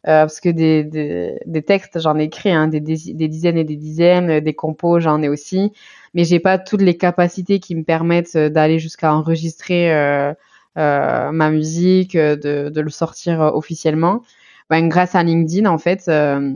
parce 0.04 0.40
que 0.40 0.48
des, 0.48 0.82
des, 0.82 1.38
des 1.46 1.62
textes, 1.62 2.00
j'en 2.00 2.18
ai 2.18 2.24
écrit, 2.24 2.50
hein, 2.50 2.66
des, 2.66 2.80
dizaines 2.80 3.56
et 3.56 3.62
des 3.62 3.76
dizaines, 3.76 4.40
des 4.40 4.54
compos, 4.54 4.98
j'en 4.98 5.22
ai 5.22 5.28
aussi, 5.28 5.70
mais 6.14 6.24
j'ai 6.24 6.40
pas 6.40 6.58
toutes 6.58 6.82
les 6.82 6.96
capacités 6.96 7.60
qui 7.60 7.74
me 7.74 7.84
permettent 7.84 8.36
d'aller 8.36 8.78
jusqu'à 8.78 9.14
enregistrer 9.14 9.92
euh, 9.92 10.30
euh, 10.30 10.34
ma 10.76 11.50
musique, 11.50 12.16
de, 12.16 12.68
de, 12.70 12.80
le 12.80 12.90
sortir 12.90 13.40
officiellement. 13.40 14.22
Ben, 14.70 14.88
grâce 14.88 15.14
à 15.14 15.22
LinkedIn, 15.22 15.68
en 15.68 15.78
fait, 15.78 16.08
euh, 16.08 16.52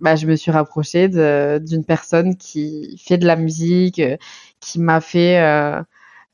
bah, 0.00 0.16
je 0.16 0.26
me 0.26 0.36
suis 0.36 0.50
rapprochée 0.50 1.08
d'une 1.08 1.84
personne 1.84 2.36
qui 2.36 3.00
fait 3.04 3.18
de 3.18 3.26
la 3.26 3.36
musique, 3.36 4.02
qui 4.60 4.80
m'a 4.80 5.00
fait 5.00 5.38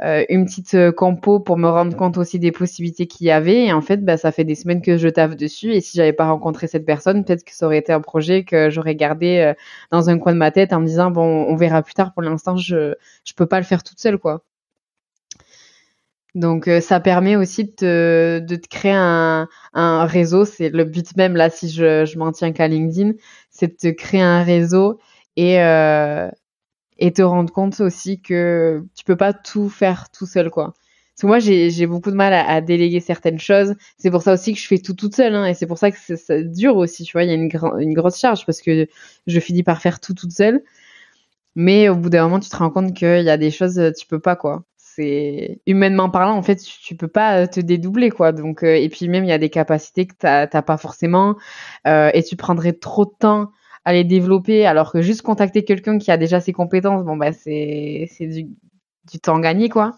euh, 0.00 0.24
une 0.28 0.44
petite 0.46 0.74
euh, 0.74 0.92
compo 0.92 1.40
pour 1.40 1.56
me 1.58 1.68
rendre 1.68 1.96
compte 1.96 2.18
aussi 2.18 2.38
des 2.38 2.52
possibilités 2.52 3.06
qu'il 3.08 3.26
y 3.26 3.30
avait. 3.32 3.66
Et 3.66 3.72
en 3.72 3.80
fait, 3.80 4.04
bah, 4.04 4.16
ça 4.16 4.30
fait 4.30 4.44
des 4.44 4.54
semaines 4.54 4.80
que 4.80 4.96
je 4.96 5.08
taffe 5.08 5.36
dessus. 5.36 5.72
Et 5.74 5.80
si 5.80 5.96
j'avais 5.96 6.12
pas 6.12 6.28
rencontré 6.28 6.68
cette 6.68 6.86
personne, 6.86 7.24
peut-être 7.24 7.44
que 7.44 7.52
ça 7.54 7.66
aurait 7.66 7.78
été 7.78 7.92
un 7.92 8.00
projet 8.00 8.44
que 8.44 8.70
j'aurais 8.70 8.94
gardé 8.94 9.38
euh, 9.38 9.54
dans 9.90 10.08
un 10.08 10.18
coin 10.18 10.32
de 10.32 10.38
ma 10.38 10.52
tête 10.52 10.72
en 10.72 10.80
me 10.80 10.86
disant 10.86 11.10
bon, 11.10 11.46
on 11.48 11.56
verra 11.56 11.82
plus 11.82 11.94
tard. 11.94 12.12
Pour 12.14 12.22
l'instant, 12.22 12.56
je 12.56 12.94
je 13.24 13.32
peux 13.34 13.46
pas 13.46 13.58
le 13.58 13.64
faire 13.66 13.82
toute 13.82 13.98
seule, 13.98 14.18
quoi. 14.18 14.44
Donc 16.34 16.68
ça 16.80 17.00
permet 17.00 17.36
aussi 17.36 17.64
de 17.64 17.70
te, 17.70 18.38
de 18.40 18.56
te 18.56 18.68
créer 18.68 18.92
un, 18.94 19.48
un 19.74 20.04
réseau. 20.06 20.44
C'est 20.44 20.68
le 20.70 20.84
but 20.84 21.16
même 21.16 21.36
là, 21.36 21.50
si 21.50 21.68
je, 21.70 22.04
je 22.04 22.18
m'en 22.18 22.32
tiens 22.32 22.52
qu'à 22.52 22.68
LinkedIn, 22.68 23.12
c'est 23.50 23.68
de 23.68 23.76
te 23.76 23.88
créer 23.96 24.20
un 24.20 24.42
réseau 24.44 25.00
et, 25.36 25.60
euh, 25.62 26.30
et 26.98 27.12
te 27.12 27.22
rendre 27.22 27.52
compte 27.52 27.80
aussi 27.80 28.20
que 28.22 28.84
tu 28.96 29.04
peux 29.04 29.16
pas 29.16 29.32
tout 29.34 29.68
faire 29.70 30.10
tout 30.10 30.26
seul, 30.26 30.50
quoi. 30.50 30.74
Parce 31.14 31.22
que 31.22 31.26
moi, 31.28 31.38
j'ai 31.40 31.86
beaucoup 31.86 32.10
de 32.12 32.16
mal 32.16 32.32
à, 32.34 32.48
à 32.48 32.60
déléguer 32.62 33.00
certaines 33.00 33.40
choses. 33.40 33.74
C'est 33.98 34.10
pour 34.10 34.22
ça 34.22 34.34
aussi 34.34 34.54
que 34.54 34.60
je 34.60 34.66
fais 34.68 34.78
tout 34.78 34.94
toute 34.94 35.16
seule, 35.16 35.34
hein, 35.34 35.46
et 35.46 35.54
c'est 35.54 35.66
pour 35.66 35.78
ça 35.78 35.90
que 35.92 35.98
ça 36.16 36.42
dure 36.42 36.76
aussi, 36.76 37.04
tu 37.04 37.12
vois. 37.12 37.24
Il 37.24 37.28
y 37.30 37.32
a 37.32 37.34
une, 37.34 37.50
une 37.80 37.94
grosse 37.94 38.18
charge 38.20 38.46
parce 38.46 38.62
que 38.62 38.88
je 39.26 39.40
finis 39.40 39.62
par 39.64 39.82
faire 39.82 40.00
tout 40.00 40.14
toute 40.14 40.32
seule. 40.32 40.62
Mais 41.56 41.88
au 41.90 41.96
bout 41.96 42.10
d'un 42.10 42.24
moment, 42.24 42.40
tu 42.40 42.48
te 42.50 42.56
rends 42.56 42.70
compte 42.70 42.94
qu'il 42.94 43.22
y 43.24 43.30
a 43.30 43.36
des 43.36 43.50
choses, 43.50 43.80
tu 43.98 44.06
peux 44.06 44.20
pas, 44.20 44.36
quoi. 44.36 44.64
Humainement 45.66 46.10
parlant, 46.10 46.36
en 46.36 46.42
fait, 46.42 46.56
tu, 46.56 46.96
peux 46.96 47.08
pas 47.08 47.46
te 47.46 47.60
dédoubler, 47.60 48.10
quoi. 48.10 48.32
Donc, 48.32 48.62
euh, 48.62 48.74
et 48.74 48.88
puis 48.88 49.08
même, 49.08 49.24
il 49.24 49.28
y 49.28 49.32
a 49.32 49.38
des 49.38 49.50
capacités 49.50 50.06
que 50.06 50.14
t'as 50.18 50.46
pas 50.62 50.76
forcément, 50.76 51.36
euh, 51.86 52.10
et 52.14 52.22
tu 52.22 52.36
prendrais 52.36 52.72
trop 52.72 53.04
de 53.04 53.12
temps 53.18 53.50
à 53.84 53.92
les 53.92 54.04
développer, 54.04 54.66
alors 54.66 54.92
que 54.92 55.00
juste 55.00 55.22
contacter 55.22 55.64
quelqu'un 55.64 55.98
qui 55.98 56.10
a 56.10 56.18
déjà 56.18 56.40
ses 56.40 56.52
compétences, 56.52 57.04
bon 57.04 57.16
bah 57.16 57.32
c'est 57.32 58.08
du, 58.20 58.48
du 59.10 59.18
temps 59.18 59.38
gagné 59.38 59.68
quoi. 59.70 59.92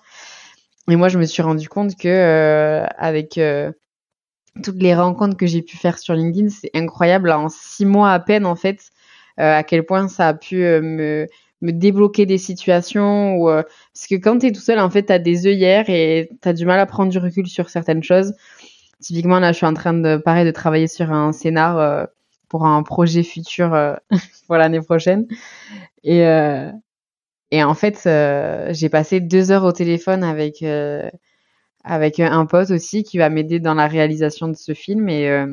Et 0.89 0.97
moi 0.97 1.09
je 1.09 1.19
me 1.19 1.25
suis 1.25 1.43
rendu 1.43 1.69
compte 1.69 1.97
que 1.97 2.09
euh, 2.09 2.87
avec 2.99 3.39
euh, 3.39 3.73
toutes 4.63 4.81
les 4.81 4.95
rencontres 4.95 5.37
que 5.37 5.47
j'ai 5.47 5.63
pu 5.63 5.77
faire 5.77 5.99
sur 5.99 6.15
LinkedIn, 6.15 6.49
c'est 6.51 6.71
incroyable 6.75 7.31
en 7.31 7.49
six 7.49 7.85
mois 7.85 8.13
à 8.13 8.21
peine 8.21 8.47
en 8.47 8.57
fait 8.57 8.91
euh, 9.39 9.59
à 9.59 9.63
quel 9.63 9.85
point 9.85 10.09
ça 10.09 10.29
a 10.29 10.35
pu 10.35 10.59
me 10.59 11.27
me 11.63 11.73
débloquer 11.73 12.27
des 12.27 12.39
situations 12.39 13.37
ou 13.37 13.47
parce 13.47 14.07
que 14.09 14.15
quand 14.15 14.39
tu 14.39 14.47
es 14.47 14.53
tout 14.53 14.61
seul 14.61 14.79
en 14.79 14.91
fait 14.91 15.07
tu 15.07 15.13
as 15.13 15.19
des 15.19 15.47
œillères 15.47 15.89
et 15.89 16.31
tu 16.41 16.49
as 16.49 16.53
du 16.53 16.65
mal 16.65 16.81
à 16.81 16.87
prendre 16.87 17.11
du 17.11 17.19
recul 17.19 17.47
sur 17.47 17.69
certaines 17.69 18.03
choses. 18.03 18.33
Typiquement 19.01 19.41
là 19.41 19.53
je 19.53 19.59
suis 19.59 19.67
en 19.67 19.75
train 19.75 19.95
de 19.95 20.17
pareil 20.17 20.47
de 20.47 20.51
travailler 20.51 20.89
sur 20.89 21.13
un 21.13 21.33
scénar 21.33 22.09
pour 22.51 22.67
un 22.67 22.83
projet 22.83 23.23
futur 23.23 23.73
euh, 23.73 23.95
pour 24.47 24.57
l'année 24.57 24.83
prochaine. 24.83 25.27
Et, 26.05 26.27
euh, 26.27 26.71
et 27.51 27.65
en 27.65 27.75
fait, 27.75 28.03
euh, 28.07 28.69
j'ai 28.73 28.91
passé 28.91 29.21
deux 29.21 29.51
heures 29.51 29.65
au 29.65 29.73
téléphone 29.73 30.23
avec 30.23 30.63
avec 31.83 32.21
un 32.21 32.45
pote 32.45 32.71
aussi 32.71 33.05
qui 33.05 33.17
va 33.17 33.31
m'aider 33.31 33.59
dans 33.59 33.73
la 33.73 33.87
réalisation 33.87 34.49
de 34.49 34.55
ce 34.55 34.75
film 34.75 35.09
et 35.09 35.47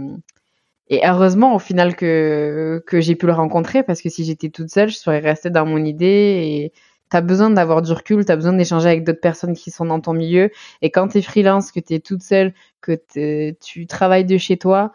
et 0.89 1.05
heureusement 1.05 1.55
au 1.55 1.59
final 1.59 1.95
que 1.95 2.83
que 2.87 3.01
j'ai 3.01 3.15
pu 3.15 3.25
le 3.27 3.33
rencontrer 3.33 3.83
parce 3.83 4.01
que 4.01 4.09
si 4.09 4.23
j'étais 4.25 4.49
toute 4.49 4.69
seule, 4.69 4.89
je 4.89 4.97
serais 4.97 5.19
restée 5.19 5.49
dans 5.49 5.65
mon 5.65 5.83
idée 5.83 6.05
et 6.05 6.73
T'as 7.09 7.21
besoin 7.21 7.49
d'avoir 7.49 7.81
du 7.81 7.91
recul, 7.93 8.25
t'as 8.25 8.35
besoin 8.35 8.53
d'échanger 8.53 8.89
avec 8.89 9.03
d'autres 9.05 9.21
personnes 9.21 9.55
qui 9.55 9.71
sont 9.71 9.85
dans 9.85 10.01
ton 10.01 10.13
milieu. 10.13 10.49
Et 10.81 10.91
quand 10.91 11.07
t'es 11.07 11.21
freelance, 11.21 11.71
que 11.71 11.79
t'es 11.79 11.99
toute 11.99 12.21
seule, 12.21 12.53
que 12.81 12.99
tu 13.61 13.87
travailles 13.87 14.25
de 14.25 14.37
chez 14.37 14.57
toi, 14.57 14.91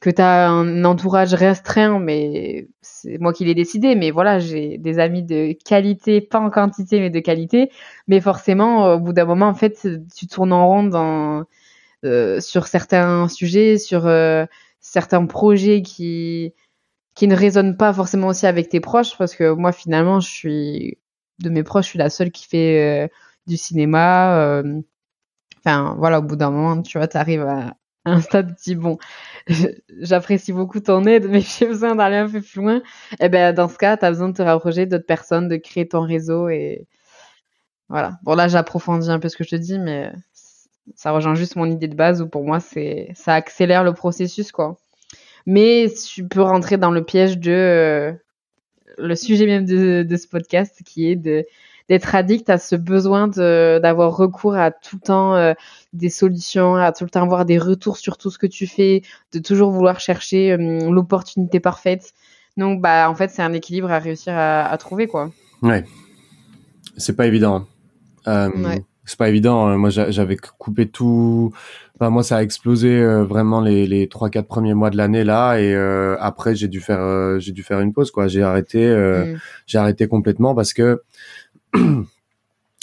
que 0.00 0.10
tu 0.10 0.22
as 0.22 0.48
un 0.48 0.84
entourage 0.84 1.34
restreint, 1.34 1.98
mais 1.98 2.68
c'est 2.82 3.18
moi 3.18 3.32
qui 3.34 3.44
l'ai 3.44 3.54
décidé. 3.54 3.94
Mais 3.94 4.10
voilà, 4.10 4.38
j'ai 4.38 4.78
des 4.78 4.98
amis 4.98 5.22
de 5.22 5.54
qualité, 5.64 6.20
pas 6.22 6.40
en 6.40 6.50
quantité, 6.50 7.00
mais 7.00 7.10
de 7.10 7.20
qualité. 7.20 7.70
Mais 8.08 8.20
forcément, 8.22 8.94
au 8.94 9.00
bout 9.00 9.12
d'un 9.12 9.26
moment, 9.26 9.46
en 9.48 9.54
fait, 9.54 9.86
tu 10.16 10.26
tournes 10.26 10.52
en 10.52 10.66
rond 10.66 10.84
dans, 10.84 11.44
euh, 12.04 12.40
sur 12.40 12.66
certains 12.66 13.28
sujets, 13.28 13.78
sur 13.78 14.06
euh, 14.06 14.46
certains 14.84 15.26
projets 15.26 15.82
qui 15.82 16.54
qui 17.14 17.28
ne 17.28 17.36
résonnent 17.36 17.76
pas 17.76 17.92
forcément 17.92 18.28
aussi 18.28 18.46
avec 18.46 18.68
tes 18.68 18.80
proches, 18.80 19.16
parce 19.18 19.36
que 19.36 19.52
moi, 19.52 19.72
finalement, 19.72 20.20
je 20.20 20.28
suis 20.30 20.98
de 21.40 21.50
mes 21.50 21.62
proches, 21.64 21.86
je 21.86 21.90
suis 21.90 21.98
la 21.98 22.10
seule 22.10 22.32
qui 22.32 22.46
fait 22.46 23.04
euh, 23.04 23.08
du 23.46 23.56
cinéma. 23.56 24.62
Enfin, 25.58 25.94
voilà, 25.98 26.18
au 26.20 26.22
bout 26.22 26.36
d'un 26.36 26.50
moment, 26.50 26.82
tu 26.82 26.98
vois, 26.98 27.08
tu 27.08 27.16
arrives 27.16 27.42
à, 27.42 27.76
un 28.04 28.20
stade 28.20 28.54
dit 28.64 28.74
bon, 28.74 28.98
j'apprécie 30.00 30.52
beaucoup 30.52 30.80
ton 30.80 31.04
aide, 31.06 31.26
mais 31.28 31.40
j'ai 31.58 31.66
besoin 31.66 31.94
d'aller 31.96 32.16
un 32.16 32.28
peu 32.28 32.40
plus 32.40 32.60
loin. 32.60 32.78
Et 33.12 33.16
eh 33.20 33.28
ben 33.28 33.54
dans 33.54 33.68
ce 33.68 33.78
cas, 33.78 33.96
tu 33.96 34.04
as 34.04 34.10
besoin 34.10 34.28
de 34.28 34.36
te 34.36 34.42
rapprocher 34.42 34.86
d'autres 34.86 35.06
personnes, 35.06 35.48
de 35.48 35.56
créer 35.56 35.88
ton 35.88 36.02
réseau 36.02 36.48
et 36.48 36.86
voilà. 37.88 38.18
Bon 38.22 38.34
là, 38.34 38.48
j'approfondis 38.48 39.10
un 39.10 39.20
peu 39.20 39.28
ce 39.28 39.36
que 39.36 39.44
je 39.44 39.50
te 39.50 39.56
dis, 39.56 39.78
mais 39.78 40.12
ça 40.94 41.12
rejoint 41.12 41.34
juste 41.34 41.56
mon 41.56 41.70
idée 41.70 41.88
de 41.88 41.94
base 41.94 42.22
où 42.22 42.28
pour 42.28 42.44
moi 42.44 42.60
c'est 42.60 43.08
ça 43.14 43.34
accélère 43.34 43.84
le 43.84 43.92
processus 43.92 44.52
quoi. 44.52 44.76
Mais 45.46 45.86
tu 46.12 46.26
peux 46.26 46.42
rentrer 46.42 46.78
dans 46.78 46.90
le 46.90 47.04
piège 47.04 47.38
de 47.38 47.50
euh, 47.52 48.12
le 48.98 49.14
sujet 49.14 49.46
même 49.46 49.64
de, 49.64 50.02
de 50.02 50.16
ce 50.16 50.26
podcast 50.26 50.82
qui 50.84 51.10
est 51.10 51.16
de 51.16 51.44
d'être 51.88 52.14
addict 52.14 52.48
à 52.48 52.58
ce 52.58 52.76
besoin 52.76 53.28
d'avoir 53.28 54.16
recours 54.16 54.56
à 54.56 54.70
tout 54.70 54.96
le 54.96 55.06
temps 55.06 55.34
euh, 55.34 55.52
des 55.92 56.08
solutions, 56.08 56.76
à 56.76 56.92
tout 56.92 57.04
le 57.04 57.10
temps 57.10 57.22
avoir 57.22 57.44
des 57.44 57.58
retours 57.58 57.98
sur 57.98 58.16
tout 58.16 58.30
ce 58.30 58.38
que 58.38 58.46
tu 58.46 58.66
fais, 58.66 59.02
de 59.32 59.38
toujours 59.38 59.70
vouloir 59.70 60.00
chercher 60.00 60.52
euh, 60.52 60.90
l'opportunité 60.90 61.60
parfaite. 61.60 62.14
Donc, 62.56 62.80
bah, 62.80 63.10
en 63.10 63.14
fait, 63.14 63.28
c'est 63.28 63.42
un 63.42 63.52
équilibre 63.52 63.90
à 63.90 63.98
réussir 63.98 64.32
à, 64.34 64.64
à 64.66 64.78
trouver, 64.78 65.08
quoi. 65.08 65.30
Ouais. 65.60 65.84
C'est 66.96 67.16
pas 67.16 67.26
évident. 67.26 67.66
Euh, 68.28 68.48
ouais. 68.50 68.82
C'est 69.04 69.18
pas 69.18 69.28
évident. 69.28 69.66
Hein. 69.66 69.76
Moi, 69.76 69.90
j'avais 69.90 70.36
coupé 70.36 70.88
tout. 70.88 71.52
Enfin, 71.96 72.10
moi, 72.10 72.22
ça 72.22 72.38
a 72.38 72.42
explosé 72.42 72.88
euh, 73.00 73.24
vraiment 73.24 73.60
les 73.60 73.86
les 73.86 74.08
trois 74.08 74.30
quatre 74.30 74.48
premiers 74.48 74.74
mois 74.74 74.90
de 74.90 74.96
l'année 74.96 75.24
là, 75.24 75.58
et 75.58 75.74
après, 76.20 76.54
j'ai 76.54 76.68
dû 76.68 76.80
faire 76.80 77.38
j'ai 77.40 77.52
dû 77.52 77.62
faire 77.62 77.80
une 77.80 77.92
pause, 77.92 78.10
quoi. 78.10 78.28
J'ai 78.28 78.42
arrêté, 78.42 78.88
mm. 78.88 79.38
j'ai 79.66 79.78
arrêté 79.78 80.08
complètement 80.08 80.54
parce 80.54 80.72
que 80.72 81.02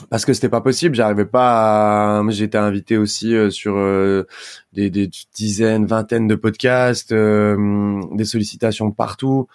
parce 0.10 0.26
que 0.26 0.34
c'était 0.34 0.50
pas 0.50 0.62
possible, 0.62 0.96
j'arrivais 0.96 1.26
pas 1.26 2.20
à... 2.20 2.24
j'étais 2.30 2.58
invité 2.58 2.98
aussi 2.98 3.36
euh, 3.36 3.50
sur 3.50 3.76
euh, 3.78 4.28
des, 4.74 4.90
des, 4.90 5.10
dizaines, 5.34 5.86
vingtaines 5.86 6.28
de 6.28 6.36
podcasts, 6.36 7.12
euh, 7.12 8.02
des 8.14 8.26
sollicitations 8.26 8.92
partout. 8.92 9.48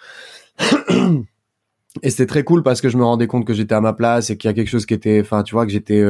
Et 2.03 2.09
c'était 2.09 2.25
très 2.25 2.43
cool 2.43 2.63
parce 2.63 2.81
que 2.81 2.89
je 2.89 2.97
me 2.97 3.03
rendais 3.03 3.27
compte 3.27 3.45
que 3.45 3.53
j'étais 3.53 3.75
à 3.75 3.81
ma 3.81 3.93
place 3.93 4.29
et 4.29 4.37
qu'il 4.37 4.49
y 4.49 4.51
a 4.51 4.53
quelque 4.53 4.69
chose 4.69 4.85
qui 4.85 4.93
était, 4.93 5.19
enfin, 5.21 5.43
tu 5.43 5.53
vois, 5.53 5.65
que 5.65 5.71
j'étais, 5.71 6.03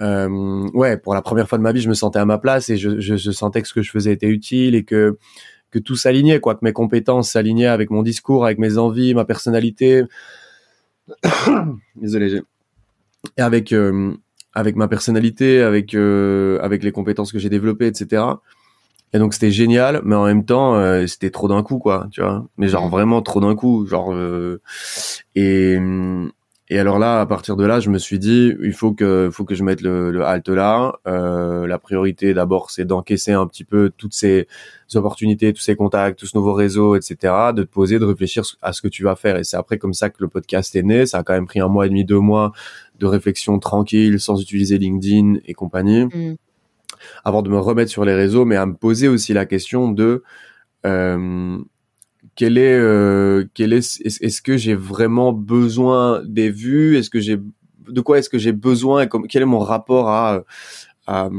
ouais, 0.00 0.96
pour 0.96 1.14
la 1.14 1.22
première 1.22 1.48
fois 1.48 1.58
de 1.58 1.62
ma 1.62 1.72
vie, 1.72 1.80
je 1.80 1.88
me 1.88 1.94
sentais 1.94 2.18
à 2.18 2.24
ma 2.24 2.38
place 2.38 2.70
et 2.70 2.76
je, 2.76 3.00
je, 3.00 3.16
je 3.16 3.30
sentais 3.30 3.62
que 3.62 3.68
ce 3.68 3.74
que 3.74 3.82
je 3.82 3.90
faisais 3.90 4.12
était 4.12 4.28
utile 4.28 4.74
et 4.74 4.84
que 4.84 5.18
que 5.70 5.78
tout 5.78 5.96
s'alignait, 5.96 6.40
quoi, 6.40 6.54
que 6.54 6.60
mes 6.62 6.72
compétences 6.72 7.32
s'alignaient 7.32 7.66
avec 7.66 7.90
mon 7.90 8.02
discours, 8.02 8.44
avec 8.44 8.58
mes 8.58 8.78
envies, 8.78 9.14
ma 9.14 9.24
personnalité. 9.24 10.04
Désolé, 11.96 12.40
et 13.36 13.42
avec 13.42 13.72
euh, 13.72 14.14
avec 14.54 14.76
ma 14.76 14.88
personnalité, 14.88 15.62
avec 15.62 15.94
euh, 15.94 16.58
avec 16.62 16.82
les 16.82 16.92
compétences 16.92 17.32
que 17.32 17.38
j'ai 17.38 17.50
développées, 17.50 17.86
etc. 17.86 18.22
Et 19.12 19.18
donc 19.18 19.34
c'était 19.34 19.50
génial, 19.50 20.02
mais 20.04 20.14
en 20.14 20.26
même 20.26 20.44
temps 20.44 20.74
euh, 20.74 21.06
c'était 21.06 21.30
trop 21.30 21.48
d'un 21.48 21.62
coup, 21.62 21.78
quoi, 21.78 22.08
tu 22.10 22.20
vois. 22.20 22.46
Mais 22.56 22.68
genre 22.68 22.88
vraiment 22.88 23.22
trop 23.22 23.40
d'un 23.40 23.54
coup, 23.54 23.86
genre 23.86 24.14
et 25.34 25.78
et 26.70 26.78
alors 26.78 26.98
là, 26.98 27.20
à 27.20 27.26
partir 27.26 27.56
de 27.56 27.64
là, 27.64 27.80
je 27.80 27.88
me 27.88 27.98
suis 27.98 28.18
dit, 28.18 28.52
il 28.62 28.74
faut 28.74 28.92
que, 28.92 29.30
faut 29.32 29.44
que 29.44 29.54
je 29.54 29.64
mette 29.64 29.80
le, 29.80 30.10
le 30.10 30.22
halte 30.22 30.50
là. 30.50 30.98
Euh, 31.06 31.66
la 31.66 31.78
priorité, 31.78 32.34
d'abord, 32.34 32.70
c'est 32.70 32.84
d'encaisser 32.84 33.32
un 33.32 33.46
petit 33.46 33.64
peu 33.64 33.90
toutes 33.96 34.12
ces 34.12 34.46
opportunités, 34.94 35.54
tous 35.54 35.62
ces 35.62 35.76
contacts, 35.76 36.18
tous 36.18 36.26
ce 36.26 36.36
nouveaux 36.36 36.52
réseaux, 36.52 36.94
etc. 36.94 37.32
De 37.54 37.62
te 37.62 37.70
poser, 37.70 37.98
de 37.98 38.04
réfléchir 38.04 38.42
à 38.60 38.74
ce 38.74 38.82
que 38.82 38.88
tu 38.88 39.02
vas 39.02 39.16
faire. 39.16 39.38
Et 39.38 39.44
c'est 39.44 39.56
après 39.56 39.78
comme 39.78 39.94
ça 39.94 40.10
que 40.10 40.18
le 40.18 40.28
podcast 40.28 40.76
est 40.76 40.82
né. 40.82 41.06
Ça 41.06 41.18
a 41.18 41.22
quand 41.22 41.32
même 41.32 41.46
pris 41.46 41.60
un 41.60 41.68
mois 41.68 41.86
et 41.86 41.88
demi, 41.88 42.04
deux 42.04 42.20
mois 42.20 42.52
de 42.98 43.06
réflexion 43.06 43.58
tranquille, 43.58 44.20
sans 44.20 44.38
utiliser 44.38 44.76
LinkedIn 44.76 45.36
et 45.46 45.54
compagnie, 45.54 46.04
mm. 46.04 46.36
Avant 47.24 47.42
de 47.42 47.50
me 47.50 47.58
remettre 47.58 47.90
sur 47.90 48.04
les 48.04 48.14
réseaux, 48.14 48.44
mais 48.44 48.56
à 48.56 48.66
me 48.66 48.74
poser 48.74 49.08
aussi 49.08 49.32
la 49.32 49.46
question 49.46 49.90
de 49.90 50.22
euh, 50.86 51.58
quel 52.34 52.58
est, 52.58 52.78
euh, 52.78 53.44
quel 53.54 53.72
est, 53.72 54.00
est-ce 54.04 54.42
que 54.42 54.56
j'ai 54.56 54.74
vraiment 54.74 55.32
besoin 55.32 56.22
des 56.24 56.50
vues? 56.50 56.96
Est-ce 56.96 57.10
que 57.10 57.20
j'ai, 57.20 57.38
de 57.88 58.00
quoi 58.00 58.18
est-ce 58.18 58.28
que 58.28 58.38
j'ai 58.38 58.52
besoin? 58.52 59.02
Et 59.02 59.08
quel 59.28 59.42
est 59.42 59.46
mon 59.46 59.58
rapport 59.58 60.08
à, 60.08 60.42
à, 61.06 61.30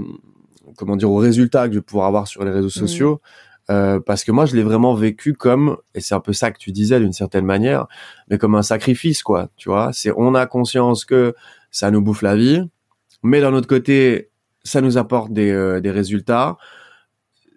comment 0.78 0.96
dire, 0.96 1.10
aux 1.10 1.18
résultats 1.18 1.68
que 1.68 1.74
je 1.74 1.80
vais 1.80 1.86
pouvoir 1.86 2.08
avoir 2.08 2.28
sur 2.28 2.44
les 2.44 2.52
réseaux 2.52 2.68
mmh. 2.68 2.70
sociaux? 2.70 3.22
Euh, 3.70 4.00
parce 4.00 4.24
que 4.24 4.32
moi, 4.32 4.46
je 4.46 4.56
l'ai 4.56 4.64
vraiment 4.64 4.96
vécu 4.96 5.34
comme, 5.34 5.78
et 5.94 6.02
c'est 6.02 6.16
un 6.16 6.20
peu 6.20 6.34
ça 6.34 6.52
que 6.52 6.58
tu 6.58 6.72
disais 6.72 7.00
d'une 7.00 7.14
certaine 7.14 7.46
manière, 7.46 7.88
mais 8.30 8.38
comme 8.38 8.56
un 8.56 8.64
sacrifice, 8.64 9.22
quoi. 9.22 9.50
Tu 9.58 9.70
vois, 9.70 9.92
c'est 9.94 10.12
on 10.18 10.34
a 10.34 10.48
conscience 10.48 11.06
que 11.06 11.36
ça 11.70 11.92
nous 11.92 12.02
bouffe 12.02 12.24
la 12.24 12.36
vie, 12.36 12.64
mais 13.22 13.42
d'un 13.42 13.54
autre 13.54 13.68
côté, 13.68 14.29
ça 14.70 14.82
nous 14.82 14.98
apporte 14.98 15.32
des, 15.32 15.52
euh, 15.52 15.82
des 15.82 15.92
résultats. 15.92 16.58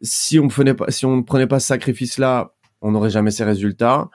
Si 0.03 0.39
on 0.39 0.49
prenait 0.49 0.75
pas, 0.75 0.91
si 0.91 1.07
on 1.07 1.17
ne 1.17 1.23
prenait 1.23 1.47
pas 1.47 1.61
ce 1.61 1.67
sacrifice-là, 1.69 2.55
on 2.81 2.93
n'aurait 2.93 3.11
jamais 3.11 3.31
ces 3.31 3.45
résultats. 3.45 4.11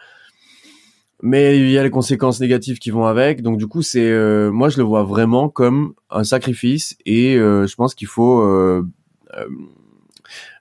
Mais 1.24 1.58
il 1.60 1.70
y 1.70 1.78
a 1.78 1.84
les 1.84 1.90
conséquences 1.90 2.40
négatives 2.40 2.78
qui 2.78 2.92
vont 2.92 3.06
avec. 3.06 3.42
Donc 3.42 3.58
du 3.58 3.68
coup, 3.68 3.82
c'est, 3.82 4.10
euh, 4.10 4.52
moi, 4.52 4.70
je 4.70 4.78
le 4.78 4.84
vois 4.84 5.04
vraiment 5.04 5.50
comme 5.50 5.94
un 6.12 6.24
sacrifice, 6.24 6.96
et 7.06 7.36
je 7.36 7.76
pense 7.76 7.96
qu'il 7.96 8.08
faut 8.08 8.42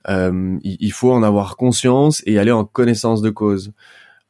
euh, 0.09 0.59
il 0.63 0.93
faut 0.93 1.13
en 1.13 1.23
avoir 1.23 1.57
conscience 1.57 2.23
et 2.27 2.39
aller 2.39 2.53
en 2.53 2.65
connaissance 2.65 3.23
de 3.23 3.31
cause. 3.31 3.73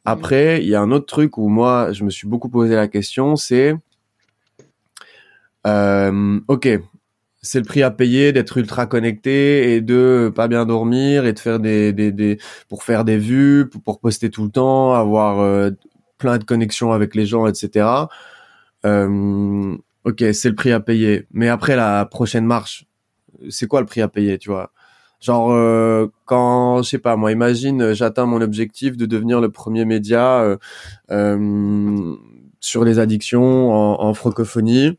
Après, 0.04 0.62
il 0.62 0.68
y 0.68 0.74
a 0.74 0.80
un 0.80 0.92
autre 0.92 1.06
truc 1.06 1.36
où 1.36 1.48
moi, 1.48 1.92
je 1.92 2.04
me 2.04 2.10
suis 2.10 2.28
beaucoup 2.28 2.48
posé 2.48 2.74
la 2.76 2.86
question, 2.86 3.36
c'est, 3.36 3.74
euh, 5.66 6.40
ok, 6.46 6.68
c'est 7.46 7.60
le 7.60 7.64
prix 7.64 7.82
à 7.82 7.90
payer 7.90 8.32
d'être 8.32 8.58
ultra 8.58 8.86
connecté 8.86 9.74
et 9.74 9.80
de 9.80 10.32
pas 10.34 10.48
bien 10.48 10.66
dormir 10.66 11.24
et 11.24 11.32
de 11.32 11.38
faire 11.38 11.60
des, 11.60 11.92
des, 11.92 12.38
vues, 13.18 13.70
pour, 13.84 14.00
poster 14.00 14.30
tout 14.30 14.44
le 14.44 14.50
temps, 14.50 14.92
avoir 14.94 15.38
euh, 15.38 15.70
plein 16.18 16.38
de 16.38 16.44
connexions 16.44 16.92
avec 16.92 17.14
les 17.14 17.24
gens, 17.24 17.46
etc. 17.46 17.86
Euh, 18.84 19.76
ok, 20.04 20.24
c'est 20.32 20.48
le 20.48 20.54
prix 20.56 20.72
à 20.72 20.80
payer. 20.80 21.26
Mais 21.30 21.48
après 21.48 21.76
la 21.76 22.04
prochaine 22.04 22.44
marche, 22.44 22.86
c'est 23.48 23.68
quoi 23.68 23.80
le 23.80 23.86
prix 23.86 24.02
à 24.02 24.08
payer, 24.08 24.38
tu 24.38 24.50
vois? 24.50 24.72
Genre 25.20 25.52
euh, 25.52 26.08
quand 26.24 26.82
je 26.82 26.88
sais 26.88 26.98
pas 26.98 27.16
moi, 27.16 27.30
imagine 27.32 27.94
j'atteins 27.94 28.26
mon 28.26 28.40
objectif 28.40 28.96
de 28.96 29.06
devenir 29.06 29.40
le 29.40 29.50
premier 29.50 29.84
média 29.84 30.58
sur 32.60 32.84
les 32.84 32.98
addictions 32.98 33.70
en 33.72 34.14
francophonie. 34.14 34.98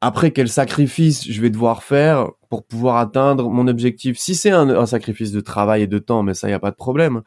Après 0.00 0.30
quel 0.30 0.48
sacrifice 0.48 1.30
je 1.30 1.40
vais 1.40 1.50
devoir 1.50 1.82
faire 1.82 2.30
pour 2.50 2.64
pouvoir 2.64 2.96
atteindre 2.96 3.50
mon 3.50 3.66
objectif? 3.68 4.18
Si 4.18 4.34
c'est 4.34 4.50
un, 4.50 4.68
un, 4.68 4.86
sacrifice 4.86 5.32
de 5.32 5.40
travail 5.40 5.82
et 5.82 5.86
de 5.86 5.98
temps, 5.98 6.22
mais 6.22 6.34
ça 6.34 6.48
y 6.48 6.52
a 6.52 6.60
pas 6.60 6.70
de 6.70 6.76
problème. 6.76 7.22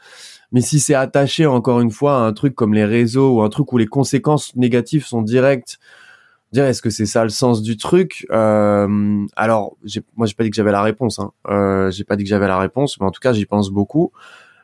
Mais 0.52 0.62
si 0.62 0.80
c'est 0.80 0.96
attaché 0.96 1.46
encore 1.46 1.82
une 1.82 1.92
fois 1.92 2.16
à 2.16 2.20
un 2.20 2.34
truc 2.34 2.56
comme 2.56 2.74
les 2.74 2.86
réseaux 2.86 3.38
ou 3.38 3.42
un 3.42 3.50
truc 3.50 3.72
où 3.74 3.78
les 3.78 3.88
conséquences 3.88 4.56
négatives 4.56 5.06
sont 5.06 5.22
directes 5.22 5.80
dire 6.52 6.66
est-ce 6.66 6.82
que 6.82 6.90
c'est 6.90 7.06
ça 7.06 7.24
le 7.24 7.30
sens 7.30 7.62
du 7.62 7.78
truc? 7.78 8.26
Euh, 8.32 9.26
Alors, 9.36 9.78
moi, 10.16 10.28
j'ai 10.28 10.36
pas 10.36 10.44
dit 10.44 10.50
que 10.50 10.56
j'avais 10.56 10.72
la 10.72 10.82
réponse. 10.82 11.20
Hein. 11.20 11.32
Euh, 11.48 11.92
j'ai 11.92 12.04
pas 12.04 12.16
dit 12.16 12.24
que 12.24 12.30
j'avais 12.30 12.48
la 12.48 12.60
réponse, 12.60 13.00
mais 13.00 13.06
en 13.06 13.12
tout 13.12 13.22
cas, 13.22 13.34
j'y 13.34 13.46
pense 13.46 13.70
beaucoup 13.70 14.12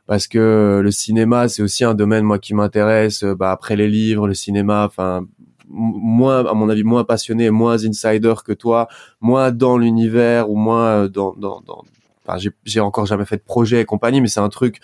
parce 0.06 0.28
que 0.28 0.80
le 0.82 0.92
cinéma, 0.92 1.50
c'est 1.50 1.62
aussi 1.62 1.84
un 1.84 1.94
domaine 1.94 2.24
moi 2.24 2.40
qui 2.40 2.54
m'intéresse. 2.54 3.24
Euh, 3.24 3.36
bah, 3.36 3.52
après 3.52 3.76
les 3.76 3.90
livres, 3.90 4.28
le 4.28 4.34
cinéma, 4.34 4.86
enfin 4.86 5.26
moins, 5.70 6.46
à 6.46 6.54
mon 6.54 6.70
avis, 6.70 6.84
moins 6.84 7.04
passionné, 7.04 7.50
moins 7.50 7.86
insider 7.86 8.34
que 8.46 8.54
toi, 8.54 8.88
moins 9.22 9.52
dans 9.52 9.78
l'univers 9.78 10.50
ou 10.50 10.56
moins 10.56 11.04
euh, 11.04 11.08
dans, 11.08 11.34
dans, 11.34 11.62
dans... 11.62 11.84
Enfin, 12.26 12.50
j'ai 12.66 12.80
encore 12.80 13.06
jamais 13.06 13.26
fait 13.26 13.38
de 13.38 13.44
projet 13.44 13.82
et 13.82 13.86
compagnie, 13.86 14.20
mais 14.20 14.28
c'est 14.28 14.42
un 14.42 14.50
truc. 14.50 14.82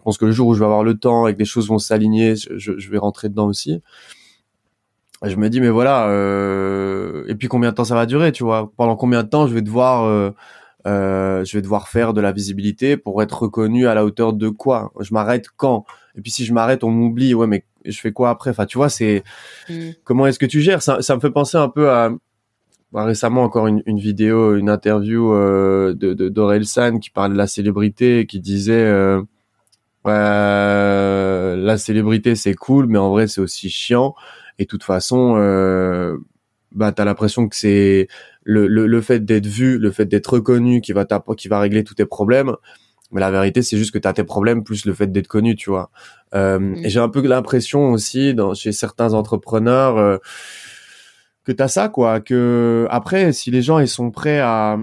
Je 0.00 0.04
pense 0.04 0.16
que 0.16 0.24
le 0.24 0.32
jour 0.32 0.48
où 0.48 0.54
je 0.54 0.60
vais 0.60 0.64
avoir 0.64 0.82
le 0.82 0.94
temps 0.94 1.26
et 1.26 1.34
que 1.34 1.38
les 1.38 1.44
choses 1.44 1.68
vont 1.68 1.78
s'aligner, 1.78 2.34
je, 2.34 2.78
je, 2.78 2.90
vais 2.90 2.96
rentrer 2.96 3.28
dedans 3.28 3.46
aussi. 3.46 3.82
Je 5.22 5.36
me 5.36 5.50
dis 5.50 5.60
mais 5.60 5.68
voilà 5.68 6.08
euh, 6.08 7.24
et 7.28 7.34
puis 7.34 7.48
combien 7.48 7.68
de 7.68 7.74
temps 7.74 7.84
ça 7.84 7.94
va 7.94 8.06
durer 8.06 8.32
tu 8.32 8.42
vois? 8.42 8.72
Pendant 8.78 8.96
combien 8.96 9.22
de 9.22 9.28
temps 9.28 9.46
je 9.46 9.52
vais 9.52 9.60
devoir 9.60 10.04
euh, 10.04 10.30
euh, 10.86 11.44
je 11.44 11.58
vais 11.58 11.60
devoir 11.60 11.88
faire 11.88 12.14
de 12.14 12.22
la 12.22 12.32
visibilité 12.32 12.96
pour 12.96 13.22
être 13.22 13.42
reconnu 13.42 13.86
à 13.86 13.92
la 13.92 14.06
hauteur 14.06 14.32
de 14.32 14.48
quoi? 14.48 14.90
Je 15.00 15.12
m'arrête 15.12 15.48
quand? 15.54 15.84
Et 16.16 16.22
puis 16.22 16.30
si 16.30 16.46
je 16.46 16.54
m'arrête 16.54 16.82
on 16.82 16.90
m'oublie. 16.90 17.34
Ouais 17.34 17.46
mais 17.46 17.66
je 17.84 18.00
fais 18.00 18.12
quoi 18.12 18.30
après? 18.30 18.50
Enfin 18.50 18.66
tu 18.66 18.78
vois 18.78 18.88
c'est 18.88 19.22
mm. 19.68 19.90
comment 20.04 20.26
est-ce 20.26 20.38
que 20.38 20.46
tu 20.46 20.60
gères? 20.60 20.82
Ça, 20.82 21.02
ça 21.02 21.14
me 21.14 21.20
fait 21.20 21.30
penser 21.30 21.56
un 21.56 21.68
peu 21.68 21.90
à 21.90 22.10
bah, 22.92 23.04
récemment 23.04 23.42
encore 23.42 23.66
une, 23.68 23.82
une, 23.86 23.98
vidéo 23.98 24.56
une 24.56 24.68
interview 24.68 25.32
euh, 25.32 25.94
de 25.94 26.12
de 26.14 26.62
San 26.64 26.98
qui 26.98 27.10
parle 27.10 27.32
de 27.32 27.38
la 27.38 27.46
célébrité 27.46 28.26
qui 28.26 28.40
disait 28.40 28.72
euh, 28.72 29.22
la 30.04 31.78
célébrité 31.78 32.34
c'est 32.34 32.54
cool 32.54 32.86
mais 32.86 32.98
en 32.98 33.10
vrai 33.10 33.28
c'est 33.28 33.40
aussi 33.40 33.70
chiant 33.70 34.14
et 34.60 34.64
de 34.64 34.68
toute 34.68 34.84
façon, 34.84 35.36
euh, 35.38 36.18
bah, 36.72 36.92
t'as 36.92 37.06
l'impression 37.06 37.48
que 37.48 37.56
c'est 37.56 38.08
le, 38.44 38.66
le, 38.66 38.86
le, 38.86 39.00
fait 39.00 39.24
d'être 39.24 39.46
vu, 39.46 39.78
le 39.78 39.90
fait 39.90 40.04
d'être 40.04 40.34
reconnu 40.34 40.82
qui 40.82 40.92
va 40.92 41.06
qui 41.34 41.48
va 41.48 41.58
régler 41.58 41.82
tous 41.82 41.94
tes 41.94 42.04
problèmes. 42.04 42.54
Mais 43.12 43.20
la 43.20 43.30
vérité, 43.30 43.62
c'est 43.62 43.76
juste 43.76 43.92
que 43.92 43.98
t'as 43.98 44.12
tes 44.12 44.24
problèmes 44.24 44.62
plus 44.62 44.84
le 44.86 44.94
fait 44.94 45.08
d'être 45.08 45.28
connu, 45.28 45.56
tu 45.56 45.70
vois. 45.70 45.90
Euh, 46.34 46.58
mm. 46.58 46.84
Et 46.84 46.90
j'ai 46.90 47.00
un 47.00 47.08
peu 47.08 47.20
l'impression 47.26 47.92
aussi, 47.92 48.34
dans, 48.34 48.54
chez 48.54 48.72
certains 48.72 49.14
entrepreneurs, 49.14 49.98
euh, 49.98 50.18
que 51.44 51.52
t'as 51.52 51.68
ça, 51.68 51.88
quoi. 51.88 52.20
Que 52.20 52.86
après, 52.90 53.32
si 53.32 53.50
les 53.50 53.62
gens 53.62 53.78
ils 53.78 53.88
sont 53.88 54.10
prêts 54.10 54.40
à 54.40 54.78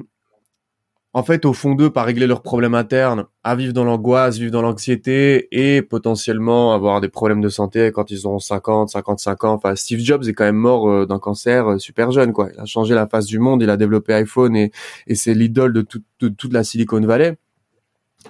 en 1.17 1.23
fait, 1.23 1.45
au 1.45 1.53
fond 1.53 1.73
d'eux, 1.73 1.89
pas 1.89 2.03
régler 2.03 2.27
leurs 2.27 2.43
problèmes 2.43 2.75
internes, 2.75 3.25
à 3.43 3.55
vivre 3.55 3.73
dans 3.73 3.83
l'angoisse, 3.83 4.37
vivre 4.37 4.51
dans 4.51 4.61
l'anxiété 4.61 5.47
et 5.49 5.81
potentiellement 5.81 6.73
avoir 6.73 7.01
des 7.01 7.09
problèmes 7.09 7.41
de 7.41 7.49
santé 7.49 7.91
quand 7.91 8.11
ils 8.11 8.27
ont 8.27 8.37
50, 8.37 8.89
55 8.89 9.43
ans. 9.45 9.53
Enfin, 9.53 9.75
Steve 9.75 9.99
Jobs 9.99 10.27
est 10.27 10.33
quand 10.33 10.43
même 10.43 10.57
mort 10.57 10.87
euh, 10.87 11.07
d'un 11.07 11.17
cancer 11.17 11.71
euh, 11.71 11.77
super 11.79 12.11
jeune, 12.11 12.33
quoi. 12.33 12.49
Il 12.53 12.59
a 12.59 12.65
changé 12.65 12.93
la 12.93 13.07
face 13.07 13.25
du 13.25 13.39
monde, 13.39 13.63
il 13.63 13.69
a 13.71 13.77
développé 13.77 14.13
iPhone 14.13 14.55
et, 14.55 14.71
et 15.07 15.15
c'est 15.15 15.33
l'idole 15.33 15.73
de, 15.73 15.81
toute 15.81 16.53
la 16.53 16.63
Silicon 16.63 17.01
Valley. 17.01 17.35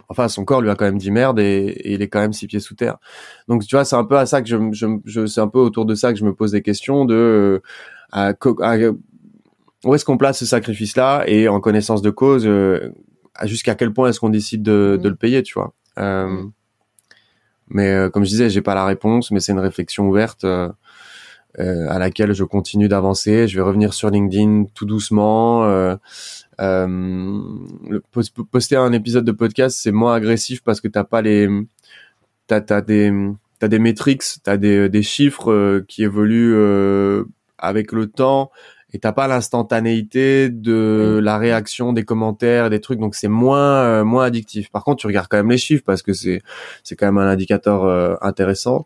Enfin, 0.10 0.28
son 0.28 0.46
corps 0.46 0.62
lui 0.62 0.70
a 0.70 0.76
quand 0.76 0.86
même 0.86 0.98
dit 0.98 1.12
merde 1.12 1.40
et, 1.40 1.82
il 1.86 2.02
est 2.02 2.08
quand 2.08 2.20
même 2.20 2.34
six 2.34 2.48
pieds 2.48 2.60
sous 2.60 2.76
terre. 2.76 2.98
Donc, 3.48 3.66
tu 3.66 3.76
vois, 3.76 3.86
c'est 3.86 3.96
un 3.96 4.06
peu 4.06 4.18
à 4.18 4.26
ça 4.26 4.42
que 4.42 4.48
je, 4.48 4.58
je, 5.06 5.26
c'est 5.26 5.42
un 5.42 5.48
peu 5.48 5.60
autour 5.60 5.86
de 5.86 5.96
ça 5.96 6.14
que 6.14 6.20
je 6.20 6.26
me 6.26 6.34
pose 6.34 6.52
des 6.52 6.62
questions 6.62 7.06
de 7.06 7.62
euh, 8.16 8.34
où 9.86 9.96
est-ce 9.96 10.06
qu'on 10.06 10.18
place 10.18 10.40
ce 10.40 10.46
sacrifice-là 10.46 11.24
et 11.28 11.48
en 11.48 11.60
connaissance 11.60 12.02
de 12.02 12.10
cause, 12.10 12.46
euh, 12.46 12.94
jusqu'à 13.44 13.76
quel 13.76 13.94
point 13.94 14.10
est-ce 14.10 14.20
qu'on 14.20 14.30
décide 14.30 14.64
de, 14.64 15.00
de, 15.02 15.10
le 15.10 15.16
payer, 15.16 15.44
tu 15.44 15.54
vois. 15.54 15.74
Euh, 16.00 16.28
mm. 16.28 16.52
mais 17.70 17.92
euh, 17.92 18.10
comme 18.10 18.24
je 18.24 18.30
disais, 18.30 18.50
j'ai 18.50 18.62
pas 18.62 18.76
la 18.76 18.86
réponse, 18.86 19.32
mais 19.32 19.40
c'est 19.40 19.52
une 19.52 19.60
réflexion 19.60 20.08
ouverte 20.08 20.46
euh, 21.60 21.64
euh, 21.64 21.90
à 21.90 22.00
laquelle 22.00 22.34
je 22.34 22.44
continue 22.44 22.88
d'avancer. 22.88 23.48
Je 23.48 23.56
vais 23.56 23.62
revenir 23.62 23.94
sur 23.94 24.10
LinkedIn 24.10 24.66
tout 24.74 24.86
doucement. 24.86 25.66
Le, 26.60 28.00
poster 28.52 28.76
un 28.76 28.94
épisode 28.94 29.26
de 29.26 29.32
podcast, 29.32 29.78
c'est 29.82 29.92
moins 29.92 30.16
agressif 30.16 30.64
parce 30.64 30.82
que 30.82 30.88
t'as 30.88 31.04
pas 31.04 31.22
les, 31.22 31.50
t'as 32.48 32.62
as 32.70 32.82
des 32.82 33.12
t'as 33.60 33.68
des 33.68 33.80
métriques, 33.80 34.24
t'as 34.44 34.58
des 34.58 34.90
des 34.90 35.04
chiffres 35.04 35.84
qui 35.88 36.04
évoluent 36.04 36.56
avec 37.58 37.92
le 37.92 38.08
temps 38.08 38.52
et 38.94 39.00
t'as 39.00 39.12
pas 39.12 39.28
l'instantanéité 39.28 40.50
de 40.50 41.20
la 41.22 41.38
réaction 41.38 41.94
des 41.94 42.04
commentaires 42.04 42.70
des 42.70 42.80
trucs. 42.80 43.00
Donc 43.00 43.16
c'est 43.16 43.28
moins 43.28 43.84
euh, 43.84 44.04
moins 44.04 44.26
addictif. 44.26 44.70
Par 44.70 44.84
contre 44.84 45.02
tu 45.02 45.08
regardes 45.08 45.28
quand 45.28 45.38
même 45.38 45.50
les 45.52 45.58
chiffres 45.58 45.84
parce 45.86 46.02
que 46.02 46.14
c'est 46.14 46.42
c'est 46.84 46.96
quand 46.96 47.08
même 47.08 47.18
un 47.18 47.30
indicateur 47.30 47.84
euh, 47.84 48.16
intéressant. 48.22 48.86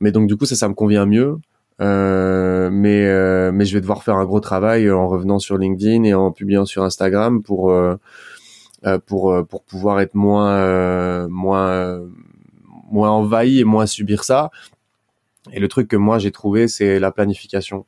Mais 0.00 0.12
donc 0.12 0.28
du 0.28 0.36
coup 0.36 0.46
ça 0.46 0.56
ça 0.56 0.68
me 0.68 0.74
convient 0.74 1.06
mieux 1.06 1.36
euh, 1.80 2.70
mais 2.72 3.06
euh, 3.06 3.52
mais 3.52 3.64
je 3.64 3.74
vais 3.74 3.80
devoir 3.80 4.02
faire 4.02 4.16
un 4.16 4.24
gros 4.24 4.40
travail 4.40 4.90
en 4.90 5.08
revenant 5.08 5.38
sur 5.38 5.58
LinkedIn 5.58 6.04
et 6.04 6.14
en 6.14 6.32
publiant 6.32 6.64
sur 6.64 6.82
Instagram 6.82 7.42
pour 7.42 7.72
pour 9.06 9.46
pour 9.48 9.62
pouvoir 9.64 10.00
être 10.00 10.14
moins 10.14 11.28
moins 11.28 12.00
moins 12.90 13.10
envahi 13.10 13.60
et 13.60 13.64
moins 13.64 13.86
subir 13.86 14.24
ça 14.24 14.50
et 15.52 15.60
le 15.60 15.68
truc 15.68 15.88
que 15.88 15.96
moi 15.96 16.18
j'ai 16.18 16.32
trouvé 16.32 16.68
c'est 16.68 16.98
la 16.98 17.10
planification 17.10 17.86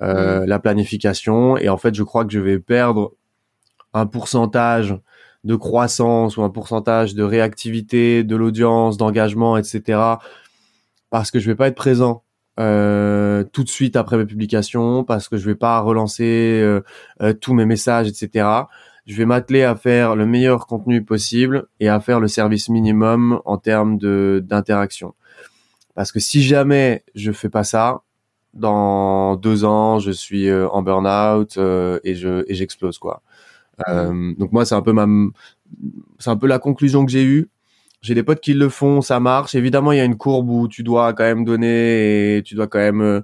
euh, 0.00 0.42
mm. 0.42 0.44
la 0.44 0.58
planification. 0.58 1.56
Et 1.56 1.68
en 1.68 1.76
fait, 1.76 1.94
je 1.94 2.02
crois 2.02 2.24
que 2.24 2.32
je 2.32 2.38
vais 2.38 2.58
perdre 2.58 3.12
un 3.94 4.06
pourcentage 4.06 4.96
de 5.44 5.56
croissance 5.56 6.36
ou 6.36 6.42
un 6.42 6.50
pourcentage 6.50 7.14
de 7.14 7.22
réactivité 7.22 8.22
de 8.22 8.36
l'audience, 8.36 8.96
d'engagement, 8.96 9.56
etc. 9.56 10.00
Parce 11.10 11.30
que 11.30 11.38
je 11.38 11.46
vais 11.46 11.56
pas 11.56 11.68
être 11.68 11.74
présent 11.74 12.22
euh, 12.58 13.44
tout 13.44 13.64
de 13.64 13.68
suite 13.68 13.96
après 13.96 14.16
mes 14.16 14.26
publications, 14.26 15.04
parce 15.04 15.28
que 15.28 15.36
je 15.36 15.46
vais 15.46 15.54
pas 15.54 15.80
relancer 15.80 16.60
euh, 16.62 16.80
euh, 17.22 17.32
tous 17.32 17.54
mes 17.54 17.66
messages, 17.66 18.08
etc. 18.08 18.48
Je 19.06 19.16
vais 19.16 19.24
m'atteler 19.24 19.62
à 19.62 19.74
faire 19.74 20.16
le 20.16 20.26
meilleur 20.26 20.66
contenu 20.66 21.02
possible 21.04 21.66
et 21.80 21.88
à 21.88 22.00
faire 22.00 22.20
le 22.20 22.28
service 22.28 22.68
minimum 22.68 23.40
en 23.44 23.56
termes 23.56 23.96
de 23.96 24.44
d'interaction. 24.46 25.14
Parce 25.94 26.12
que 26.12 26.20
si 26.20 26.42
jamais 26.42 27.04
je 27.14 27.32
fais 27.32 27.48
pas 27.48 27.64
ça, 27.64 28.02
dans 28.54 29.36
deux 29.36 29.64
ans, 29.64 29.98
je 29.98 30.10
suis 30.10 30.48
euh, 30.48 30.68
en 30.68 30.82
burn-out 30.82 31.56
euh, 31.58 32.00
et 32.04 32.14
je 32.14 32.44
et 32.50 32.54
j'explose 32.54 32.98
quoi. 32.98 33.22
Euh, 33.88 34.34
donc 34.38 34.52
moi, 34.52 34.64
c'est 34.64 34.74
un 34.74 34.82
peu 34.82 34.92
ma, 34.92 35.06
c'est 36.18 36.30
un 36.30 36.36
peu 36.36 36.46
la 36.46 36.58
conclusion 36.58 37.06
que 37.06 37.12
j'ai 37.12 37.24
eue. 37.24 37.48
J'ai 38.00 38.14
des 38.14 38.22
potes 38.22 38.40
qui 38.40 38.54
le 38.54 38.68
font, 38.68 39.00
ça 39.00 39.20
marche. 39.20 39.54
Évidemment, 39.54 39.92
il 39.92 39.98
y 39.98 40.00
a 40.00 40.04
une 40.04 40.16
courbe 40.16 40.48
où 40.50 40.68
tu 40.68 40.82
dois 40.82 41.12
quand 41.14 41.24
même 41.24 41.44
donner 41.44 42.36
et 42.36 42.42
tu 42.42 42.54
dois 42.54 42.68
quand 42.68 42.78
même 42.78 43.22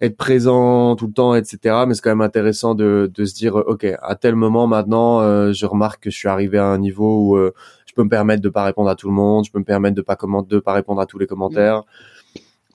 être 0.00 0.16
présent 0.16 0.96
tout 0.96 1.06
le 1.06 1.12
temps, 1.12 1.34
etc. 1.34 1.84
Mais 1.86 1.94
c'est 1.94 2.02
quand 2.02 2.10
même 2.10 2.20
intéressant 2.20 2.74
de, 2.74 3.10
de 3.12 3.24
se 3.24 3.34
dire, 3.34 3.56
ok, 3.56 3.86
à 4.00 4.14
tel 4.16 4.34
moment 4.34 4.66
maintenant, 4.66 5.20
euh, 5.20 5.52
je 5.52 5.66
remarque 5.66 6.04
que 6.04 6.10
je 6.10 6.16
suis 6.16 6.28
arrivé 6.28 6.58
à 6.58 6.66
un 6.66 6.78
niveau 6.78 7.28
où 7.28 7.36
euh, 7.36 7.52
je 7.86 7.92
peux 7.94 8.02
me 8.02 8.08
permettre 8.08 8.42
de 8.42 8.48
pas 8.48 8.64
répondre 8.64 8.88
à 8.88 8.96
tout 8.96 9.08
le 9.08 9.14
monde, 9.14 9.44
je 9.44 9.50
peux 9.52 9.58
me 9.58 9.64
permettre 9.64 9.96
de 9.96 10.02
pas 10.02 10.16
de 10.16 10.58
pas 10.58 10.72
répondre 10.72 11.00
à 11.00 11.06
tous 11.06 11.18
les 11.18 11.26
commentaires. 11.26 11.84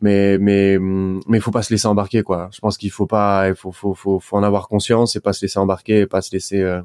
Mais 0.02 0.38
mais 0.38 0.78
mais 0.80 1.40
faut 1.40 1.52
pas 1.52 1.64
se 1.64 1.74
laisser 1.74 1.88
embarquer 1.88 2.22
quoi. 2.22 2.50
Je 2.52 2.60
pense 2.60 2.78
qu'il 2.78 2.92
faut 2.92 3.08
pas, 3.08 3.48
il 3.50 3.56
faut 3.56 3.72
faut 3.72 3.94
faut 3.94 4.20
faut 4.20 4.38
en 4.38 4.44
avoir 4.44 4.68
conscience 4.68 5.16
et 5.16 5.20
pas 5.22 5.34
se 5.34 5.44
laisser 5.44 5.58
embarquer 5.58 6.02
et 6.02 6.06
pas 6.06 6.22
se 6.22 6.32
laisser 6.34 6.62
euh, 6.62 6.82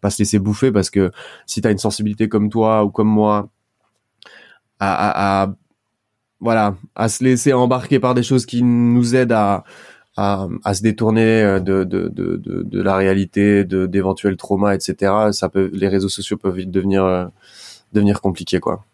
pas 0.00 0.10
se 0.10 0.18
laisser 0.20 0.38
bouffer 0.38 0.72
parce 0.72 0.90
que 0.90 1.10
si 1.46 1.60
tu 1.60 1.68
as 1.68 1.70
une 1.72 1.78
sensibilité 1.78 2.28
comme 2.28 2.48
toi 2.48 2.84
ou 2.84 2.90
comme 2.90 3.08
moi 3.08 3.48
à, 4.80 4.94
à, 4.94 5.42
à 5.42 5.54
voilà, 6.40 6.74
à 6.94 7.08
se 7.08 7.22
laisser 7.22 7.52
embarquer 7.52 8.00
par 8.00 8.14
des 8.14 8.22
choses 8.22 8.46
qui 8.46 8.62
nous 8.62 9.14
aident 9.14 9.32
à, 9.32 9.64
à, 10.16 10.48
à 10.64 10.74
se 10.74 10.82
détourner 10.82 11.42
euh, 11.42 11.60
de, 11.60 11.84
de, 11.84 12.08
de, 12.08 12.36
de, 12.36 12.62
de 12.62 12.82
la 12.82 12.96
réalité, 12.96 13.64
de 13.64 13.86
d'éventuels 13.86 14.36
traumas, 14.36 14.74
etc. 14.74 15.12
Ça 15.32 15.48
peut, 15.48 15.70
les 15.72 15.88
réseaux 15.88 16.08
sociaux 16.08 16.36
peuvent 16.38 16.56
vite 16.56 16.70
devenir 16.70 17.04
euh, 17.04 17.26
devenir 17.92 18.20
compliqués, 18.20 18.60
quoi. 18.60 18.84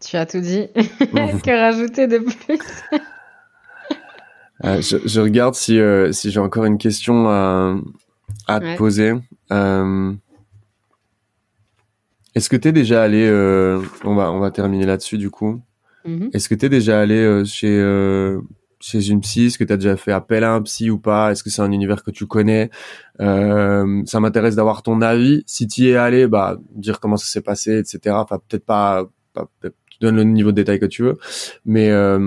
Tu 0.00 0.16
as 0.16 0.26
tout 0.26 0.40
dit. 0.40 0.68
que 0.74 1.60
rajouter 1.60 2.06
de 2.06 2.18
plus? 2.18 2.60
Euh, 4.64 4.80
je, 4.80 4.96
je, 5.04 5.20
regarde 5.20 5.54
si 5.54 5.78
euh, 5.78 6.12
si 6.12 6.30
j'ai 6.30 6.40
encore 6.40 6.64
une 6.64 6.78
question 6.78 7.28
à, 7.28 7.76
à 8.46 8.60
te 8.60 8.76
poser. 8.76 9.14
Euh, 9.52 10.12
est-ce 12.34 12.48
que 12.48 12.56
tu 12.56 12.68
es 12.68 12.72
déjà 12.72 13.02
allé, 13.02 13.26
euh, 13.26 13.80
on, 14.04 14.14
va, 14.14 14.30
on 14.32 14.38
va 14.38 14.50
terminer 14.50 14.86
là-dessus 14.86 15.18
du 15.18 15.30
coup. 15.30 15.60
Mm-hmm. 16.06 16.30
Est-ce 16.32 16.48
que 16.48 16.54
tu 16.54 16.66
es 16.66 16.68
déjà 16.68 17.00
allé 17.00 17.16
euh, 17.16 17.44
chez, 17.44 17.78
euh, 17.80 18.40
chez 18.80 19.08
une 19.08 19.20
psy? 19.20 19.46
Est-ce 19.46 19.58
que 19.58 19.64
tu 19.64 19.72
as 19.72 19.76
déjà 19.76 19.96
fait 19.96 20.12
appel 20.12 20.44
à 20.44 20.54
un 20.54 20.62
psy 20.62 20.90
ou 20.90 20.98
pas? 20.98 21.32
Est-ce 21.32 21.42
que 21.42 21.50
c'est 21.50 21.62
un 21.62 21.72
univers 21.72 22.04
que 22.04 22.10
tu 22.10 22.26
connais? 22.26 22.70
Euh, 23.20 24.02
Ça 24.06 24.20
m'intéresse 24.20 24.56
d'avoir 24.56 24.82
ton 24.82 25.00
avis. 25.00 25.42
Si 25.46 25.66
tu 25.66 25.82
y 25.82 25.88
es 25.88 25.96
allé, 25.96 26.26
bah, 26.26 26.58
dire 26.74 27.00
comment 27.00 27.16
ça 27.16 27.26
s'est 27.26 27.40
passé, 27.40 27.78
etc. 27.78 28.14
Enfin, 28.18 28.38
peut-être 28.48 28.64
pas, 28.64 29.04
pas 29.32 29.48
peut 29.60 29.72
tu 29.90 30.06
donnes 30.06 30.16
le 30.16 30.22
niveau 30.22 30.52
de 30.52 30.56
détail 30.56 30.78
que 30.78 30.86
tu 30.86 31.02
veux, 31.02 31.18
mais 31.64 31.90
euh, 31.90 32.18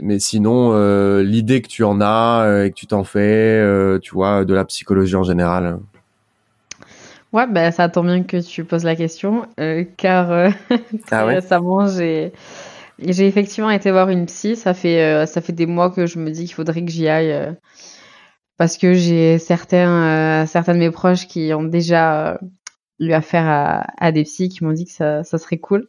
mais 0.00 0.18
sinon 0.18 0.72
euh, 0.72 1.22
l'idée 1.22 1.62
que 1.62 1.68
tu 1.68 1.84
en 1.84 2.00
as 2.00 2.64
et 2.64 2.70
que 2.70 2.74
tu 2.74 2.88
t'en 2.88 3.04
fais, 3.04 3.64
tu 4.00 4.12
vois, 4.12 4.44
de 4.44 4.52
la 4.52 4.64
psychologie 4.64 5.14
en 5.14 5.22
général. 5.22 5.78
Ouais, 7.32 7.46
ben 7.46 7.70
ça 7.70 7.88
tombe 7.88 8.06
bien 8.06 8.22
que 8.24 8.36
tu 8.36 8.64
poses 8.64 8.84
la 8.84 8.94
question, 8.94 9.46
euh, 9.58 9.84
car 9.96 10.30
euh, 10.30 10.50
ah 11.10 11.26
ouais? 11.26 11.34
récemment 11.34 11.86
j'ai 11.88 12.32
j'ai 12.98 13.26
effectivement 13.26 13.70
été 13.70 13.90
voir 13.90 14.10
une 14.10 14.26
psy. 14.26 14.54
Ça 14.56 14.74
fait 14.74 15.02
euh, 15.02 15.26
ça 15.26 15.40
fait 15.40 15.52
des 15.52 15.66
mois 15.66 15.90
que 15.90 16.06
je 16.06 16.18
me 16.18 16.30
dis 16.30 16.44
qu'il 16.44 16.54
faudrait 16.54 16.84
que 16.84 16.90
j'y 16.90 17.08
aille 17.08 17.32
euh, 17.32 17.52
parce 18.56 18.76
que 18.78 18.94
j'ai 18.94 19.38
certains 19.38 20.46
certains 20.46 20.74
de 20.74 20.78
mes 20.78 20.90
proches 20.90 21.26
qui 21.26 21.52
ont 21.54 21.64
déjà 21.64 22.38
eu 23.00 23.12
affaire 23.12 23.46
à, 23.48 23.86
à 23.98 24.12
des 24.12 24.24
psys 24.24 24.48
qui 24.48 24.64
m'ont 24.64 24.72
dit 24.72 24.84
que 24.84 24.92
ça 24.92 25.24
ça 25.24 25.38
serait 25.38 25.58
cool. 25.58 25.88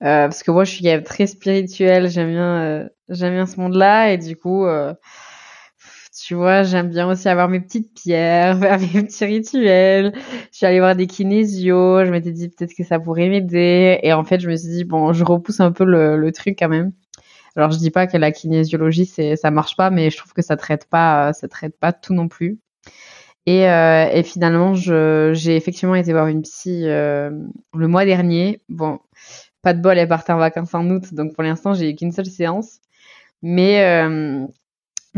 parce 0.00 0.42
que 0.42 0.50
moi 0.50 0.64
je 0.64 0.72
suis 0.72 0.84
quand 0.84 0.90
même 0.90 1.04
très 1.04 1.26
spirituelle, 1.26 2.10
j'aime 2.10 2.30
bien 2.30 2.88
j'aime 3.08 3.34
bien 3.34 3.46
ce 3.46 3.60
monde-là 3.60 4.12
et 4.12 4.18
du 4.18 4.36
coup 4.36 4.66
tu 6.28 6.34
vois, 6.34 6.62
j'aime 6.62 6.90
bien 6.90 7.08
aussi 7.08 7.26
avoir 7.26 7.48
mes 7.48 7.58
petites 7.58 7.94
pierres, 7.94 8.58
faire 8.60 8.78
mes 8.78 9.02
petits 9.02 9.24
rituels. 9.24 10.12
Je 10.52 10.58
suis 10.58 10.66
allée 10.66 10.78
voir 10.78 10.94
des 10.94 11.06
kinésios. 11.06 12.04
Je 12.04 12.10
m'étais 12.10 12.32
dit 12.32 12.50
peut-être 12.50 12.74
que 12.76 12.84
ça 12.84 12.98
pourrait 13.00 13.30
m'aider. 13.30 13.98
Et 14.02 14.12
en 14.12 14.24
fait, 14.24 14.38
je 14.38 14.50
me 14.50 14.54
suis 14.54 14.68
dit, 14.68 14.84
bon, 14.84 15.14
je 15.14 15.24
repousse 15.24 15.60
un 15.60 15.72
peu 15.72 15.84
le, 15.86 16.30
truc 16.32 16.58
quand 16.58 16.68
même. 16.68 16.92
Alors, 17.56 17.70
je 17.70 17.78
dis 17.78 17.90
pas 17.90 18.06
que 18.06 18.18
la 18.18 18.30
kinésiologie, 18.30 19.06
c'est, 19.06 19.36
ça 19.36 19.50
marche 19.50 19.74
pas, 19.74 19.88
mais 19.88 20.10
je 20.10 20.18
trouve 20.18 20.34
que 20.34 20.42
ça 20.42 20.58
traite 20.58 20.84
pas, 20.90 21.32
ça 21.32 21.48
traite 21.48 21.78
pas 21.80 21.94
tout 21.94 22.12
non 22.12 22.28
plus. 22.28 22.58
Et, 23.46 23.66
euh, 23.66 24.10
et 24.12 24.22
finalement, 24.22 24.74
j'ai 24.74 25.56
effectivement 25.56 25.94
été 25.94 26.12
voir 26.12 26.26
une 26.26 26.42
psy 26.42 26.82
euh, 26.84 27.30
le 27.74 27.88
mois 27.88 28.04
dernier. 28.04 28.60
Bon, 28.68 28.98
pas 29.62 29.72
de 29.72 29.80
bol, 29.80 29.96
elle 29.96 30.08
partait 30.08 30.34
en 30.34 30.38
vacances 30.38 30.74
en 30.74 30.90
août, 30.90 31.14
donc 31.14 31.32
pour 31.32 31.42
l'instant, 31.42 31.72
j'ai 31.72 31.90
eu 31.90 31.94
qu'une 31.94 32.12
seule 32.12 32.26
séance. 32.26 32.80
Mais 33.40 33.82
euh, 33.84 34.46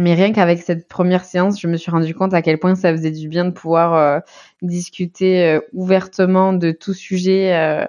mais 0.01 0.15
rien 0.15 0.33
qu'avec 0.33 0.63
cette 0.63 0.89
première 0.89 1.25
séance, 1.25 1.61
je 1.61 1.67
me 1.69 1.77
suis 1.77 1.91
rendu 1.91 2.15
compte 2.15 2.33
à 2.33 2.41
quel 2.41 2.59
point 2.59 2.75
ça 2.75 2.91
faisait 2.91 3.11
du 3.11 3.29
bien 3.29 3.45
de 3.45 3.51
pouvoir 3.51 3.95
euh, 3.95 4.19
discuter 4.63 5.45
euh, 5.45 5.61
ouvertement 5.75 6.55
de 6.55 6.73
tout 6.73 6.95
sujet 6.95 7.53
euh, 7.55 7.87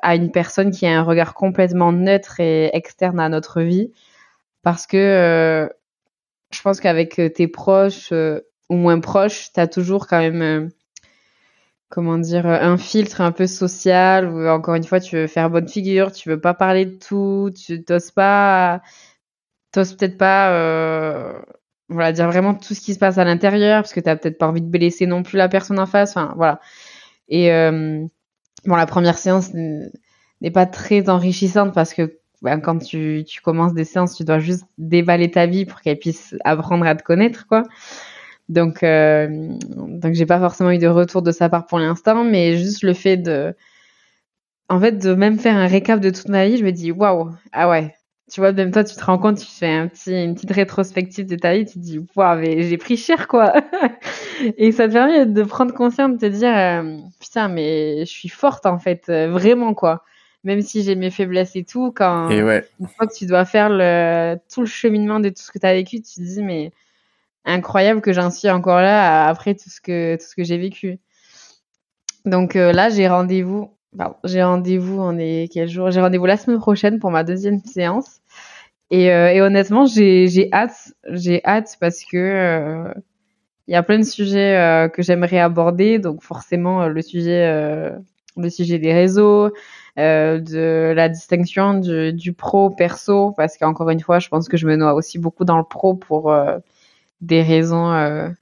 à 0.00 0.14
une 0.14 0.30
personne 0.30 0.70
qui 0.70 0.86
a 0.86 0.96
un 0.96 1.02
regard 1.02 1.34
complètement 1.34 1.92
neutre 1.92 2.38
et 2.38 2.70
externe 2.76 3.18
à 3.18 3.28
notre 3.28 3.60
vie. 3.60 3.92
Parce 4.62 4.86
que 4.86 5.68
je 6.52 6.62
pense 6.62 6.80
qu'avec 6.80 7.20
tes 7.34 7.48
proches 7.48 8.12
ou 8.12 8.76
moins 8.76 9.00
proches, 9.00 9.52
tu 9.52 9.60
as 9.60 9.66
toujours 9.66 10.06
quand 10.06 10.20
même, 10.20 10.70
comment 11.88 12.18
dire, 12.18 12.46
un 12.46 12.78
filtre 12.78 13.20
un 13.20 13.32
peu 13.32 13.46
social 13.46 14.28
où 14.30 14.46
encore 14.46 14.76
une 14.76 14.84
fois, 14.84 15.00
tu 15.00 15.16
veux 15.16 15.26
faire 15.26 15.50
bonne 15.50 15.68
figure, 15.68 16.12
tu 16.12 16.28
veux 16.28 16.40
pas 16.40 16.54
parler 16.54 16.86
de 16.86 16.96
tout, 16.96 17.50
tu 17.54 17.82
t'oses 17.84 18.12
pas 18.12 18.80
t'oses 19.72 19.94
peut-être 19.94 20.18
pas 20.18 20.52
euh, 20.52 21.32
voilà 21.88 22.12
dire 22.12 22.26
vraiment 22.26 22.54
tout 22.54 22.74
ce 22.74 22.80
qui 22.80 22.94
se 22.94 22.98
passe 22.98 23.18
à 23.18 23.24
l'intérieur 23.24 23.82
parce 23.82 23.92
que 23.92 24.00
t'as 24.00 24.16
peut-être 24.16 24.38
pas 24.38 24.48
envie 24.48 24.62
de 24.62 24.68
blesser 24.68 25.06
non 25.06 25.22
plus 25.22 25.36
la 25.36 25.48
personne 25.48 25.78
en 25.78 25.86
face 25.86 26.10
enfin 26.10 26.34
voilà. 26.36 26.60
Et 27.28 27.52
euh, 27.52 28.04
bon 28.66 28.76
la 28.76 28.86
première 28.86 29.18
séance 29.18 29.52
n'est 29.54 30.50
pas 30.52 30.66
très 30.66 31.08
enrichissante 31.08 31.74
parce 31.74 31.94
que 31.94 32.18
ben, 32.42 32.60
quand 32.60 32.78
tu, 32.78 33.24
tu 33.26 33.42
commences 33.42 33.74
des 33.74 33.84
séances 33.84 34.16
tu 34.16 34.24
dois 34.24 34.38
juste 34.38 34.64
déballer 34.78 35.30
ta 35.30 35.46
vie 35.46 35.66
pour 35.66 35.80
qu'elle 35.80 35.98
puisse 35.98 36.34
apprendre 36.44 36.86
à 36.86 36.94
te 36.94 37.02
connaître 37.02 37.46
quoi. 37.46 37.64
Donc 38.48 38.82
euh, 38.82 39.28
donc 39.76 40.14
j'ai 40.14 40.26
pas 40.26 40.40
forcément 40.40 40.72
eu 40.72 40.78
de 40.78 40.88
retour 40.88 41.22
de 41.22 41.30
sa 41.32 41.48
part 41.48 41.66
pour 41.66 41.78
l'instant 41.78 42.24
mais 42.24 42.56
juste 42.56 42.82
le 42.82 42.94
fait 42.94 43.16
de 43.16 43.54
en 44.68 44.80
fait 44.80 44.92
de 44.92 45.14
même 45.14 45.38
faire 45.38 45.56
un 45.56 45.66
récap 45.66 46.00
de 46.00 46.10
toute 46.10 46.28
ma 46.28 46.46
vie 46.46 46.56
je 46.56 46.64
me 46.64 46.72
dis 46.72 46.90
waouh 46.92 47.30
ah 47.52 47.68
ouais 47.68 47.94
tu 48.30 48.40
vois, 48.40 48.52
même 48.52 48.70
toi, 48.70 48.84
tu 48.84 48.94
te 48.94 49.04
rends 49.04 49.18
compte, 49.18 49.38
tu 49.38 49.46
fais 49.46 49.68
un 49.68 49.88
petit, 49.88 50.12
une 50.12 50.34
petite 50.34 50.52
rétrospective 50.52 51.26
de 51.26 51.36
ta 51.36 51.54
vie, 51.54 51.64
tu 51.64 51.74
te 51.74 51.78
dis, 51.78 52.00
waouh, 52.14 52.38
mais 52.38 52.62
j'ai 52.62 52.78
pris 52.78 52.96
cher, 52.96 53.26
quoi. 53.26 53.52
et 54.56 54.70
ça 54.72 54.86
te 54.86 54.92
permet 54.92 55.26
de 55.26 55.42
prendre 55.42 55.74
conscience, 55.74 56.12
de 56.12 56.16
te 56.18 56.26
dire, 56.26 56.56
euh, 56.56 56.98
putain, 57.18 57.48
mais 57.48 58.00
je 58.00 58.10
suis 58.10 58.28
forte, 58.28 58.66
en 58.66 58.78
fait, 58.78 59.04
euh, 59.08 59.30
vraiment, 59.30 59.74
quoi. 59.74 60.04
Même 60.44 60.62
si 60.62 60.82
j'ai 60.82 60.94
mes 60.94 61.10
faiblesses 61.10 61.56
et 61.56 61.64
tout, 61.64 61.92
quand, 61.94 62.30
et 62.30 62.42
ouais. 62.42 62.66
une 62.78 62.86
fois 62.88 63.06
que 63.06 63.14
tu 63.14 63.26
dois 63.26 63.44
faire 63.44 63.68
le, 63.68 64.36
tout 64.52 64.60
le 64.60 64.66
cheminement 64.66 65.20
de 65.20 65.28
tout 65.28 65.42
ce 65.42 65.50
que 65.50 65.58
tu 65.58 65.66
as 65.66 65.74
vécu, 65.74 66.00
tu 66.00 66.14
te 66.14 66.20
dis, 66.20 66.42
mais 66.42 66.70
incroyable 67.44 68.00
que 68.00 68.12
j'en 68.12 68.30
suis 68.30 68.48
encore 68.48 68.80
là 68.80 69.28
après 69.28 69.54
tout 69.54 69.68
ce 69.68 69.80
que, 69.80 70.16
tout 70.16 70.24
ce 70.24 70.36
que 70.36 70.44
j'ai 70.44 70.56
vécu. 70.58 70.98
Donc 72.24 72.54
euh, 72.56 72.72
là, 72.72 72.90
j'ai 72.90 73.08
rendez-vous 73.08 73.70
j'ai 74.24 74.42
rendez-vous, 74.42 75.00
on 75.00 75.18
est 75.18 75.48
quel 75.52 75.68
jour? 75.68 75.90
J'ai 75.90 76.00
rendez-vous 76.00 76.26
la 76.26 76.36
semaine 76.36 76.58
prochaine 76.58 76.98
pour 76.98 77.10
ma 77.10 77.24
deuxième 77.24 77.58
séance. 77.60 78.19
Et, 78.90 79.12
euh, 79.12 79.32
et 79.32 79.40
honnêtement, 79.40 79.86
j'ai 79.86 80.48
hâte, 80.52 80.92
j'ai 81.10 81.44
hâte 81.44 81.76
parce 81.80 82.04
que 82.04 82.16
euh, 82.16 82.92
il 83.68 83.72
y 83.72 83.76
a 83.76 83.82
plein 83.82 83.98
de 83.98 84.04
sujets 84.04 84.56
euh, 84.56 84.88
que 84.88 85.02
j'aimerais 85.02 85.38
aborder. 85.38 85.98
Donc 85.98 86.22
forcément, 86.22 86.88
le 86.88 87.02
sujet, 87.02 87.92
le 88.36 88.50
sujet 88.50 88.78
des 88.78 88.92
réseaux, 88.92 89.50
de 89.96 90.92
la 90.94 91.08
distinction 91.08 91.74
du, 91.74 92.12
du 92.12 92.32
pro 92.32 92.70
perso, 92.70 93.32
parce 93.36 93.56
qu'encore 93.56 93.90
une 93.90 94.00
fois, 94.00 94.18
je 94.18 94.28
pense 94.28 94.48
que 94.48 94.56
je 94.56 94.66
me 94.66 94.76
noie 94.76 94.94
aussi 94.94 95.18
beaucoup 95.18 95.44
dans 95.44 95.58
le 95.58 95.64
pro 95.64 95.94
pour 95.94 96.34
des 97.20 97.42
raisons 97.42 98.32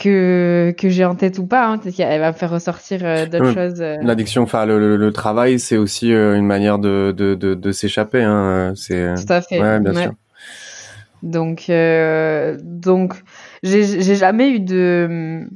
que, 0.00 0.74
que 0.78 0.88
j'ai 0.88 1.04
en 1.04 1.14
tête 1.14 1.38
ou 1.38 1.46
pas, 1.46 1.68
hein, 1.68 1.78
parce 1.78 1.94
qu'elle 1.94 2.20
va 2.20 2.32
faire 2.32 2.50
ressortir 2.50 3.00
euh, 3.04 3.26
d'autres 3.26 3.52
choses. 3.52 3.80
Euh. 3.82 3.98
L'addiction, 4.00 4.42
enfin 4.42 4.64
le, 4.64 4.96
le, 4.96 5.12
travail, 5.12 5.60
c'est 5.60 5.76
aussi 5.76 6.12
euh, 6.12 6.36
une 6.36 6.46
manière 6.46 6.78
de, 6.78 7.14
de, 7.16 7.34
de, 7.34 7.54
de 7.54 7.72
s'échapper. 7.72 8.22
Hein, 8.22 8.72
c'est 8.76 9.14
tout 9.14 9.32
à 9.32 9.42
fait. 9.42 9.60
Ouais, 9.60 9.78
bien 9.78 9.94
sûr. 9.94 10.12
Donc 11.22 11.70
donc 12.62 13.22
j'ai 13.62 14.14
jamais 14.14 14.52
eu 14.52 14.60
de 14.60 15.46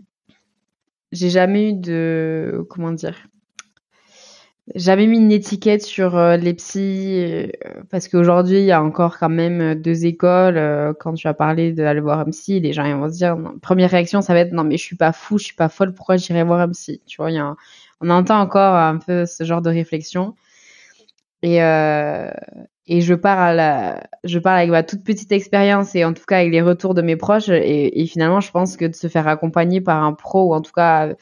j'ai 1.10 1.30
jamais 1.30 1.70
eu 1.70 1.72
de 1.72 2.66
comment 2.68 2.92
dire 2.92 3.16
j'avais 4.74 5.06
mis 5.06 5.18
une 5.18 5.32
étiquette 5.32 5.82
sur 5.82 6.16
euh, 6.16 6.36
les 6.36 6.54
psys 6.54 7.22
euh, 7.22 7.48
parce 7.90 8.08
qu'aujourd'hui 8.08 8.60
il 8.60 8.64
y 8.64 8.72
a 8.72 8.82
encore 8.82 9.18
quand 9.18 9.28
même 9.28 9.60
euh, 9.60 9.74
deux 9.74 10.06
écoles. 10.06 10.94
quand 11.00 11.12
tu 11.14 11.28
as 11.28 11.34
parlé 11.34 11.72
d'aller 11.72 12.00
voir 12.00 12.20
un 12.20 12.24
psy, 12.26 12.60
les 12.60 12.72
gens 12.72 12.98
vont 12.98 13.08
se 13.10 13.16
dire 13.16 13.36
première 13.60 13.90
réaction 13.90 14.22
ça 14.22 14.32
va 14.32 14.40
être 14.40 14.52
non 14.52 14.64
mais 14.64 14.78
je 14.78 14.82
suis 14.82 14.96
pas 14.96 15.12
fou, 15.12 15.38
je 15.38 15.44
suis 15.44 15.54
pas 15.54 15.68
folle, 15.68 15.92
pourquoi 15.94 16.16
j'irais 16.16 16.44
voir 16.44 16.60
un 16.60 16.70
psy? 16.70 17.02
Tu 17.06 17.16
vois, 17.18 17.30
y 17.30 17.38
a 17.38 17.54
on 18.00 18.10
entend 18.10 18.40
encore 18.40 18.74
un 18.74 18.98
peu 18.98 19.26
ce 19.26 19.44
genre 19.44 19.62
de 19.62 19.70
réflexion. 19.70 20.34
Et 21.42 21.58
et 22.86 23.00
je 23.00 23.14
pars 23.14 23.96
je 24.24 24.38
pars 24.38 24.54
avec 24.54 24.70
ma 24.70 24.82
toute 24.82 25.04
petite 25.04 25.32
expérience 25.32 25.94
et 25.94 26.04
en 26.04 26.12
tout 26.14 26.24
cas 26.26 26.38
avec 26.38 26.52
les 26.52 26.62
retours 26.62 26.94
de 26.94 27.02
mes 27.02 27.16
proches 27.16 27.48
et, 27.48 28.00
et 28.00 28.06
finalement 28.06 28.40
je 28.40 28.50
pense 28.50 28.76
que 28.76 28.84
de 28.86 28.94
se 28.94 29.08
faire 29.08 29.28
accompagner 29.28 29.80
par 29.80 30.02
un 30.04 30.12
pro 30.14 30.48
ou 30.48 30.54
en 30.54 30.60
tout 30.62 30.72
cas 30.72 31.14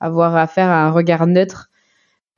avoir 0.00 0.36
affaire 0.36 0.68
à 0.68 0.84
un 0.84 0.90
regard 0.90 1.26
neutre 1.26 1.70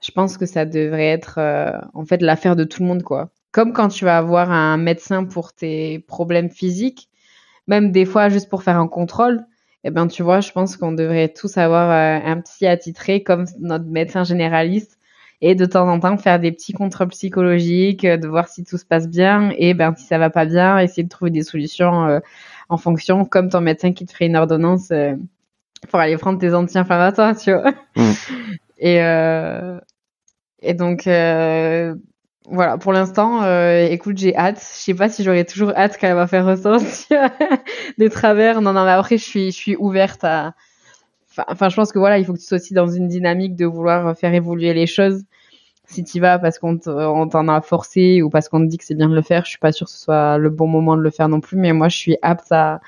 je 0.01 0.11
pense 0.13 0.37
que 0.37 0.47
ça 0.47 0.65
devrait 0.65 1.09
être 1.09 1.39
euh, 1.39 1.73
en 1.95 2.05
fait 2.05 2.23
l'affaire 2.23 2.57
de 2.57 2.65
tout 2.65 2.83
le 2.83 2.89
monde 2.89 3.03
quoi. 3.03 3.31
comme 3.51 3.73
quand 3.73 3.89
tu 3.89 4.05
vas 4.05 4.19
avoir 4.19 4.51
un 4.51 4.77
médecin 4.77 5.25
pour 5.25 5.53
tes 5.53 6.01
problèmes 6.01 6.51
physiques, 6.51 7.09
même 7.67 7.93
des 7.93 8.05
fois 8.05 8.29
juste 8.29 8.49
pour 8.49 8.63
faire 8.63 8.79
un 8.79 8.89
contrôle, 8.89 9.45
eh 9.85 9.91
ben 9.91 10.07
tu 10.07 10.23
vois, 10.23 10.41
je 10.41 10.53
pense 10.53 10.77
qu'on 10.77 10.93
devrait 10.93 11.29
tous 11.29 11.57
avoir 11.59 11.91
euh, 11.91 12.21
un 12.25 12.41
psy 12.41 12.67
attitré 12.67 13.23
comme 13.23 13.45
notre 13.61 13.87
médecin 13.87 14.25
généraliste 14.25 14.99
et 15.41 15.55
de 15.55 15.65
temps 15.67 15.89
en 15.89 16.01
temps 16.01 16.17
faire 16.19 16.41
des 16.41 16.51
petits 16.51 16.73
contrôles 16.73 17.09
psychologiques, 17.09 18.05
euh, 18.05 18.17
de 18.17 18.27
voir 18.29 18.49
si 18.49 18.65
tout 18.65 18.79
se 18.79 18.85
passe 18.85 19.09
bien 19.09 19.53
et 19.57 19.75
ben 19.75 19.95
si 19.97 20.05
ça 20.07 20.19
va 20.19 20.31
pas 20.31 20.47
bien, 20.47 20.79
essayer 20.79 21.05
de 21.05 21.09
trouver 21.09 21.31
des 21.31 21.43
solutions 21.43 22.21
en 22.69 22.77
fonction, 22.77 23.25
comme 23.25 23.49
ton 23.49 23.61
médecin 23.61 23.93
qui 23.93 24.05
te 24.05 24.13
ferait 24.13 24.27
une 24.27 24.37
ordonnance 24.37 24.93
pour 25.91 26.01
aller 26.01 26.17
prendre 26.17 26.39
tes 26.39 26.55
anti-inflammatoires, 26.55 27.37
tu 27.37 27.53
vois. 27.53 27.73
Mm. 27.97 28.13
Et 28.79 28.99
et 30.61 30.75
donc 30.75 31.07
voilà, 32.51 32.79
pour 32.79 32.93
l'instant, 32.93 33.43
euh, 33.43 33.87
écoute, 33.91 34.17
j'ai 34.17 34.35
hâte. 34.35 34.59
Je 34.59 34.83
sais 34.83 34.95
pas 34.95 35.09
si 35.11 35.23
j'aurai 35.23 35.45
toujours 35.45 35.71
hâte 35.77 35.99
qu'elle 35.99 36.15
va 36.15 36.27
faire 36.27 36.47
ressentir 36.47 37.31
des 37.99 38.09
travers. 38.09 38.63
Non, 38.63 38.73
non, 38.73 38.85
mais 38.85 38.93
après, 38.93 39.19
je 39.19 39.25
suis, 39.25 39.51
je 39.53 39.57
suis 39.57 39.77
ouverte 39.77 40.25
à. 40.25 40.55
Enfin, 41.49 41.69
je 41.69 41.77
pense 41.77 41.93
que 41.93 41.99
voilà, 41.99 42.19
il 42.19 42.25
faut 42.25 42.33
que 42.33 42.39
tu 42.39 42.47
sois 42.47 42.57
aussi 42.57 42.75
dans 42.75 42.89
une 42.89 43.07
dynamique 43.07 43.55
de 43.55 43.67
vouloir 43.67 44.17
faire 44.17 44.35
évoluer 44.35 44.73
les 44.75 44.87
choses. 44.87 45.25
Si 45.87 46.05
tu 46.05 46.21
vas 46.21 46.39
parce 46.39 46.59
qu'on 46.59 46.79
t'en 46.79 47.49
a 47.49 47.61
forcé 47.61 48.23
ou 48.23 48.31
parce 48.31 48.49
qu'on 48.49 48.61
te 48.61 48.67
dit 48.67 48.79
que 48.79 48.85
c'est 48.85 48.95
bien 48.95 49.09
de 49.09 49.15
le 49.15 49.23
faire, 49.23 49.45
je 49.45 49.51
suis 49.51 49.59
pas 49.59 49.73
sûre 49.73 49.87
que 49.87 49.93
ce 49.93 49.99
soit 49.99 50.39
le 50.39 50.51
bon 50.51 50.67
moment 50.67 50.97
de 50.97 51.03
le 51.03 51.11
faire 51.11 51.29
non 51.29 51.41
plus. 51.41 51.57
Mais 51.57 51.73
moi, 51.73 51.89
je 51.89 51.97
suis 51.97 52.17
apte 52.23 52.51
à, 52.51 52.81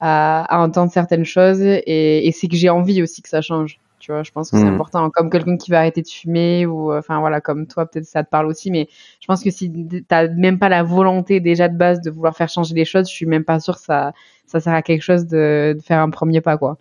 à, 0.00 0.62
entendre 0.62 0.92
certaines 0.92 1.24
choses 1.24 1.60
et 1.62 2.30
c'est 2.34 2.48
que 2.48 2.56
j'ai 2.56 2.70
envie 2.70 3.02
aussi 3.02 3.22
que 3.22 3.28
ça 3.28 3.40
change. 3.42 3.78
Tu 4.00 4.10
vois, 4.10 4.22
je 4.22 4.32
pense 4.32 4.50
que 4.50 4.56
c'est 4.56 4.64
hmm. 4.64 4.74
important. 4.74 5.10
Comme 5.10 5.30
quelqu'un 5.30 5.56
qui 5.56 5.70
va 5.70 5.78
arrêter 5.78 6.02
de 6.02 6.08
fumer 6.08 6.66
ou, 6.66 6.90
euh, 6.90 6.98
enfin 6.98 7.20
voilà, 7.20 7.40
comme 7.40 7.66
toi, 7.66 7.86
peut-être 7.86 8.06
ça 8.06 8.24
te 8.24 8.30
parle 8.30 8.46
aussi, 8.46 8.70
mais 8.70 8.88
je 9.20 9.26
pense 9.26 9.44
que 9.44 9.50
si 9.50 9.72
t'as 10.08 10.28
même 10.28 10.58
pas 10.58 10.68
la 10.68 10.82
volonté 10.82 11.38
déjà 11.40 11.68
de 11.68 11.76
base 11.76 12.00
de 12.00 12.10
vouloir 12.10 12.36
faire 12.36 12.48
changer 12.48 12.74
les 12.74 12.84
choses, 12.84 13.08
je 13.08 13.14
suis 13.14 13.26
même 13.26 13.44
pas 13.44 13.60
sûre 13.60 13.76
que 13.76 13.82
ça, 13.82 14.12
ça 14.46 14.58
sert 14.58 14.74
à 14.74 14.82
quelque 14.82 15.02
chose 15.02 15.26
de, 15.26 15.76
de 15.76 15.82
faire 15.82 16.00
un 16.00 16.10
premier 16.10 16.40
pas, 16.40 16.56
quoi. 16.56 16.78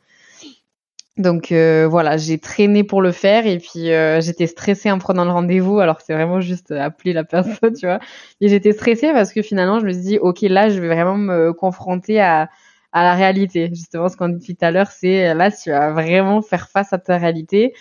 Donc 1.20 1.52
euh, 1.52 1.86
voilà, 1.86 2.16
j'ai 2.16 2.38
traîné 2.38 2.86
pour 2.86 3.02
le 3.02 3.12
faire 3.12 3.46
et 3.46 3.58
puis 3.58 3.92
euh, 3.92 4.22
j'étais 4.22 4.48
stressée 4.48 4.90
en 4.90 5.00
prenant 5.00 5.26
le 5.26 5.32
rendez-vous. 5.32 5.80
Alors 5.80 6.00
c'est 6.00 6.14
vraiment 6.14 6.40
juste 6.40 6.72
appeler 6.72 7.12
la 7.12 7.26
personne, 7.26 7.74
tu 7.78 7.86
vois. 7.86 8.00
Et 8.40 8.48
j'étais 8.48 8.72
stressée 8.72 9.12
parce 9.12 9.34
que 9.34 9.42
finalement 9.42 9.82
je 9.82 9.86
me 9.86 9.92
suis 9.92 10.02
dit 10.02 10.18
ok 10.18 10.42
là 10.44 10.70
je 10.70 10.80
vais 10.80 10.88
vraiment 10.88 11.18
me 11.18 11.52
confronter 11.52 12.22
à 12.22 12.50
à 12.92 13.04
la 13.04 13.14
réalité. 13.16 13.70
Justement, 13.70 14.10
ce 14.10 14.18
qu'on 14.18 14.30
dit 14.30 14.56
tout 14.56 14.66
à 14.66 14.72
l'heure, 14.72 14.92
c'est 14.92 15.34
là, 15.34 15.52
tu 15.52 15.70
vas 15.72 15.92
vraiment 15.92 16.42
faire 16.42 16.70
face 16.70 16.94
à 16.94 16.98
ta 17.00 17.18
réalité. 17.18 17.74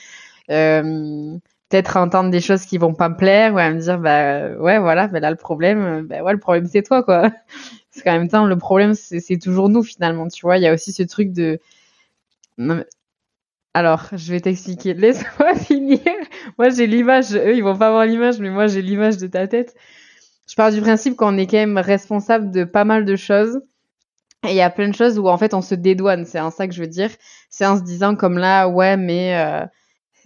Euh, 0.50 1.38
peut-être 1.68 1.96
entendre 1.96 2.30
des 2.30 2.40
choses 2.40 2.64
qui 2.64 2.78
vont 2.78 2.94
pas 2.94 3.08
me 3.08 3.16
plaire 3.16 3.54
ou 3.54 3.58
à 3.58 3.70
me 3.70 3.78
dire 3.78 3.98
bah 3.98 4.56
ouais 4.56 4.78
voilà 4.78 5.08
mais 5.08 5.20
là 5.20 5.30
le 5.30 5.36
problème 5.36 6.06
bah 6.06 6.22
ouais 6.22 6.32
le 6.32 6.38
problème 6.38 6.66
c'est 6.66 6.82
toi 6.82 7.02
quoi. 7.02 7.22
Parce 7.92 8.04
qu'en 8.04 8.12
même 8.12 8.28
temps 8.28 8.46
le 8.46 8.56
problème 8.56 8.94
c'est 8.94 9.38
toujours 9.38 9.68
nous 9.68 9.82
finalement 9.82 10.28
tu 10.28 10.42
vois. 10.42 10.56
Il 10.58 10.62
y 10.62 10.66
a 10.66 10.72
aussi 10.74 10.92
ce 10.92 11.02
truc 11.02 11.32
de 11.32 11.60
alors 13.74 14.08
je 14.12 14.32
vais 14.32 14.40
t'expliquer. 14.40 14.94
Laisse-moi 14.94 15.54
finir. 15.54 16.00
Moi 16.58 16.70
j'ai 16.70 16.86
l'image 16.86 17.34
eux 17.34 17.54
ils 17.54 17.62
vont 17.62 17.76
pas 17.76 17.90
voir 17.90 18.06
l'image 18.06 18.38
mais 18.40 18.50
moi 18.50 18.66
j'ai 18.66 18.82
l'image 18.82 19.18
de 19.18 19.26
ta 19.26 19.46
tête. 19.48 19.74
Je 20.48 20.54
pars 20.54 20.72
du 20.72 20.80
principe 20.80 21.16
qu'on 21.16 21.36
est 21.36 21.46
quand 21.46 21.58
même 21.58 21.78
responsable 21.78 22.50
de 22.50 22.64
pas 22.64 22.84
mal 22.84 23.04
de 23.04 23.16
choses 23.16 23.60
et 24.46 24.50
il 24.50 24.54
y 24.54 24.60
a 24.60 24.70
plein 24.70 24.88
de 24.88 24.94
choses 24.94 25.18
où 25.18 25.28
en 25.28 25.36
fait 25.36 25.52
on 25.54 25.62
se 25.62 25.74
dédouane, 25.74 26.24
c'est 26.24 26.38
un 26.38 26.50
ça 26.50 26.68
que 26.68 26.74
je 26.74 26.80
veux 26.80 26.86
dire. 26.86 27.10
C'est 27.50 27.66
en 27.66 27.76
se 27.76 27.82
disant 27.82 28.14
comme 28.14 28.38
là, 28.38 28.68
ouais, 28.68 28.96
mais 28.96 29.36
euh, 29.36 29.66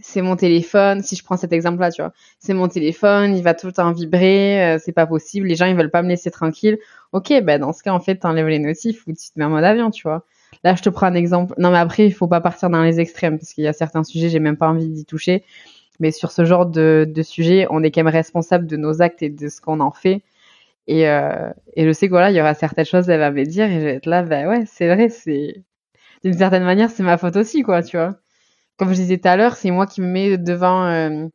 c'est 0.00 0.22
mon 0.22 0.36
téléphone. 0.36 1.02
Si 1.02 1.16
je 1.16 1.24
prends 1.24 1.36
cet 1.36 1.52
exemple-là, 1.52 1.90
tu 1.90 2.02
vois, 2.02 2.12
c'est 2.38 2.54
mon 2.54 2.68
téléphone, 2.68 3.36
il 3.36 3.42
va 3.42 3.54
tout 3.54 3.66
le 3.66 3.72
temps 3.72 3.90
vibrer, 3.92 4.74
euh, 4.74 4.78
c'est 4.82 4.92
pas 4.92 5.06
possible. 5.06 5.46
Les 5.46 5.54
gens 5.56 5.66
ils 5.66 5.76
veulent 5.76 5.90
pas 5.90 6.02
me 6.02 6.08
laisser 6.08 6.30
tranquille. 6.30 6.78
Ok, 7.12 7.32
ben 7.42 7.60
dans 7.60 7.72
ce 7.72 7.82
cas 7.82 7.92
en 7.92 8.00
fait 8.00 8.16
t'enlèves 8.16 8.48
les 8.48 8.58
notifs 8.58 9.06
ou 9.06 9.12
tu 9.12 9.30
te 9.30 9.38
mets 9.38 9.44
en 9.46 9.50
mode 9.50 9.64
avion, 9.64 9.90
tu 9.90 10.02
vois. 10.02 10.26
Là 10.64 10.74
je 10.74 10.82
te 10.82 10.90
prends 10.90 11.06
un 11.06 11.14
exemple. 11.14 11.54
Non 11.58 11.70
mais 11.70 11.78
après 11.78 12.06
il 12.06 12.12
faut 12.12 12.28
pas 12.28 12.40
partir 12.42 12.68
dans 12.70 12.82
les 12.82 13.00
extrêmes 13.00 13.38
parce 13.38 13.54
qu'il 13.54 13.64
y 13.64 13.68
a 13.68 13.72
certains 13.72 14.04
sujets 14.04 14.28
j'ai 14.28 14.40
même 14.40 14.56
pas 14.58 14.68
envie 14.68 14.88
d'y 14.88 15.04
toucher. 15.06 15.44
Mais 16.00 16.10
sur 16.10 16.32
ce 16.32 16.44
genre 16.44 16.66
de, 16.66 17.06
de 17.08 17.22
sujet, 17.22 17.66
on 17.70 17.82
est 17.82 17.90
quand 17.90 18.02
même 18.02 18.12
responsable 18.12 18.66
de 18.66 18.76
nos 18.76 19.02
actes 19.02 19.22
et 19.22 19.30
de 19.30 19.48
ce 19.48 19.60
qu'on 19.60 19.80
en 19.80 19.92
fait. 19.92 20.22
Et, 20.86 21.08
euh, 21.08 21.50
je 21.76 21.92
sais 21.92 22.06
que 22.08 22.12
voilà, 22.12 22.30
il 22.30 22.36
y 22.36 22.40
aura 22.40 22.54
certaines 22.54 22.84
choses, 22.84 23.08
elle 23.08 23.20
va 23.20 23.30
me 23.30 23.44
dire, 23.44 23.66
et 23.66 23.80
je 23.80 23.84
vais 23.86 23.94
être 23.94 24.06
là, 24.06 24.22
bah 24.22 24.46
ouais, 24.48 24.64
c'est 24.66 24.92
vrai, 24.92 25.08
c'est 25.08 25.64
d'une 26.24 26.34
certaine 26.34 26.64
manière, 26.64 26.90
c'est 26.90 27.02
ma 27.02 27.18
faute 27.18 27.36
aussi, 27.36 27.62
quoi, 27.62 27.82
tu 27.82 27.96
vois. 27.96 28.16
Comme 28.78 28.90
je 28.90 28.94
disais 28.96 29.18
tout 29.18 29.28
à 29.28 29.36
l'heure, 29.36 29.56
c'est 29.56 29.70
moi 29.72 29.86
qui 29.86 30.00
me 30.02 30.08
mets 30.08 30.38
devant 30.38 30.86
euh, 30.86 31.28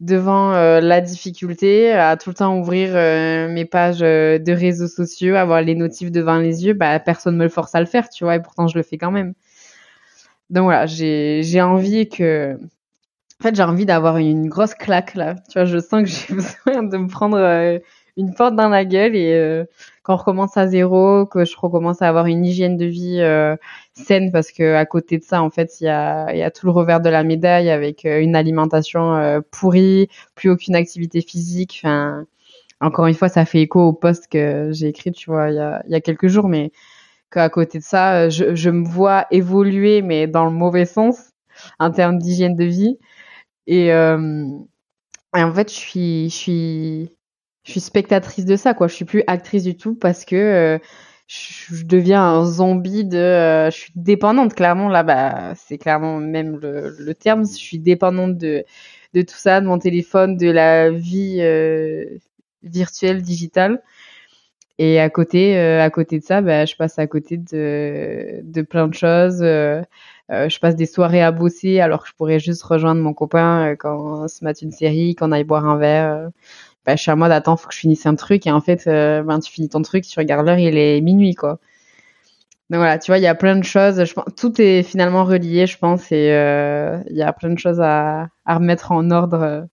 devant 0.00 0.52
euh, 0.52 0.80
la 0.80 1.00
difficulté, 1.00 1.92
à 1.92 2.16
tout 2.16 2.30
le 2.30 2.34
temps 2.34 2.56
ouvrir 2.58 2.90
euh, 2.94 3.48
mes 3.48 3.64
pages 3.64 4.02
euh, 4.02 4.38
de 4.38 4.52
réseaux 4.52 4.86
sociaux, 4.88 5.34
avoir 5.34 5.60
les 5.62 5.74
notifs 5.74 6.10
devant 6.12 6.38
les 6.38 6.64
yeux, 6.66 6.74
bah 6.74 7.00
personne 7.00 7.36
me 7.36 7.44
le 7.44 7.48
force 7.50 7.74
à 7.74 7.80
le 7.80 7.86
faire, 7.86 8.08
tu 8.08 8.24
vois, 8.24 8.36
et 8.36 8.42
pourtant 8.42 8.68
je 8.68 8.76
le 8.78 8.82
fais 8.84 8.98
quand 8.98 9.10
même. 9.10 9.34
Donc 10.50 10.64
voilà, 10.64 10.86
j'ai 10.86 11.60
envie 11.60 12.08
que 12.08 12.58
en 13.40 13.44
fait, 13.44 13.54
j'ai 13.54 13.62
envie 13.62 13.86
d'avoir 13.86 14.18
une 14.18 14.48
grosse 14.48 14.74
claque 14.74 15.14
là. 15.14 15.36
Tu 15.48 15.54
vois, 15.54 15.64
je 15.64 15.78
sens 15.78 16.02
que 16.02 16.08
j'ai 16.08 16.34
besoin 16.34 16.82
de 16.84 16.96
me 16.96 17.08
prendre 17.08 17.38
une 18.18 18.34
porte 18.34 18.56
dans 18.56 18.68
la 18.68 18.84
gueule 18.84 19.14
et 19.16 19.32
euh, 19.32 19.64
quand 20.02 20.14
on 20.14 20.16
recommence 20.16 20.56
à 20.56 20.66
zéro, 20.66 21.24
que 21.24 21.44
je 21.44 21.56
recommence 21.56 22.02
à 22.02 22.08
avoir 22.08 22.26
une 22.26 22.44
hygiène 22.44 22.76
de 22.76 22.84
vie 22.84 23.20
euh, 23.20 23.56
saine 23.94 24.32
parce 24.32 24.50
que 24.50 24.74
à 24.74 24.84
côté 24.86 25.18
de 25.18 25.22
ça, 25.22 25.40
en 25.42 25.50
fait, 25.50 25.80
il 25.80 25.84
y 25.84 25.88
a, 25.88 26.50
tout 26.50 26.66
le 26.66 26.72
revers 26.72 27.00
de 27.00 27.08
la 27.08 27.22
médaille 27.22 27.70
avec 27.70 28.04
euh, 28.04 28.20
une 28.20 28.34
alimentation 28.34 29.42
pourrie, 29.52 30.08
plus 30.34 30.50
aucune 30.50 30.74
activité 30.74 31.20
physique. 31.20 31.80
Enfin, 31.82 32.26
encore 32.80 33.06
une 33.06 33.14
fois, 33.14 33.28
ça 33.28 33.44
fait 33.44 33.62
écho 33.62 33.80
au 33.80 33.92
post 33.92 34.28
que 34.28 34.70
j'ai 34.72 34.88
écrit, 34.88 35.12
tu 35.12 35.30
vois, 35.30 35.50
il 35.50 35.56
y 35.56 35.60
a, 35.60 35.82
y 35.88 35.94
a 35.94 36.00
quelques 36.00 36.28
jours, 36.28 36.48
mais 36.48 36.72
qu'à 37.30 37.48
côté 37.50 37.78
de 37.78 37.84
ça, 37.84 38.28
je, 38.30 38.70
me 38.70 38.84
vois 38.84 39.26
évoluer, 39.30 40.02
mais 40.02 40.26
dans 40.26 40.44
le 40.46 40.52
mauvais 40.52 40.86
sens 40.86 41.32
en 41.78 41.90
termes 41.92 42.18
d'hygiène 42.18 42.56
de 42.56 42.64
vie. 42.64 42.98
Et, 43.66 43.92
en 43.92 45.54
fait, 45.54 45.70
je 45.70 46.28
suis 46.30 47.17
je 47.68 47.72
suis 47.72 47.80
spectatrice 47.80 48.46
de 48.46 48.56
ça, 48.56 48.72
quoi. 48.72 48.88
Je 48.88 48.94
suis 48.94 49.04
plus 49.04 49.22
actrice 49.26 49.62
du 49.62 49.76
tout 49.76 49.94
parce 49.94 50.24
que 50.24 50.36
euh, 50.36 50.78
je, 51.26 51.84
deviens 51.84 52.22
un 52.22 52.44
zombie 52.46 53.04
de. 53.04 53.18
Euh, 53.18 53.70
je 53.70 53.76
suis 53.76 53.92
dépendante, 53.94 54.54
clairement. 54.54 54.88
Là, 54.88 55.02
bah, 55.02 55.52
c'est 55.54 55.76
clairement 55.76 56.18
même 56.18 56.58
le, 56.62 57.12
terme. 57.12 57.44
Je 57.46 57.52
suis 57.52 57.78
dépendante 57.78 58.38
de, 58.38 58.64
de 59.12 59.22
tout 59.22 59.36
ça, 59.36 59.60
de 59.60 59.66
mon 59.66 59.78
téléphone, 59.78 60.38
de 60.38 60.50
la 60.50 60.90
vie 60.90 61.40
euh, 61.42 62.06
virtuelle, 62.62 63.20
digitale. 63.20 63.82
Et 64.78 64.98
à 64.98 65.10
côté, 65.10 65.58
à 65.58 65.90
côté 65.90 66.20
de 66.20 66.24
ça, 66.24 66.40
bah, 66.40 66.64
je 66.64 66.74
passe 66.76 66.98
à 66.98 67.06
côté 67.06 67.36
de, 67.36 68.40
de 68.44 68.62
plein 68.62 68.88
de 68.88 68.94
choses. 68.94 69.40
je 69.40 70.58
passe 70.60 70.76
des 70.76 70.86
soirées 70.86 71.20
à 71.22 71.32
bosser 71.32 71.80
alors 71.80 72.04
que 72.04 72.08
je 72.08 72.14
pourrais 72.14 72.38
juste 72.38 72.62
rejoindre 72.62 73.02
mon 73.02 73.12
copain 73.12 73.74
quand 73.76 74.22
on 74.22 74.28
se 74.28 74.44
mate 74.44 74.62
une 74.62 74.70
série, 74.70 75.16
qu'on 75.16 75.32
aille 75.32 75.44
boire 75.44 75.66
un 75.66 75.76
verre 75.78 76.30
bah, 76.86 76.96
je 76.96 77.02
suis 77.02 77.10
en 77.10 77.16
mode 77.16 77.32
attends, 77.32 77.56
faut 77.56 77.68
que 77.68 77.74
je 77.74 77.80
finisse 77.80 78.06
un 78.06 78.14
truc 78.14 78.46
et 78.46 78.52
en 78.52 78.60
fait, 78.60 78.86
euh, 78.86 79.22
ben 79.22 79.40
tu 79.40 79.52
finis 79.52 79.68
ton 79.68 79.82
truc, 79.82 80.04
tu 80.06 80.18
regardes 80.18 80.46
l'heure, 80.46 80.58
il 80.58 80.76
est 80.78 81.00
minuit 81.00 81.34
quoi. 81.34 81.58
Donc 82.70 82.78
voilà, 82.78 82.98
tu 82.98 83.10
vois, 83.10 83.18
il 83.18 83.22
y 83.22 83.26
a 83.26 83.34
plein 83.34 83.56
de 83.56 83.64
choses. 83.64 84.04
Je 84.04 84.12
pense, 84.12 84.26
tout 84.36 84.60
est 84.60 84.82
finalement 84.82 85.24
relié, 85.24 85.66
je 85.66 85.78
pense, 85.78 86.12
et 86.12 86.32
euh, 86.32 86.98
il 87.08 87.16
y 87.16 87.22
a 87.22 87.32
plein 87.32 87.50
de 87.50 87.58
choses 87.58 87.80
à, 87.80 88.28
à 88.44 88.54
remettre 88.56 88.92
en 88.92 89.10
ordre. 89.10 89.66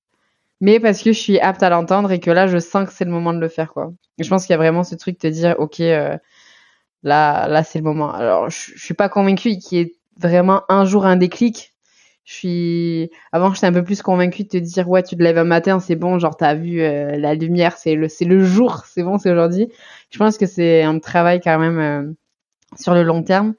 mais 0.61 0.79
parce 0.79 1.01
que 1.03 1.13
je 1.13 1.19
suis 1.19 1.39
apte 1.39 1.63
à 1.63 1.69
l'entendre 1.69 2.11
et 2.11 2.19
que 2.19 2.31
là, 2.31 2.47
je 2.47 2.57
sens 2.59 2.87
que 2.87 2.93
c'est 2.93 3.05
le 3.05 3.11
moment 3.11 3.33
de 3.33 3.39
le 3.39 3.49
faire, 3.49 3.73
quoi. 3.73 3.93
Et 4.17 4.23
je 4.23 4.29
pense 4.29 4.45
qu'il 4.45 4.53
y 4.53 4.55
a 4.55 4.57
vraiment 4.57 4.83
ce 4.83 4.95
truc 4.95 5.19
de 5.21 5.29
dire, 5.29 5.55
ok, 5.59 5.81
euh, 5.81 6.17
là, 7.03 7.47
là, 7.47 7.63
c'est 7.63 7.79
le 7.79 7.85
moment. 7.85 8.13
Alors, 8.13 8.49
je, 8.49 8.71
je 8.75 8.85
suis 8.85 8.93
pas 8.95 9.09
convaincue 9.09 9.57
qu'il 9.57 9.77
y 9.77 9.81
ait 9.81 9.95
vraiment 10.17 10.63
un 10.69 10.85
jour 10.85 11.05
un 11.05 11.17
déclic, 11.17 11.74
je 12.25 12.33
suis 12.33 13.11
avant 13.31 13.53
j'étais 13.53 13.67
un 13.67 13.73
peu 13.73 13.83
plus 13.83 14.01
convaincue 14.01 14.43
de 14.43 14.49
te 14.49 14.57
dire 14.57 14.89
ouais 14.89 15.03
tu 15.03 15.15
te 15.15 15.21
lèves 15.21 15.37
un 15.37 15.43
matin 15.43 15.79
c'est 15.79 15.95
bon 15.95 16.17
genre 16.17 16.35
t'as 16.35 16.55
vu 16.55 16.81
euh, 16.81 17.17
la 17.17 17.35
lumière 17.35 17.77
c'est 17.77 17.93
le 17.93 18.09
c'est 18.09 18.25
le 18.25 18.43
jour 18.43 18.83
c'est 18.93 19.03
bon 19.03 19.17
c'est 19.19 19.31
aujourd'hui. 19.31 19.71
Je 20.09 20.17
pense 20.17 20.37
que 20.37 20.47
c'est 20.47 20.83
un 20.83 20.99
travail 20.99 21.39
quand 21.39 21.59
même 21.59 21.79
euh, 21.79 22.13
sur 22.77 22.93
le 22.95 23.03
long 23.03 23.23
terme. 23.23 23.55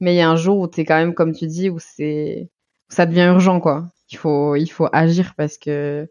Mais 0.00 0.14
il 0.14 0.18
y 0.18 0.20
a 0.22 0.30
un 0.30 0.36
jour 0.36 0.58
où 0.58 0.66
t'es 0.66 0.84
quand 0.84 0.96
même 0.96 1.14
comme 1.14 1.32
tu 1.34 1.46
dis 1.46 1.70
où 1.70 1.78
c'est 1.78 2.50
ça 2.88 3.06
devient 3.06 3.26
urgent 3.26 3.60
quoi. 3.60 3.90
Il 4.10 4.16
faut 4.18 4.56
il 4.56 4.68
faut 4.68 4.88
agir 4.92 5.34
parce 5.36 5.58
que 5.58 6.08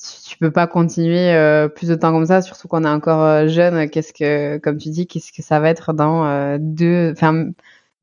tu, 0.00 0.30
tu 0.30 0.38
peux 0.38 0.52
pas 0.52 0.66
continuer 0.66 1.32
euh, 1.34 1.68
plus 1.68 1.88
de 1.88 1.94
temps 1.94 2.12
comme 2.12 2.26
ça 2.26 2.42
surtout 2.42 2.68
qu'on 2.68 2.84
est 2.84 2.88
encore 2.88 3.48
jeune. 3.48 3.88
Qu'est-ce 3.90 4.12
que 4.12 4.58
comme 4.58 4.78
tu 4.78 4.90
dis 4.90 5.06
qu'est-ce 5.06 5.32
que 5.32 5.42
ça 5.42 5.60
va 5.60 5.70
être 5.70 5.92
dans 5.92 6.58
deux 6.58 7.14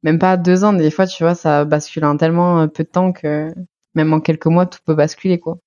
même 0.03 0.19
pas 0.19 0.37
deux 0.37 0.63
ans. 0.63 0.73
Des 0.73 0.91
fois, 0.91 1.07
tu 1.07 1.23
vois, 1.23 1.35
ça 1.35 1.65
bascule 1.65 2.05
en 2.05 2.17
tellement 2.17 2.67
peu 2.67 2.83
de 2.83 2.89
temps 2.89 3.11
que 3.11 3.53
même 3.95 4.13
en 4.13 4.19
quelques 4.19 4.47
mois, 4.47 4.65
tout 4.65 4.79
peut 4.85 4.95
basculer, 4.95 5.39
quoi. 5.39 5.57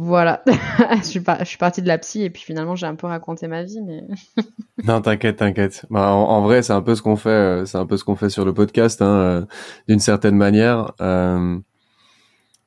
Voilà, 0.00 0.44
je, 0.46 1.02
suis 1.02 1.20
suis 1.44 1.58
partie 1.58 1.82
de 1.82 1.88
la 1.88 1.98
psy 1.98 2.22
et 2.22 2.30
puis 2.30 2.42
finalement 2.42 2.76
j'ai 2.76 2.86
un 2.86 2.94
peu 2.94 3.08
raconté 3.08 3.48
ma 3.48 3.64
vie, 3.64 3.80
mais. 3.82 4.04
non, 4.84 5.00
t'inquiète, 5.00 5.38
t'inquiète. 5.38 5.86
Bah, 5.90 6.12
en, 6.12 6.40
vrai, 6.42 6.62
c'est 6.62 6.72
un 6.72 6.82
peu 6.82 6.94
ce 6.94 7.02
qu'on 7.02 7.16
fait, 7.16 7.30
euh, 7.30 7.64
c'est 7.64 7.78
un 7.78 7.86
peu 7.86 7.96
ce 7.96 8.04
qu'on 8.04 8.14
fait 8.14 8.30
sur 8.30 8.44
le 8.44 8.54
podcast, 8.54 9.02
hein, 9.02 9.06
euh, 9.06 9.46
d'une 9.88 9.98
certaine 9.98 10.36
manière. 10.36 10.92
Euh, 11.00 11.58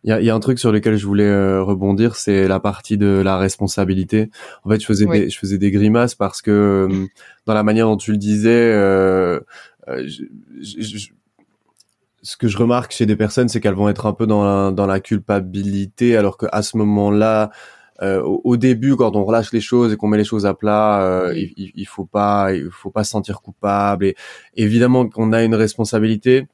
Il 0.04 0.10
y 0.10 0.14
a, 0.14 0.22
y 0.22 0.30
a, 0.30 0.36
un 0.36 0.40
truc 0.40 0.58
sur 0.58 0.72
lequel 0.72 0.98
je 0.98 1.06
voulais 1.06 1.28
euh, 1.28 1.62
rebondir, 1.62 2.16
c'est 2.16 2.48
la 2.48 2.60
partie 2.60 2.98
de 2.98 3.22
la 3.24 3.38
responsabilité. 3.38 4.30
En 4.64 4.70
fait, 4.70 4.80
je 4.80 4.86
faisais 4.86 5.06
des, 5.06 5.30
je 5.30 5.38
faisais 5.38 5.58
des 5.58 5.70
grimaces 5.70 6.16
parce 6.16 6.42
que 6.42 6.52
euh, 6.90 7.06
dans 7.46 7.54
la 7.54 7.64
manière 7.64 7.86
dont 7.86 7.98
tu 7.98 8.12
le 8.12 8.18
disais, 8.18 8.50
euh, 8.50 9.40
je, 9.88 10.24
je, 10.60 11.10
ce 12.24 12.38
que 12.38 12.48
je 12.48 12.58
remarque 12.58 12.92
chez 12.92 13.06
des 13.06 13.16
personnes, 13.16 13.50
c'est 13.50 13.60
qu'elles 13.60 13.76
vont 13.76 13.90
être 13.90 14.06
un 14.06 14.14
peu 14.14 14.28
dans 14.28 14.44
la, 14.44 14.72
dans 14.72 14.86
la 14.86 15.00
culpabilité, 15.00 16.18
alors 16.18 16.38
qu'à 16.38 16.62
ce 16.62 16.78
moment-là, 16.78 17.52
euh, 18.02 18.22
au, 18.22 18.58
début, 18.58 18.96
quand 18.96 19.16
on 19.16 19.24
relâche 19.24 19.52
les 19.54 19.62
choses 19.62 19.94
et 19.94 19.98
qu'on 19.98 20.08
met 20.08 20.18
les 20.18 20.24
choses 20.24 20.46
à 20.46 20.54
plat, 20.54 21.04
euh, 21.04 21.34
il, 21.36 21.72
il, 21.76 21.86
faut 21.86 22.06
pas, 22.06 22.54
il 22.54 22.70
faut 22.72 22.90
pas 22.90 23.04
se 23.04 23.12
sentir 23.12 23.42
coupable. 23.42 24.06
Et 24.06 24.16
évidemment 24.56 25.08
qu'on 25.08 25.34
a 25.34 25.44
une 25.44 25.54
responsabilité, 25.54 26.48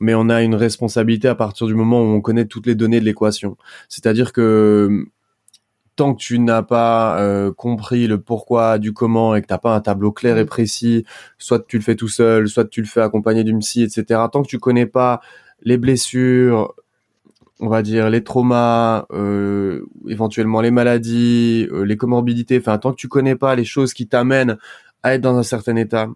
mais 0.00 0.14
on 0.14 0.28
a 0.28 0.42
une 0.42 0.54
responsabilité 0.54 1.28
à 1.28 1.34
partir 1.34 1.66
du 1.66 1.74
moment 1.74 2.00
où 2.00 2.06
on 2.06 2.20
connaît 2.20 2.46
toutes 2.46 2.66
les 2.66 2.74
données 2.74 3.00
de 3.00 3.04
l'équation. 3.04 3.56
C'est-à-dire 3.88 4.32
que 4.32 5.06
tant 5.98 6.14
que 6.14 6.20
tu 6.20 6.38
n'as 6.38 6.62
pas 6.62 7.20
euh, 7.20 7.52
compris 7.52 8.06
le 8.06 8.20
pourquoi 8.20 8.78
du 8.78 8.92
comment 8.92 9.34
et 9.34 9.42
que 9.42 9.48
t'as 9.48 9.58
pas 9.58 9.74
un 9.74 9.80
tableau 9.80 10.12
clair 10.12 10.38
et 10.38 10.46
précis, 10.46 11.04
soit 11.38 11.66
tu 11.66 11.76
le 11.76 11.82
fais 11.82 11.96
tout 11.96 12.08
seul, 12.08 12.48
soit 12.48 12.64
tu 12.66 12.80
le 12.80 12.86
fais 12.86 13.00
accompagné 13.00 13.42
d'une 13.42 13.58
psy, 13.58 13.82
etc. 13.82 14.20
Tant 14.32 14.42
que 14.42 14.48
tu 14.48 14.60
connais 14.60 14.86
pas 14.86 15.20
les 15.62 15.76
blessures, 15.76 16.72
on 17.58 17.68
va 17.68 17.82
dire 17.82 18.10
les 18.10 18.22
traumas, 18.22 19.06
euh, 19.12 19.86
éventuellement 20.08 20.60
les 20.60 20.70
maladies, 20.70 21.66
euh, 21.72 21.82
les 21.82 21.96
comorbidités, 21.96 22.58
enfin 22.58 22.78
tant 22.78 22.92
que 22.92 22.96
tu 22.96 23.08
connais 23.08 23.34
pas 23.36 23.56
les 23.56 23.64
choses 23.64 23.92
qui 23.92 24.06
t'amènent 24.06 24.56
à 25.02 25.14
être 25.14 25.20
dans 25.20 25.36
un 25.36 25.42
certain 25.42 25.74
état 25.74 26.08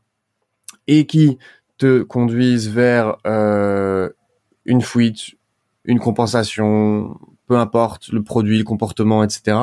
et 0.86 1.06
qui 1.06 1.38
te 1.82 2.02
conduisent 2.02 2.68
vers 2.68 3.16
euh, 3.26 4.08
une 4.64 4.82
fuite, 4.82 5.34
une 5.84 5.98
compensation, 5.98 7.18
peu 7.48 7.56
importe 7.56 8.08
le 8.08 8.22
produit, 8.22 8.58
le 8.58 8.64
comportement, 8.64 9.24
etc. 9.24 9.58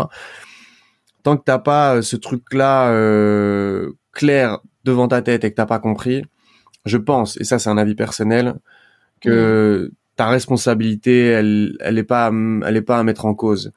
Tant 1.23 1.37
que 1.37 1.43
t'as 1.43 1.59
pas 1.59 2.01
ce 2.01 2.15
truc-là 2.15 2.91
clair 4.11 4.59
devant 4.83 5.07
ta 5.07 5.21
tête 5.21 5.43
et 5.43 5.51
que 5.51 5.55
t'as 5.55 5.65
pas 5.65 5.79
compris, 5.79 6.23
je 6.85 6.97
pense, 6.97 7.37
et 7.39 7.43
ça 7.43 7.59
c'est 7.59 7.69
un 7.69 7.77
avis 7.77 7.95
personnel, 7.95 8.55
que 9.21 9.89
mmh 9.89 9.95
ta 10.19 10.27
responsabilité, 10.27 11.27
elle, 11.27 11.77
elle 11.79 11.97
est 11.97 12.03
pas, 12.03 12.29
elle 12.65 12.75
est 12.75 12.81
pas 12.81 12.99
à 12.99 13.03
mettre 13.03 13.25
en 13.25 13.33
cause, 13.33 13.71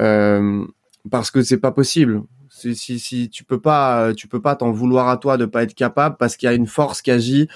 euh, 0.00 0.64
parce 1.10 1.32
que 1.32 1.42
c'est 1.42 1.58
pas 1.58 1.72
possible. 1.72 2.22
Si, 2.48 2.76
si, 2.76 3.00
si 3.00 3.28
tu 3.28 3.42
peux 3.42 3.60
pas, 3.60 4.14
tu 4.14 4.28
peux 4.28 4.40
pas 4.40 4.54
t'en 4.54 4.70
vouloir 4.70 5.08
à 5.08 5.16
toi 5.16 5.36
de 5.36 5.46
pas 5.46 5.64
être 5.64 5.74
capable, 5.74 6.16
parce 6.16 6.36
qu'il 6.36 6.46
y 6.46 6.52
a 6.52 6.54
une 6.54 6.68
force 6.68 7.02
qui 7.02 7.10
agit 7.10 7.48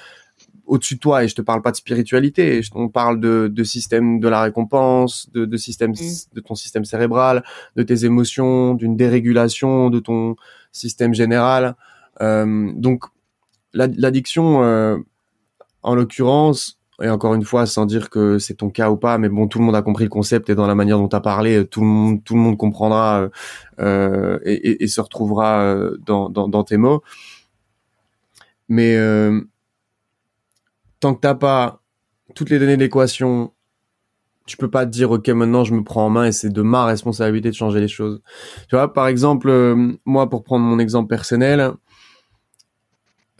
au-dessus 0.66 0.96
de 0.96 1.00
toi. 1.00 1.24
Et 1.24 1.28
je 1.28 1.34
te 1.34 1.42
parle 1.42 1.62
pas 1.62 1.70
de 1.70 1.76
spiritualité, 1.76 2.60
on 2.74 2.88
parle 2.88 3.20
de, 3.20 3.48
de 3.48 3.64
système 3.64 4.20
de 4.20 4.28
la 4.28 4.42
récompense, 4.42 5.30
de, 5.32 5.44
de 5.44 5.56
système, 5.56 5.92
mm. 5.92 6.34
de 6.34 6.40
ton 6.40 6.54
système 6.54 6.84
cérébral, 6.84 7.44
de 7.76 7.82
tes 7.82 8.04
émotions, 8.04 8.74
d'une 8.74 8.96
dérégulation 8.96 9.90
de 9.90 9.98
ton 10.00 10.36
système 10.72 11.14
général. 11.14 11.76
Euh, 12.20 12.72
donc 12.74 13.04
l'addiction, 13.72 14.62
euh, 14.62 14.98
en 15.82 15.94
l'occurrence, 15.94 16.78
et 17.02 17.08
encore 17.08 17.34
une 17.34 17.44
fois, 17.44 17.66
sans 17.66 17.86
dire 17.86 18.08
que 18.08 18.38
c'est 18.38 18.54
ton 18.54 18.70
cas 18.70 18.90
ou 18.90 18.96
pas, 18.96 19.18
mais 19.18 19.28
bon, 19.28 19.48
tout 19.48 19.58
le 19.58 19.64
monde 19.64 19.74
a 19.74 19.82
compris 19.82 20.04
le 20.04 20.10
concept 20.10 20.48
et 20.48 20.54
dans 20.54 20.66
la 20.66 20.76
manière 20.76 20.98
dont 20.98 21.08
tu 21.08 21.16
as 21.16 21.20
parlé, 21.20 21.66
tout 21.66 21.80
le 21.80 21.86
monde, 21.86 22.22
tout 22.24 22.34
le 22.34 22.40
monde 22.40 22.56
comprendra 22.56 23.22
euh, 23.22 23.28
euh 23.80 24.38
et, 24.44 24.54
et, 24.54 24.84
et, 24.84 24.86
se 24.86 25.00
retrouvera 25.00 25.62
euh, 25.62 25.96
dans, 26.06 26.28
dans, 26.28 26.48
dans, 26.48 26.62
tes 26.62 26.76
mots. 26.76 27.02
Mais 28.68 28.96
euh, 28.96 29.40
tant 31.04 31.14
que 31.14 31.20
t'as 31.20 31.34
pas 31.34 31.82
toutes 32.34 32.48
les 32.48 32.58
données 32.58 32.78
d'équation, 32.78 33.52
tu 34.46 34.56
peux 34.56 34.70
pas 34.70 34.86
te 34.86 34.90
dire 34.90 35.10
ok 35.10 35.28
maintenant 35.28 35.62
je 35.62 35.74
me 35.74 35.84
prends 35.84 36.06
en 36.06 36.08
main 36.08 36.24
et 36.24 36.32
c'est 36.32 36.48
de 36.48 36.62
ma 36.62 36.86
responsabilité 36.86 37.50
de 37.50 37.54
changer 37.54 37.78
les 37.78 37.88
choses. 37.88 38.22
Tu 38.70 38.76
vois, 38.76 38.90
par 38.90 39.06
exemple, 39.06 39.76
moi 40.06 40.30
pour 40.30 40.44
prendre 40.44 40.64
mon 40.64 40.78
exemple 40.78 41.08
personnel, 41.08 41.72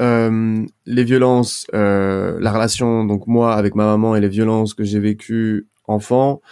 euh, 0.03 0.67
les 0.85 1.05
violences, 1.05 1.67
euh, 1.73 2.37
la 2.39 2.53
relation, 2.53 3.07
donc 3.07 3.27
moi 3.27 3.55
avec 3.55 3.75
ma 3.77 3.87
maman 3.87 4.15
et 4.15 4.21
les 4.21 4.29
violences 4.29 4.75
que 4.75 4.85
j'ai 4.85 5.01
vécues 5.01 5.67
enfant, 5.87 6.43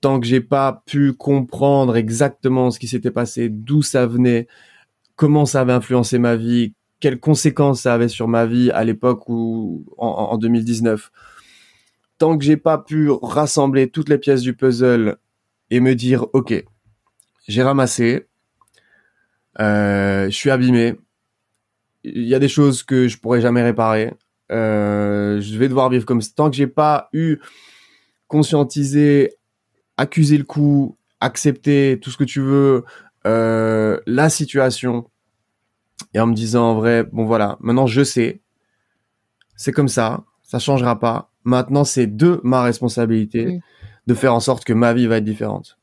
tant 0.00 0.20
que 0.20 0.26
j'ai 0.26 0.40
pas 0.40 0.84
pu 0.86 1.12
comprendre 1.12 1.96
exactement 1.96 2.70
ce 2.70 2.78
qui 2.78 2.86
s'était 2.86 3.10
passé, 3.10 3.48
d'où 3.48 3.82
ça 3.82 4.06
venait, 4.06 4.46
comment 5.16 5.44
ça 5.44 5.62
avait 5.62 5.72
influencé 5.72 6.20
ma 6.20 6.36
vie, 6.36 6.72
quelles 7.02 7.18
conséquences 7.18 7.82
ça 7.82 7.94
avait 7.94 8.08
sur 8.08 8.28
ma 8.28 8.46
vie 8.46 8.70
à 8.70 8.84
l'époque 8.84 9.28
ou 9.28 9.84
en, 9.98 10.06
en 10.06 10.38
2019, 10.38 11.10
tant 12.16 12.38
que 12.38 12.44
j'ai 12.44 12.56
pas 12.56 12.78
pu 12.78 13.10
rassembler 13.10 13.90
toutes 13.90 14.08
les 14.08 14.18
pièces 14.18 14.40
du 14.40 14.54
puzzle 14.54 15.16
et 15.70 15.80
me 15.80 15.96
dire 15.96 16.26
ok, 16.32 16.64
j'ai 17.48 17.62
ramassé, 17.64 18.28
euh, 19.58 20.26
je 20.26 20.30
suis 20.30 20.50
abîmé, 20.50 20.94
il 22.04 22.22
y 22.22 22.36
a 22.36 22.38
des 22.38 22.48
choses 22.48 22.84
que 22.84 23.08
je 23.08 23.18
pourrais 23.18 23.40
jamais 23.40 23.64
réparer. 23.64 24.14
Euh, 24.52 25.40
je 25.40 25.58
vais 25.58 25.68
devoir 25.68 25.88
vivre 25.90 26.06
comme 26.06 26.22
ça. 26.22 26.30
Tant 26.36 26.50
que 26.50 26.56
j'ai 26.56 26.68
pas 26.68 27.08
eu 27.12 27.38
conscientisé, 28.28 29.34
accusé 29.96 30.38
le 30.38 30.44
coup, 30.44 30.96
accepter 31.18 31.98
tout 32.00 32.10
ce 32.10 32.16
que 32.16 32.24
tu 32.24 32.40
veux, 32.40 32.84
euh, 33.26 33.98
la 34.06 34.30
situation, 34.30 35.10
et 36.14 36.20
en 36.20 36.26
me 36.26 36.34
disant 36.34 36.70
en 36.70 36.74
vrai, 36.74 37.04
bon 37.04 37.24
voilà, 37.24 37.56
maintenant 37.60 37.86
je 37.86 38.02
sais, 38.02 38.40
c'est 39.56 39.72
comme 39.72 39.88
ça, 39.88 40.24
ça 40.42 40.58
changera 40.58 40.98
pas. 40.98 41.30
Maintenant, 41.44 41.84
c'est 41.84 42.06
de 42.06 42.40
ma 42.44 42.62
responsabilité 42.62 43.60
de 44.06 44.14
faire 44.14 44.34
en 44.34 44.40
sorte 44.40 44.64
que 44.64 44.72
ma 44.72 44.92
vie 44.92 45.06
va 45.06 45.16
être 45.18 45.24
différente. 45.24 45.78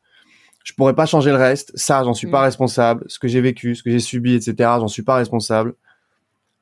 Je 0.64 0.73
pourrais 0.73 0.95
pas 0.95 1.06
changer 1.06 1.31
le 1.31 1.38
reste, 1.38 1.72
ça, 1.76 2.03
j'en 2.03 2.14
suis 2.14 2.30
pas 2.30 2.41
responsable. 2.41 3.06
Ce 3.07 3.18
que 3.19 3.27
j'ai 3.27 3.41
vécu, 3.41 3.76
ce 3.76 3.84
que 3.84 3.89
j'ai 3.89 3.99
subi, 3.99 4.35
etc., 4.35 4.53
j'en 4.80 4.88
suis 4.88 5.03
pas 5.03 5.15
responsable. 5.15 5.76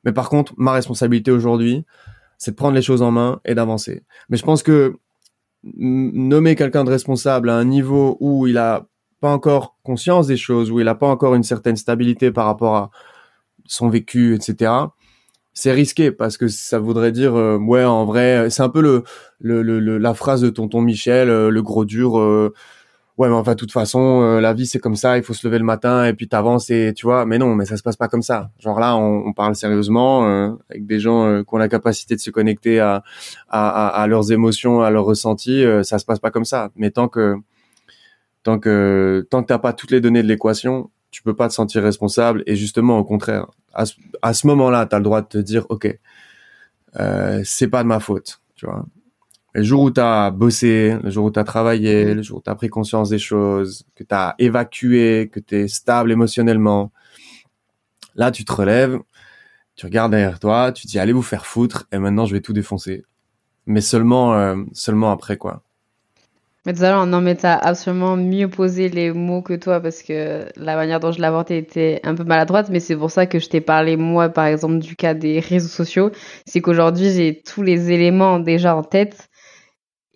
Mais 0.04 0.12
par 0.12 0.30
contre, 0.30 0.54
ma 0.56 0.72
responsabilité 0.72 1.30
aujourd'hui, 1.30 1.84
c'est 2.38 2.52
de 2.52 2.56
prendre 2.56 2.74
les 2.74 2.82
choses 2.82 3.02
en 3.02 3.10
main 3.10 3.40
et 3.44 3.54
d'avancer. 3.54 4.04
Mais 4.28 4.36
je 4.36 4.44
pense 4.44 4.62
que 4.62 4.96
nommer 5.64 6.54
quelqu'un 6.54 6.84
de 6.84 6.90
responsable 6.90 7.50
à 7.50 7.56
un 7.56 7.64
niveau 7.64 8.16
où 8.20 8.46
il 8.46 8.56
a 8.58 8.86
pas 9.20 9.32
encore 9.32 9.76
conscience 9.82 10.28
des 10.28 10.36
choses, 10.36 10.70
où 10.70 10.80
il 10.80 10.88
a 10.88 10.94
pas 10.94 11.08
encore 11.08 11.34
une 11.34 11.42
certaine 11.42 11.76
stabilité 11.76 12.30
par 12.30 12.46
rapport 12.46 12.76
à 12.76 12.90
son 13.68 13.88
vécu, 13.88 14.34
etc. 14.34 14.72
C'est 15.60 15.72
risqué 15.72 16.12
parce 16.12 16.36
que 16.36 16.46
ça 16.46 16.78
voudrait 16.78 17.10
dire 17.10 17.34
euh, 17.34 17.58
ouais 17.58 17.82
en 17.84 18.04
vrai 18.04 18.48
c'est 18.48 18.62
un 18.62 18.68
peu 18.68 18.80
le, 18.80 19.02
le, 19.40 19.98
la 19.98 20.14
phrase 20.14 20.40
de 20.40 20.50
tonton 20.50 20.80
Michel 20.80 21.30
euh, 21.30 21.50
le 21.50 21.62
gros 21.62 21.84
dur 21.84 22.16
euh, 22.16 22.54
ouais 23.16 23.28
mais 23.28 23.34
enfin 23.34 23.54
de 23.54 23.56
toute 23.56 23.72
façon 23.72 24.38
la 24.38 24.52
vie 24.54 24.66
c'est 24.66 24.78
comme 24.78 24.94
ça 24.94 25.16
il 25.16 25.24
faut 25.24 25.34
se 25.34 25.44
lever 25.44 25.58
le 25.58 25.64
matin 25.64 26.04
et 26.04 26.12
puis 26.12 26.28
t'avances 26.28 26.70
et 26.70 26.92
tu 26.94 27.06
vois 27.06 27.26
mais 27.26 27.38
non 27.38 27.56
mais 27.56 27.64
ça 27.64 27.76
se 27.76 27.82
passe 27.82 27.96
pas 27.96 28.06
comme 28.06 28.22
ça 28.22 28.52
genre 28.60 28.78
là 28.78 28.96
on, 28.96 29.32
parle 29.32 29.56
sérieusement 29.56 30.56
avec 30.70 30.86
des 30.86 31.00
gens 31.00 31.42
qui 31.42 31.52
ont 31.52 31.58
la 31.58 31.68
capacité 31.68 32.14
de 32.14 32.20
se 32.20 32.30
connecter 32.30 32.78
à, 32.78 33.02
à, 33.48 33.88
à, 33.88 34.06
leurs 34.06 34.30
émotions 34.30 34.80
à 34.82 34.90
leurs 34.90 35.06
ressentis 35.06 35.64
ça 35.82 35.98
se 35.98 36.04
passe 36.04 36.20
pas 36.20 36.30
comme 36.30 36.44
ça 36.44 36.70
mais 36.76 36.92
tant 36.92 37.08
que 37.08 37.34
tant 38.44 38.60
que 38.60 39.26
tant 39.28 39.42
que 39.42 39.48
t'as 39.48 39.58
pas 39.58 39.72
toutes 39.72 39.90
les 39.90 40.00
données 40.00 40.22
de 40.22 40.28
l'équation 40.28 40.88
tu 41.10 41.24
peux 41.24 41.34
pas 41.34 41.48
te 41.48 41.54
sentir 41.54 41.82
responsable 41.82 42.44
et 42.46 42.54
justement 42.54 42.98
au 42.98 43.04
contraire 43.04 43.48
à 43.72 43.86
ce, 43.86 43.94
à 44.22 44.34
ce 44.34 44.46
moment-là 44.46 44.86
tu 44.86 44.94
as 44.94 44.98
le 44.98 45.04
droit 45.04 45.22
de 45.22 45.26
te 45.26 45.38
dire 45.38 45.66
ok 45.68 45.98
c'est 47.44 47.68
pas 47.68 47.82
de 47.82 47.88
ma 47.88 48.00
faute 48.00 48.40
tu 48.54 48.66
vois 48.66 48.84
le 49.54 49.62
jour 49.62 49.82
où 49.82 49.90
tu 49.90 50.00
as 50.00 50.30
bossé, 50.30 50.96
le 51.02 51.10
jour 51.10 51.26
où 51.26 51.30
tu 51.30 51.38
as 51.38 51.44
travaillé, 51.44 52.14
le 52.14 52.22
jour 52.22 52.38
où 52.38 52.42
tu 52.42 52.50
as 52.50 52.54
pris 52.54 52.68
conscience 52.68 53.08
des 53.08 53.18
choses, 53.18 53.84
que 53.94 54.04
tu 54.04 54.14
as 54.14 54.34
évacué, 54.38 55.30
que 55.32 55.40
tu 55.40 55.56
es 55.56 55.68
stable 55.68 56.12
émotionnellement, 56.12 56.92
là 58.14 58.30
tu 58.30 58.44
te 58.44 58.52
relèves, 58.52 58.98
tu 59.74 59.86
regardes 59.86 60.12
derrière 60.12 60.38
toi, 60.38 60.72
tu 60.72 60.86
te 60.86 60.88
dis 60.88 60.98
allez 60.98 61.12
vous 61.12 61.22
faire 61.22 61.46
foutre 61.46 61.86
et 61.92 61.98
maintenant 61.98 62.26
je 62.26 62.34
vais 62.34 62.40
tout 62.40 62.52
défoncer. 62.52 63.04
Mais 63.66 63.80
seulement 63.80 64.34
euh, 64.34 64.56
seulement 64.72 65.10
après 65.10 65.36
quoi. 65.36 65.62
Mais 66.66 66.74
tout 66.74 66.82
à 66.82 66.90
l'heure, 66.90 67.06
non, 67.06 67.20
mais 67.20 67.34
t'as 67.36 67.56
absolument 67.56 68.16
mieux 68.16 68.48
posé 68.48 68.88
les 68.88 69.12
mots 69.12 69.42
que 69.42 69.54
toi 69.54 69.80
parce 69.80 70.02
que 70.02 70.46
la 70.56 70.76
manière 70.76 71.00
dont 71.00 71.12
je 71.12 71.20
l'ai 71.20 71.56
était 71.56 72.00
un 72.04 72.14
peu 72.14 72.24
maladroite, 72.24 72.68
mais 72.70 72.80
c'est 72.80 72.96
pour 72.96 73.10
ça 73.10 73.26
que 73.26 73.38
je 73.38 73.48
t'ai 73.48 73.60
parlé, 73.60 73.96
moi, 73.96 74.28
par 74.28 74.46
exemple, 74.46 74.78
du 74.78 74.96
cas 74.96 75.14
des 75.14 75.40
réseaux 75.40 75.68
sociaux. 75.68 76.10
C'est 76.46 76.60
qu'aujourd'hui, 76.60 77.10
j'ai 77.12 77.40
tous 77.42 77.62
les 77.62 77.90
éléments 77.92 78.38
déjà 78.40 78.76
en 78.76 78.82
tête 78.82 79.28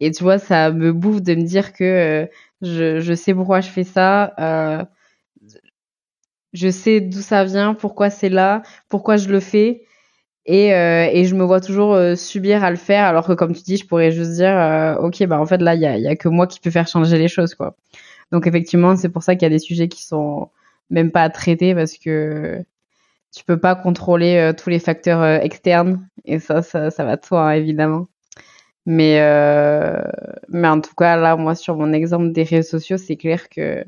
et 0.02 0.10
tu 0.10 0.24
vois, 0.24 0.38
ça 0.38 0.72
me 0.72 0.92
bouffe 0.92 1.22
de 1.22 1.36
me 1.36 1.42
dire 1.42 1.72
que 1.72 1.84
euh, 1.84 2.26
je, 2.60 2.98
je, 2.98 3.14
sais 3.14 3.34
pourquoi 3.34 3.60
je 3.60 3.70
fais 3.70 3.84
ça. 3.84 4.34
Euh, 4.40 4.84
je 6.52 6.68
sais 6.70 7.00
d'où 7.00 7.20
ça 7.20 7.44
vient, 7.44 7.74
pourquoi 7.74 8.10
c'est 8.10 8.28
là, 8.28 8.62
pourquoi 8.88 9.16
je 9.16 9.28
le 9.28 9.38
fais. 9.38 9.84
Et, 10.46 10.74
euh, 10.74 11.08
et 11.12 11.24
je 11.24 11.34
me 11.36 11.44
vois 11.44 11.60
toujours 11.60 11.94
euh, 11.94 12.16
subir 12.16 12.64
à 12.64 12.70
le 12.70 12.76
faire, 12.76 13.04
alors 13.06 13.26
que 13.26 13.32
comme 13.32 13.54
tu 13.54 13.62
dis, 13.62 13.76
je 13.76 13.86
pourrais 13.86 14.10
juste 14.10 14.32
dire, 14.32 14.56
euh, 14.56 14.96
ok, 14.96 15.24
bah 15.26 15.40
en 15.40 15.46
fait 15.46 15.58
là, 15.58 15.74
il 15.76 15.80
y 15.80 15.86
a, 15.86 15.98
y 15.98 16.08
a 16.08 16.16
que 16.16 16.28
moi 16.28 16.46
qui 16.48 16.58
peux 16.60 16.70
faire 16.70 16.88
changer 16.88 17.16
les 17.18 17.28
choses, 17.28 17.54
quoi. 17.54 17.76
Donc 18.32 18.46
effectivement, 18.46 18.96
c'est 18.96 19.08
pour 19.10 19.22
ça 19.22 19.34
qu'il 19.36 19.42
y 19.44 19.46
a 19.46 19.50
des 19.50 19.58
sujets 19.60 19.88
qui 19.88 20.04
sont 20.04 20.50
même 20.90 21.12
pas 21.12 21.22
à 21.22 21.30
traiter 21.30 21.74
parce 21.74 21.96
que 21.98 22.64
tu 23.34 23.44
peux 23.44 23.58
pas 23.58 23.74
contrôler 23.76 24.52
tous 24.58 24.70
les 24.70 24.78
facteurs 24.80 25.24
externes 25.24 26.08
et 26.24 26.38
ça, 26.38 26.62
ça, 26.62 26.90
ça 26.90 27.04
va 27.04 27.16
de 27.16 27.22
toi, 27.22 27.50
hein, 27.50 27.52
évidemment. 27.52 28.08
Mais, 28.86 29.20
euh, 29.20 30.02
mais 30.48 30.68
en 30.68 30.80
tout 30.80 30.94
cas, 30.96 31.16
là, 31.16 31.36
moi, 31.36 31.54
sur 31.54 31.76
mon 31.76 31.92
exemple 31.92 32.32
des 32.32 32.42
réseaux 32.42 32.68
sociaux, 32.78 32.96
c'est 32.98 33.16
clair 33.16 33.48
que 33.48 33.84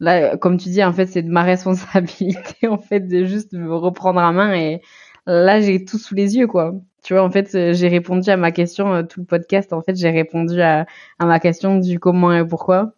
là, 0.00 0.36
comme 0.38 0.58
tu 0.58 0.70
dis, 0.70 0.84
en 0.84 0.92
fait, 0.92 1.06
c'est 1.06 1.22
de 1.22 1.30
ma 1.30 1.42
responsabilité, 1.44 2.68
en 2.68 2.78
fait, 2.78 3.00
de 3.02 3.24
juste 3.24 3.52
me 3.52 3.74
reprendre 3.74 4.20
en 4.20 4.32
main. 4.32 4.54
Et 4.54 4.82
là, 5.28 5.60
j'ai 5.60 5.84
tout 5.84 5.98
sous 5.98 6.14
les 6.14 6.36
yeux, 6.36 6.46
quoi. 6.46 6.74
Tu 7.04 7.14
vois, 7.14 7.22
en 7.22 7.30
fait, 7.30 7.72
j'ai 7.74 7.88
répondu 7.88 8.28
à 8.30 8.36
ma 8.36 8.52
question, 8.52 8.92
euh, 8.94 9.02
tout 9.02 9.20
le 9.20 9.26
podcast, 9.26 9.72
en 9.72 9.82
fait, 9.82 9.96
j'ai 9.96 10.10
répondu 10.10 10.60
à, 10.60 10.86
ma 11.20 11.40
question 11.40 11.76
du 11.78 11.98
comment 11.98 12.32
et 12.32 12.46
pourquoi. 12.46 12.92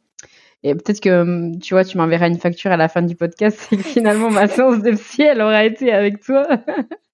Et 0.63 0.75
peut-être 0.75 1.01
que, 1.01 1.23
hum, 1.23 1.59
tu 1.61 1.75
vois, 1.75 1.85
tu 1.85 1.99
m'enverras 1.99 2.29
une 2.29 2.39
facture 2.39 2.71
à 2.73 2.77
la 2.77 2.89
fin 2.89 3.03
du 3.03 3.17
podcast 3.17 3.69
et 3.73 3.77
que 3.77 3.83
finalement 3.83 4.31
ma 4.31 4.49
séance 4.49 4.83
de 4.83 4.93
psy, 4.93 5.23
elle 5.23 5.41
aura 5.41 5.65
été 5.65 5.93
avec 5.93 6.23
toi. 6.23 6.47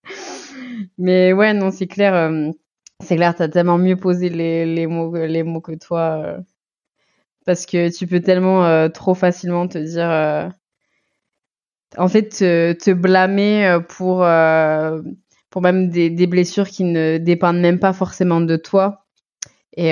Mais 0.98 1.32
ouais, 1.32 1.54
non, 1.54 1.70
c'est 1.70 1.86
clair. 1.86 2.14
Hum, 2.14 2.52
c'est 3.00 3.16
clair, 3.16 3.34
t'as 3.34 3.48
tellement 3.48 3.78
mieux 3.78 3.96
posé 3.96 4.28
les, 4.30 4.86
mots, 4.86 5.14
les 5.14 5.42
mots 5.42 5.60
que 5.60 5.72
toi. 5.74 6.22
Euh, 6.24 6.38
parce 7.46 7.66
que 7.66 7.96
tu 7.96 8.06
peux 8.06 8.20
tellement 8.20 8.66
euh, 8.66 8.88
trop 8.88 9.14
facilement 9.14 9.68
te 9.68 9.78
dire. 9.78 10.10
Euh, 10.10 10.48
en 11.96 12.08
fait, 12.08 12.28
te, 12.28 12.72
te 12.72 12.90
blâmer 12.90 13.78
pour, 13.88 14.26
pour 15.50 15.62
même 15.62 15.88
des, 15.88 16.10
des, 16.10 16.26
blessures 16.26 16.68
qui 16.68 16.84
ne 16.84 17.18
dépendent 17.18 17.60
même 17.60 17.78
pas 17.78 17.92
forcément 17.92 18.40
de 18.40 18.56
toi. 18.56 19.06
Et, 19.76 19.90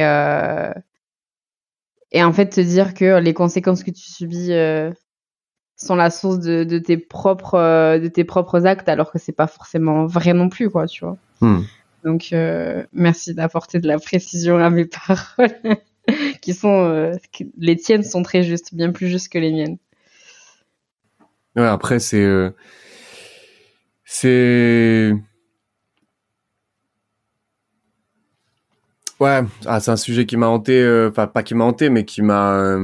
et 2.12 2.22
en 2.22 2.32
fait, 2.32 2.48
te 2.48 2.60
dire 2.60 2.94
que 2.94 3.18
les 3.18 3.34
conséquences 3.34 3.84
que 3.84 3.90
tu 3.90 4.02
subis 4.02 4.50
sont 5.76 5.96
la 5.96 6.10
source 6.10 6.40
de, 6.40 6.64
de, 6.64 6.78
tes 6.78 6.96
propres, 6.96 7.98
de 7.98 8.08
tes 8.08 8.24
propres 8.24 8.66
actes, 8.66 8.88
alors 8.88 9.12
que 9.12 9.18
c'est 9.18 9.32
pas 9.32 9.46
forcément 9.46 10.06
vrai 10.06 10.34
non 10.34 10.48
plus, 10.48 10.70
quoi, 10.70 10.86
tu 10.86 11.04
vois. 11.04 11.16
Hmm. 11.40 11.62
Donc, 12.04 12.28
euh, 12.32 12.84
merci 12.92 13.34
d'apporter 13.34 13.80
de 13.80 13.88
la 13.88 13.98
précision 13.98 14.58
à 14.58 14.70
mes 14.70 14.84
paroles, 15.06 15.78
qui 16.42 16.52
sont 16.52 16.84
euh, 16.84 17.12
les 17.56 17.76
tiennes 17.76 18.04
sont 18.04 18.22
très 18.22 18.42
justes, 18.42 18.74
bien 18.74 18.92
plus 18.92 19.08
justes 19.08 19.32
que 19.32 19.38
les 19.38 19.52
miennes. 19.52 19.78
Ouais, 21.56 21.66
après 21.66 22.00
c'est 22.00 22.22
euh, 22.22 22.50
c'est 24.04 25.14
ouais, 29.20 29.42
ah, 29.66 29.80
c'est 29.80 29.90
un 29.90 29.96
sujet 29.96 30.26
qui 30.26 30.36
m'a 30.36 30.48
hanté, 30.48 31.06
enfin 31.08 31.26
pas 31.26 31.42
qui 31.42 31.54
m'a 31.54 31.64
hanté, 31.64 31.90
mais 31.90 32.04
qui 32.04 32.22
m'a 32.22 32.78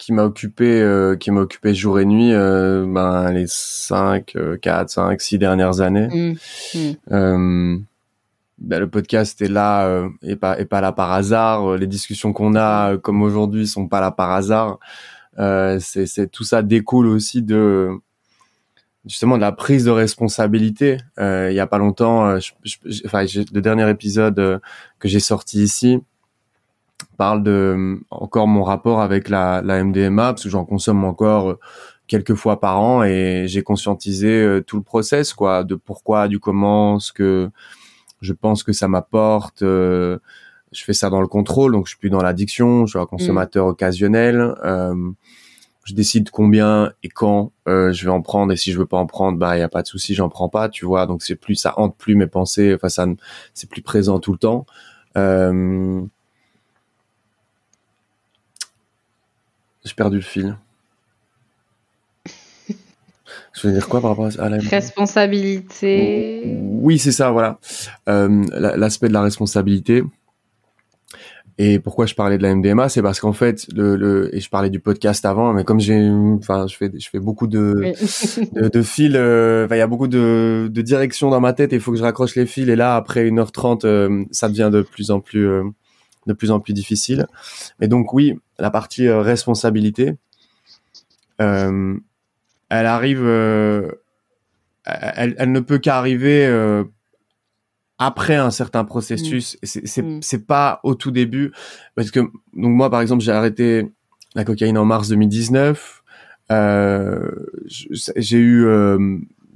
qui 0.00 0.14
m'a 0.14 0.24
occupé 0.24 0.80
euh, 0.80 1.14
qui 1.14 1.30
m'a 1.30 1.42
occupé 1.42 1.74
jour 1.74 2.00
et 2.00 2.06
nuit 2.06 2.32
euh, 2.32 2.86
ben 2.88 3.30
les 3.32 3.44
5 3.46 4.34
4 4.62 4.88
5 4.88 5.20
6 5.20 5.38
dernières 5.38 5.82
années 5.82 6.08
mmh. 6.08 6.32
Mmh. 6.74 6.92
Euh, 7.12 7.78
ben, 8.58 8.80
le 8.80 8.88
podcast 8.88 9.40
est 9.42 9.48
là 9.48 9.86
euh, 9.86 10.08
et 10.22 10.36
pas 10.36 10.58
et 10.58 10.64
pas 10.64 10.80
là 10.80 10.92
par 10.92 11.12
hasard 11.12 11.76
les 11.76 11.86
discussions 11.86 12.32
qu'on 12.32 12.56
a 12.56 12.96
comme 12.96 13.20
aujourd'hui 13.20 13.66
sont 13.66 13.88
pas 13.88 14.00
là 14.00 14.10
par 14.10 14.30
hasard 14.30 14.78
c'est 15.36 16.06
c'est 16.06 16.26
tout 16.28 16.44
ça 16.44 16.62
découle 16.62 17.06
aussi 17.06 17.42
de 17.42 17.90
justement 19.06 19.36
de 19.36 19.40
la 19.40 19.52
prise 19.52 19.84
de 19.84 19.90
responsabilité. 19.90 20.98
Il 21.18 21.52
y 21.52 21.60
a 21.60 21.66
pas 21.66 21.78
longtemps 21.78 22.36
enfin 23.06 23.24
le 23.24 23.60
dernier 23.60 23.88
épisode 23.90 24.60
que 24.98 25.08
j'ai 25.08 25.20
sorti 25.20 25.62
ici 25.62 26.00
parle 27.20 27.42
de 27.42 28.00
encore 28.10 28.48
mon 28.48 28.62
rapport 28.62 29.02
avec 29.02 29.28
la, 29.28 29.60
MDMA 29.62 30.32
parce 30.32 30.44
que 30.44 30.48
j'en 30.48 30.64
consomme 30.64 31.04
encore 31.04 31.50
euh, 31.50 31.58
quelques 32.06 32.34
fois 32.34 32.60
par 32.60 32.80
an 32.80 33.04
et 33.04 33.44
j'ai 33.46 33.62
conscientisé 33.62 34.42
euh, 34.42 34.62
tout 34.62 34.78
le 34.78 34.82
process 34.82 35.34
quoi 35.34 35.62
de 35.62 35.74
pourquoi 35.74 36.28
du 36.28 36.38
comment 36.38 36.98
ce 36.98 37.12
que 37.12 37.50
je 38.22 38.32
pense 38.32 38.62
que 38.62 38.72
ça 38.72 38.88
m'apporte 38.88 39.60
euh, 39.60 40.18
je 40.72 40.84
fais 40.84 40.92
ça 40.92 41.10
dans 41.10 41.20
le 41.20 41.26
contrôle 41.26 41.72
donc 41.72 41.86
je 41.86 41.90
suis 41.90 41.98
plus 41.98 42.10
dans 42.10 42.22
l'addiction 42.22 42.86
je 42.86 42.90
suis 42.90 42.98
un 42.98 43.06
consommateur 43.06 43.66
mm. 43.66 43.70
occasionnel 43.70 44.54
je 45.84 45.94
décide 45.94 46.30
combien 46.30 46.92
et 47.02 47.08
quand 47.08 47.52
je 47.66 48.04
vais 48.04 48.10
en 48.10 48.22
prendre 48.22 48.52
et 48.52 48.56
si 48.56 48.72
je 48.72 48.78
veux 48.78 48.86
pas 48.86 48.98
en 48.98 49.06
prendre 49.06 49.38
bah 49.38 49.56
il 49.56 49.60
y 49.60 49.62
a 49.62 49.68
pas 49.68 49.82
de 49.82 49.88
souci 49.88 50.14
j'en 50.14 50.28
prends 50.28 50.48
pas 50.48 50.68
tu 50.68 50.84
vois 50.84 51.06
donc 51.06 51.22
c'est 51.22 51.36
plus 51.36 51.56
ça 51.56 51.74
hante 51.76 51.96
plus 51.96 52.14
mes 52.14 52.26
pensées 52.26 52.74
enfin 52.74 52.88
ça 52.88 53.06
c'est 53.54 53.68
plus 53.68 53.82
présent 53.82 54.20
tout 54.20 54.32
le 54.32 54.38
temps 54.38 54.66
euh, 55.16 56.02
J'ai 59.84 59.94
perdu 59.94 60.16
le 60.16 60.22
fil. 60.22 60.56
Je 63.54 63.66
veux 63.66 63.72
dire 63.72 63.88
quoi 63.88 64.00
par 64.00 64.10
rapport 64.10 64.28
à 64.38 64.48
la 64.48 64.58
responsabilité 64.58 66.58
Oui, 66.60 66.98
c'est 66.98 67.12
ça, 67.12 67.30
voilà. 67.30 67.58
Euh, 68.08 68.44
L'aspect 68.52 69.08
de 69.08 69.14
la 69.14 69.22
responsabilité. 69.22 70.02
Et 71.62 71.78
pourquoi 71.78 72.06
je 72.06 72.14
parlais 72.14 72.38
de 72.38 72.42
la 72.42 72.54
MDMA, 72.54 72.88
c'est 72.88 73.02
parce 73.02 73.20
qu'en 73.20 73.34
fait, 73.34 73.66
le, 73.76 73.94
le, 73.94 74.34
et 74.34 74.40
je 74.40 74.48
parlais 74.48 74.70
du 74.70 74.80
podcast 74.80 75.26
avant, 75.26 75.52
mais 75.52 75.62
comme 75.62 75.78
j'ai, 75.78 76.08
enfin, 76.38 76.66
je 76.66 76.74
fais, 76.74 76.90
je 76.98 77.10
fais 77.10 77.18
beaucoup 77.18 77.46
de, 77.46 77.92
de, 78.54 78.68
de, 78.68 78.82
fils, 78.82 79.12
euh, 79.14 79.68
il 79.70 79.76
y 79.76 79.82
a 79.82 79.86
beaucoup 79.86 80.08
de, 80.08 80.70
de 80.72 80.80
directions 80.80 81.28
dans 81.28 81.42
ma 81.42 81.52
tête 81.52 81.74
et 81.74 81.76
il 81.76 81.82
faut 81.82 81.92
que 81.92 81.98
je 81.98 82.02
raccroche 82.02 82.34
les 82.34 82.46
fils. 82.46 82.66
Et 82.66 82.76
là, 82.76 82.96
après 82.96 83.28
1h30, 83.28 83.84
euh, 83.84 84.24
ça 84.30 84.48
devient 84.48 84.70
de 84.72 84.80
plus 84.80 85.10
en 85.10 85.20
plus, 85.20 85.46
euh, 85.46 85.64
de 86.26 86.32
plus 86.32 86.50
en 86.50 86.60
plus 86.60 86.72
difficile. 86.72 87.26
Mais 87.78 87.88
donc 87.88 88.14
oui, 88.14 88.40
la 88.58 88.70
partie 88.70 89.10
responsabilité, 89.10 90.14
elle 91.36 92.00
arrive, 92.70 93.26
elle, 94.86 95.34
elle, 95.36 95.52
ne 95.52 95.60
peut 95.60 95.78
qu'arriver 95.78 96.46
après 98.00 98.34
un 98.34 98.50
certain 98.50 98.84
processus. 98.84 99.56
Mm. 99.62 99.66
C'est 99.84 100.02
mm. 100.02 100.22
c'est 100.22 100.46
pas 100.46 100.80
au 100.82 100.96
tout 100.96 101.12
début 101.12 101.52
parce 101.94 102.10
que 102.10 102.18
donc 102.20 102.32
moi 102.52 102.90
par 102.90 103.00
exemple 103.00 103.22
j'ai 103.22 103.30
arrêté 103.30 103.92
la 104.34 104.44
cocaïne 104.44 104.78
en 104.78 104.84
mars 104.84 105.08
2019. 105.08 106.02
j'ai 108.16 108.38
eu 108.38 108.66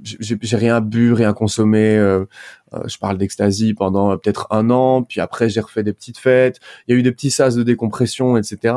j'ai 0.05 0.57
rien 0.57 0.81
bu, 0.81 1.13
rien 1.13 1.33
consommé. 1.33 1.97
Euh, 1.97 2.25
euh, 2.73 2.87
je 2.87 2.97
parle 2.97 3.17
d'ecstasy 3.17 3.73
pendant 3.73 4.11
euh, 4.11 4.17
peut-être 4.17 4.47
un 4.51 4.69
an, 4.69 5.03
puis 5.03 5.21
après 5.21 5.49
j'ai 5.49 5.59
refait 5.59 5.83
des 5.83 5.93
petites 5.93 6.17
fêtes. 6.17 6.59
Il 6.87 6.93
y 6.93 6.95
a 6.95 6.99
eu 6.99 7.03
des 7.03 7.11
petits 7.11 7.31
sas 7.31 7.55
de 7.55 7.63
décompression, 7.63 8.37
etc. 8.37 8.75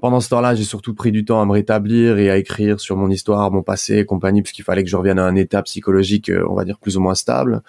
Pendant 0.00 0.20
ce 0.20 0.28
temps-là, 0.28 0.54
j'ai 0.54 0.64
surtout 0.64 0.94
pris 0.94 1.12
du 1.12 1.24
temps 1.24 1.40
à 1.40 1.46
me 1.46 1.52
rétablir 1.52 2.18
et 2.18 2.30
à 2.30 2.36
écrire 2.36 2.80
sur 2.80 2.96
mon 2.96 3.10
histoire, 3.10 3.50
mon 3.50 3.62
passé 3.62 3.98
et 3.98 4.04
compagnie, 4.04 4.42
puisqu'il 4.42 4.62
fallait 4.62 4.84
que 4.84 4.90
je 4.90 4.96
revienne 4.96 5.18
à 5.18 5.24
un 5.24 5.34
état 5.34 5.62
psychologique, 5.62 6.30
on 6.48 6.54
va 6.54 6.64
dire 6.64 6.78
plus 6.78 6.96
ou 6.96 7.00
moins 7.00 7.14
stable. 7.14 7.62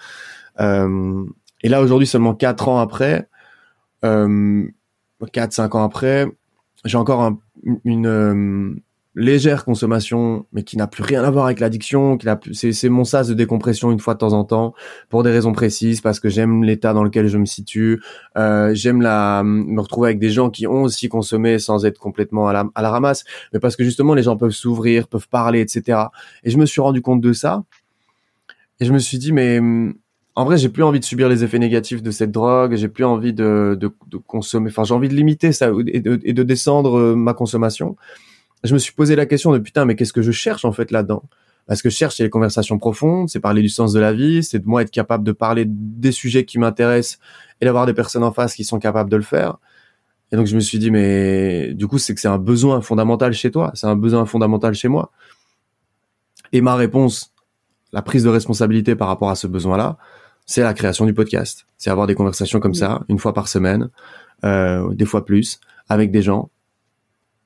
Euh, 0.60 1.24
et 1.62 1.68
là, 1.68 1.80
aujourd'hui, 1.80 2.06
seulement 2.06 2.34
quatre 2.34 2.68
ans 2.68 2.78
après, 2.78 3.28
euh, 4.04 4.64
quatre 5.32 5.52
cinq 5.52 5.74
ans 5.74 5.84
après, 5.84 6.26
j'ai 6.84 6.96
encore 6.96 7.22
un, 7.22 7.38
une 7.84 8.80
légère 9.14 9.64
consommation, 9.64 10.46
mais 10.52 10.62
qui 10.62 10.76
n'a 10.76 10.86
plus 10.86 11.02
rien 11.02 11.24
à 11.24 11.30
voir 11.30 11.46
avec 11.46 11.58
l'addiction, 11.58 12.16
qui 12.16 12.26
n'a 12.26 12.36
plus, 12.36 12.54
c'est, 12.54 12.72
c'est 12.72 12.88
mon 12.88 13.04
sas 13.04 13.26
de 13.26 13.34
décompression 13.34 13.90
une 13.90 13.98
fois 13.98 14.14
de 14.14 14.18
temps 14.18 14.32
en 14.32 14.44
temps, 14.44 14.72
pour 15.08 15.22
des 15.22 15.30
raisons 15.30 15.52
précises, 15.52 16.00
parce 16.00 16.20
que 16.20 16.28
j'aime 16.28 16.62
l'état 16.62 16.92
dans 16.92 17.02
lequel 17.02 17.26
je 17.26 17.36
me 17.36 17.44
situe, 17.44 18.00
euh, 18.38 18.70
j'aime 18.74 19.02
la, 19.02 19.42
me 19.44 19.80
retrouver 19.80 20.08
avec 20.08 20.20
des 20.20 20.30
gens 20.30 20.48
qui 20.48 20.66
ont 20.66 20.82
aussi 20.82 21.08
consommé 21.08 21.58
sans 21.58 21.84
être 21.84 21.98
complètement 21.98 22.46
à 22.46 22.52
la, 22.52 22.64
à 22.74 22.82
la 22.82 22.90
ramasse, 22.90 23.24
mais 23.52 23.58
parce 23.58 23.74
que 23.74 23.82
justement 23.82 24.14
les 24.14 24.22
gens 24.22 24.36
peuvent 24.36 24.50
s'ouvrir, 24.52 25.08
peuvent 25.08 25.28
parler, 25.28 25.60
etc. 25.60 25.98
Et 26.44 26.50
je 26.50 26.58
me 26.58 26.66
suis 26.66 26.80
rendu 26.80 27.02
compte 27.02 27.20
de 27.20 27.32
ça, 27.32 27.64
et 28.78 28.84
je 28.84 28.92
me 28.92 28.98
suis 28.98 29.18
dit, 29.18 29.32
mais 29.32 29.60
en 30.36 30.44
vrai, 30.44 30.56
j'ai 30.56 30.68
plus 30.68 30.84
envie 30.84 31.00
de 31.00 31.04
subir 31.04 31.28
les 31.28 31.42
effets 31.42 31.58
négatifs 31.58 32.02
de 32.02 32.10
cette 32.12 32.30
drogue, 32.30 32.76
j'ai 32.76 32.88
plus 32.88 33.04
envie 33.04 33.32
de, 33.32 33.76
de, 33.78 33.92
de 34.06 34.16
consommer, 34.16 34.70
enfin 34.70 34.84
j'ai 34.84 34.94
envie 34.94 35.08
de 35.08 35.14
limiter 35.14 35.50
ça 35.52 35.70
et 35.88 36.00
de, 36.00 36.20
et 36.22 36.32
de 36.32 36.42
descendre 36.44 36.96
euh, 36.96 37.14
ma 37.16 37.34
consommation 37.34 37.96
je 38.64 38.74
me 38.74 38.78
suis 38.78 38.92
posé 38.92 39.16
la 39.16 39.26
question 39.26 39.52
de 39.52 39.58
putain, 39.58 39.84
mais 39.84 39.96
qu'est-ce 39.96 40.12
que 40.12 40.22
je 40.22 40.32
cherche 40.32 40.64
en 40.64 40.72
fait 40.72 40.90
là-dedans? 40.90 41.22
Parce 41.66 41.82
que 41.82 41.90
je 41.90 41.96
cherche, 41.96 42.16
c'est 42.16 42.24
les 42.24 42.30
conversations 42.30 42.78
profondes, 42.78 43.28
c'est 43.28 43.40
parler 43.40 43.62
du 43.62 43.68
sens 43.68 43.92
de 43.92 44.00
la 44.00 44.12
vie, 44.12 44.42
c'est 44.42 44.58
de 44.58 44.66
moi 44.66 44.82
être 44.82 44.90
capable 44.90 45.24
de 45.24 45.32
parler 45.32 45.64
des 45.66 46.12
sujets 46.12 46.44
qui 46.44 46.58
m'intéressent 46.58 47.18
et 47.60 47.64
d'avoir 47.64 47.86
des 47.86 47.94
personnes 47.94 48.24
en 48.24 48.32
face 48.32 48.54
qui 48.54 48.64
sont 48.64 48.78
capables 48.78 49.10
de 49.10 49.16
le 49.16 49.22
faire. 49.22 49.58
Et 50.32 50.36
donc 50.36 50.46
je 50.46 50.54
me 50.54 50.60
suis 50.60 50.78
dit, 50.78 50.90
mais 50.90 51.72
du 51.74 51.86
coup, 51.86 51.98
c'est 51.98 52.14
que 52.14 52.20
c'est 52.20 52.28
un 52.28 52.38
besoin 52.38 52.80
fondamental 52.80 53.32
chez 53.32 53.50
toi, 53.50 53.70
c'est 53.74 53.86
un 53.86 53.96
besoin 53.96 54.26
fondamental 54.26 54.74
chez 54.74 54.88
moi. 54.88 55.10
Et 56.52 56.60
ma 56.60 56.74
réponse, 56.74 57.32
la 57.92 58.02
prise 58.02 58.24
de 58.24 58.28
responsabilité 58.28 58.96
par 58.96 59.08
rapport 59.08 59.30
à 59.30 59.34
ce 59.34 59.46
besoin-là, 59.46 59.96
c'est 60.46 60.62
la 60.62 60.74
création 60.74 61.06
du 61.06 61.14
podcast. 61.14 61.66
C'est 61.78 61.90
avoir 61.90 62.06
des 62.06 62.14
conversations 62.14 62.58
comme 62.58 62.74
ça, 62.74 63.02
une 63.08 63.18
fois 63.18 63.32
par 63.32 63.48
semaine, 63.48 63.90
euh, 64.44 64.92
des 64.94 65.04
fois 65.04 65.24
plus, 65.24 65.60
avec 65.88 66.10
des 66.10 66.22
gens 66.22 66.50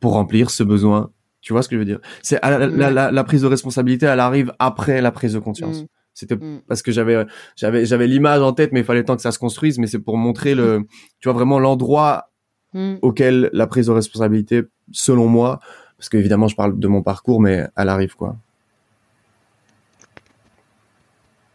pour 0.04 0.12
remplir 0.12 0.50
ce 0.50 0.62
besoin. 0.62 1.10
Tu 1.40 1.54
vois 1.54 1.62
ce 1.62 1.68
que 1.70 1.76
je 1.76 1.78
veux 1.78 1.86
dire? 1.86 1.98
C'est 2.20 2.38
la, 2.44 3.24
prise 3.24 3.40
de 3.40 3.46
responsabilité, 3.46 4.04
elle 4.04 4.20
arrive 4.20 4.52
après 4.58 5.00
la 5.00 5.10
prise 5.10 5.32
de 5.32 5.38
conscience. 5.38 5.80
Mm. 5.80 5.86
C'était 6.12 6.36
mm. 6.36 6.60
parce 6.68 6.82
que 6.82 6.92
j'avais 6.92 7.24
j'avais 7.56 7.86
j'avais 7.86 8.06
l'image 8.06 8.42
en 8.42 8.52
tête, 8.52 8.72
mais 8.72 8.80
il 8.80 8.84
fallait 8.84 8.98
le 8.98 9.06
temps 9.06 9.16
que 9.16 9.22
ça 9.22 9.32
se 9.32 9.38
construise. 9.38 9.78
Mais 9.78 9.86
c'est 9.86 10.00
pour 10.00 10.18
montrer 10.18 10.54
le, 10.54 10.82
tu 11.20 11.28
vois 11.30 11.32
vraiment 11.32 11.58
l'endroit 11.58 12.32
mm. 12.74 12.96
auquel 13.00 13.48
la 13.54 13.66
prise 13.66 13.86
de 13.86 13.92
responsabilité, 13.92 14.64
selon 14.92 15.26
moi, 15.26 15.58
parce 15.96 16.10
qu'évidemment 16.10 16.48
je 16.48 16.54
parle 16.54 16.78
de 16.78 16.86
mon 16.86 17.00
parcours, 17.00 17.40
mais 17.40 17.66
elle 17.74 17.88
arrive 17.88 18.14
quoi. 18.14 18.36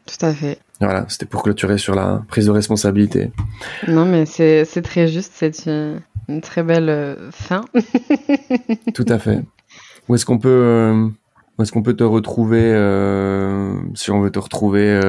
Tout 0.08 0.26
à 0.26 0.34
fait. 0.34 0.60
Voilà, 0.82 1.06
c'était 1.08 1.28
pour 1.28 1.44
clôturer 1.44 1.78
sur 1.78 1.94
la 1.94 2.24
prise 2.28 2.48
de 2.48 2.52
responsabilité. 2.52 3.32
Non, 3.88 4.06
mais 4.06 4.26
c'est 4.26 4.82
très 4.82 5.08
juste, 5.08 5.34
c'est 5.36 5.68
une, 5.68 6.02
très 6.42 6.64
belle 6.64 6.90
euh, 6.90 7.32
fin. 7.32 7.66
Tout 8.94 9.06
à 9.08 9.20
fait. 9.20 9.42
Où 10.08 10.16
est-ce 10.16 10.26
qu'on 10.26 10.40
peut, 10.40 10.50
euh, 10.50 11.08
où 11.58 11.62
est-ce 11.62 11.72
qu'on 11.72 11.84
peut 11.84 11.96
te 11.96 12.04
retrouver 12.04 12.62
euh, 12.64 13.74
si 13.96 14.12
on 14.12 14.22
veut 14.22 14.32
te 14.32 14.40
retrouver 14.40 15.00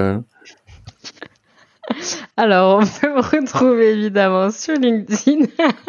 Alors, 2.37 2.81
on 2.81 2.87
peut 2.87 3.15
me 3.15 3.21
retrouver 3.21 3.93
évidemment 3.93 4.51
sur 4.51 4.75
LinkedIn. 4.75 5.47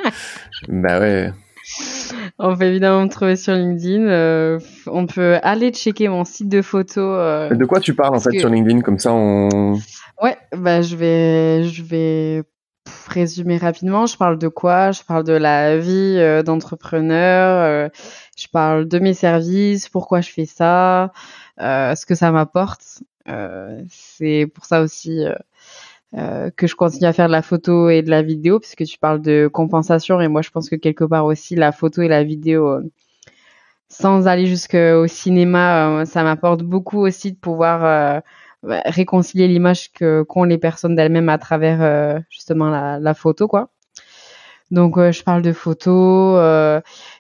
bah 0.67 0.99
ouais. 0.99 1.31
On 2.39 2.55
peut 2.55 2.65
évidemment 2.65 3.03
me 3.03 3.09
trouver 3.09 3.35
sur 3.35 3.53
LinkedIn. 3.53 4.07
Euh, 4.07 4.59
on 4.87 5.05
peut 5.05 5.37
aller 5.43 5.71
checker 5.71 6.07
mon 6.07 6.23
site 6.23 6.49
de 6.49 6.61
photos. 6.61 7.17
Euh, 7.19 7.55
de 7.55 7.65
quoi 7.65 7.79
tu 7.79 7.93
parles 7.93 8.15
en 8.15 8.19
fait 8.19 8.39
sur 8.39 8.49
LinkedIn? 8.49 8.81
Comme 8.81 8.99
ça, 8.99 9.13
on. 9.13 9.73
Ouais, 10.21 10.37
bah 10.55 10.81
je 10.81 10.95
vais, 10.95 11.63
je 11.63 11.83
vais 11.83 12.43
résumer 13.07 13.57
rapidement. 13.57 14.05
Je 14.05 14.17
parle 14.17 14.37
de 14.37 14.47
quoi? 14.47 14.91
Je 14.91 15.03
parle 15.03 15.23
de 15.23 15.33
la 15.33 15.77
vie 15.77 16.17
euh, 16.17 16.43
d'entrepreneur. 16.43 17.89
je 18.37 18.47
parle 18.47 18.87
de 18.87 18.99
mes 18.99 19.13
services, 19.13 19.89
pourquoi 19.89 20.21
je 20.21 20.31
fais 20.31 20.45
ça, 20.45 21.11
ce 21.59 22.05
que 22.05 22.15
ça 22.15 22.31
m'apporte. 22.31 23.03
c'est 23.89 24.47
pour 24.53 24.65
ça 24.65 24.81
aussi 24.81 25.25
euh, 26.17 26.49
que 26.57 26.67
je 26.67 26.75
continue 26.75 27.05
à 27.05 27.13
faire 27.13 27.27
de 27.27 27.31
la 27.31 27.41
photo 27.41 27.89
et 27.89 28.01
de 28.01 28.09
la 28.09 28.21
vidéo, 28.21 28.59
puisque 28.59 28.83
tu 28.83 28.97
parles 28.99 29.21
de 29.21 29.49
compensation, 29.51 30.19
et 30.19 30.27
moi 30.27 30.41
je 30.41 30.49
pense 30.49 30.69
que 30.69 30.75
quelque 30.75 31.05
part 31.05 31.25
aussi 31.25 31.55
la 31.55 31.71
photo 31.71 32.01
et 32.01 32.09
la 32.09 32.23
vidéo, 32.25 32.67
euh, 32.67 32.81
sans 33.89 34.27
aller 34.27 34.45
jusqu'au 34.45 35.07
cinéma, 35.07 36.01
euh, 36.01 36.05
ça 36.05 36.23
m'apporte 36.23 36.63
beaucoup 36.63 36.99
aussi 36.99 37.31
de 37.31 37.37
pouvoir 37.37 38.21
bah, 38.63 38.81
réconcilier 38.85 39.47
l'image 39.47 39.91
que 39.91 40.23
qu'ont 40.23 40.43
les 40.43 40.57
personnes 40.57 40.95
d'elles-mêmes 40.95 41.29
à 41.29 41.37
travers 41.37 42.21
justement 42.29 42.69
la, 42.69 42.99
la, 42.99 43.13
photo, 43.13 43.47
quoi. 43.47 43.69
Donc 44.71 44.97
je 44.97 45.23
parle 45.23 45.41
de 45.41 45.51
photos, 45.51 46.37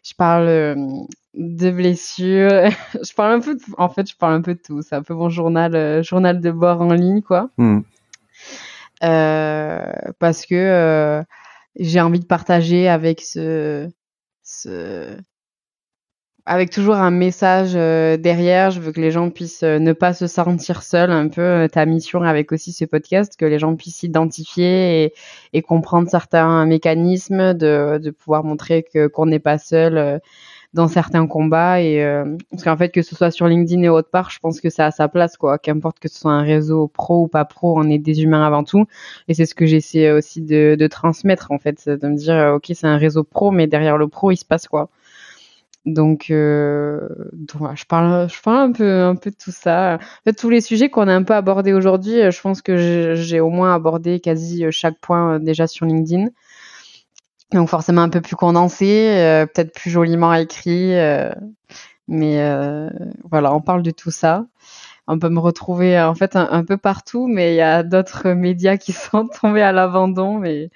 je 0.03 0.13
parle 0.15 0.75
de 1.33 1.71
blessures, 1.71 2.49
je 3.03 3.13
parle 3.13 3.33
un 3.33 3.39
peu, 3.39 3.55
de, 3.55 3.61
en 3.77 3.89
fait 3.89 4.09
je 4.09 4.15
parle 4.15 4.33
un 4.33 4.41
peu 4.41 4.53
de 4.53 4.61
tout. 4.61 4.81
C'est 4.81 4.95
un 4.95 5.03
peu 5.03 5.13
mon 5.13 5.29
journal, 5.29 6.03
journal 6.03 6.39
de 6.39 6.51
bord 6.51 6.81
en 6.81 6.93
ligne, 6.93 7.21
quoi. 7.21 7.49
Hmm. 7.57 7.81
Euh, 9.03 9.91
parce 10.19 10.45
que 10.45 10.55
euh, 10.55 11.23
j'ai 11.79 12.01
envie 12.01 12.19
de 12.19 12.25
partager 12.25 12.87
avec 12.87 13.21
ce, 13.21 13.89
ce 14.43 15.17
avec 16.45 16.69
toujours 16.71 16.95
un 16.95 17.11
message 17.11 17.71
euh, 17.75 18.17
derrière. 18.17 18.71
Je 18.71 18.79
veux 18.79 18.91
que 18.91 19.01
les 19.01 19.11
gens 19.11 19.29
puissent 19.29 19.63
ne 19.63 19.93
pas 19.93 20.13
se 20.13 20.27
sentir 20.27 20.83
seuls. 20.83 21.11
Un 21.11 21.27
peu 21.27 21.67
ta 21.71 21.85
mission 21.85 22.23
avec 22.23 22.51
aussi 22.51 22.71
ce 22.73 22.85
podcast, 22.85 23.35
que 23.37 23.45
les 23.45 23.59
gens 23.59 23.75
puissent 23.75 23.97
s'identifier 23.97 25.03
et, 25.03 25.13
et, 25.53 25.61
comprendre 25.61 26.09
certains 26.09 26.65
mécanismes, 26.65 27.53
de, 27.53 27.99
de 28.01 28.09
pouvoir 28.11 28.43
montrer 28.43 28.83
que 28.83 29.07
qu'on 29.07 29.25
n'est 29.25 29.39
pas 29.39 29.57
seul 29.57 30.21
dans 30.73 30.87
certains 30.87 31.27
combats 31.27 31.81
et 31.81 32.03
euh, 32.03 32.37
parce 32.49 32.63
qu'en 32.63 32.77
fait 32.77 32.89
que 32.89 33.01
ce 33.01 33.15
soit 33.15 33.31
sur 33.31 33.47
LinkedIn 33.47 33.83
et 33.83 33.89
autre 33.89 34.09
part, 34.09 34.29
je 34.29 34.39
pense 34.39 34.61
que 34.61 34.69
ça 34.69 34.85
a 34.85 34.91
sa 34.91 35.09
place 35.09 35.35
quoi. 35.37 35.57
Qu'importe 35.57 35.99
que 35.99 36.07
ce 36.07 36.17
soit 36.19 36.31
un 36.31 36.43
réseau 36.43 36.87
pro 36.87 37.23
ou 37.23 37.27
pas 37.27 37.45
pro, 37.45 37.77
on 37.77 37.89
est 37.89 37.97
des 37.97 38.23
humains 38.23 38.45
avant 38.45 38.63
tout 38.63 38.85
et 39.27 39.33
c'est 39.33 39.45
ce 39.45 39.55
que 39.55 39.65
j'essaie 39.65 40.11
aussi 40.11 40.41
de, 40.41 40.75
de, 40.79 40.87
transmettre 40.87 41.51
en 41.51 41.57
fait, 41.59 41.89
de 41.89 42.07
me 42.07 42.15
dire 42.15 42.35
euh, 42.35 42.55
ok 42.55 42.71
c'est 42.73 42.87
un 42.87 42.97
réseau 42.97 43.23
pro 43.23 43.51
mais 43.51 43.67
derrière 43.67 43.97
le 43.97 44.07
pro 44.07 44.31
il 44.31 44.37
se 44.37 44.45
passe 44.45 44.67
quoi. 44.67 44.89
Donc, 45.85 46.27
euh, 46.29 47.09
je 47.75 47.85
parle, 47.85 48.29
je 48.29 48.41
parle 48.41 48.57
un 48.57 48.71
peu, 48.71 49.01
un 49.01 49.15
peu 49.15 49.31
de 49.31 49.35
tout 49.35 49.51
ça. 49.51 49.97
En 49.99 50.23
fait, 50.23 50.33
tous 50.33 50.49
les 50.49 50.61
sujets 50.61 50.89
qu'on 50.89 51.07
a 51.07 51.13
un 51.13 51.23
peu 51.23 51.33
abordés 51.33 51.73
aujourd'hui, 51.73 52.31
je 52.31 52.41
pense 52.41 52.61
que 52.61 53.15
j'ai 53.15 53.39
au 53.39 53.49
moins 53.49 53.73
abordé 53.73 54.19
quasi 54.19 54.65
chaque 54.71 54.99
point 54.99 55.39
déjà 55.39 55.67
sur 55.67 55.85
LinkedIn. 55.85 56.29
Donc 57.53 57.67
forcément 57.67 58.01
un 58.01 58.09
peu 58.09 58.21
plus 58.21 58.35
condensé, 58.35 59.09
euh, 59.17 59.45
peut-être 59.45 59.73
plus 59.73 59.89
joliment 59.89 60.33
écrit. 60.33 60.97
Euh, 60.97 61.31
mais 62.07 62.41
euh, 62.41 62.89
voilà, 63.29 63.53
on 63.53 63.61
parle 63.61 63.83
de 63.83 63.91
tout 63.91 64.11
ça. 64.11 64.45
On 65.07 65.19
peut 65.19 65.29
me 65.29 65.39
retrouver 65.39 65.99
en 66.01 66.15
fait 66.15 66.35
un, 66.35 66.63
peu 66.63 66.77
partout, 66.77 67.27
mais 67.27 67.53
il 67.53 67.57
y 67.57 67.61
a 67.61 67.83
d'autres 67.83 68.29
médias 68.29 68.77
qui 68.77 68.93
sont 68.93 69.27
tombés 69.27 69.61
à 69.61 69.71
l'abandon. 69.73 70.37
Mais 70.39 70.69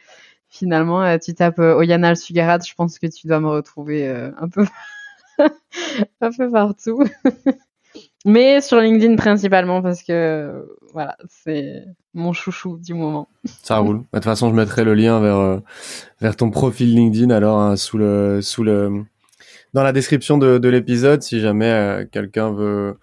finalement, 0.56 1.18
tu 1.19 1.34
tapes 1.34 1.60
Oyana 1.60 2.15
Sugarat, 2.15 2.60
je 2.68 2.73
pense 2.73 2.99
que 2.99 3.07
tu 3.07 3.27
dois 3.27 3.40
me 3.40 3.49
retrouver 3.49 4.07
un 4.10 4.49
peu 4.49 4.65
un 6.22 6.32
peu 6.32 6.52
partout. 6.52 7.03
Mais 8.26 8.60
sur 8.60 8.80
LinkedIn 8.80 9.15
principalement 9.15 9.82
parce 9.82 10.02
que 10.02 10.65
voilà, 10.94 11.15
c'est 11.30 11.86
mon 12.14 12.34
chouchou 12.34 12.77
du 12.77 12.94
moment. 12.94 13.30
Ça 13.61 13.77
roule. 13.77 13.99
De 13.99 14.03
toute 14.14 14.23
façon, 14.23 14.49
je 14.49 14.56
mettrai 14.56 14.84
le 14.84 14.95
lien 14.95 15.19
vers 15.19 15.38
euh, 15.38 15.60
vers 16.22 16.36
ton 16.36 16.49
profil 16.49 16.95
LinkedIn 16.95 17.30
alors 17.30 17.60
hein, 17.60 17.76
sous 17.76 17.98
le 17.98 18.41
sous 18.41 18.64
le 18.64 19.03
dans 19.73 19.84
la 19.84 19.91
description 19.91 20.38
de, 20.38 20.57
de 20.57 20.69
l'épisode 20.69 21.22
si 21.22 21.40
jamais 21.40 21.69
euh, 21.69 22.06
quelqu'un 22.11 22.52
veut 22.52 22.98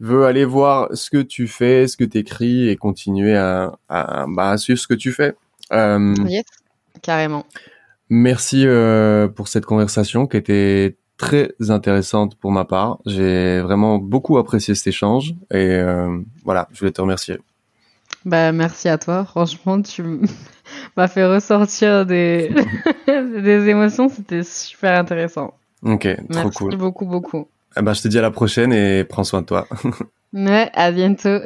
veut 0.00 0.24
aller 0.24 0.44
voir 0.44 0.88
ce 0.92 1.08
que 1.08 1.22
tu 1.22 1.46
fais, 1.46 1.86
ce 1.86 1.96
que 1.96 2.04
tu 2.04 2.18
écris 2.18 2.68
et 2.68 2.76
continuer 2.76 3.36
à 3.36 3.78
à, 3.88 4.26
bah, 4.28 4.50
à 4.50 4.58
suivre 4.58 4.80
ce 4.80 4.88
que 4.88 4.94
tu 4.94 5.12
fais. 5.12 5.34
Euh, 5.72 6.14
yes, 6.26 6.44
carrément. 7.02 7.44
Merci 8.10 8.66
euh, 8.66 9.28
pour 9.28 9.48
cette 9.48 9.66
conversation 9.66 10.26
qui 10.26 10.36
était 10.36 10.96
très 11.16 11.54
intéressante 11.68 12.36
pour 12.36 12.52
ma 12.52 12.64
part. 12.64 12.98
J'ai 13.06 13.60
vraiment 13.60 13.98
beaucoup 13.98 14.38
apprécié 14.38 14.74
cet 14.74 14.88
échange 14.88 15.34
et 15.50 15.70
euh, 15.70 16.20
voilà, 16.44 16.68
je 16.72 16.80
voulais 16.80 16.92
te 16.92 17.00
remercier. 17.00 17.38
Bah, 18.24 18.52
merci 18.52 18.88
à 18.88 18.98
toi. 18.98 19.24
Franchement, 19.24 19.80
tu 19.82 20.02
m'as 20.96 21.08
fait 21.08 21.26
ressortir 21.26 22.06
des, 22.06 22.54
des 23.06 23.68
émotions. 23.68 24.08
C'était 24.08 24.42
super 24.42 24.98
intéressant. 24.98 25.54
Ok, 25.82 26.08
trop 26.30 26.50
cool. 26.50 26.68
Merci 26.68 26.76
beaucoup, 26.76 27.06
beaucoup. 27.06 27.48
Eh 27.76 27.82
ben, 27.82 27.92
je 27.92 28.02
te 28.02 28.08
dis 28.08 28.18
à 28.18 28.22
la 28.22 28.30
prochaine 28.30 28.72
et 28.72 29.04
prends 29.04 29.24
soin 29.24 29.42
de 29.42 29.46
toi. 29.46 29.66
ouais, 30.32 30.70
à 30.72 30.90
bientôt. 30.92 31.40